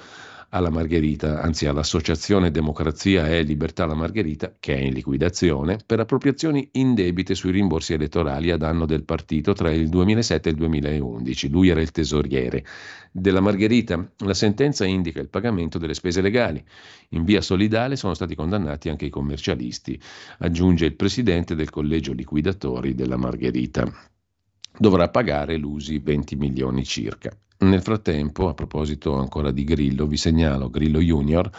alla 0.50 0.70
Margherita, 0.70 1.42
anzi 1.42 1.66
all'Associazione 1.66 2.52
Democrazia 2.52 3.28
e 3.28 3.42
Libertà 3.42 3.86
La 3.86 3.96
Margherita, 3.96 4.56
che 4.60 4.76
è 4.76 4.80
in 4.80 4.94
liquidazione, 4.94 5.80
per 5.86 6.00
appropriazioni 6.00 6.70
indebite 6.74 7.36
sui 7.36 7.52
rimborsi 7.52 7.94
elettorali 7.94 8.52
a 8.52 8.58
danno 8.58 8.86
del 8.86 9.04
partito 9.04 9.54
tra 9.54 9.72
il 9.72 9.90
2007 9.90 10.48
e 10.48 10.52
il 10.54 10.58
2011. 10.58 11.50
Lui 11.50 11.70
era 11.70 11.82
il 11.82 11.92
tesoriere 11.92 12.66
della 13.12 13.42
Margherita. 13.42 14.10
La 14.20 14.34
sentenza 14.34 14.86
indica 14.86 15.20
il 15.20 15.30
pagamento 15.30 15.78
delle 15.78 15.94
spese 15.94 16.22
legali. 16.22 16.64
In 17.10 17.26
via 17.26 17.42
solidale 17.42 17.96
sono 17.96 18.14
stati 18.14 18.36
condannati 18.36 18.90
anche 18.90 19.06
i 19.06 19.10
commercialisti, 19.10 20.00
aggiunge 20.40 20.86
il 20.86 20.96
presidente 20.96 21.56
del 21.56 21.70
collegio 21.70 22.14
liquidatori 22.14 22.96
della 22.96 23.18
Margherita 23.18 23.92
dovrà 24.80 25.10
pagare 25.10 25.58
l'usi 25.58 25.98
20 25.98 26.36
milioni 26.36 26.86
circa. 26.86 27.36
Nel 27.60 27.82
frattempo, 27.82 28.50
a 28.50 28.54
proposito 28.54 29.16
ancora 29.16 29.50
di 29.50 29.64
Grillo, 29.64 30.06
vi 30.06 30.18
segnalo 30.18 30.70
Grillo 30.70 31.00
Junior, 31.00 31.50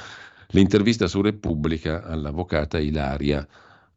l'intervista 0.51 1.09
su 1.09 1.21
Repubblica 1.21 2.05
all'avvocata 2.05 2.79
Ilaria 2.79 3.45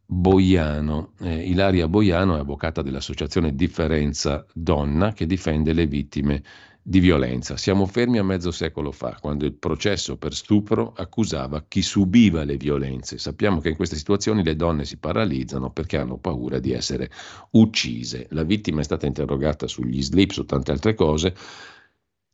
Boiano. 0.04 1.12
Eh, 1.20 1.48
Ilaria 1.48 1.86
Boiano 1.86 2.36
è 2.36 2.40
avvocata 2.40 2.82
dell'associazione 2.82 3.54
Differenza 3.54 4.44
Donna 4.52 5.12
che 5.12 5.26
difende 5.26 5.72
le 5.72 5.86
vittime 5.86 6.42
di 6.82 6.98
violenza. 6.98 7.56
Siamo 7.56 7.86
fermi 7.86 8.18
a 8.18 8.24
mezzo 8.24 8.50
secolo 8.50 8.90
fa, 8.90 9.16
quando 9.20 9.44
il 9.44 9.52
processo 9.52 10.16
per 10.16 10.34
stupro 10.34 10.92
accusava 10.96 11.64
chi 11.68 11.82
subiva 11.82 12.42
le 12.42 12.56
violenze. 12.56 13.18
Sappiamo 13.18 13.60
che 13.60 13.68
in 13.68 13.76
queste 13.76 13.94
situazioni 13.94 14.42
le 14.42 14.56
donne 14.56 14.84
si 14.84 14.96
paralizzano 14.96 15.70
perché 15.70 15.98
hanno 15.98 16.16
paura 16.18 16.58
di 16.58 16.72
essere 16.72 17.08
uccise. 17.50 18.26
La 18.30 18.42
vittima 18.42 18.80
è 18.80 18.84
stata 18.84 19.06
interrogata 19.06 19.68
sugli 19.68 20.02
slip, 20.02 20.32
su 20.32 20.44
tante 20.44 20.72
altre 20.72 20.94
cose 20.94 21.36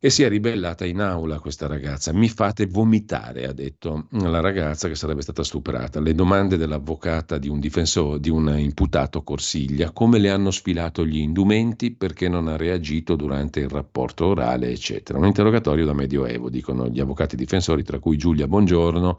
e 0.01 0.09
si 0.09 0.23
è 0.23 0.29
ribellata 0.29 0.85
in 0.85 1.01
aula 1.01 1.39
questa 1.39 1.67
ragazza. 1.67 2.13
Mi 2.13 2.29
fate 2.29 2.67
vomitare, 2.67 3.45
ha 3.47 3.51
detto 3.51 4.07
la 4.11 4.39
ragazza 4.39 4.87
che 4.87 4.95
sarebbe 4.95 5.21
stata 5.21 5.43
stuprata. 5.43 5.99
Le 5.99 6.15
domande 6.15 6.55
dell'avvocata 6.55 7.37
di 7.37 7.49
un 7.49 7.59
difensore, 7.59 8.21
di 8.21 8.29
un 8.29 8.55
imputato 8.57 9.23
Corsiglia, 9.23 9.91
come 9.91 10.19
le 10.19 10.29
hanno 10.29 10.51
sfilato 10.51 11.05
gli 11.05 11.17
indumenti, 11.17 11.91
perché 11.91 12.29
non 12.29 12.47
ha 12.47 12.55
reagito 12.55 13.17
durante 13.17 13.59
il 13.59 13.67
rapporto 13.67 14.27
orale, 14.27 14.69
eccetera. 14.69 15.19
Un 15.19 15.25
interrogatorio 15.25 15.85
da 15.85 15.93
medioevo, 15.93 16.49
dicono 16.49 16.87
gli 16.87 17.01
avvocati 17.01 17.35
difensori, 17.35 17.83
tra 17.83 17.99
cui 17.99 18.15
Giulia 18.15 18.47
Bongiorno, 18.47 19.17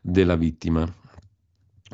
della 0.00 0.36
vittima 0.36 0.88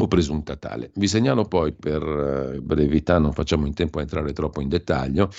o 0.01 0.07
presunta 0.07 0.57
tale. 0.57 0.91
Vi 0.95 1.09
segnalo 1.09 1.45
poi, 1.45 1.73
per 1.73 2.03
eh, 2.03 2.61
brevità, 2.61 3.19
non 3.19 3.33
facciamo 3.33 3.67
in 3.67 3.73
tempo 3.73 3.99
a 3.99 4.03
entrare 4.03 4.33
troppo 4.33 4.61
in 4.61 4.69
dettaglio, 4.69 5.31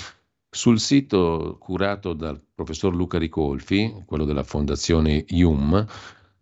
sul 0.50 0.80
sito 0.80 1.58
curato 1.60 2.14
dal 2.14 2.42
professor 2.56 2.96
Luca 2.96 3.18
Ricolfi, 3.18 4.04
quello 4.06 4.26
della 4.26 4.44
fondazione 4.44 5.24
IUM, 5.28 5.86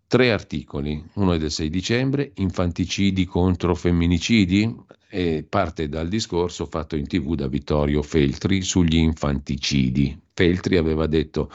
tre 0.07 0.31
articoli. 0.31 1.03
Uno 1.15 1.33
è 1.33 1.37
del 1.37 1.51
6 1.51 1.69
dicembre, 1.69 2.31
infanticidi 2.35 3.25
contro 3.25 3.75
femminicidi, 3.75 4.85
e 5.09 5.45
parte 5.47 5.87
dal 5.87 6.07
discorso 6.07 6.65
fatto 6.65 6.95
in 6.95 7.07
tv 7.07 7.35
da 7.35 7.47
Vittorio 7.47 8.01
Feltri 8.01 8.61
sugli 8.61 8.97
infanticidi. 8.97 10.19
Feltri 10.33 10.77
aveva 10.77 11.07
detto 11.07 11.49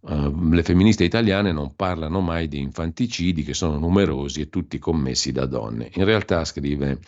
uh, 0.00 0.50
le 0.50 0.62
femministe 0.62 1.04
italiane 1.04 1.52
non 1.52 1.74
parlano 1.76 2.20
mai 2.20 2.48
di 2.48 2.58
infanticidi 2.58 3.44
che 3.44 3.54
sono 3.54 3.78
numerosi 3.78 4.40
e 4.40 4.48
tutti 4.48 4.78
commessi 4.78 5.30
da 5.32 5.46
donne. 5.46 5.90
In 5.94 6.04
realtà, 6.04 6.44
scrive 6.44 6.98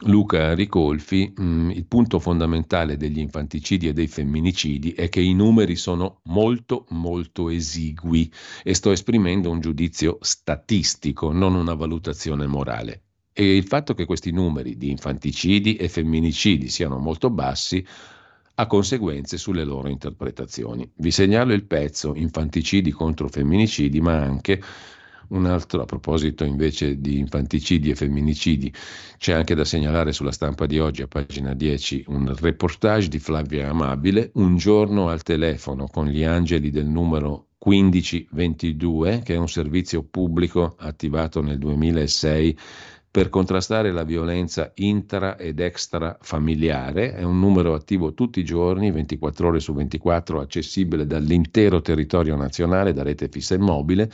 Luca 0.00 0.54
Ricolfi, 0.54 1.32
mh, 1.34 1.42
mm, 1.42 1.70
il 1.70 1.86
punto 1.86 2.18
fondamentale 2.18 2.96
degli 2.96 3.18
infanticidi 3.18 3.88
e 3.88 3.92
dei 3.92 4.06
femminicidi 4.08 4.92
è 4.92 5.08
che 5.08 5.20
i 5.20 5.34
numeri 5.34 5.76
sono 5.76 6.20
molto 6.24 6.86
molto 6.90 7.48
esigui 7.48 8.30
e 8.62 8.74
sto 8.74 8.90
esprimendo 8.90 9.50
un 9.50 9.60
giudizio 9.60 10.18
statistico, 10.20 11.32
non 11.32 11.54
una 11.54 11.74
valutazione 11.74 12.46
morale. 12.46 13.02
E 13.32 13.56
il 13.56 13.64
fatto 13.64 13.94
che 13.94 14.04
questi 14.04 14.30
numeri 14.30 14.76
di 14.76 14.90
infanticidi 14.90 15.76
e 15.76 15.88
femminicidi 15.88 16.68
siano 16.68 16.98
molto 16.98 17.30
bassi 17.30 17.84
ha 18.56 18.66
conseguenze 18.66 19.36
sulle 19.36 19.64
loro 19.64 19.88
interpretazioni. 19.88 20.88
Vi 20.94 21.10
segnalo 21.10 21.52
il 21.52 21.64
pezzo 21.64 22.14
Infanticidi 22.14 22.92
contro 22.92 23.28
femminicidi, 23.28 24.00
ma 24.00 24.20
anche 24.20 24.62
un 25.28 25.46
altro 25.46 25.82
a 25.82 25.84
proposito 25.84 26.44
invece 26.44 27.00
di 27.00 27.18
infanticidi 27.18 27.90
e 27.90 27.94
femminicidi, 27.94 28.72
c'è 29.18 29.32
anche 29.32 29.54
da 29.54 29.64
segnalare 29.64 30.12
sulla 30.12 30.32
stampa 30.32 30.66
di 30.66 30.78
oggi 30.78 31.02
a 31.02 31.08
pagina 31.08 31.54
10 31.54 32.04
un 32.08 32.34
reportage 32.38 33.08
di 33.08 33.18
Flavia 33.18 33.70
Amabile, 33.70 34.30
un 34.34 34.56
giorno 34.56 35.08
al 35.08 35.22
telefono 35.22 35.86
con 35.86 36.06
gli 36.06 36.24
angeli 36.24 36.70
del 36.70 36.86
numero 36.86 37.48
1522, 37.64 39.22
che 39.24 39.34
è 39.34 39.38
un 39.38 39.48
servizio 39.48 40.02
pubblico 40.02 40.76
attivato 40.78 41.40
nel 41.40 41.58
2006 41.58 42.58
per 43.14 43.28
contrastare 43.28 43.92
la 43.92 44.02
violenza 44.02 44.72
intra 44.74 45.38
ed 45.38 45.60
extrafamiliare. 45.60 47.14
È 47.14 47.22
un 47.22 47.38
numero 47.38 47.72
attivo 47.72 48.12
tutti 48.12 48.40
i 48.40 48.44
giorni, 48.44 48.90
24 48.90 49.46
ore 49.46 49.60
su 49.60 49.72
24, 49.72 50.40
accessibile 50.40 51.06
dall'intero 51.06 51.80
territorio 51.80 52.34
nazionale 52.34 52.92
da 52.92 53.04
rete 53.04 53.28
fissa 53.28 53.54
e 53.54 53.58
mobile 53.58 54.10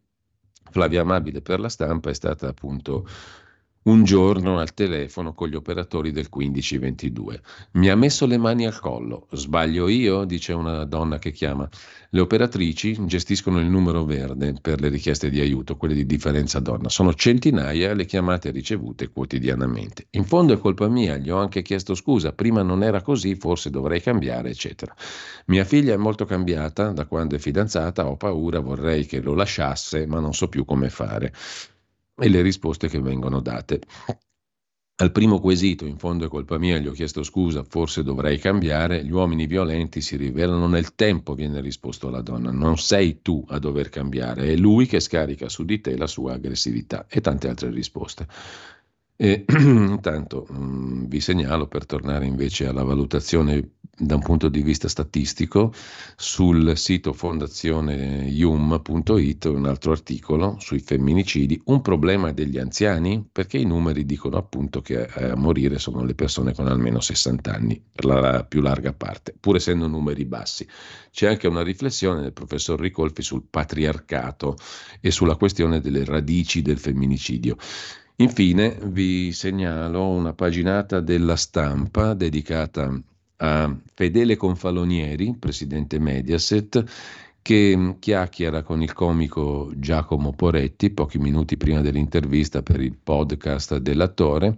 Flavia 0.71 1.01
Amabile 1.01 1.43
per 1.43 1.59
la 1.61 1.69
stampa 1.69 2.11
è 2.11 2.15
stata 2.15 2.49
appunto 2.49 3.07
un 3.83 4.05
giorno 4.05 4.59
al 4.59 4.75
telefono 4.75 5.33
con 5.33 5.49
gli 5.49 5.55
operatori 5.55 6.13
del 6.13 6.29
1522. 6.31 7.41
Mi 7.73 7.89
ha 7.89 7.97
messo 7.97 8.27
le 8.27 8.37
mani 8.37 8.67
al 8.67 8.79
collo. 8.79 9.27
Sbaglio 9.31 9.89
io? 9.89 10.25
dice 10.25 10.53
una 10.53 10.85
donna 10.85 11.19
che 11.19 11.31
chiama. 11.31 11.67
Le 12.11 12.21
operatrici 12.21 13.07
gestiscono 13.07 13.59
il 13.59 13.71
numero 13.71 14.05
verde 14.05 14.55
per 14.61 14.81
le 14.83 14.91
richieste 14.91 15.31
di 15.31 15.41
aiuto, 15.41 15.79
quelle 15.79 15.95
di 15.95 16.05
differenza 16.05 16.61
donna. 16.61 16.91
Sono 16.91 17.15
centinaia 17.15 17.95
le 17.95 18.05
chiamate 18.05 18.51
ricevute 18.51 19.09
quotidianamente. 19.09 20.09
In 20.11 20.25
fondo 20.27 20.53
è 20.53 20.59
colpa 20.59 20.89
mia, 20.89 21.17
gli 21.17 21.31
ho 21.31 21.39
anche 21.39 21.63
chiesto 21.63 21.95
scusa, 21.95 22.33
prima 22.33 22.61
non 22.61 22.83
era 22.83 23.01
così, 23.01 23.35
forse 23.35 23.71
dovrei 23.71 24.03
cambiare, 24.03 24.51
eccetera. 24.51 24.95
Mia 25.47 25.65
figlia 25.65 25.95
è 25.95 25.97
molto 25.97 26.27
cambiata 26.27 26.91
da 26.91 27.07
quando 27.07 27.37
è 27.37 27.39
fidanzata, 27.39 28.07
ho 28.07 28.17
paura, 28.17 28.61
vorrei 28.61 29.07
che 29.07 29.23
lo 29.23 29.35
lasciasse, 29.35 30.07
ma 30.07 30.21
non 30.21 30.35
so 30.35 30.49
più 30.49 30.67
come 30.67 30.91
fare 30.91 31.33
e 32.21 32.29
le 32.29 32.43
risposte 32.43 32.89
che 32.89 33.01
vengono 33.01 33.41
date. 33.41 33.81
Al 35.01 35.13
primo 35.13 35.41
quesito, 35.41 35.87
in 35.87 35.97
fondo 35.97 36.27
è 36.27 36.29
colpa 36.29 36.59
mia, 36.59 36.77
gli 36.77 36.87
ho 36.87 36.93
chiesto 36.93 37.23
scusa, 37.23 37.65
forse 37.65 38.03
dovrei 38.03 38.37
cambiare, 38.39 39.03
gli 39.03 39.11
uomini 39.11 39.47
violenti 39.47 40.03
si 40.03 40.17
rivelano 40.17 40.67
nel 40.67 40.95
tempo, 40.95 41.33
viene 41.33 41.63
risposto 41.63 42.09
alla 42.09 42.21
donna, 42.21 42.51
non 42.51 42.77
sei 42.77 43.23
tu 43.23 43.43
a 43.49 43.59
dover 43.59 43.89
cambiare, 43.89 44.49
è 44.49 44.57
lui 44.57 44.85
che 44.85 45.01
scarica 45.01 45.49
su 45.49 45.65
di 45.65 45.81
te 45.81 45.97
la 45.97 46.07
sua 46.07 46.35
aggressività 46.35 47.07
e 47.09 47.23
tante 47.23 47.49
altre 47.49 47.71
risposte. 47.71 48.27
E 49.23 49.45
intanto 49.53 50.47
mm, 50.51 51.05
vi 51.05 51.21
segnalo 51.21 51.67
per 51.67 51.85
tornare 51.85 52.25
invece 52.25 52.67
alla 52.67 52.85
valutazione 52.85 53.73
da 53.95 54.15
un 54.15 54.23
punto 54.23 54.49
di 54.49 54.63
vista 54.63 54.89
statistico 54.89 55.75
sul 56.17 56.75
sito 56.75 57.13
fondazioneium.it 57.13 59.45
un 59.45 59.67
altro 59.67 59.93
articolo 59.93 60.57
sui 60.59 60.79
femminicidi, 60.79 61.61
un 61.67 61.83
problema 61.83 62.33
degli 62.33 62.57
anziani 62.57 63.23
perché 63.31 63.59
i 63.59 63.67
numeri 63.67 64.07
dicono 64.07 64.39
appunto 64.39 64.81
che 64.81 65.07
a 65.07 65.37
morire 65.37 65.79
sono 65.79 66.03
le 66.03 66.15
persone 66.15 66.55
con 66.55 66.67
almeno 66.67 67.01
60 67.01 67.53
anni 67.53 67.79
per 67.93 68.07
la 68.07 68.45
più 68.45 68.63
larga 68.63 68.95
parte, 68.95 69.35
pur 69.39 69.57
essendo 69.57 69.87
numeri 69.87 70.25
bassi. 70.25 70.67
C'è 71.11 71.29
anche 71.29 71.47
una 71.47 71.63
riflessione 71.63 72.23
del 72.23 72.33
professor 72.33 72.81
Ricolfi 72.81 73.21
sul 73.21 73.45
patriarcato 73.51 74.57
e 74.99 75.11
sulla 75.11 75.37
questione 75.37 75.83
delle 75.83 76.07
radici 76.07 76.63
del 76.63 76.79
femminicidio. 76.79 77.59
Infine 78.21 78.77
vi 78.83 79.33
segnalo 79.33 80.07
una 80.09 80.35
paginata 80.35 81.01
della 81.01 81.37
stampa 81.37 82.13
dedicata 82.13 82.95
a 83.39 83.75
Fedele 83.95 84.37
Confalonieri, 84.37 85.37
presidente 85.39 85.99
Mediaset, 85.99 86.85
che 87.41 87.97
chiacchiera 87.99 88.63
con 88.63 88.83
il 88.83 88.93
comico 88.93 89.73
Giacomo 89.75 90.35
Poretti 90.35 90.91
pochi 90.91 91.17
minuti 91.17 91.57
prima 91.57 91.81
dell'intervista 91.81 92.61
per 92.61 92.83
il 92.83 92.95
podcast 93.03 93.79
dell'attore 93.79 94.55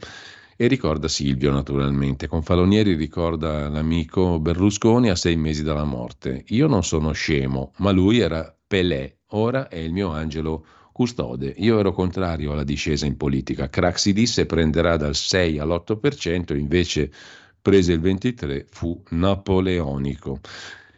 e 0.57 0.67
ricorda 0.67 1.07
Silvio 1.07 1.53
naturalmente. 1.53 2.27
Confalonieri 2.27 2.95
ricorda 2.95 3.69
l'amico 3.69 4.41
Berlusconi 4.41 5.09
a 5.09 5.15
sei 5.15 5.37
mesi 5.37 5.63
dalla 5.63 5.85
morte. 5.85 6.43
Io 6.49 6.67
non 6.67 6.83
sono 6.83 7.13
scemo, 7.13 7.75
ma 7.77 7.93
lui 7.93 8.19
era 8.19 8.53
Pelé, 8.67 9.19
ora 9.29 9.69
è 9.69 9.77
il 9.77 9.93
mio 9.93 10.11
angelo 10.11 10.67
custode. 10.93 11.55
Io 11.57 11.79
ero 11.79 11.93
contrario 11.93 12.53
alla 12.53 12.65
discesa 12.65 13.07
in 13.07 13.17
politica. 13.17 13.69
Craxi 13.69 14.13
disse 14.13 14.47
prenderà 14.47 14.97
dal 14.97 15.15
6 15.15 15.59
all'8%, 15.59 16.57
invece 16.57 17.11
prese 17.61 17.93
il 17.93 18.01
23%, 18.01 18.65
fu 18.69 19.03
napoleonico. 19.11 20.41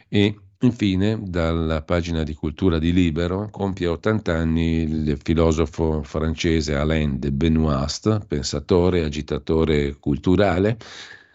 E 0.09 0.39
Infine, 0.65 1.21
dalla 1.23 1.83
pagina 1.83 2.23
di 2.23 2.33
cultura 2.33 2.79
di 2.79 2.91
Libero, 2.91 3.49
compie 3.51 3.87
80 3.87 4.35
anni 4.35 4.83
il 4.85 5.19
filosofo 5.23 6.03
francese 6.03 6.75
Alain 6.75 7.19
de 7.19 7.33
Benoist, 7.33 8.25
pensatore, 8.27 9.05
agitatore 9.05 9.97
culturale, 9.99 10.79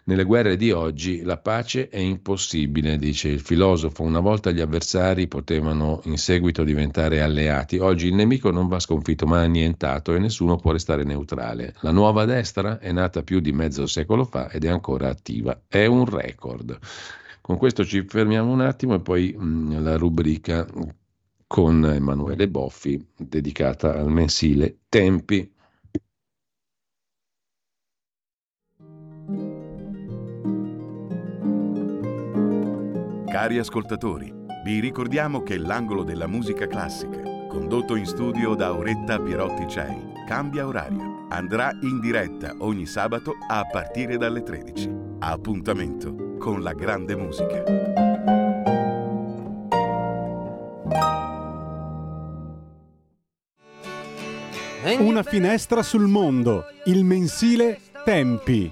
nelle 0.10 0.23
guerre 0.23 0.56
di 0.56 0.72
oggi 0.72 1.22
la 1.22 1.38
pace 1.38 1.88
è 1.88 1.99
impossibile, 1.99 2.98
dice 2.98 3.27
il 3.27 3.41
filosofo. 3.41 4.02
Una 4.02 4.19
volta 4.19 4.49
gli 4.49 4.60
avversari 4.60 5.27
potevano 5.27 6.02
in 6.06 6.18
seguito 6.18 6.64
diventare 6.64 7.22
alleati. 7.22 7.77
Oggi 7.77 8.07
il 8.07 8.15
nemico 8.15 8.49
non 8.49 8.68
va 8.68 8.80
sconfitto 8.80 9.27
ma 9.27 9.41
annientato 9.41 10.15
e 10.15 10.19
nessuno 10.19 10.56
può 10.56 10.72
restare 10.72 11.03
neutrale. 11.03 11.76
La 11.81 11.91
nuova 11.91 12.26
destra 12.26 12.80
è 12.80 12.91
nata 12.91 13.22
più 13.22 13.40
di 13.40 13.52
mezzo 13.52 13.86
secolo 13.86 14.26
fa 14.26 14.49
ed 14.49 14.65
è 14.65 14.69
ancora 14.69 15.10
attiva. 15.10 15.61
È 15.68 15.86
un 15.86 16.06
record. 16.06 16.80
Con 17.40 17.57
questo 17.57 17.86
ci 17.86 18.03
fermiamo 18.03 18.52
un 18.52 18.61
attimo 18.61 18.95
e 18.95 19.02
poi 19.02 19.36
mh, 19.38 19.45
mm, 19.45 19.84
la 19.84 19.95
rubrica 19.95 20.65
con 21.45 21.86
Emanuele 21.86 22.48
Boffi 22.48 22.99
dedicata 23.15 23.94
al 23.95 24.10
mensile 24.10 24.80
Tempi 24.90 25.53
Cari 33.30 33.60
ascoltatori, 33.60 34.34
vi 34.64 34.80
ricordiamo 34.80 35.43
che 35.43 35.60
l'angolo 35.60 36.03
della 36.03 36.26
musica 36.26 36.65
classica, 36.65 37.22
condotto 37.47 37.95
in 37.95 38.07
studio 38.07 38.56
da 38.56 38.68
Auretta 38.68 39.19
Pierotti 39.19 39.68
Cei, 39.68 40.14
cambia 40.27 40.65
orario. 40.65 41.27
Andrà 41.30 41.69
in 41.81 41.99
diretta 41.99 42.56
ogni 42.57 42.88
sabato 42.88 43.35
a 43.47 43.64
partire 43.72 44.18
dalle 44.18 44.41
13. 44.41 44.91
Appuntamento 45.19 46.38
con 46.39 46.64
la 46.64 46.73
grande 46.73 47.15
musica. 47.15 47.64
Una 54.97 55.22
finestra 55.22 55.84
sul 55.84 56.07
mondo, 56.07 56.65
il 56.85 57.03
mensile 57.03 57.80
Tempi. 58.03 58.72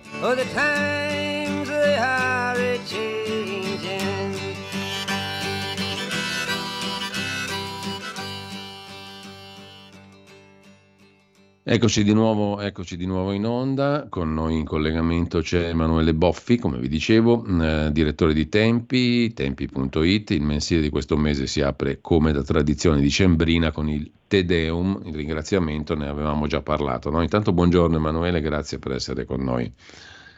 Eccoci 11.69 12.05
di, 12.05 12.13
nuovo, 12.13 12.61
eccoci 12.61 12.95
di 12.95 13.05
nuovo 13.05 13.33
in 13.33 13.45
onda, 13.45 14.07
con 14.07 14.33
noi 14.33 14.57
in 14.57 14.63
collegamento 14.63 15.41
c'è 15.41 15.67
Emanuele 15.67 16.13
Boffi, 16.13 16.57
come 16.57 16.77
vi 16.77 16.87
dicevo, 16.87 17.43
eh, 17.45 17.89
direttore 17.91 18.33
di 18.33 18.47
Tempi, 18.47 19.33
tempi.it, 19.33 20.29
il 20.29 20.43
mensile 20.43 20.79
di 20.79 20.87
questo 20.87 21.17
mese 21.17 21.45
si 21.45 21.59
apre 21.59 21.99
come 21.99 22.31
da 22.31 22.41
tradizione 22.41 23.01
dicembrina 23.01 23.73
con 23.73 23.89
il 23.89 24.09
Te 24.29 24.45
Deum, 24.45 25.01
il 25.07 25.13
ringraziamento, 25.13 25.93
ne 25.93 26.07
avevamo 26.07 26.47
già 26.47 26.61
parlato. 26.61 27.09
No? 27.09 27.21
Intanto 27.21 27.51
buongiorno 27.51 27.97
Emanuele, 27.97 28.39
grazie 28.39 28.79
per 28.79 28.93
essere 28.93 29.25
con 29.25 29.43
noi. 29.43 29.69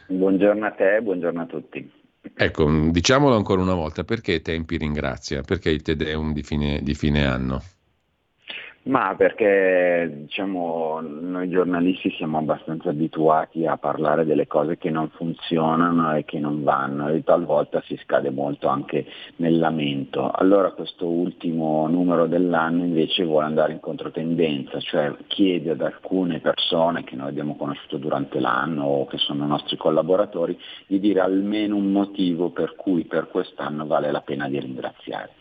Buongiorno 0.08 0.66
a 0.66 0.72
te, 0.72 1.00
buongiorno 1.00 1.42
a 1.42 1.46
tutti. 1.46 1.92
Ecco, 2.34 2.90
diciamolo 2.90 3.36
ancora 3.36 3.62
una 3.62 3.76
volta, 3.76 4.04
perché 4.04 4.42
Tempi 4.42 4.78
ringrazia? 4.78 5.44
Perché 5.44 5.70
il 5.70 5.84
Te 5.84 5.96
Deum 5.96 6.34
di 6.34 6.42
fine, 6.42 6.80
di 6.82 6.96
fine 6.96 7.24
anno? 7.24 7.62
Ma 8.90 9.14
perché 9.16 10.10
diciamo, 10.22 11.00
noi 11.00 11.48
giornalisti 11.48 12.10
siamo 12.18 12.40
abbastanza 12.40 12.90
abituati 12.90 13.68
a 13.68 13.78
parlare 13.78 14.26
delle 14.26 14.48
cose 14.48 14.80
che 14.80 14.90
non 14.90 15.10
funzionano 15.10 16.16
e 16.16 16.26
che 16.26 16.40
non 16.40 16.64
vanno 16.64 17.08
e 17.10 17.24
talvolta 17.24 17.84
si 17.86 17.96
scade 18.04 18.32
molto 18.32 18.68
anche 18.68 19.06
nel 19.36 19.60
lamento. 19.60 20.32
Allora 20.32 20.72
questo 20.72 21.06
ultimo 21.06 21.88
numero 21.88 22.26
dell'anno 22.26 22.84
invece 22.84 23.26
vuole 23.26 23.46
andare 23.46 23.74
in 23.74 23.80
controtendenza, 23.80 24.80
cioè 24.80 25.16
chiede 25.28 25.70
ad 25.70 25.82
alcune 25.82 26.40
persone 26.40 27.04
che 27.04 27.16
noi 27.16 27.30
abbiamo 27.30 27.56
conosciuto 27.58 27.98
durante 27.98 28.40
l'anno 28.40 28.86
o 28.86 29.06
che 29.06 29.20
sono 29.20 29.46
nostri 29.46 29.78
collaboratori 29.78 30.58
di 30.88 31.00
dire 31.00 31.20
almeno 31.20 31.76
un 31.76 31.92
motivo 31.92 32.50
per 32.50 32.76
cui 32.76 33.06
per 33.06 33.28
quest'anno 33.28 33.86
vale 33.86 34.10
la 34.10 34.22
pena 34.22 34.50
di 34.50 34.60
ringraziare. 34.60 35.34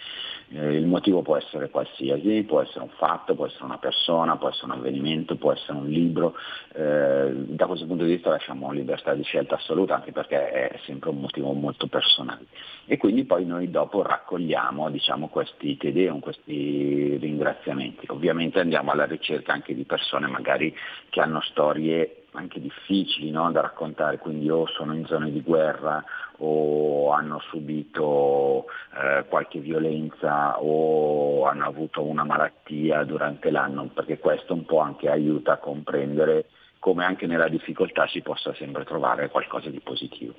Eh, 0.51 0.75
il 0.77 0.87
motivo 0.87 1.21
può 1.23 1.37
essere 1.37 1.69
qualsiasi, 1.69 2.43
può 2.45 2.63
essere 2.63 2.81
un 2.81 2.91
fatto, 2.97 3.35
può 3.35 3.47
essere 3.47 3.65
una 3.65 3.79
persona, 3.79 4.37
può 4.37 4.49
essere 4.49 4.67
un 4.67 4.79
avvenimento, 4.79 5.37
può 5.37 5.53
essere 5.53 5.77
un 5.77 5.89
libro. 5.89 6.35
Eh, 6.75 7.33
da 7.35 7.67
questo 7.67 7.87
punto 7.87 8.05
di 8.05 8.15
vista 8.15 8.31
lasciamo 8.31 8.73
libertà 8.73 9.15
di 9.15 9.23
scelta 9.23 9.57
assoluta 9.57 9.95
anche 9.95 10.13
perché 10.13 10.51
è 10.51 10.81
sempre 10.85 11.11
un 11.11 11.21
motivo 11.21 11.53
molto 11.53 11.87
personale. 11.87 12.47
E 12.87 12.97
quindi 12.97 13.25
poi 13.25 13.45
noi 13.45 13.71
dopo 13.71 14.03
raccogliamo 14.03 14.89
diciamo, 14.91 15.29
questi 15.29 15.77
tedeum, 15.77 16.21
questi 16.21 17.19
ringraziamenti. 17.19 18.07
Ovviamente 18.09 18.61
andiamo 18.61 18.93
alla 18.93 19.05
ricerca 19.05 19.53
anche 19.53 19.75
di 19.75 19.85
persone 19.85 20.27
magari 20.29 20.75
che 21.11 21.21
hanno 21.21 21.43
storie 21.43 22.23
anche 22.39 22.61
difficili 22.61 23.31
no, 23.31 23.51
da 23.53 23.61
raccontare, 23.61 24.19
quindi 24.19 24.49
o 24.49 24.67
sono 24.67 24.95
in 24.95 25.05
zone 25.07 25.31
di 25.31 25.43
guerra 25.43 26.03
o 26.39 27.11
hanno 27.11 27.41
subito 27.51 28.67
eh, 28.95 29.25
qualche 29.29 29.59
violenza 29.61 30.61
o 30.61 31.45
hanno 31.47 31.67
avuto 31.67 32.03
una 32.03 32.25
malattia 32.25 33.05
durante 33.05 33.51
l'anno, 33.51 33.91
perché 33.93 34.19
questo 34.19 34.55
un 34.55 34.65
po' 34.65 34.79
anche 34.79 35.09
aiuta 35.11 35.53
a 35.53 35.59
comprendere 35.59 36.47
come 36.79 37.05
anche 37.05 37.27
nella 37.27 37.49
difficoltà 37.49 38.07
si 38.07 38.23
possa 38.23 38.55
sempre 38.55 38.85
trovare 38.85 39.29
qualcosa 39.29 39.69
di 39.69 39.81
positivo. 39.81 40.35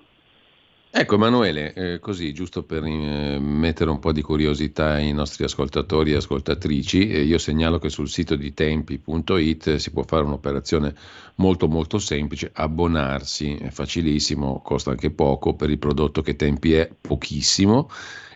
Ecco 0.92 1.16
Emanuele, 1.16 1.74
eh, 1.74 2.00
così 2.00 2.34
giusto 2.34 2.64
per 2.64 2.84
eh, 2.84 3.38
mettere 3.40 3.92
un 3.92 4.00
po' 4.00 4.12
di 4.12 4.24
curiosità 4.24 4.94
ai 4.94 5.14
nostri 5.14 5.44
ascoltatori 5.44 6.14
e 6.14 6.16
ascoltatrici, 6.16 7.10
eh, 7.10 7.22
io 7.22 7.38
segnalo 7.38 7.78
che 7.78 7.90
sul 7.90 8.10
sito 8.10 8.36
di 8.36 8.56
tempi.it 8.56 9.76
si 9.76 9.92
può 9.92 10.02
fare 10.02 10.24
un'operazione 10.24 10.96
molto 11.36 11.68
molto 11.68 12.00
semplice, 12.00 12.50
abbonarsi, 12.52 13.56
è 13.58 13.70
facilissimo, 13.70 14.62
costa 14.64 14.90
anche 14.90 15.12
poco, 15.12 15.54
per 15.54 15.70
il 15.70 15.78
prodotto 15.78 16.24
che 16.24 16.36
Tempi 16.36 16.74
è 16.74 16.90
pochissimo 17.00 17.88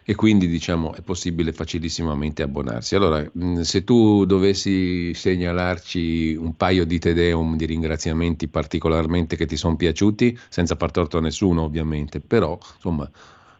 e 0.05 0.15
quindi 0.15 0.47
diciamo 0.47 0.93
è 0.93 1.01
possibile 1.01 1.51
facilissimamente 1.53 2.43
abbonarsi. 2.43 2.95
Allora, 2.95 3.25
se 3.61 3.83
tu 3.83 4.25
dovessi 4.25 5.13
segnalarci 5.13 6.35
un 6.35 6.55
paio 6.55 6.85
di 6.85 6.99
Tedeum 6.99 7.55
di 7.55 7.65
ringraziamenti 7.65 8.47
particolarmente 8.47 9.35
che 9.35 9.45
ti 9.45 9.55
sono 9.55 9.75
piaciuti, 9.75 10.37
senza 10.49 10.75
far 10.75 10.91
torto 10.91 11.17
a 11.17 11.21
nessuno 11.21 11.63
ovviamente, 11.63 12.19
però 12.19 12.57
insomma 12.75 13.09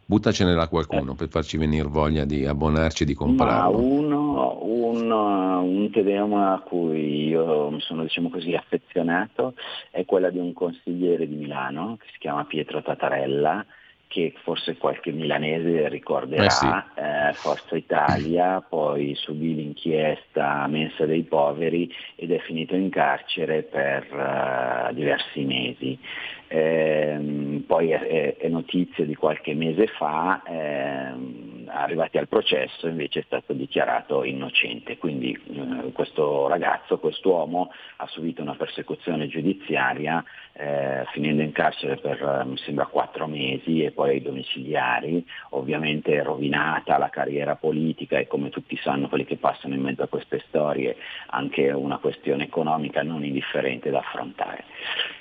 buttacenela 0.06 0.68
qualcuno 0.68 1.12
eh. 1.12 1.14
per 1.14 1.28
farci 1.28 1.56
venire 1.56 1.88
voglia 1.88 2.26
di 2.26 2.44
abbonarci 2.44 3.04
e 3.04 3.06
di 3.06 3.14
comprarlo. 3.14 3.78
Ma 3.78 3.84
uno, 3.84 4.58
un, 4.62 5.10
un 5.10 5.90
Tedeum 5.90 6.34
a 6.34 6.62
cui 6.62 7.28
io 7.28 7.70
mi 7.70 7.80
sono 7.80 8.02
diciamo 8.02 8.28
così 8.28 8.54
affezionato 8.54 9.54
è 9.90 10.04
quella 10.04 10.28
di 10.28 10.38
un 10.38 10.52
consigliere 10.52 11.26
di 11.26 11.34
Milano 11.34 11.96
che 11.98 12.06
si 12.12 12.18
chiama 12.18 12.44
Pietro 12.44 12.82
Tatarella 12.82 13.64
che 14.06 14.32
forse 14.42 14.76
qualche 14.76 15.10
milanese 15.10 15.88
ricorderà, 15.88 16.44
eh 16.44 16.50
sì. 16.50 16.66
eh, 16.66 17.32
Forza 17.34 17.76
Italia, 17.76 18.60
poi 18.68 19.14
subì 19.14 19.54
l'inchiesta 19.54 20.66
Mensa 20.68 21.04
dei 21.06 21.22
Poveri 21.22 21.92
ed 22.14 22.30
è 22.30 22.38
finito 22.38 22.74
in 22.76 22.90
carcere 22.90 23.62
per 23.62 24.06
uh, 24.12 24.94
diversi 24.94 25.44
mesi. 25.44 25.98
Eh, 26.46 27.62
poi 27.66 27.90
è, 27.90 28.36
è, 28.36 28.48
notizia 28.48 29.04
di 29.04 29.16
qualche 29.16 29.54
mese 29.54 29.88
fa, 29.88 30.40
eh, 30.46 31.12
arrivati 31.66 32.18
al 32.18 32.28
processo 32.28 32.86
invece 32.86 33.20
è 33.20 33.24
stato 33.24 33.54
dichiarato 33.54 34.22
innocente, 34.22 34.98
quindi 34.98 35.32
eh, 35.32 35.90
questo 35.92 36.46
ragazzo, 36.46 36.98
quest'uomo 36.98 37.72
ha 37.96 38.06
subito 38.06 38.42
una 38.42 38.54
persecuzione 38.54 39.26
giudiziaria 39.26 40.22
eh, 40.56 41.04
finendo 41.12 41.42
in 41.42 41.50
carcere 41.52 41.96
per 41.96 42.22
eh, 42.22 42.44
mi 42.44 42.56
sembra 42.58 42.86
quattro 42.86 43.26
mesi 43.26 43.82
e 43.82 43.90
poi 43.90 44.10
ai 44.10 44.22
domiciliari, 44.22 45.26
ovviamente 45.50 46.22
rovinata 46.22 46.96
la 46.96 47.10
carriera 47.10 47.56
politica 47.56 48.18
e 48.18 48.28
come 48.28 48.50
tutti 48.50 48.76
sanno 48.76 49.08
quelli 49.08 49.24
che 49.24 49.36
passano 49.36 49.74
in 49.74 49.82
mezzo 49.82 50.02
a 50.02 50.08
queste 50.08 50.42
storie 50.48 50.96
anche 51.26 51.70
una 51.70 51.98
questione 51.98 52.44
economica 52.44 53.02
non 53.02 53.24
indifferente 53.24 53.90
da 53.90 53.98
affrontare. 53.98 54.64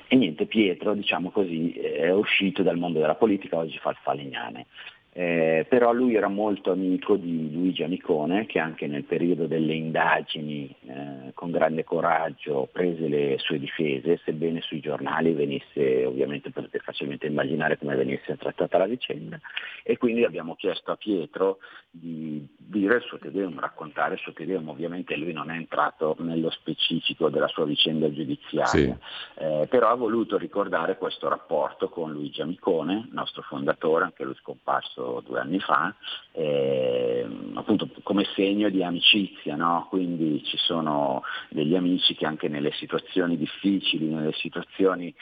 E 0.07 0.15
niente, 0.15 0.45
Pietro, 0.45 0.93
diciamo 0.93 1.31
così, 1.31 1.71
è 1.71 2.11
uscito 2.11 2.61
dal 2.61 2.77
mondo 2.77 2.99
della 2.99 3.15
politica, 3.15 3.57
oggi 3.57 3.79
fa 3.79 3.89
il 3.89 3.97
falegname. 4.01 4.67
Eh, 5.15 5.67
però 5.69 5.93
lui 5.93 6.15
era 6.15 6.27
molto 6.27 6.71
amico 6.71 7.17
di 7.17 7.53
Luigi 7.53 7.83
Amicone 7.83 8.47
che 8.47 8.57
anche 8.57 8.87
nel 8.87 9.03
periodo 9.03 9.45
delle 9.45 9.75
indagini 9.75 10.75
eh, 10.87 11.31
con 11.35 11.51
grande 11.51 11.83
coraggio 11.83 12.67
prese 12.71 13.07
le 13.07 13.37
sue 13.37 13.59
difese, 13.59 14.19
sebbene 14.23 14.61
sui 14.61 14.79
giornali 14.79 15.33
venisse, 15.33 16.03
ovviamente 16.05 16.49
potete 16.49 16.79
facilmente 16.79 17.27
immaginare 17.27 17.77
come 17.77 17.95
venisse 17.95 18.35
trattata 18.37 18.79
la 18.79 18.87
vicenda, 18.87 19.39
e 19.83 19.97
quindi 19.97 20.23
abbiamo 20.23 20.55
chiesto 20.55 20.89
a 20.89 20.95
Pietro 20.95 21.59
di 21.91 22.43
dire 22.57 22.95
il 22.95 23.03
suo 23.03 23.19
Tedeum, 23.19 23.59
raccontare 23.59 24.15
il 24.15 24.19
suo 24.19 24.33
Tedeum, 24.33 24.67
ovviamente 24.67 25.15
lui 25.15 25.31
non 25.31 25.51
è 25.51 25.55
entrato 25.55 26.15
nello 26.21 26.49
specifico 26.49 27.29
della 27.29 27.47
sua 27.49 27.65
vicenda 27.65 28.11
giudiziaria, 28.11 28.67
sì. 28.67 28.95
eh, 29.35 29.67
però 29.69 29.89
ha 29.89 29.95
voluto 29.95 30.39
ricordare 30.39 30.97
questo 30.97 31.29
rapporto 31.29 31.89
con 31.89 32.11
Luigi 32.11 32.41
Amicone, 32.41 33.09
nostro 33.11 33.43
fondatore, 33.43 34.05
anche 34.05 34.23
lui 34.23 34.33
scomparso 34.41 35.01
scomparso 35.03 35.23
due 35.25 35.39
anni 35.39 35.59
fa, 35.59 35.93
eh, 36.31 37.27
appunto 37.53 37.89
come 38.03 38.25
segno 38.35 38.69
di 38.69 38.83
amicizia, 38.83 39.55
no? 39.55 39.87
quindi 39.89 40.43
ci 40.45 40.57
sono 40.57 41.23
degli 41.49 41.75
amici 41.75 42.15
che 42.15 42.25
anche 42.25 42.47
nelle 42.47 42.71
situazioni 42.73 43.37
difficili, 43.37 44.07
nelle 44.07 44.33
situazioni 44.33 45.13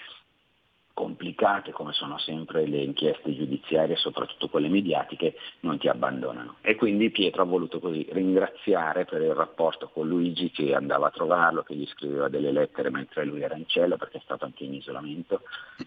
complicate 0.93 1.72
come 1.72 1.93
sono 1.93 2.18
sempre 2.18 2.68
le 2.68 2.84
inchieste 2.84 3.35
giudiziarie, 3.35 3.95
soprattutto 3.95 4.49
quelle 4.49 4.69
mediatiche, 4.69 5.35
non 5.61 5.77
ti 5.77 5.88
abbandonano. 5.88 6.55
E 6.61 6.76
quindi 6.76 7.09
Pietro 7.09 7.41
ha 7.41 7.45
voluto 7.45 7.80
così 7.80 8.05
ringraziare 8.11 9.05
per 9.05 9.22
il 9.22 9.34
rapporto 9.34 9.89
con 9.89 10.07
Luigi 10.07 10.51
che 10.51 10.73
andava 10.73 11.07
a 11.07 11.11
trovarlo, 11.11 11.63
che 11.63 11.76
gli 11.76 11.88
scriveva 11.88 12.30
delle 12.30 12.51
lettere 12.51 12.89
mentre 12.89 13.26
lui 13.26 13.41
era 13.41 13.55
in 13.55 13.68
cielo 13.68 13.97
perché 13.97 14.18
è 14.18 14.22
stato 14.23 14.45
anche 14.45 14.63
in 14.63 14.73
isolamento. 14.73 15.41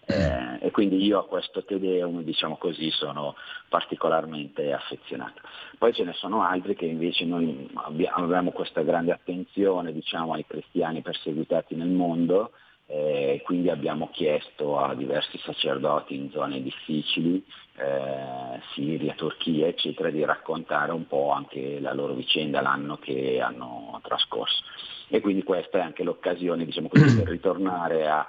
Eh, 0.05 0.59
e 0.59 0.71
quindi 0.71 1.03
io 1.03 1.19
a 1.19 1.25
questo 1.25 1.63
Tedeum, 1.63 2.23
diciamo 2.23 2.57
così, 2.57 2.89
sono 2.91 3.35
particolarmente 3.69 4.73
affezionato. 4.73 5.41
Poi 5.77 5.93
ce 5.93 6.03
ne 6.03 6.13
sono 6.13 6.43
altri 6.43 6.75
che 6.75 6.85
invece 6.85 7.25
noi 7.25 7.69
abbiamo 7.75 8.51
questa 8.51 8.81
grande 8.81 9.11
attenzione 9.11 9.91
diciamo, 9.91 10.33
ai 10.33 10.45
cristiani 10.45 11.01
perseguitati 11.01 11.75
nel 11.75 11.89
mondo 11.89 12.51
eh, 12.87 13.41
quindi 13.43 13.69
abbiamo 13.69 14.09
chiesto 14.11 14.77
a 14.77 14.93
diversi 14.93 15.39
sacerdoti 15.39 16.15
in 16.15 16.29
zone 16.29 16.61
difficili, 16.61 17.43
eh, 17.77 18.59
Siria, 18.73 19.13
Turchia, 19.15 19.67
eccetera, 19.67 20.09
di 20.09 20.23
raccontare 20.23 20.91
un 20.91 21.07
po' 21.07 21.31
anche 21.31 21.79
la 21.79 21.93
loro 21.93 22.13
vicenda, 22.13 22.61
l'anno 22.61 22.97
che 22.97 23.41
hanno 23.41 23.99
trascorso. 24.03 24.63
E 25.07 25.19
quindi 25.19 25.43
questa 25.43 25.79
è 25.79 25.81
anche 25.81 26.03
l'occasione 26.03 26.65
diciamo 26.65 26.87
così, 26.87 27.15
per 27.15 27.27
ritornare 27.29 28.07
a, 28.07 28.27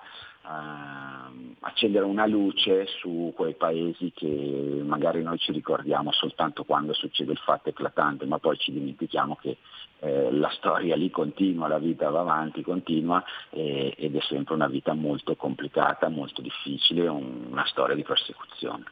accendere 1.60 2.04
una 2.04 2.26
luce 2.26 2.86
su 2.86 3.32
quei 3.34 3.54
paesi 3.54 4.12
che 4.14 4.82
magari 4.84 5.22
noi 5.22 5.38
ci 5.38 5.52
ricordiamo 5.52 6.12
soltanto 6.12 6.64
quando 6.64 6.92
succede 6.92 7.32
il 7.32 7.38
fatto 7.38 7.70
eclatante, 7.70 8.26
ma 8.26 8.38
poi 8.38 8.56
ci 8.58 8.72
dimentichiamo 8.72 9.36
che 9.36 9.56
eh, 10.00 10.30
la 10.32 10.50
storia 10.50 10.94
lì 10.96 11.10
continua, 11.10 11.68
la 11.68 11.78
vita 11.78 12.08
va 12.10 12.20
avanti, 12.20 12.62
continua 12.62 13.22
eh, 13.50 13.94
ed 13.96 14.14
è 14.14 14.20
sempre 14.20 14.54
una 14.54 14.68
vita 14.68 14.92
molto 14.92 15.34
complicata, 15.36 16.08
molto 16.08 16.42
difficile, 16.42 17.08
un, 17.08 17.46
una 17.50 17.66
storia 17.66 17.94
di 17.94 18.02
persecuzione. 18.02 18.84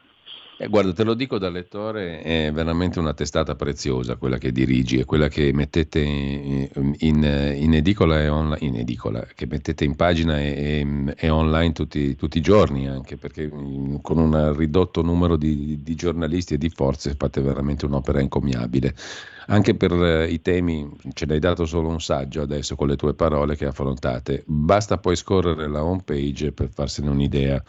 Eh, 0.57 0.69
guarda, 0.69 0.93
te 0.93 1.03
lo 1.03 1.15
dico 1.15 1.37
da 1.37 1.49
lettore, 1.49 2.21
è 2.21 2.49
veramente 2.53 2.97
una 2.97 3.13
testata 3.13 3.55
preziosa 3.55 4.15
quella 4.15 4.37
che 4.37 4.53
dirigi 4.53 4.97
e 4.99 5.03
quella 5.03 5.27
che 5.27 5.51
mettete 5.51 5.99
in, 5.99 6.69
in 6.99 7.73
edicola 7.73 8.21
e 8.21 8.29
online, 8.29 8.65
in 8.65 8.75
edicola, 8.77 9.27
che 9.35 9.47
mettete 9.47 9.83
in 9.83 9.97
pagina 9.97 10.39
e, 10.39 11.13
e 11.17 11.29
online 11.29 11.73
tutti, 11.73 12.15
tutti, 12.15 12.37
i 12.37 12.41
giorni, 12.41 12.87
anche 12.87 13.17
perché 13.17 13.51
mm, 13.53 13.97
con 14.01 14.17
un 14.17 14.53
ridotto 14.55 15.01
numero 15.01 15.35
di, 15.35 15.83
di, 15.83 15.95
giornalisti 15.95 16.53
e 16.53 16.57
di 16.57 16.69
forze 16.69 17.15
fate 17.17 17.41
veramente 17.41 17.85
un'opera 17.85 18.21
incommiabile. 18.21 18.95
Anche 19.47 19.75
per 19.75 19.91
eh, 19.91 20.29
i 20.31 20.41
temi, 20.41 20.89
ce 21.13 21.25
l'hai 21.25 21.39
dato 21.39 21.65
solo 21.65 21.89
un 21.89 21.99
saggio 21.99 22.41
adesso 22.41 22.77
con 22.77 22.87
le 22.87 22.95
tue 22.95 23.13
parole 23.13 23.57
che 23.57 23.65
affrontate, 23.65 24.43
basta 24.45 24.97
poi 24.99 25.17
scorrere 25.17 25.67
la 25.67 25.83
home 25.83 26.03
page 26.05 26.53
per 26.53 26.69
farsene 26.69 27.09
un'idea. 27.09 27.61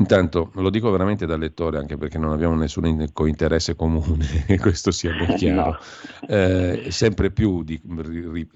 Intanto 0.00 0.52
lo 0.54 0.70
dico 0.70 0.92
veramente 0.92 1.26
da 1.26 1.36
lettore, 1.36 1.78
anche 1.78 1.96
perché 1.96 2.18
non 2.18 2.30
abbiamo 2.30 2.54
nessun 2.54 2.86
interesse 2.86 3.74
comune, 3.74 4.26
e 4.46 4.56
questo 4.58 4.92
sia 4.92 5.12
ben 5.12 5.34
chiaro. 5.36 5.70
No. 5.70 6.28
Eh, 6.28 6.86
sempre 6.90 7.32
più 7.32 7.64
di, 7.64 7.80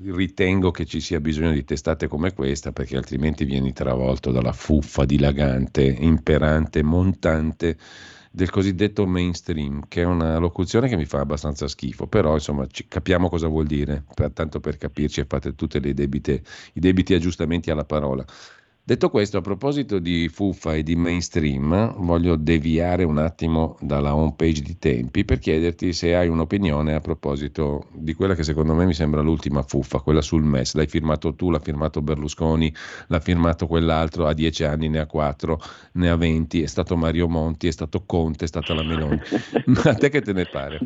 ritengo 0.04 0.70
che 0.70 0.86
ci 0.86 1.00
sia 1.00 1.18
bisogno 1.18 1.50
di 1.50 1.64
testate 1.64 2.06
come 2.06 2.32
questa, 2.32 2.70
perché 2.70 2.96
altrimenti 2.96 3.44
vieni 3.44 3.72
travolto 3.72 4.30
dalla 4.30 4.52
fuffa 4.52 5.04
dilagante, 5.04 5.82
imperante, 5.82 6.82
montante 6.84 7.76
del 8.30 8.48
cosiddetto 8.48 9.04
mainstream, 9.04 9.82
che 9.88 10.02
è 10.02 10.04
una 10.04 10.38
locuzione 10.38 10.88
che 10.88 10.96
mi 10.96 11.06
fa 11.06 11.20
abbastanza 11.20 11.66
schifo, 11.66 12.06
però 12.06 12.34
insomma 12.34 12.66
capiamo 12.86 13.28
cosa 13.28 13.48
vuol 13.48 13.66
dire, 13.66 14.04
per, 14.14 14.30
tanto 14.30 14.60
per 14.60 14.78
capirci 14.78 15.20
e 15.20 15.26
fate 15.26 15.54
tutti 15.56 15.76
i 15.76 15.92
debiti 15.92 17.14
aggiustamenti 17.14 17.70
alla 17.72 17.84
parola. 17.84 18.24
Detto 18.84 19.10
questo, 19.10 19.38
a 19.38 19.40
proposito 19.42 20.00
di 20.00 20.28
fuffa 20.28 20.74
e 20.74 20.82
di 20.82 20.96
mainstream, 20.96 21.94
voglio 21.98 22.34
deviare 22.34 23.04
un 23.04 23.16
attimo 23.18 23.76
dalla 23.80 24.12
home 24.12 24.34
page 24.34 24.60
di 24.60 24.76
Tempi 24.76 25.24
per 25.24 25.38
chiederti 25.38 25.92
se 25.92 26.16
hai 26.16 26.26
un'opinione 26.26 26.92
a 26.92 26.98
proposito 26.98 27.86
di 27.92 28.12
quella 28.12 28.34
che 28.34 28.42
secondo 28.42 28.74
me 28.74 28.84
mi 28.84 28.92
sembra 28.92 29.20
l'ultima 29.20 29.62
fuffa, 29.62 30.00
quella 30.00 30.20
sul 30.20 30.42
MES. 30.42 30.74
L'hai 30.74 30.88
firmato 30.88 31.32
tu, 31.36 31.50
l'ha 31.50 31.60
firmato 31.60 32.02
Berlusconi, 32.02 32.74
l'ha 33.06 33.20
firmato 33.20 33.68
quell'altro, 33.68 34.26
ha 34.26 34.34
dieci 34.34 34.64
anni, 34.64 34.88
ne 34.88 34.98
ha 34.98 35.06
quattro, 35.06 35.60
ne 35.92 36.10
ha 36.10 36.16
venti, 36.16 36.60
è 36.62 36.66
stato 36.66 36.96
Mario 36.96 37.28
Monti, 37.28 37.68
è 37.68 37.72
stato 37.72 38.02
Conte, 38.04 38.46
è 38.46 38.48
stata 38.48 38.74
la 38.74 38.82
Meloni. 38.82 39.20
Ma 39.66 39.82
a 39.82 39.94
te 39.94 40.08
che 40.08 40.22
te 40.22 40.32
ne 40.32 40.46
pare? 40.46 40.80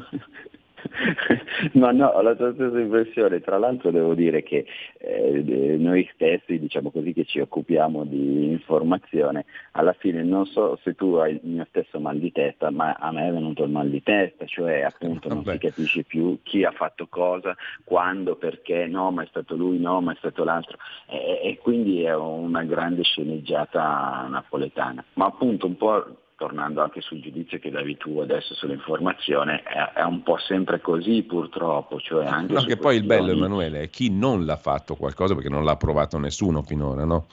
Ma 1.74 1.90
no, 1.92 2.08
ho 2.08 2.22
la 2.22 2.34
tua 2.34 2.52
stessa 2.52 2.78
impressione. 2.78 3.40
Tra 3.40 3.58
l'altro 3.58 3.90
devo 3.90 4.14
dire 4.14 4.42
che 4.42 4.66
eh, 4.98 5.76
noi 5.78 6.08
stessi, 6.14 6.58
diciamo 6.58 6.90
così, 6.90 7.12
che 7.12 7.24
ci 7.24 7.40
occupiamo 7.40 8.04
di 8.04 8.50
informazione, 8.50 9.44
alla 9.72 9.92
fine 9.92 10.22
non 10.22 10.46
so 10.46 10.78
se 10.82 10.94
tu 10.94 11.14
hai 11.14 11.34
il 11.34 11.40
mio 11.42 11.66
stesso 11.68 12.00
mal 12.00 12.18
di 12.18 12.32
testa, 12.32 12.70
ma 12.70 12.96
a 12.98 13.12
me 13.12 13.28
è 13.28 13.32
venuto 13.32 13.64
il 13.64 13.70
mal 13.70 13.88
di 13.88 14.02
testa, 14.02 14.46
cioè 14.46 14.82
appunto 14.82 15.28
non 15.28 15.44
si 15.44 15.58
capisce 15.58 16.04
più 16.04 16.40
chi 16.42 16.64
ha 16.64 16.72
fatto 16.72 17.06
cosa, 17.08 17.56
quando, 17.84 18.36
perché, 18.36 18.86
no, 18.86 19.10
ma 19.10 19.22
è 19.22 19.26
stato 19.26 19.56
lui, 19.56 19.78
no, 19.78 20.00
ma 20.00 20.12
è 20.12 20.16
stato 20.16 20.44
l'altro. 20.44 20.78
E, 21.08 21.40
e 21.42 21.58
quindi 21.58 22.02
è 22.02 22.14
una 22.14 22.64
grande 22.64 23.02
sceneggiata 23.02 24.26
napoletana. 24.28 25.04
Ma 25.14 25.26
appunto 25.26 25.66
un 25.66 25.76
po' 25.76 26.16
tornando 26.36 26.82
anche 26.82 27.00
sul 27.00 27.20
giudizio 27.20 27.58
che 27.58 27.70
davi 27.70 27.96
tu 27.96 28.18
adesso 28.18 28.54
sull'informazione, 28.54 29.62
è, 29.62 30.00
è 30.00 30.02
un 30.02 30.22
po' 30.22 30.38
sempre 30.38 30.80
così 30.80 31.22
purtroppo. 31.22 31.98
Cioè 31.98 32.26
anche 32.26 32.52
no, 32.52 32.62
che 32.62 32.76
poi 32.76 32.96
il 32.96 33.04
bello 33.04 33.32
Emanuele 33.32 33.82
è 33.82 33.88
chi 33.88 34.10
non 34.10 34.44
l'ha 34.44 34.56
fatto 34.56 34.94
qualcosa 34.94 35.34
perché 35.34 35.48
non 35.48 35.64
l'ha 35.64 35.76
provato 35.76 36.18
nessuno 36.18 36.62
finora, 36.62 37.04
no? 37.04 37.26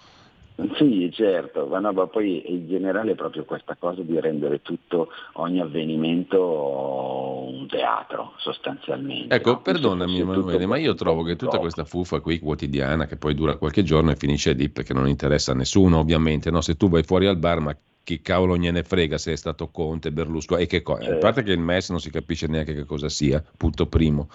Sì, 0.77 1.11
certo, 1.11 1.65
ma, 1.65 1.79
no, 1.79 1.91
ma 1.93 2.05
poi 2.05 2.43
in 2.53 2.67
generale 2.67 3.13
è 3.13 3.15
proprio 3.15 3.43
questa 3.43 3.75
cosa 3.75 4.03
di 4.03 4.19
rendere 4.19 4.61
tutto, 4.61 5.09
ogni 5.33 5.59
avvenimento 5.59 6.39
un 7.49 7.67
teatro 7.67 8.33
sostanzialmente. 8.37 9.33
Ecco, 9.33 9.51
no? 9.53 9.61
perdonami 9.61 10.19
Emanuele, 10.19 10.67
ma 10.67 10.77
io 10.77 10.93
trovo 10.93 11.23
che 11.23 11.35
tutta 11.35 11.57
questa 11.57 11.85
fuffa 11.85 12.19
qui 12.19 12.37
quotidiana, 12.37 13.07
che 13.07 13.17
poi 13.17 13.33
dura 13.33 13.57
qualche 13.57 13.81
giorno 13.81 14.11
e 14.11 14.15
finisce 14.15 14.53
lì 14.53 14.69
perché 14.69 14.93
non 14.93 15.07
interessa 15.07 15.53
a 15.53 15.55
nessuno 15.55 15.97
ovviamente, 15.97 16.51
no? 16.51 16.61
se 16.61 16.77
tu 16.77 16.87
vai 16.87 17.01
fuori 17.01 17.25
al 17.25 17.37
bar 17.37 17.59
ma 17.59 17.75
chi 18.03 18.21
cavolo 18.21 18.57
gliene 18.57 18.83
frega 18.83 19.17
se 19.17 19.31
è 19.31 19.35
stato 19.35 19.69
Conte, 19.69 20.11
Berlusconi 20.11 20.63
e 20.63 20.65
che 20.65 20.81
cosa. 20.81 21.13
A 21.13 21.17
parte 21.17 21.41
che 21.43 21.51
il 21.51 21.59
MES 21.59 21.89
non 21.89 21.99
si 21.99 22.09
capisce 22.09 22.47
neanche 22.47 22.73
che 22.73 22.83
cosa 22.83 23.07
sia, 23.07 23.43
punto 23.55 23.87
primo, 23.87 24.27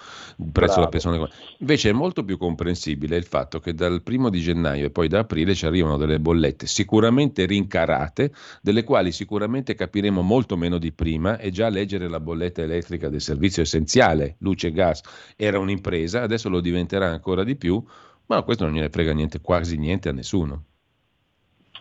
presso 0.51 0.73
Bravo. 0.73 0.81
la 0.81 0.87
persona. 0.87 1.29
Invece 1.59 1.89
è 1.89 1.93
molto 1.93 2.23
più 2.23 2.37
comprensibile 2.37 3.15
il 3.15 3.25
fatto 3.25 3.59
che 3.59 3.73
dal 3.73 4.01
primo 4.01 4.29
di 4.29 4.39
gennaio 4.39 4.87
e 4.87 4.89
poi 4.89 5.07
da 5.07 5.19
aprile 5.19 5.53
ci 5.53 5.65
arrivano 5.67 5.97
delle 5.97 6.19
bollette 6.19 6.65
sicuramente 6.65 7.45
rincarate, 7.45 8.31
delle 8.61 8.83
quali 8.83 9.11
sicuramente 9.11 9.75
capiremo 9.75 10.21
molto 10.21 10.57
meno 10.57 10.79
di 10.79 10.91
prima 10.91 11.37
e 11.37 11.51
già 11.51 11.69
leggere 11.69 12.07
la 12.07 12.19
bolletta 12.19 12.63
elettrica 12.63 13.07
del 13.09 13.21
servizio 13.21 13.61
essenziale, 13.61 14.35
luce 14.39 14.67
e 14.67 14.71
gas, 14.71 15.01
era 15.35 15.59
un'impresa, 15.59 16.23
adesso 16.23 16.49
lo 16.49 16.59
diventerà 16.59 17.07
ancora 17.07 17.43
di 17.43 17.55
più, 17.55 17.83
ma 18.25 18.41
questo 18.41 18.65
non 18.65 18.73
gliene 18.73 18.89
frega 18.89 19.13
niente, 19.13 19.41
quasi 19.41 19.77
niente 19.77 20.09
a 20.09 20.11
nessuno. 20.11 20.63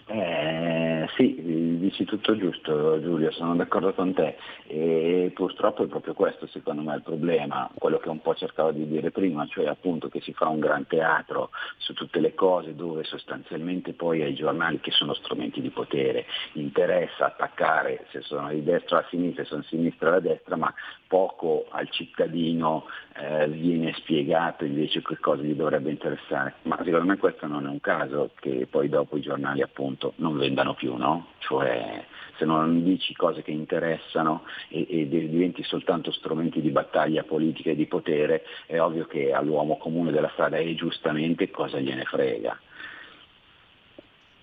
Eh, 0.07 1.07
sì, 1.17 1.58
dici 1.89 2.05
tutto 2.05 2.37
giusto 2.37 3.01
Giulio, 3.01 3.31
sono 3.33 3.57
d'accordo 3.57 3.93
con 3.95 4.13
te. 4.13 4.37
E 4.67 5.33
purtroppo 5.35 5.85
è 5.85 5.87
proprio 5.87 6.15
questo 6.15 6.47
secondo 6.47 6.83
me 6.83 6.95
il 6.95 7.03
problema, 7.03 7.69
quello 7.75 7.99
che 7.99 8.09
un 8.09 8.21
po' 8.21 8.35
cercavo 8.35 8.71
di 8.71 8.87
dire 8.87 9.11
prima, 9.11 9.47
cioè 9.47 9.67
appunto 9.67 10.09
che 10.09 10.21
si 10.21 10.33
fa 10.33 10.49
un 10.49 10.61
gran 10.61 10.87
teatro 10.87 11.51
su 11.79 11.95
tutte 11.95 12.21
le 12.21 12.35
cose 12.35 12.75
dove 12.75 13.05
sostanzialmente 13.05 13.93
poi 13.95 14.23
ai 14.23 14.35
giornali 14.35 14.81
che 14.81 14.91
sono 14.91 15.15
strumenti 15.15 15.61
di 15.61 15.71
potere 15.71 16.27
interessa 16.53 17.27
attaccare 17.27 18.07
se 18.11 18.21
sono 18.21 18.49
di 18.51 18.63
destra 18.63 18.99
a 18.99 19.07
sinistra, 19.09 19.43
se 19.43 19.49
sono 19.49 19.61
di 19.63 19.69
sinistra 19.69 20.15
a 20.15 20.21
destra, 20.21 20.57
ma 20.57 20.73
poco 21.07 21.67
al 21.71 21.89
cittadino 21.91 22.85
eh, 23.19 23.49
viene 23.49 23.93
spiegato 23.97 24.65
invece 24.65 25.03
che 25.03 25.19
cosa 25.19 25.43
gli 25.43 25.55
dovrebbe 25.55 25.91
interessare. 25.91 26.55
Ma 26.63 26.79
secondo 26.85 27.07
me 27.07 27.17
questo 27.17 27.47
non 27.47 27.67
è 27.67 27.69
un 27.69 27.81
caso 27.81 28.31
che 28.39 28.67
poi 28.71 28.89
dopo 28.89 29.17
i 29.17 29.21
giornali 29.21 29.63
appunto 29.63 30.13
non 30.17 30.37
vendano 30.39 30.75
più, 30.75 30.95
no? 30.97 31.29
Cioè 31.39 32.05
se 32.37 32.45
non 32.45 32.85
dici 32.85 33.15
cose 33.15 33.43
che 33.43 33.51
interessano 33.51 34.45
e, 34.69 34.87
e 34.89 35.09
diventi 35.09 35.63
soltanto 35.65 36.13
strumenti 36.13 36.61
di 36.61 36.71
battaglia 36.71 37.25
politica 37.25 37.71
e 37.71 37.75
di 37.75 37.87
potere, 37.87 38.45
è 38.67 38.81
ovvio 38.81 39.07
che 39.07 39.33
all'uomo 39.33 39.77
comune 39.77 40.13
della 40.13 40.31
strada 40.33 40.57
è 40.57 40.75
giustamente 40.75 41.51
cosa 41.51 41.81
gliene 41.81 42.05
frega. 42.05 42.59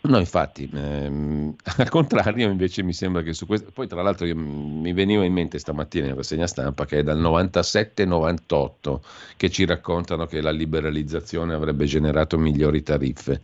No, 0.08 0.20
infatti, 0.20 0.70
ehm, 0.72 1.56
al 1.78 1.90
contrario 1.90 2.50
invece 2.50 2.84
mi 2.84 2.94
sembra 2.94 3.24
che 3.24 3.34
su 3.34 3.46
questo, 3.48 3.72
poi 3.72 3.88
tra 3.88 4.04
l'altro 4.04 4.26
io, 4.28 4.36
mi 4.36 4.94
veniva 4.94 5.24
in 5.26 5.34
mente 5.34 5.58
stamattina 5.58 6.08
in 6.08 6.16
rassegna 6.16 6.46
stampa 6.46 6.86
che 6.86 7.00
è 7.00 7.04
dal 7.04 7.20
97-98 7.20 9.00
che 9.36 9.50
ci 9.50 9.66
raccontano 9.66 10.28
che 10.28 10.42
la 10.42 10.52
liberalizzazione 10.52 11.54
avrebbe 11.56 11.86
generato 11.86 12.38
migliori 12.38 12.84
tariffe 12.84 13.42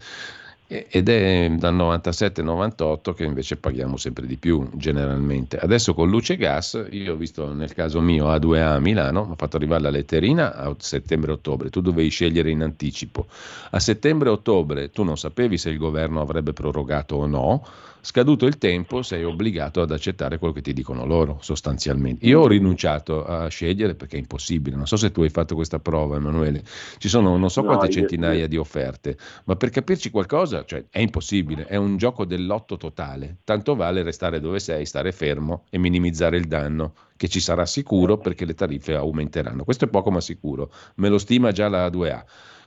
ed 0.72 1.10
è 1.10 1.50
dal 1.50 1.76
97-98 1.76 3.14
che 3.14 3.26
invece 3.26 3.58
paghiamo 3.58 3.98
sempre 3.98 4.26
di 4.26 4.38
più 4.38 4.70
generalmente. 4.76 5.58
Adesso 5.58 5.94
con 5.94 6.10
luce 6.10 6.34
e 6.34 6.38
gas, 6.38 6.82
io 6.92 7.14
ho 7.14 7.18
visto 7.18 7.54
nel 7.54 7.74
caso 7.74 8.00
mio 8.00 8.34
A2A 8.34 8.76
a 8.76 8.80
Milano, 8.80 9.26
mi 9.26 9.34
ha 9.34 9.36
fatto 9.36 9.58
arrivare 9.58 9.82
la 9.82 9.90
letterina 9.90 10.56
a 10.56 10.74
settembre-ottobre, 10.78 11.70
tu 11.70 11.82
dovevi 11.82 12.08
scegliere 12.08 12.52
in 12.52 12.62
anticipo. 12.62 13.28
A 13.72 13.80
settembre-ottobre 13.80 14.92
tu 14.92 15.04
non 15.04 15.18
sapevi 15.18 15.58
se 15.58 15.70
il 15.70 15.78
governo 15.78 16.22
avrebbe 16.22 16.54
prorogato 16.54 17.16
o 17.16 17.26
no, 17.26 17.66
scaduto 18.02 18.46
il 18.46 18.58
tempo 18.58 19.02
sei 19.04 19.24
obbligato 19.24 19.82
ad 19.82 19.92
accettare 19.92 20.38
quello 20.38 20.54
che 20.54 20.62
ti 20.62 20.74
dicono 20.74 21.06
loro 21.06 21.38
sostanzialmente. 21.42 22.26
Io 22.26 22.42
ho 22.42 22.48
rinunciato 22.48 23.26
a 23.26 23.48
scegliere 23.48 23.96
perché 23.96 24.18
è 24.18 24.20
impossibile, 24.20 24.76
non 24.76 24.88
so 24.88 24.98
se 24.98 25.12
tu 25.12 25.22
hai 25.22 25.30
fatto 25.30 25.56
questa 25.56 25.80
prova 25.80 26.18
Emanuele, 26.18 26.64
ci 26.98 27.08
sono 27.08 27.38
non 27.38 27.50
so 27.50 27.64
quante 27.64 27.86
no, 27.86 27.92
centinaia 27.92 28.42
io... 28.42 28.48
di 28.48 28.58
offerte, 28.58 29.18
ma 29.46 29.56
per 29.56 29.70
capirci 29.70 30.10
qualcosa 30.10 30.66
cioè, 30.66 30.86
è 30.90 31.00
impossibile, 31.00 31.66
è 31.66 31.76
un 31.76 31.98
gioco 31.98 32.26
dell'otto 32.26 32.78
totale, 32.78 33.38
tanto 33.44 33.76
vale 33.76 34.04
restare 34.04 34.40
dove 34.40 34.60
sei, 34.60 34.86
stare 34.86 35.12
fermo 35.12 35.66
e 35.70 35.78
minimizzare 35.78 36.38
il 36.38 36.48
danno 36.48 36.94
che 37.16 37.28
ci 37.28 37.40
sarà 37.40 37.66
sicuro 37.68 38.18
perché 38.18 38.46
le 38.46 38.56
tariffe 38.56 38.96
aumenteranno. 38.96 39.64
Questo 39.64 39.86
è 39.86 39.88
poco 39.88 40.10
ma 40.10 40.22
sicuro, 40.22 40.72
me 40.96 41.08
lo 41.08 41.20
stima 41.20 41.52
già 41.52 41.70
la 41.70 41.88
2A 41.88 42.24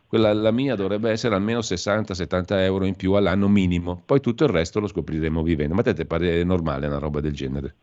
quella, 0.06 0.32
la 0.32 0.50
mia 0.50 0.74
dovrebbe 0.74 1.10
essere 1.10 1.34
almeno 1.34 1.60
60-70 1.60 2.60
euro 2.60 2.84
in 2.84 2.94
più 2.94 3.12
all'anno 3.12 3.48
minimo, 3.48 4.02
poi 4.04 4.20
tutto 4.20 4.44
il 4.44 4.50
resto 4.50 4.80
lo 4.80 4.86
scopriremo 4.86 5.42
vivendo. 5.42 5.74
Ma 5.74 5.82
te 5.82 5.94
ti 5.94 6.04
pare 6.04 6.44
normale 6.44 6.86
una 6.86 6.98
roba 6.98 7.20
del 7.20 7.32
genere? 7.32 7.74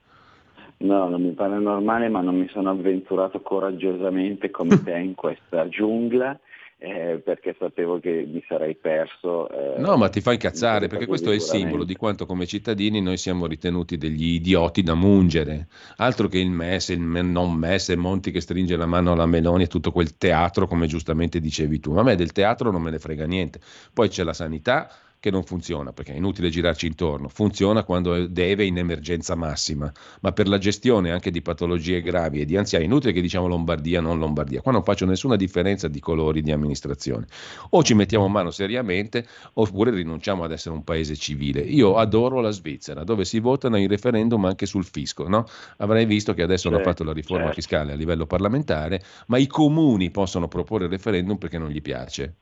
No, 0.77 1.10
non 1.10 1.22
mi 1.22 1.31
pare 1.31 1.60
normale, 1.60 2.10
ma 2.10 2.22
non 2.22 2.38
mi 2.38 2.48
sono 2.49 2.72
avventurato 2.72 3.41
coraggiosamente 3.41 4.49
come 4.49 4.81
te 4.84 4.98
in 4.98 5.15
questa 5.15 5.68
giungla 5.68 6.39
eh, 6.83 7.21
perché 7.23 7.55
sapevo 7.59 7.99
che 7.99 8.25
mi 8.27 8.43
sarei 8.47 8.75
perso. 8.75 9.47
Eh, 9.49 9.79
no, 9.79 9.97
ma 9.97 10.09
ti 10.09 10.19
fa 10.19 10.33
incazzare 10.33 10.87
perché 10.87 11.05
questo 11.05 11.29
è 11.29 11.35
il 11.35 11.41
simbolo 11.41 11.83
di 11.83 11.95
quanto 11.95 12.25
come 12.25 12.47
cittadini 12.47 13.01
noi 13.01 13.17
siamo 13.17 13.45
ritenuti 13.45 13.97
degli 13.97 14.33
idioti 14.33 14.81
da 14.81 14.95
mungere. 14.95 15.67
Altro 15.97 16.27
che 16.27 16.39
il 16.39 16.49
MES, 16.49 16.89
il 16.89 16.99
non 16.99 17.53
MES, 17.53 17.89
Monti 17.89 18.31
che 18.31 18.41
stringe 18.41 18.75
la 18.77 18.87
mano 18.87 19.11
alla 19.11 19.27
Meloni 19.27 19.63
e 19.63 19.67
tutto 19.67 19.91
quel 19.91 20.17
teatro, 20.17 20.65
come 20.65 20.87
giustamente 20.87 21.39
dicevi 21.39 21.79
tu. 21.79 21.93
Ma 21.93 22.01
a 22.01 22.03
me 22.03 22.15
del 22.15 22.31
teatro 22.31 22.71
non 22.71 22.81
me 22.81 22.89
ne 22.89 22.97
frega 22.97 23.27
niente. 23.27 23.59
Poi 23.93 24.09
c'è 24.09 24.23
la 24.23 24.33
sanità 24.33 24.89
che 25.22 25.30
non 25.30 25.43
funziona, 25.43 25.93
perché 25.93 26.14
è 26.14 26.18
inutile 26.18 26.49
girarci 26.49 26.88
intorno, 26.88 27.30
funziona 27.30 27.84
quando 27.84 28.26
deve 28.26 28.65
in 28.65 28.80
emergenza 28.80 29.35
massima, 29.35 29.89
ma 30.22 30.31
per 30.31 30.48
la 30.48 30.57
gestione 30.57 31.11
anche 31.11 31.30
di 31.30 31.43
patologie 31.43 32.02
gravi 32.02 32.41
e 32.41 32.45
di 32.45 32.57
anziani, 32.57 32.85
inutile 32.85 33.14
che 33.14 33.22
diciamo 33.22 33.48
Lombardia, 33.48 34.02
non 34.02 34.18
Lombardia, 34.18 34.61
qua 34.61 34.72
non 34.72 34.84
faccio 34.84 35.06
nessuna 35.06 35.35
differenza 35.35 35.88
di 35.88 35.99
colori 35.99 36.41
di 36.41 36.52
amministrazione, 36.52 37.27
o 37.69 37.84
ci 37.84 37.93
mettiamo 37.93 38.27
mano 38.30 38.49
seriamente 38.49 39.27
oppure 39.53 39.91
rinunciamo 39.91 40.43
ad 40.43 40.52
essere 40.52 40.73
un 40.73 40.84
paese 40.84 41.15
civile. 41.15 41.61
Io 41.61 41.98
adoro 41.98 42.41
la 42.41 42.49
Svizzera, 42.49 43.03
dove 43.03 43.23
si 43.23 43.39
votano 43.39 43.77
i 43.77 43.85
referendum 43.85 44.43
anche 44.45 44.65
sul 44.65 44.85
fisco, 44.85 45.27
no? 45.27 45.45
Avrei 45.77 46.06
visto 46.06 46.34
che 46.34 46.41
adesso 46.41 46.64
certo, 46.64 46.77
hanno 46.77 46.84
fatto 46.84 47.03
la 47.03 47.14
riforma 47.14 47.45
certo. 47.45 47.61
fiscale 47.61 47.91
a 47.91 47.95
livello 47.95 48.26
parlamentare, 48.26 49.03
ma 49.27 49.38
i 49.38 49.45
comuni 49.45 50.10
possono 50.10 50.48
proporre 50.48 50.85
il 50.85 50.89
referendum 50.89 51.38
perché 51.38 51.60
non 51.60 51.69
gli 51.69 51.81
piace. 51.84 52.34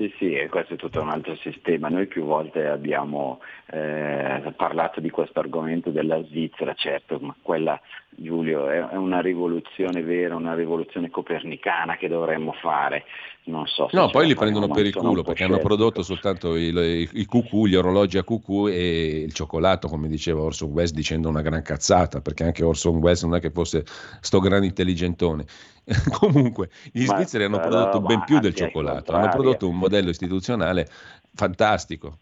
Sì, 0.00 0.10
sì, 0.16 0.32
e 0.32 0.48
questo 0.48 0.72
è 0.72 0.76
tutto 0.78 1.02
un 1.02 1.10
altro 1.10 1.36
sistema. 1.36 1.90
Noi 1.90 2.06
più 2.06 2.24
volte 2.24 2.66
abbiamo 2.66 3.38
eh, 3.66 4.50
parlato 4.56 4.98
di 4.98 5.10
questo 5.10 5.40
argomento 5.40 5.90
della 5.90 6.24
Svizzera, 6.24 6.72
certo, 6.72 7.18
ma 7.20 7.36
quella, 7.42 7.78
Giulio, 8.22 8.68
è, 8.68 8.96
una 8.96 9.20
rivoluzione 9.20 10.02
vera, 10.02 10.36
una 10.36 10.54
rivoluzione 10.54 11.08
copernicana 11.08 11.96
che 11.96 12.06
dovremmo 12.06 12.52
fare. 12.52 13.04
Non 13.44 13.66
so 13.66 13.88
no, 13.92 14.10
poi 14.10 14.26
li 14.26 14.34
prendono 14.34 14.68
per 14.68 14.84
il 14.84 14.94
culo 14.94 15.22
perché 15.22 15.44
hanno 15.44 15.58
prodotto 15.58 16.02
soltanto 16.02 16.54
i, 16.54 16.68
i, 16.68 17.08
i 17.12 17.24
cucù, 17.24 17.64
gli 17.64 17.74
orologi 17.74 18.18
a 18.18 18.22
cucù 18.22 18.68
e 18.68 19.22
il 19.22 19.32
cioccolato, 19.32 19.88
come 19.88 20.08
diceva 20.08 20.42
Orson 20.42 20.68
Welles 20.68 20.92
dicendo 20.92 21.30
una 21.30 21.40
gran 21.40 21.62
cazzata, 21.62 22.20
perché 22.20 22.44
anche 22.44 22.62
Orson 22.62 22.96
Welles 22.96 23.22
non 23.22 23.36
è 23.36 23.40
che 23.40 23.50
fosse 23.50 23.84
sto 24.20 24.38
gran 24.38 24.64
intelligentone. 24.64 25.46
Comunque, 26.12 26.68
gli 26.92 27.06
svizzeri 27.06 27.44
hanno 27.44 27.58
prodotto 27.58 28.02
ben 28.02 28.22
più 28.24 28.38
del 28.38 28.54
cioccolato, 28.54 29.12
hanno 29.12 29.30
prodotto 29.30 29.66
un 29.66 29.78
modello 29.78 30.10
istituzionale 30.10 30.86
fantastico. 31.34 32.18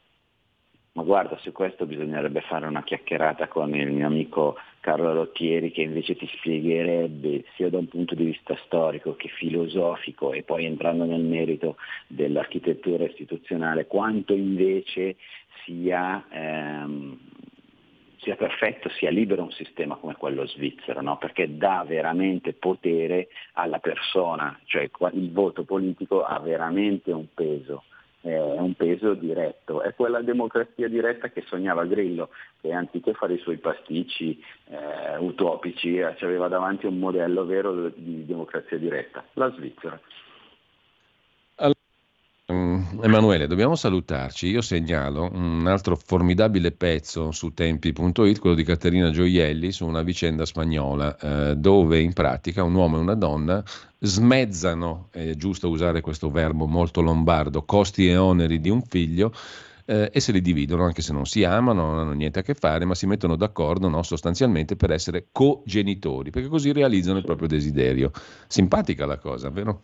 Ma 0.93 1.03
guarda, 1.03 1.39
su 1.39 1.53
questo 1.53 1.87
bisognerebbe 1.87 2.41
fare 2.41 2.67
una 2.67 2.83
chiacchierata 2.83 3.47
con 3.47 3.75
il 3.75 3.91
mio 3.91 4.07
amico 4.07 4.57
Carlo 4.81 5.13
Lottieri 5.13 5.71
che 5.71 5.83
invece 5.83 6.17
ti 6.17 6.27
spiegherebbe 6.39 7.45
sia 7.55 7.69
da 7.69 7.79
un 7.79 7.89
punto 7.89 8.15
di 8.15 8.25
vista 8.25 8.57
storico 8.65 9.15
che 9.15 9.29
filosofico 9.29 10.33
e 10.33 10.43
poi 10.43 10.65
entrando 10.65 11.05
nel 11.05 11.23
merito 11.23 11.77
dell'architettura 12.07 13.05
istituzionale 13.05 13.87
quanto 13.87 14.33
invece 14.33 15.17
sia 15.65 16.25
ehm, 16.31 17.19
sia 18.21 18.37
perfetto, 18.37 18.89
sia 18.91 19.11
libero 19.11 19.43
un 19.43 19.53
sistema 19.53 19.97
come 19.97 20.15
quello 20.15 20.47
svizzero, 20.47 21.01
no? 21.01 21.19
perché 21.19 21.57
dà 21.57 21.85
veramente 21.87 22.53
potere 22.53 23.29
alla 23.53 23.79
persona, 23.79 24.59
cioè 24.65 24.91
il 25.13 25.33
voto 25.33 25.65
politico 25.65 26.25
ha 26.25 26.39
veramente 26.41 27.13
un 27.13 27.27
peso, 27.33 27.85
è 28.21 28.39
un 28.39 28.75
peso 28.75 29.15
diretto, 29.15 29.81
è 29.81 29.95
quella 29.95 30.21
democrazia 30.23 30.89
diretta 30.89 31.29
che 31.29 31.43
sognava 31.47 31.85
Grillo, 31.85 32.31
che 32.61 32.73
anziché 32.73 33.15
fare 33.15 33.35
i 33.35 33.39
suoi 33.39 33.59
pasticci 33.59 34.43
eh, 34.71 35.19
utopici 35.19 35.97
eh, 35.97 36.17
aveva 36.21 36.49
davanti 36.49 36.87
un 36.87 36.99
modello 36.99 37.45
vero 37.45 37.89
di 37.95 38.27
democrazia 38.27 38.79
diretta, 38.79 39.25
la 39.35 39.53
Svizzera. 39.53 40.01
Emanuele, 42.51 43.47
dobbiamo 43.47 43.75
salutarci. 43.75 44.47
Io 44.47 44.63
segnalo 44.63 45.29
un 45.31 45.67
altro 45.67 45.97
formidabile 45.97 46.73
pezzo 46.73 47.31
su 47.31 47.53
tempi.it, 47.53 48.39
quello 48.39 48.57
di 48.57 48.65
Caterina 48.65 49.11
Gioielli, 49.11 49.71
su 49.71 49.85
una 49.87 50.01
vicenda 50.01 50.47
spagnola, 50.47 51.19
eh, 51.19 51.57
dove 51.57 52.01
in 52.01 52.15
pratica 52.15 52.63
un 52.63 52.75
uomo 52.75 52.97
e 52.97 53.01
una 53.01 53.15
donna 53.15 53.63
smezzano, 53.99 55.09
è 55.11 55.35
giusto 55.35 55.69
usare 55.69 56.01
questo 56.01 56.31
verbo 56.31 56.67
molto 56.67 57.03
lombardo, 57.03 57.65
costi 57.65 58.09
e 58.09 58.17
oneri 58.17 58.61
di 58.61 58.71
un 58.71 58.81
figlio 58.81 59.31
eh, 59.85 60.09
e 60.11 60.19
se 60.19 60.33
li 60.33 60.41
dividono 60.41 60.85
anche 60.85 61.03
se 61.03 61.13
non 61.13 61.27
si 61.27 61.45
amano, 61.45 61.83
non 61.85 61.99
hanno 61.99 62.13
niente 62.13 62.39
a 62.39 62.43
che 62.43 62.55
fare, 62.55 62.87
ma 62.87 62.95
si 62.95 63.05
mettono 63.05 63.37
d'accordo 63.37 63.91
no, 63.91 64.03
sostanzialmente 64.03 64.75
per 64.75 64.91
essere 64.91 65.29
cogenitori, 65.33 66.31
perché 66.31 66.49
così 66.49 66.73
realizzano 66.73 67.19
il 67.19 67.25
proprio 67.25 67.47
desiderio. 67.47 68.11
Simpatica 68.47 69.05
la 69.05 69.19
cosa, 69.19 69.51
vero? 69.51 69.83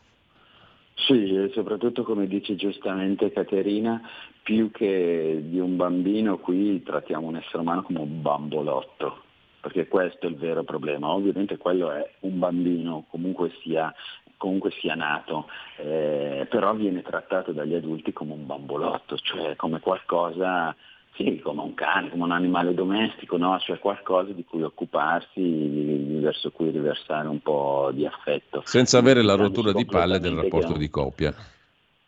Sì, 0.95 1.35
e 1.35 1.51
soprattutto 1.53 2.03
come 2.05 2.27
dice 2.27 2.55
giustamente 2.55 3.33
Caterina, 3.33 4.01
più 4.43 4.71
che 4.71 5.43
di 5.45 5.59
un 5.59 5.77
bambino 5.77 6.39
qui 6.39 6.83
trattiamo 6.83 7.27
un 7.27 7.37
essere 7.37 7.59
umano 7.59 7.83
come 7.83 7.99
un 7.99 8.23
bambolotto, 8.23 9.23
perché 9.61 9.89
questo 9.89 10.27
è 10.27 10.29
il 10.31 10.37
vero 10.37 10.63
problema. 10.63 11.09
Ovviamente 11.11 11.59
quello 11.59 11.91
è 11.91 12.09
un 12.21 12.39
bambino, 12.39 13.07
comunque 13.11 13.51
sia, 13.63 13.93
comunque 14.37 14.71
sia 14.71 14.95
nato, 14.95 15.49
eh, 15.79 16.47
però 16.49 16.75
viene 16.75 17.03
trattato 17.03 17.53
dagli 17.53 17.75
adulti 17.75 18.13
come 18.13 18.33
un 18.33 18.47
bambolotto, 18.47 19.17
cioè 19.17 19.57
come 19.57 19.81
qualcosa 19.81 20.75
sì, 21.15 21.41
come 21.43 21.63
un 21.63 21.75
cane, 21.75 22.11
come 22.11 22.25
un 22.25 22.33
animale 22.33 22.75
domestico, 22.75 23.37
no? 23.37 23.59
cioè 23.61 23.79
qualcosa 23.79 24.33
di 24.33 24.45
cui 24.45 24.63
occuparsi, 24.63 26.19
verso 26.21 26.51
cui 26.51 26.71
riversare 26.71 27.29
un 27.29 27.41
po' 27.41 27.91
di 27.93 28.05
affetto. 28.05 28.63
Senza 28.65 28.99
avere 28.99 29.23
la 29.23 29.35
rottura 29.35 29.73
di 29.73 29.85
palle 29.85 30.19
del 30.19 30.35
rapporto 30.35 30.77
di 30.77 30.91
coppia. 30.91 31.35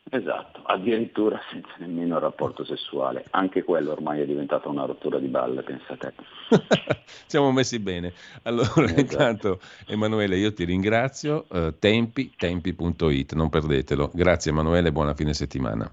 Esatto, 0.09 0.63
addirittura 0.65 1.41
senza 1.51 1.71
nemmeno 1.79 2.15
il 2.17 2.21
rapporto 2.21 2.65
sessuale. 2.65 3.25
Anche 3.31 3.65
quello 3.65 3.91
ormai 3.91 4.21
è 4.21 4.25
diventato 4.25 4.69
una 4.71 4.85
rottura 4.85 5.19
di 5.19 5.27
balle, 5.27 5.63
pensa 5.63 5.97
te. 5.97 6.13
Siamo 7.27 7.51
messi 7.51 7.81
bene. 7.81 8.13
Allora, 8.43 8.85
esatto. 8.85 9.01
intanto 9.01 9.61
Emanuele, 9.87 10.37
io 10.37 10.53
ti 10.53 10.65
ringrazio. 10.65 11.47
Uh, 11.49 11.75
tempi, 11.79 12.33
tempi.it, 12.37 13.35
non 13.35 13.49
perdetelo. 13.49 14.11
Grazie 14.15 14.53
Emanuele, 14.53 14.93
buona 14.93 15.15
fine 15.15 15.35
settimana. 15.35 15.91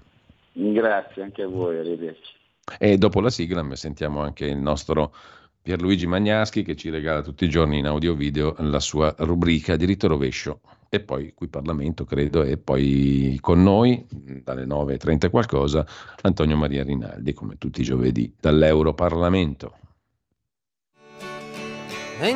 Grazie 0.52 1.22
anche 1.22 1.42
a 1.42 1.48
voi, 1.48 1.78
arrivederci. 1.78 2.42
E 2.78 2.96
dopo 2.96 3.20
la 3.20 3.30
sigla 3.30 3.64
sentiamo 3.74 4.20
anche 4.20 4.46
il 4.46 4.58
nostro 4.58 5.14
Pierluigi 5.60 6.06
Magnaschi 6.06 6.62
che 6.62 6.76
ci 6.76 6.90
regala 6.90 7.22
tutti 7.22 7.44
i 7.44 7.48
giorni 7.48 7.78
in 7.78 7.86
audio 7.86 8.14
video 8.14 8.54
la 8.58 8.80
sua 8.80 9.14
rubrica 9.18 9.76
diritto 9.76 10.08
rovescio 10.08 10.60
e 10.90 11.00
poi 11.00 11.32
qui 11.34 11.48
Parlamento 11.48 12.04
credo 12.04 12.42
e 12.42 12.58
poi 12.58 13.38
con 13.40 13.62
noi 13.62 14.06
dalle 14.42 14.66
9.30 14.66 15.30
qualcosa 15.30 15.86
Antonio 16.20 16.56
Maria 16.56 16.84
Rinaldi 16.84 17.32
come 17.32 17.56
tutti 17.56 17.80
i 17.80 17.84
giovedì 17.84 18.32
dall'Europarlamento. 18.38 19.78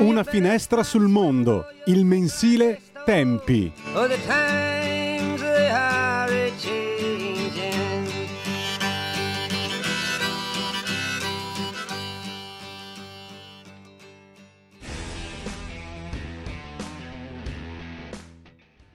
Una 0.00 0.24
finestra 0.24 0.82
sul 0.82 1.06
mondo, 1.06 1.66
il 1.86 2.04
mensile 2.04 2.80
Tempi. 3.04 3.72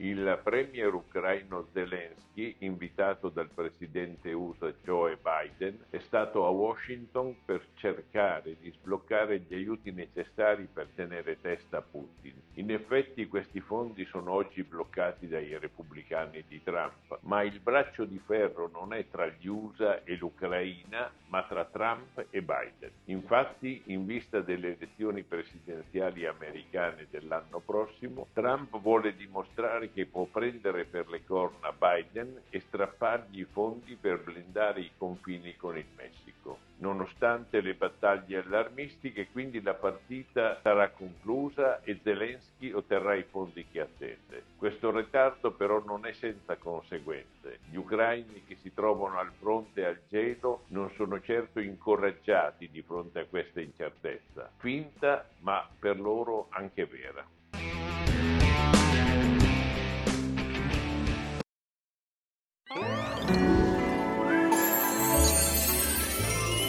Il 0.06 0.38
premier 0.42 0.92
ucraino 0.92 1.68
Zelensky, 1.72 2.56
invitato 2.58 3.30
dal 3.30 3.48
presidente 3.48 4.32
USA 4.32 4.70
Joe 4.82 5.16
Biden, 5.16 5.78
è 5.88 5.98
stato 6.00 6.44
a 6.44 6.50
Washington 6.50 7.34
per 7.42 7.64
cercare 7.76 8.56
di 8.60 8.70
sbloccare 8.70 9.38
gli 9.38 9.54
aiuti 9.54 9.92
necessari 9.92 10.68
per 10.70 10.88
tenere 10.94 11.40
testa 11.40 11.78
a 11.78 11.82
Putin. 11.82 12.34
In 12.56 12.70
effetti 12.70 13.26
questi 13.28 13.60
fondi 13.60 14.04
sono 14.04 14.32
oggi 14.32 14.62
bloccati 14.62 15.26
dai 15.26 15.56
repubblicani 15.58 16.44
di 16.46 16.62
Trump, 16.62 17.20
ma 17.22 17.42
il 17.42 17.58
braccio 17.60 18.04
di 18.04 18.20
ferro 18.26 18.68
non 18.70 18.92
è 18.92 19.08
tra 19.08 19.26
gli 19.26 19.46
USA 19.46 20.04
e 20.04 20.16
l'Ucraina, 20.16 21.10
ma 21.28 21.42
tra 21.44 21.64
Trump 21.64 22.26
e 22.28 22.42
Biden. 22.42 22.90
Infatti, 23.06 23.82
in 23.86 24.04
vista 24.04 24.40
delle 24.40 24.74
elezioni 24.76 25.22
presidenziali 25.22 26.26
americane 26.26 27.06
dell'anno 27.08 27.60
prossimo, 27.60 28.28
Trump 28.34 28.78
vuole 28.78 29.16
dimostrare 29.16 29.92
che 29.94 30.06
può 30.06 30.24
prendere 30.24 30.84
per 30.84 31.08
le 31.08 31.24
corna 31.24 31.72
Biden 31.72 32.42
e 32.50 32.60
strappargli 32.60 33.40
i 33.40 33.44
fondi 33.44 33.96
per 33.98 34.22
blindare 34.22 34.80
i 34.80 34.90
confini 34.98 35.56
con 35.56 35.78
il 35.78 35.86
Messico. 35.96 36.58
Nonostante 36.78 37.60
le 37.60 37.74
battaglie 37.74 38.38
allarmistiche, 38.38 39.28
quindi 39.30 39.62
la 39.62 39.74
partita 39.74 40.58
sarà 40.60 40.90
conclusa 40.90 41.80
e 41.82 42.00
Zelensky 42.02 42.72
otterrà 42.72 43.14
i 43.14 43.22
fondi 43.22 43.64
che 43.70 43.80
attende. 43.80 44.42
Questo 44.56 44.90
ritardo 44.90 45.52
però 45.52 45.82
non 45.84 46.04
è 46.04 46.12
senza 46.12 46.56
conseguenze. 46.56 47.60
Gli 47.70 47.76
ucraini 47.76 48.44
che 48.46 48.56
si 48.56 48.74
trovano 48.74 49.18
al 49.18 49.30
fronte 49.38 49.86
al 49.86 50.00
gelo 50.08 50.64
non 50.68 50.90
sono 50.96 51.20
certo 51.20 51.60
incoraggiati 51.60 52.68
di 52.68 52.82
fronte 52.82 53.20
a 53.20 53.26
questa 53.26 53.60
incertezza, 53.60 54.50
finta 54.56 55.28
ma 55.40 55.66
per 55.78 56.00
loro 56.00 56.48
anche 56.50 56.84
vera. 56.86 57.24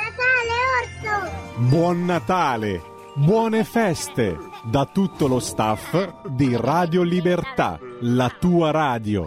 Natale, 0.00 0.56
Orso! 0.80 1.68
Buon 1.68 2.04
Natale! 2.04 2.82
Buone 3.14 3.64
feste 3.64 4.38
da 4.64 4.86
tutto 4.86 5.26
lo 5.26 5.40
staff 5.40 6.26
di 6.28 6.56
Radio 6.56 7.02
Libertà, 7.02 7.78
la 8.00 8.30
tua 8.38 8.70
radio. 8.70 9.26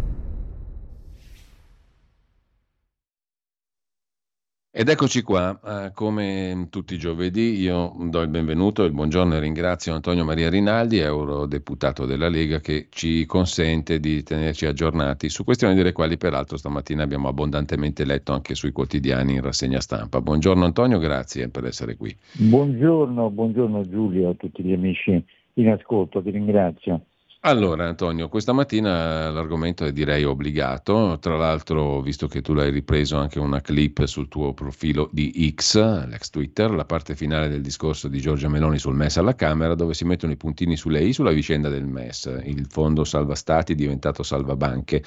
Ed 4.73 4.87
eccoci 4.87 5.21
qua, 5.21 5.59
eh, 5.65 5.91
come 5.93 6.67
tutti 6.69 6.93
i 6.93 6.97
giovedì 6.97 7.59
io 7.59 7.93
do 8.09 8.21
il 8.21 8.29
benvenuto, 8.29 8.85
il 8.85 8.93
buongiorno 8.93 9.35
e 9.35 9.41
ringrazio 9.41 9.93
Antonio 9.93 10.23
Maria 10.23 10.49
Rinaldi, 10.49 10.99
eurodeputato 10.99 12.05
della 12.05 12.29
Lega, 12.29 12.61
che 12.61 12.87
ci 12.89 13.25
consente 13.25 13.99
di 13.99 14.23
tenerci 14.23 14.65
aggiornati 14.65 15.27
su 15.27 15.43
questioni 15.43 15.75
delle 15.75 15.91
quali 15.91 16.15
peraltro 16.15 16.55
stamattina 16.55 17.03
abbiamo 17.03 17.27
abbondantemente 17.27 18.05
letto 18.05 18.31
anche 18.31 18.55
sui 18.55 18.71
quotidiani 18.71 19.33
in 19.33 19.41
rassegna 19.41 19.81
stampa. 19.81 20.21
Buongiorno 20.21 20.63
Antonio, 20.63 20.99
grazie 20.99 21.49
per 21.49 21.65
essere 21.65 21.97
qui. 21.97 22.15
Buongiorno, 22.31 23.29
buongiorno 23.29 23.89
Giulio, 23.89 24.29
a 24.29 24.35
tutti 24.35 24.63
gli 24.63 24.71
amici 24.71 25.21
in 25.55 25.67
ascolto, 25.67 26.23
ti 26.23 26.29
ringrazio. 26.29 27.07
Allora 27.43 27.87
Antonio, 27.87 28.29
questa 28.29 28.53
mattina 28.53 29.31
l'argomento 29.31 29.83
è 29.83 29.91
direi 29.91 30.23
obbligato, 30.23 31.17
tra 31.19 31.37
l'altro 31.37 31.99
visto 31.99 32.27
che 32.27 32.41
tu 32.41 32.53
l'hai 32.53 32.69
ripreso 32.69 33.17
anche 33.17 33.39
una 33.39 33.61
clip 33.61 34.03
sul 34.05 34.27
tuo 34.27 34.53
profilo 34.53 35.09
di 35.11 35.51
X, 35.55 36.05
l'ex 36.05 36.29
Twitter, 36.29 36.69
la 36.69 36.85
parte 36.85 37.15
finale 37.15 37.49
del 37.49 37.61
discorso 37.61 38.07
di 38.07 38.19
Giorgia 38.19 38.47
Meloni 38.47 38.77
sul 38.77 38.93
MES 38.93 39.17
alla 39.17 39.33
Camera 39.33 39.73
dove 39.73 39.95
si 39.95 40.05
mettono 40.05 40.33
i 40.33 40.37
puntini 40.37 40.77
sulle 40.77 41.01
I 41.01 41.13
sulla 41.13 41.31
vicenda 41.31 41.67
del 41.69 41.87
MES, 41.87 42.41
il 42.43 42.67
fondo 42.69 43.03
salva 43.03 43.33
stati 43.33 43.73
diventato 43.73 44.21
salva 44.21 44.55
banche, 44.55 45.03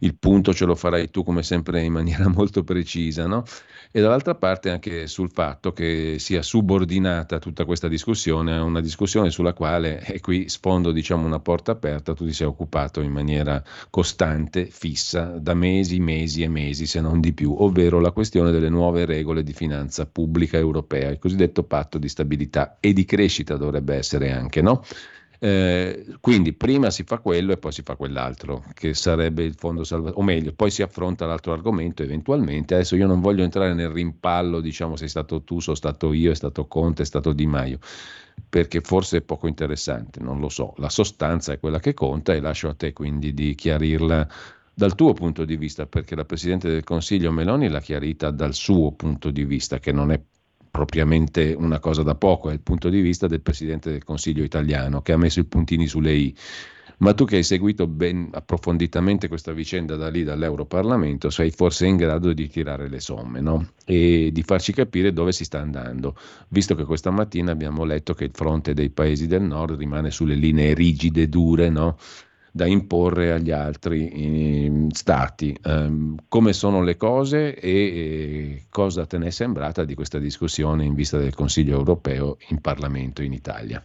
il 0.00 0.16
punto 0.16 0.54
ce 0.54 0.66
lo 0.66 0.76
farai 0.76 1.10
tu 1.10 1.24
come 1.24 1.42
sempre 1.42 1.82
in 1.82 1.92
maniera 1.92 2.28
molto 2.30 2.62
precisa, 2.62 3.26
no? 3.26 3.42
E 3.90 4.00
dall'altra 4.00 4.34
parte 4.36 4.70
anche 4.70 5.06
sul 5.08 5.30
fatto 5.32 5.72
che 5.72 6.16
sia 6.18 6.42
subordinata 6.42 7.38
tutta 7.38 7.64
questa 7.64 7.88
discussione 7.88 8.54
a 8.54 8.62
una 8.62 8.80
discussione 8.80 9.30
sulla 9.30 9.52
quale, 9.52 10.00
e 10.04 10.20
qui 10.20 10.48
sfondo 10.48 10.92
diciamo 10.92 11.26
una 11.26 11.40
porta 11.40 11.71
aperta, 11.72 12.14
tu 12.14 12.24
ti 12.24 12.32
sei 12.32 12.46
occupato 12.46 13.00
in 13.00 13.12
maniera 13.12 13.62
costante, 13.90 14.66
fissa, 14.66 15.38
da 15.38 15.54
mesi, 15.54 15.98
mesi 15.98 16.42
e 16.42 16.48
mesi, 16.48 16.86
se 16.86 17.00
non 17.00 17.20
di 17.20 17.32
più, 17.32 17.54
ovvero 17.58 18.00
la 18.00 18.12
questione 18.12 18.50
delle 18.50 18.68
nuove 18.68 19.04
regole 19.04 19.42
di 19.42 19.52
finanza 19.52 20.06
pubblica 20.06 20.56
europea, 20.56 21.10
il 21.10 21.18
cosiddetto 21.18 21.64
patto 21.64 21.98
di 21.98 22.08
stabilità 22.08 22.76
e 22.80 22.92
di 22.92 23.04
crescita 23.04 23.56
dovrebbe 23.56 23.96
essere 23.96 24.30
anche, 24.30 24.62
no? 24.62 24.82
Eh, 25.44 26.06
quindi 26.20 26.52
prima 26.52 26.90
si 26.90 27.02
fa 27.02 27.18
quello 27.18 27.50
e 27.50 27.56
poi 27.56 27.72
si 27.72 27.82
fa 27.82 27.96
quell'altro, 27.96 28.62
che 28.74 28.94
sarebbe 28.94 29.42
il 29.42 29.54
fondo 29.56 29.82
salvataggio, 29.82 30.20
o 30.20 30.22
meglio, 30.22 30.52
poi 30.52 30.70
si 30.70 30.82
affronta 30.82 31.26
l'altro 31.26 31.52
argomento 31.52 32.04
eventualmente. 32.04 32.74
Adesso 32.74 32.94
io 32.94 33.08
non 33.08 33.20
voglio 33.20 33.42
entrare 33.42 33.74
nel 33.74 33.88
rimpallo, 33.88 34.60
diciamo, 34.60 34.94
sei 34.94 35.08
stato 35.08 35.42
tu, 35.42 35.58
sono 35.58 35.74
stato 35.74 36.12
io, 36.12 36.30
è 36.30 36.36
stato 36.36 36.68
Conte, 36.68 37.02
è 37.02 37.04
stato 37.04 37.32
Di 37.32 37.46
Maio, 37.46 37.80
perché 38.48 38.80
forse 38.80 39.18
è 39.18 39.20
poco 39.22 39.46
interessante, 39.46 40.20
non 40.20 40.38
lo 40.38 40.48
so. 40.48 40.74
La 40.76 40.90
sostanza 40.90 41.52
è 41.52 41.58
quella 41.58 41.80
che 41.80 41.94
conta 41.94 42.34
e 42.34 42.40
lascio 42.40 42.68
a 42.68 42.74
te 42.74 42.92
quindi 42.92 43.32
di 43.32 43.54
chiarirla 43.54 44.28
dal 44.74 44.94
tuo 44.94 45.12
punto 45.12 45.44
di 45.44 45.56
vista, 45.56 45.86
perché 45.86 46.14
la 46.14 46.24
Presidente 46.24 46.68
del 46.68 46.84
Consiglio 46.84 47.30
Meloni 47.30 47.68
l'ha 47.68 47.80
chiarita 47.80 48.30
dal 48.30 48.54
suo 48.54 48.92
punto 48.92 49.30
di 49.30 49.44
vista, 49.44 49.78
che 49.78 49.92
non 49.92 50.10
è 50.10 50.20
propriamente 50.70 51.54
una 51.56 51.78
cosa 51.78 52.02
da 52.02 52.14
poco, 52.14 52.48
è 52.48 52.54
il 52.54 52.60
punto 52.60 52.88
di 52.88 53.00
vista 53.02 53.26
del 53.26 53.42
Presidente 53.42 53.90
del 53.90 54.04
Consiglio 54.04 54.42
italiano 54.42 55.02
che 55.02 55.12
ha 55.12 55.18
messo 55.18 55.40
i 55.40 55.44
puntini 55.44 55.86
sulle 55.86 56.12
i. 56.12 56.36
Ma 57.02 57.14
tu 57.14 57.24
che 57.24 57.34
hai 57.34 57.42
seguito 57.42 57.88
ben 57.88 58.28
approfonditamente 58.30 59.26
questa 59.26 59.50
vicenda 59.50 59.96
da 59.96 60.08
lì, 60.08 60.22
dall'Europarlamento, 60.22 61.30
sei 61.30 61.50
forse 61.50 61.86
in 61.86 61.96
grado 61.96 62.32
di 62.32 62.48
tirare 62.48 62.88
le 62.88 63.00
somme 63.00 63.40
no? 63.40 63.70
e 63.84 64.30
di 64.32 64.42
farci 64.44 64.72
capire 64.72 65.12
dove 65.12 65.32
si 65.32 65.42
sta 65.42 65.58
andando, 65.58 66.16
visto 66.50 66.76
che 66.76 66.84
questa 66.84 67.10
mattina 67.10 67.50
abbiamo 67.50 67.82
letto 67.82 68.14
che 68.14 68.22
il 68.22 68.30
fronte 68.32 68.72
dei 68.72 68.90
paesi 68.90 69.26
del 69.26 69.42
nord 69.42 69.78
rimane 69.78 70.12
sulle 70.12 70.36
linee 70.36 70.74
rigide, 70.74 71.28
dure, 71.28 71.70
no? 71.70 71.98
da 72.52 72.66
imporre 72.66 73.32
agli 73.32 73.50
altri 73.50 74.08
eh, 74.08 74.86
stati. 74.92 75.58
Um, 75.64 76.14
come 76.28 76.52
sono 76.52 76.82
le 76.82 76.96
cose 76.96 77.58
e 77.58 77.70
eh, 77.70 78.64
cosa 78.70 79.06
te 79.06 79.18
ne 79.18 79.26
è 79.26 79.30
sembrata 79.30 79.84
di 79.84 79.96
questa 79.96 80.20
discussione 80.20 80.84
in 80.84 80.94
vista 80.94 81.18
del 81.18 81.34
Consiglio 81.34 81.76
europeo 81.76 82.36
in 82.50 82.60
Parlamento 82.60 83.24
in 83.24 83.32
Italia? 83.32 83.82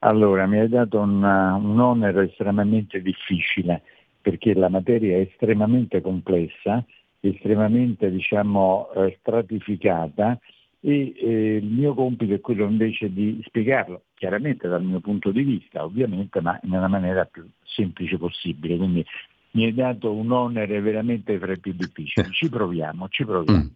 Allora, 0.00 0.46
mi 0.46 0.58
hai 0.58 0.68
dato 0.68 0.98
una, 1.00 1.54
un 1.54 1.78
onere 1.80 2.24
estremamente 2.24 3.02
difficile 3.02 3.82
perché 4.20 4.54
la 4.54 4.68
materia 4.68 5.16
è 5.16 5.20
estremamente 5.20 6.00
complessa, 6.00 6.84
estremamente 7.20 8.10
diciamo, 8.10 8.90
eh, 8.94 9.16
stratificata 9.20 10.38
e 10.80 11.14
eh, 11.16 11.56
il 11.56 11.66
mio 11.66 11.94
compito 11.94 12.34
è 12.34 12.40
quello 12.40 12.64
invece 12.64 13.12
di 13.12 13.42
spiegarlo, 13.44 14.02
chiaramente 14.14 14.68
dal 14.68 14.84
mio 14.84 15.00
punto 15.00 15.30
di 15.30 15.42
vista, 15.42 15.82
ovviamente, 15.82 16.40
ma 16.40 16.58
nella 16.62 16.88
maniera 16.88 17.24
più 17.24 17.48
semplice 17.64 18.16
possibile. 18.18 18.76
Quindi 18.76 19.04
mi 19.52 19.64
hai 19.64 19.74
dato 19.74 20.12
un 20.12 20.30
onere 20.30 20.80
veramente 20.80 21.38
fra 21.38 21.52
i 21.52 21.58
più 21.58 21.72
difficili. 21.72 22.30
Ci 22.30 22.48
proviamo, 22.48 23.08
ci 23.08 23.24
proviamo. 23.24 23.62
Mm. 23.62 23.66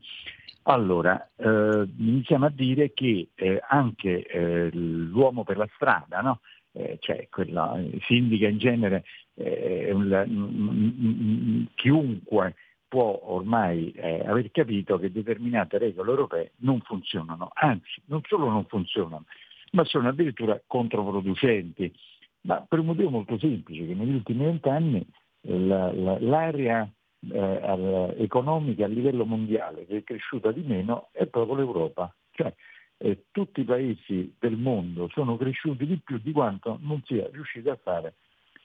Allora, 0.64 1.28
eh, 1.36 1.88
iniziamo 1.98 2.46
a 2.46 2.50
dire 2.50 2.92
che 2.92 3.30
eh, 3.34 3.60
anche 3.68 4.24
eh, 4.26 4.70
l'uomo 4.72 5.42
per 5.42 5.56
la 5.56 5.68
strada, 5.74 6.20
no? 6.20 6.40
Eh, 6.72 6.98
cioè 7.00 7.28
quella, 7.28 7.78
si 8.06 8.16
indica 8.16 8.48
in 8.48 8.58
genere 8.58 9.04
eh, 9.34 9.90
un, 9.92 10.10
un, 10.10 10.94
un, 10.98 11.66
chiunque 11.74 12.54
può 12.88 13.20
ormai 13.24 13.90
eh, 13.92 14.22
aver 14.24 14.50
capito 14.50 14.98
che 14.98 15.10
determinate 15.10 15.78
regole 15.78 16.10
europee 16.10 16.52
non 16.58 16.80
funzionano, 16.80 17.50
anzi 17.54 18.00
non 18.06 18.20
solo 18.26 18.48
non 18.48 18.64
funzionano, 18.66 19.24
ma 19.72 19.84
sono 19.84 20.08
addirittura 20.08 20.60
controproducenti. 20.66 21.92
Ma 22.42 22.64
per 22.68 22.78
un 22.78 22.86
motivo 22.86 23.10
molto 23.10 23.38
semplice, 23.38 23.86
che 23.86 23.94
negli 23.94 24.14
ultimi 24.14 24.44
vent'anni 24.44 25.04
eh, 25.42 25.58
la, 25.58 25.92
la, 25.92 26.18
l'area 26.20 26.88
eh, 27.30 28.14
economica 28.18 28.84
a 28.84 28.88
livello 28.88 29.24
mondiale 29.24 29.86
che 29.86 29.98
è 29.98 30.04
cresciuta 30.04 30.50
di 30.50 30.62
meno 30.62 31.08
è 31.12 31.26
proprio 31.26 31.56
l'Europa. 31.56 32.14
Cioè, 32.30 32.52
eh, 32.98 33.24
tutti 33.30 33.60
i 33.60 33.64
paesi 33.64 34.34
del 34.38 34.56
mondo 34.56 35.08
sono 35.12 35.36
cresciuti 35.36 35.86
di 35.86 35.98
più 35.98 36.18
di 36.18 36.32
quanto 36.32 36.78
non 36.82 37.02
sia 37.04 37.28
riuscita 37.30 37.72
a 37.72 37.78
fare 37.82 38.14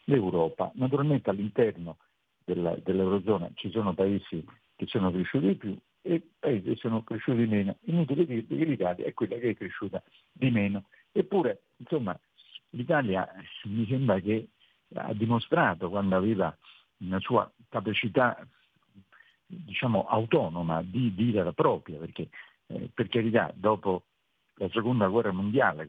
l'Europa. 0.06 0.72
Naturalmente 0.76 1.30
all'interno 1.30 1.98
della, 2.44 2.76
dell'Eurozona 2.84 3.50
ci 3.56 3.70
sono 3.72 3.94
paesi 3.94 4.46
che 4.76 4.86
sono 4.86 5.12
cresciuti 5.12 5.48
di 5.48 5.56
più 5.56 5.78
e 6.02 6.22
paesi 6.40 6.70
che 6.70 6.76
sono 6.76 7.04
cresciuti 7.04 7.40
di 7.40 7.48
meno. 7.48 7.78
Inutile 7.86 8.26
dire 8.26 8.46
che 8.46 8.56
l'Italia 8.56 9.06
è 9.06 9.14
quella 9.14 9.38
che 9.38 9.50
è 9.50 9.56
cresciuta 9.56 10.02
di 10.32 10.50
meno. 10.52 10.86
Eppure, 11.12 11.64
insomma, 11.78 12.18
l'Italia 12.70 13.28
mi 13.64 13.86
sembra 13.88 14.20
che 14.20 14.50
ha 14.94 15.14
dimostrato 15.14 15.90
quando 15.90 16.16
aveva 16.16 16.56
una 17.00 17.20
sua 17.20 17.50
capacità 17.70 18.38
diciamo 19.46 20.06
autonoma 20.08 20.82
di 20.84 21.14
dire 21.14 21.44
la 21.44 21.54
propria, 21.54 21.98
perché 22.00 22.30
eh, 22.68 22.90
per 22.94 23.08
carità 23.08 23.52
dopo 23.56 24.04
la 24.56 24.70
seconda 24.70 25.08
guerra 25.08 25.32
mondiale 25.32 25.88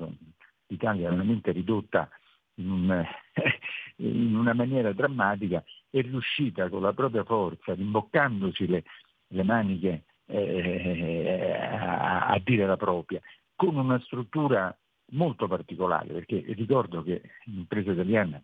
l'Italia 0.67 1.11
veramente 1.11 1.51
ridotta 1.51 2.09
in, 2.55 2.71
un, 2.71 3.05
in 3.97 4.37
una 4.37 4.53
maniera 4.55 4.93
drammatica, 4.93 5.63
è 5.91 6.01
riuscita 6.03 6.69
con 6.69 6.83
la 6.83 6.93
propria 6.93 7.25
forza, 7.25 7.75
rimboccandosi 7.75 8.67
le, 8.67 8.85
le 9.29 9.43
maniche 9.43 10.05
eh, 10.27 11.53
a, 11.71 12.27
a, 12.27 12.41
dire 12.45 12.67
la 12.67 12.77
propria, 12.77 13.21
con 13.55 13.77
una 13.77 13.99
struttura 14.01 14.77
molto 15.13 15.49
particolare, 15.49 16.13
perché 16.13 16.45
ricordo 16.49 17.03
che 17.03 17.23
l'impresa 17.45 17.93
italiana, 17.93 18.41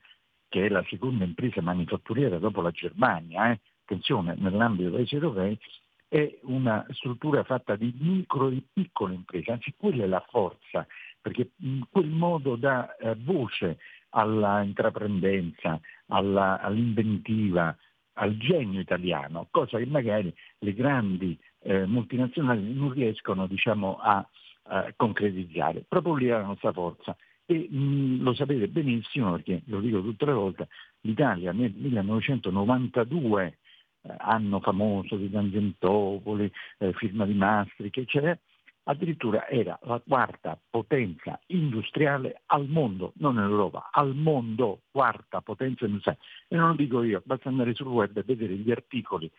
che 0.54 0.66
è 0.66 0.68
la 0.68 0.84
seconda 0.88 1.24
impresa 1.24 1.60
manifatturiera 1.60 2.38
dopo 2.38 2.60
la 2.60 2.70
Germania, 2.70 3.50
eh, 3.50 3.58
attenzione, 3.82 4.36
nell'ambito 4.38 4.90
dei 4.90 4.98
paesi 4.98 5.16
europei, 5.16 5.58
è 6.06 6.38
una 6.42 6.86
struttura 6.90 7.42
fatta 7.42 7.74
di 7.74 7.92
micro 7.98 8.50
e 8.50 8.62
piccole 8.72 9.14
imprese, 9.14 9.50
anzi 9.50 9.74
quella 9.76 10.04
è 10.04 10.06
la 10.06 10.24
forza, 10.28 10.86
perché 11.20 11.50
in 11.56 11.82
quel 11.90 12.06
modo 12.06 12.54
dà 12.54 12.94
eh, 12.94 13.16
voce 13.16 13.78
alla 14.10 14.62
intraprendenza, 14.62 15.80
alla, 16.06 16.60
all'inventiva, 16.60 17.76
al 18.12 18.36
genio 18.36 18.78
italiano, 18.78 19.48
cosa 19.50 19.78
che 19.78 19.86
magari 19.86 20.32
le 20.58 20.72
grandi 20.72 21.36
eh, 21.62 21.84
multinazionali 21.84 22.72
non 22.72 22.92
riescono 22.92 23.48
diciamo, 23.48 23.96
a, 23.96 24.24
a, 24.66 24.92
concretizzare. 24.94 25.84
Proprio 25.88 26.14
lì 26.14 26.26
è 26.26 26.30
la 26.30 26.42
nostra 26.42 26.70
forza. 26.70 27.16
E 27.46 27.68
mh, 27.70 28.22
lo 28.22 28.34
sapete 28.34 28.68
benissimo, 28.68 29.32
perché 29.32 29.62
lo 29.66 29.80
dico 29.80 30.00
tutte 30.00 30.24
le 30.24 30.32
volte, 30.32 30.68
l'Italia 31.00 31.52
nel 31.52 31.72
1992, 31.74 33.58
eh, 34.02 34.14
anno 34.18 34.60
famoso 34.60 35.16
di 35.16 35.30
Tangentopoli, 35.30 36.50
eh, 36.78 36.92
firma 36.94 37.26
di 37.26 37.34
Maastricht, 37.34 37.98
eccetera, 37.98 38.38
addirittura 38.84 39.48
era 39.48 39.78
la 39.82 40.00
quarta 40.06 40.58
potenza 40.70 41.38
industriale 41.46 42.42
al 42.46 42.68
mondo, 42.68 43.12
non 43.16 43.34
in 43.34 43.42
Europa, 43.42 43.90
al 43.92 44.14
mondo, 44.14 44.80
quarta 44.90 45.40
potenza 45.40 45.84
industriale. 45.84 46.20
E 46.48 46.56
non 46.56 46.68
lo 46.68 46.74
dico 46.74 47.02
io, 47.02 47.22
basta 47.24 47.48
andare 47.48 47.74
sul 47.74 47.88
web 47.88 48.16
e 48.16 48.22
vedere 48.22 48.54
gli 48.54 48.70
articoli 48.70 49.30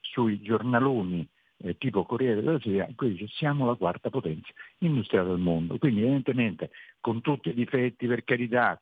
sui 0.00 0.40
giornaloni 0.42 1.26
eh, 1.62 1.76
tipo 1.78 2.04
Corriere 2.04 2.42
della 2.42 2.60
Sera 2.60 2.86
in 2.86 2.94
cui 2.94 3.12
dice 3.12 3.26
siamo 3.28 3.66
la 3.66 3.74
quarta 3.74 4.10
potenza 4.10 4.50
industriale 4.78 5.28
del 5.28 5.38
mondo. 5.38 5.78
Quindi 5.78 6.00
evidentemente 6.00 6.70
con 7.00 7.20
tutti 7.20 7.50
i 7.50 7.54
difetti, 7.54 8.06
per 8.06 8.24
carità, 8.24 8.80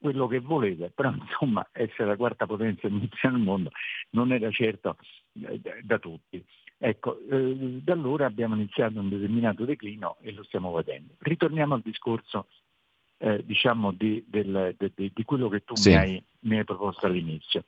quello 0.00 0.26
che 0.26 0.40
volete, 0.40 0.90
però 0.94 1.12
insomma 1.12 1.66
essere 1.72 2.06
la 2.06 2.16
quarta 2.16 2.46
potenza 2.46 2.86
industriale 2.86 3.36
del 3.36 3.44
mondo 3.44 3.70
non 4.10 4.32
era 4.32 4.50
certo 4.50 4.96
eh, 5.42 5.60
da 5.82 5.98
tutti. 5.98 6.42
Ecco, 6.78 7.20
eh, 7.28 7.80
da 7.82 7.92
allora 7.92 8.24
abbiamo 8.24 8.54
iniziato 8.54 8.98
un 8.98 9.10
determinato 9.10 9.66
declino 9.66 10.16
e 10.22 10.32
lo 10.32 10.42
stiamo 10.44 10.72
vedendo. 10.72 11.14
Ritorniamo 11.18 11.74
al 11.74 11.82
discorso 11.82 12.46
eh, 13.18 13.44
diciamo 13.44 13.92
di, 13.92 14.24
del, 14.26 14.74
de, 14.78 14.92
de, 14.94 15.10
di, 15.12 15.24
quello 15.24 15.50
che 15.50 15.62
tu 15.62 15.76
sì. 15.76 15.90
mi, 15.90 15.96
hai, 15.96 16.24
mi, 16.40 16.56
hai, 16.56 16.64
proposto 16.64 17.04
all'inizio. 17.04 17.64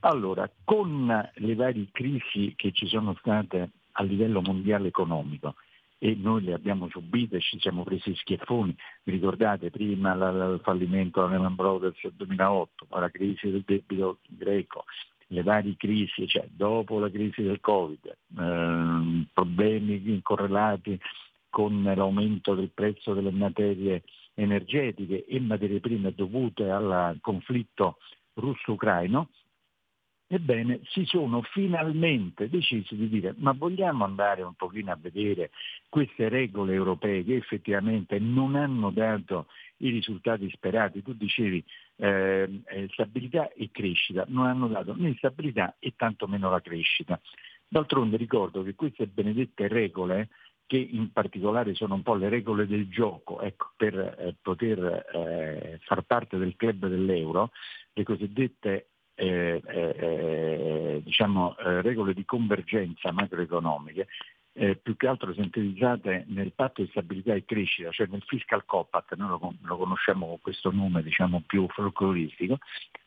Allora, 0.00 0.50
con 0.64 1.30
le 1.34 1.54
varie 1.54 1.88
crisi 1.90 2.52
che 2.54 2.72
ci 2.72 2.86
sono 2.86 3.14
state 3.18 3.70
a 3.92 4.02
livello 4.02 4.40
mondiale 4.40 4.88
economico, 4.88 5.54
e 5.98 6.16
noi 6.16 6.42
le 6.42 6.54
abbiamo 6.54 6.88
subite, 6.88 7.40
ci 7.40 7.60
siamo 7.60 7.84
presi 7.84 8.12
schiaffoni, 8.16 8.74
vi 9.04 9.12
ricordate 9.12 9.70
prima 9.70 10.12
il 10.14 10.60
fallimento 10.64 11.20
della 11.20 11.34
Lehman 11.34 11.54
Brothers 11.54 12.00
del 12.02 12.14
2008, 12.16 12.86
poi 12.88 13.00
la 13.00 13.08
crisi 13.08 13.50
del 13.50 13.62
debito 13.64 14.18
greco, 14.28 14.84
le 15.28 15.42
varie 15.44 15.76
crisi, 15.76 16.26
cioè 16.26 16.48
dopo 16.50 16.98
la 16.98 17.08
crisi 17.08 17.42
del 17.42 17.60
Covid, 17.60 18.06
eh, 18.06 19.26
problemi 19.32 20.20
correlati 20.22 20.98
con 21.48 21.84
l'aumento 21.84 22.54
del 22.54 22.70
prezzo 22.74 23.14
delle 23.14 23.30
materie 23.30 24.02
energetiche 24.34 25.24
e 25.24 25.38
materie 25.38 25.78
prime 25.78 26.12
dovute 26.14 26.68
al 26.68 27.18
conflitto 27.20 27.98
russo-ucraino, 28.34 29.28
Ebbene, 30.34 30.80
si 30.84 31.04
sono 31.04 31.42
finalmente 31.42 32.48
decisi 32.48 32.96
di 32.96 33.06
dire 33.10 33.34
ma 33.36 33.52
vogliamo 33.52 34.04
andare 34.04 34.40
un 34.40 34.54
pochino 34.54 34.90
a 34.90 34.98
vedere 34.98 35.50
queste 35.90 36.30
regole 36.30 36.72
europee 36.72 37.22
che 37.22 37.36
effettivamente 37.36 38.18
non 38.18 38.54
hanno 38.54 38.88
dato 38.88 39.48
i 39.78 39.90
risultati 39.90 40.48
sperati. 40.48 41.02
Tu 41.02 41.12
dicevi 41.12 41.62
eh, 41.96 42.62
eh, 42.64 42.88
stabilità 42.92 43.52
e 43.52 43.68
crescita, 43.70 44.24
non 44.28 44.46
hanno 44.46 44.68
dato 44.68 44.94
né 44.96 45.12
stabilità 45.18 45.76
e 45.78 45.92
tantomeno 45.96 46.48
la 46.48 46.62
crescita. 46.62 47.20
D'altronde 47.68 48.16
ricordo 48.16 48.62
che 48.62 48.74
queste 48.74 49.06
benedette 49.08 49.68
regole, 49.68 50.30
che 50.66 50.78
in 50.78 51.12
particolare 51.12 51.74
sono 51.74 51.92
un 51.92 52.02
po' 52.02 52.14
le 52.14 52.30
regole 52.30 52.66
del 52.66 52.88
gioco, 52.88 53.42
ecco, 53.42 53.72
per 53.76 53.98
eh, 53.98 54.34
poter 54.40 55.04
eh, 55.12 55.78
far 55.82 56.00
parte 56.04 56.38
del 56.38 56.56
club 56.56 56.86
dell'euro, 56.86 57.50
le 57.92 58.02
cosiddette 58.02 58.86
diciamo, 61.02 61.56
eh, 61.58 61.82
regole 61.82 62.14
di 62.14 62.24
convergenza 62.24 63.12
macroeconomiche, 63.12 64.08
eh, 64.54 64.76
più 64.76 64.96
che 64.96 65.06
altro 65.06 65.32
sintetizzate 65.32 66.24
nel 66.28 66.52
patto 66.52 66.82
di 66.82 66.88
stabilità 66.90 67.34
e 67.34 67.44
crescita, 67.44 67.90
cioè 67.90 68.06
nel 68.08 68.22
fiscal 68.26 68.64
compact, 68.64 69.14
noi 69.14 69.28
lo, 69.28 69.54
lo 69.62 69.76
conosciamo 69.76 70.26
con 70.26 70.40
questo 70.40 70.70
nome 70.70 71.02
diciamo, 71.02 71.42
più 71.46 71.66
folcloristico, 71.68 72.58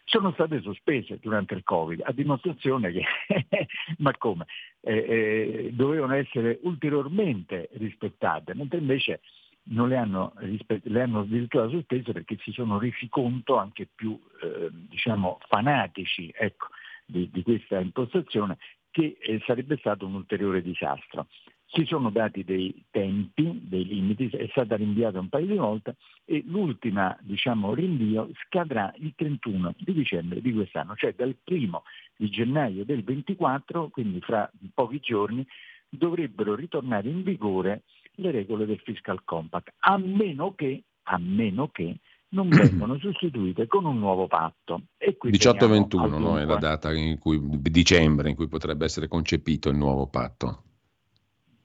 sono 0.06 0.32
state 0.34 0.62
sospese 0.62 1.20
durante 1.22 1.54
il 1.56 1.64
Covid, 1.64 2.02
a 2.04 2.12
dimostrazione 2.12 2.92
che, 2.92 3.04
ma 4.00 4.16
come, 4.18 4.46
eh, 4.82 4.96
eh, 4.96 5.70
dovevano 5.74 6.16
essere 6.16 6.60
ulteriormente 6.64 7.70
rispettate, 7.74 8.54
mentre 8.54 8.80
invece 8.80 9.22
non 9.68 9.90
le 9.90 9.98
hanno, 9.98 10.34
le 10.38 11.02
hanno 11.02 11.22
addirittura 11.22 11.70
sospese 11.70 12.12
perché 12.12 12.38
si 12.42 12.52
sono 12.52 12.78
resi 12.78 13.10
conto 13.10 13.58
anche 13.58 13.88
più 13.94 14.20
eh, 14.42 14.70
diciamo, 14.72 15.40
fanatici 15.48 16.32
ecco, 16.36 16.68
di, 17.06 17.30
di, 17.32 17.42
questa 17.42 17.80
impostazione 17.80 18.58
che 18.92 19.18
eh, 19.20 19.42
sarebbe 19.46 19.78
stato 19.78 20.06
un 20.06 20.16
ulteriore 20.16 20.62
disastro. 20.62 21.28
Si 21.68 21.84
sono 21.86 22.12
dati 22.12 22.44
dei 22.44 22.86
tempi, 22.92 23.62
dei 23.64 23.86
limiti, 23.86 24.28
è 24.28 24.48
stata 24.52 24.76
rinviata 24.76 25.20
un 25.20 25.30
paio 25.30 25.48
di 25.48 25.56
volte 25.56 25.96
e 26.24 26.44
l'ultimo 26.46 27.18
diciamo, 27.22 27.74
rinvio 27.74 28.30
scadrà 28.46 28.94
il 29.00 29.14
31 29.16 29.74
di 29.80 29.94
dicembre 29.94 30.42
di 30.42 30.54
quest'anno, 30.54 30.96
cioè 30.96 31.14
dal 31.16 31.36
primo 31.44 31.84
di 32.16 32.30
gennaio 32.30 32.86
del 32.86 33.04
24, 33.04 33.90
quindi 33.90 34.22
fra 34.22 34.50
pochi 34.74 35.00
giorni, 35.00 35.46
dovrebbero 35.90 36.56
ritornare 36.56 37.10
in 37.10 37.24
vigore 37.24 37.82
le 38.16 38.32
regole 38.32 38.66
del 38.66 38.80
fiscal 38.80 39.24
compact, 39.24 39.74
a 39.80 39.98
meno 39.98 40.54
che, 40.54 40.84
a 41.04 41.18
meno 41.18 41.70
che 41.70 42.00
non 42.30 42.50
vengono 42.50 42.98
sostituite 43.00 43.68
con 43.68 43.86
un 43.86 44.00
nuovo 44.00 44.28
patto. 44.28 44.84
18-21 45.00 46.20
no? 46.20 46.40
è 46.40 46.46
la 46.46 46.58
data 46.58 46.94
in 46.94 47.18
cui, 47.20 47.40
dicembre 47.62 48.30
in 48.30 48.36
cui 48.36 48.48
potrebbe 48.48 48.86
essere 48.86 49.08
concepito 49.08 49.70
il 49.70 49.78
nuovo 49.78 50.08
patto. 50.08 50.64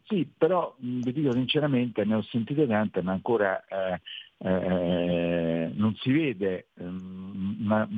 Sì, 0.05 0.29
però 0.37 0.75
vi 0.79 1.13
dico 1.13 1.33
sinceramente, 1.33 2.05
ne 2.05 2.17
ho 2.17 2.23
sentite 2.23 2.67
tante, 2.67 3.01
ma 3.01 3.13
ancora 3.13 3.65
eh, 3.65 4.01
eh, 4.39 5.71
non 5.73 5.95
si 6.01 6.11
vede 6.11 6.69
um, 6.79 7.59
una, 7.61 7.89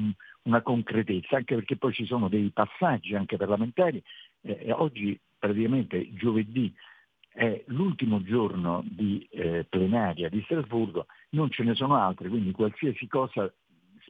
una, 0.42 0.60
concretezza, 0.60 1.36
anche 1.36 1.54
perché 1.54 1.76
poi 1.76 1.94
ci 1.94 2.04
sono 2.04 2.28
dei 2.28 2.50
passaggi 2.50 3.14
anche 3.14 3.38
parlamentari. 3.38 4.02
Eh, 4.42 4.70
oggi, 4.72 5.18
praticamente 5.38 6.12
giovedì, 6.12 6.70
è 7.32 7.62
l'ultimo 7.66 8.22
giorno 8.22 8.84
di 8.84 9.26
eh, 9.30 9.64
plenaria 9.68 10.28
di 10.28 10.42
Strasburgo, 10.42 11.06
non 11.30 11.50
ce 11.50 11.62
ne 11.62 11.74
sono 11.74 11.96
altre, 11.96 12.28
quindi 12.28 12.52
qualsiasi 12.52 13.06
cosa 13.06 13.52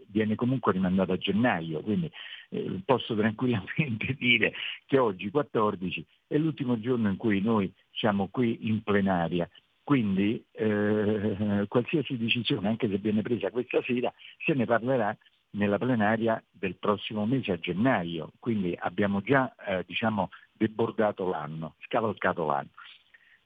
viene 0.09 0.35
comunque 0.35 0.73
rimandata 0.73 1.15
a 1.15 1.19
gennaio, 1.19 1.81
quindi 1.81 2.11
eh, 2.51 2.81
posso 2.85 3.15
tranquillamente 3.15 4.15
dire 4.19 4.53
che 4.87 4.99
oggi 4.99 5.31
14 5.31 6.05
è 6.27 6.37
l'ultimo 6.37 6.79
giorno 6.81 7.09
in 7.09 7.17
cui 7.17 7.41
noi 7.41 7.73
siamo 7.93 8.29
qui 8.29 8.69
in 8.69 8.83
plenaria. 8.83 9.49
Quindi 9.85 10.43
eh, 10.53 11.65
qualsiasi 11.67 12.17
decisione, 12.17 12.69
anche 12.69 12.89
se 12.89 12.99
viene 12.99 13.23
presa 13.23 13.51
questa 13.51 13.83
sera, 13.83 14.13
se 14.45 14.55
ne 14.55 14.65
parlerà 14.65 15.17
nella 15.53 15.77
plenaria 15.77 16.43
del 16.51 16.77
prossimo 16.77 17.27
mese 17.27 17.53
a 17.53 17.59
gennaio, 17.59 18.33
quindi 18.39 18.77
abbiamo 18.79 19.23
già 19.23 19.53
eh, 19.67 19.83
diciamo, 19.85 20.31
debordato 20.53 21.29
l'anno, 21.29 21.75
scavalcato 21.87 22.47
l'anno. 22.47 22.71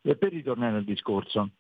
E 0.07 0.15
per 0.15 0.31
ritornare 0.31 0.77
al 0.77 0.85
discorso, 0.85 1.51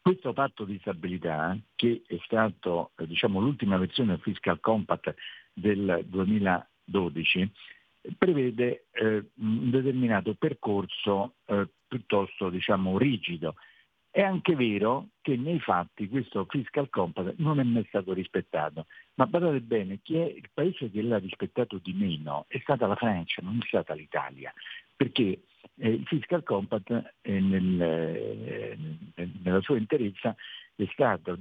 questo 0.00 0.32
patto 0.32 0.64
di 0.64 0.78
stabilità, 0.80 1.54
che 1.74 2.02
è 2.06 2.16
stato 2.24 2.92
eh, 2.96 3.06
diciamo, 3.06 3.40
l'ultima 3.40 3.76
versione 3.76 4.12
del 4.12 4.22
Fiscal 4.22 4.58
Compact 4.58 5.14
del 5.52 6.02
2012, 6.06 7.52
prevede 8.16 8.86
eh, 8.92 9.26
un 9.34 9.68
determinato 9.68 10.32
percorso 10.32 11.34
eh, 11.44 11.68
piuttosto 11.86 12.48
diciamo, 12.48 12.96
rigido. 12.96 13.56
È 14.10 14.22
anche 14.22 14.54
vero 14.56 15.08
che 15.20 15.36
nei 15.36 15.60
fatti 15.60 16.08
questo 16.08 16.46
fiscal 16.48 16.88
compact 16.88 17.34
non 17.36 17.60
è 17.60 17.62
mai 17.62 17.84
stato 17.88 18.14
rispettato, 18.14 18.86
ma 19.14 19.26
badate 19.26 19.60
bene, 19.60 20.00
chi 20.02 20.16
è 20.16 20.24
il 20.24 20.48
paese 20.52 20.90
che 20.90 21.02
l'ha 21.02 21.18
rispettato 21.18 21.78
di 21.82 21.92
meno 21.92 22.46
è 22.48 22.58
stata 22.60 22.86
la 22.86 22.96
Francia, 22.96 23.42
non 23.42 23.58
è 23.62 23.66
stata 23.66 23.94
l'Italia, 23.94 24.52
perché 24.96 25.42
eh, 25.82 25.90
il 25.90 26.06
fiscal 26.06 26.44
compact 26.44 26.90
eh, 27.22 27.40
nel, 27.40 27.82
eh, 27.82 28.78
nella 29.42 29.60
sua 29.62 29.76
interezza 29.76 30.34
è 30.76 30.84
stato 30.92 31.34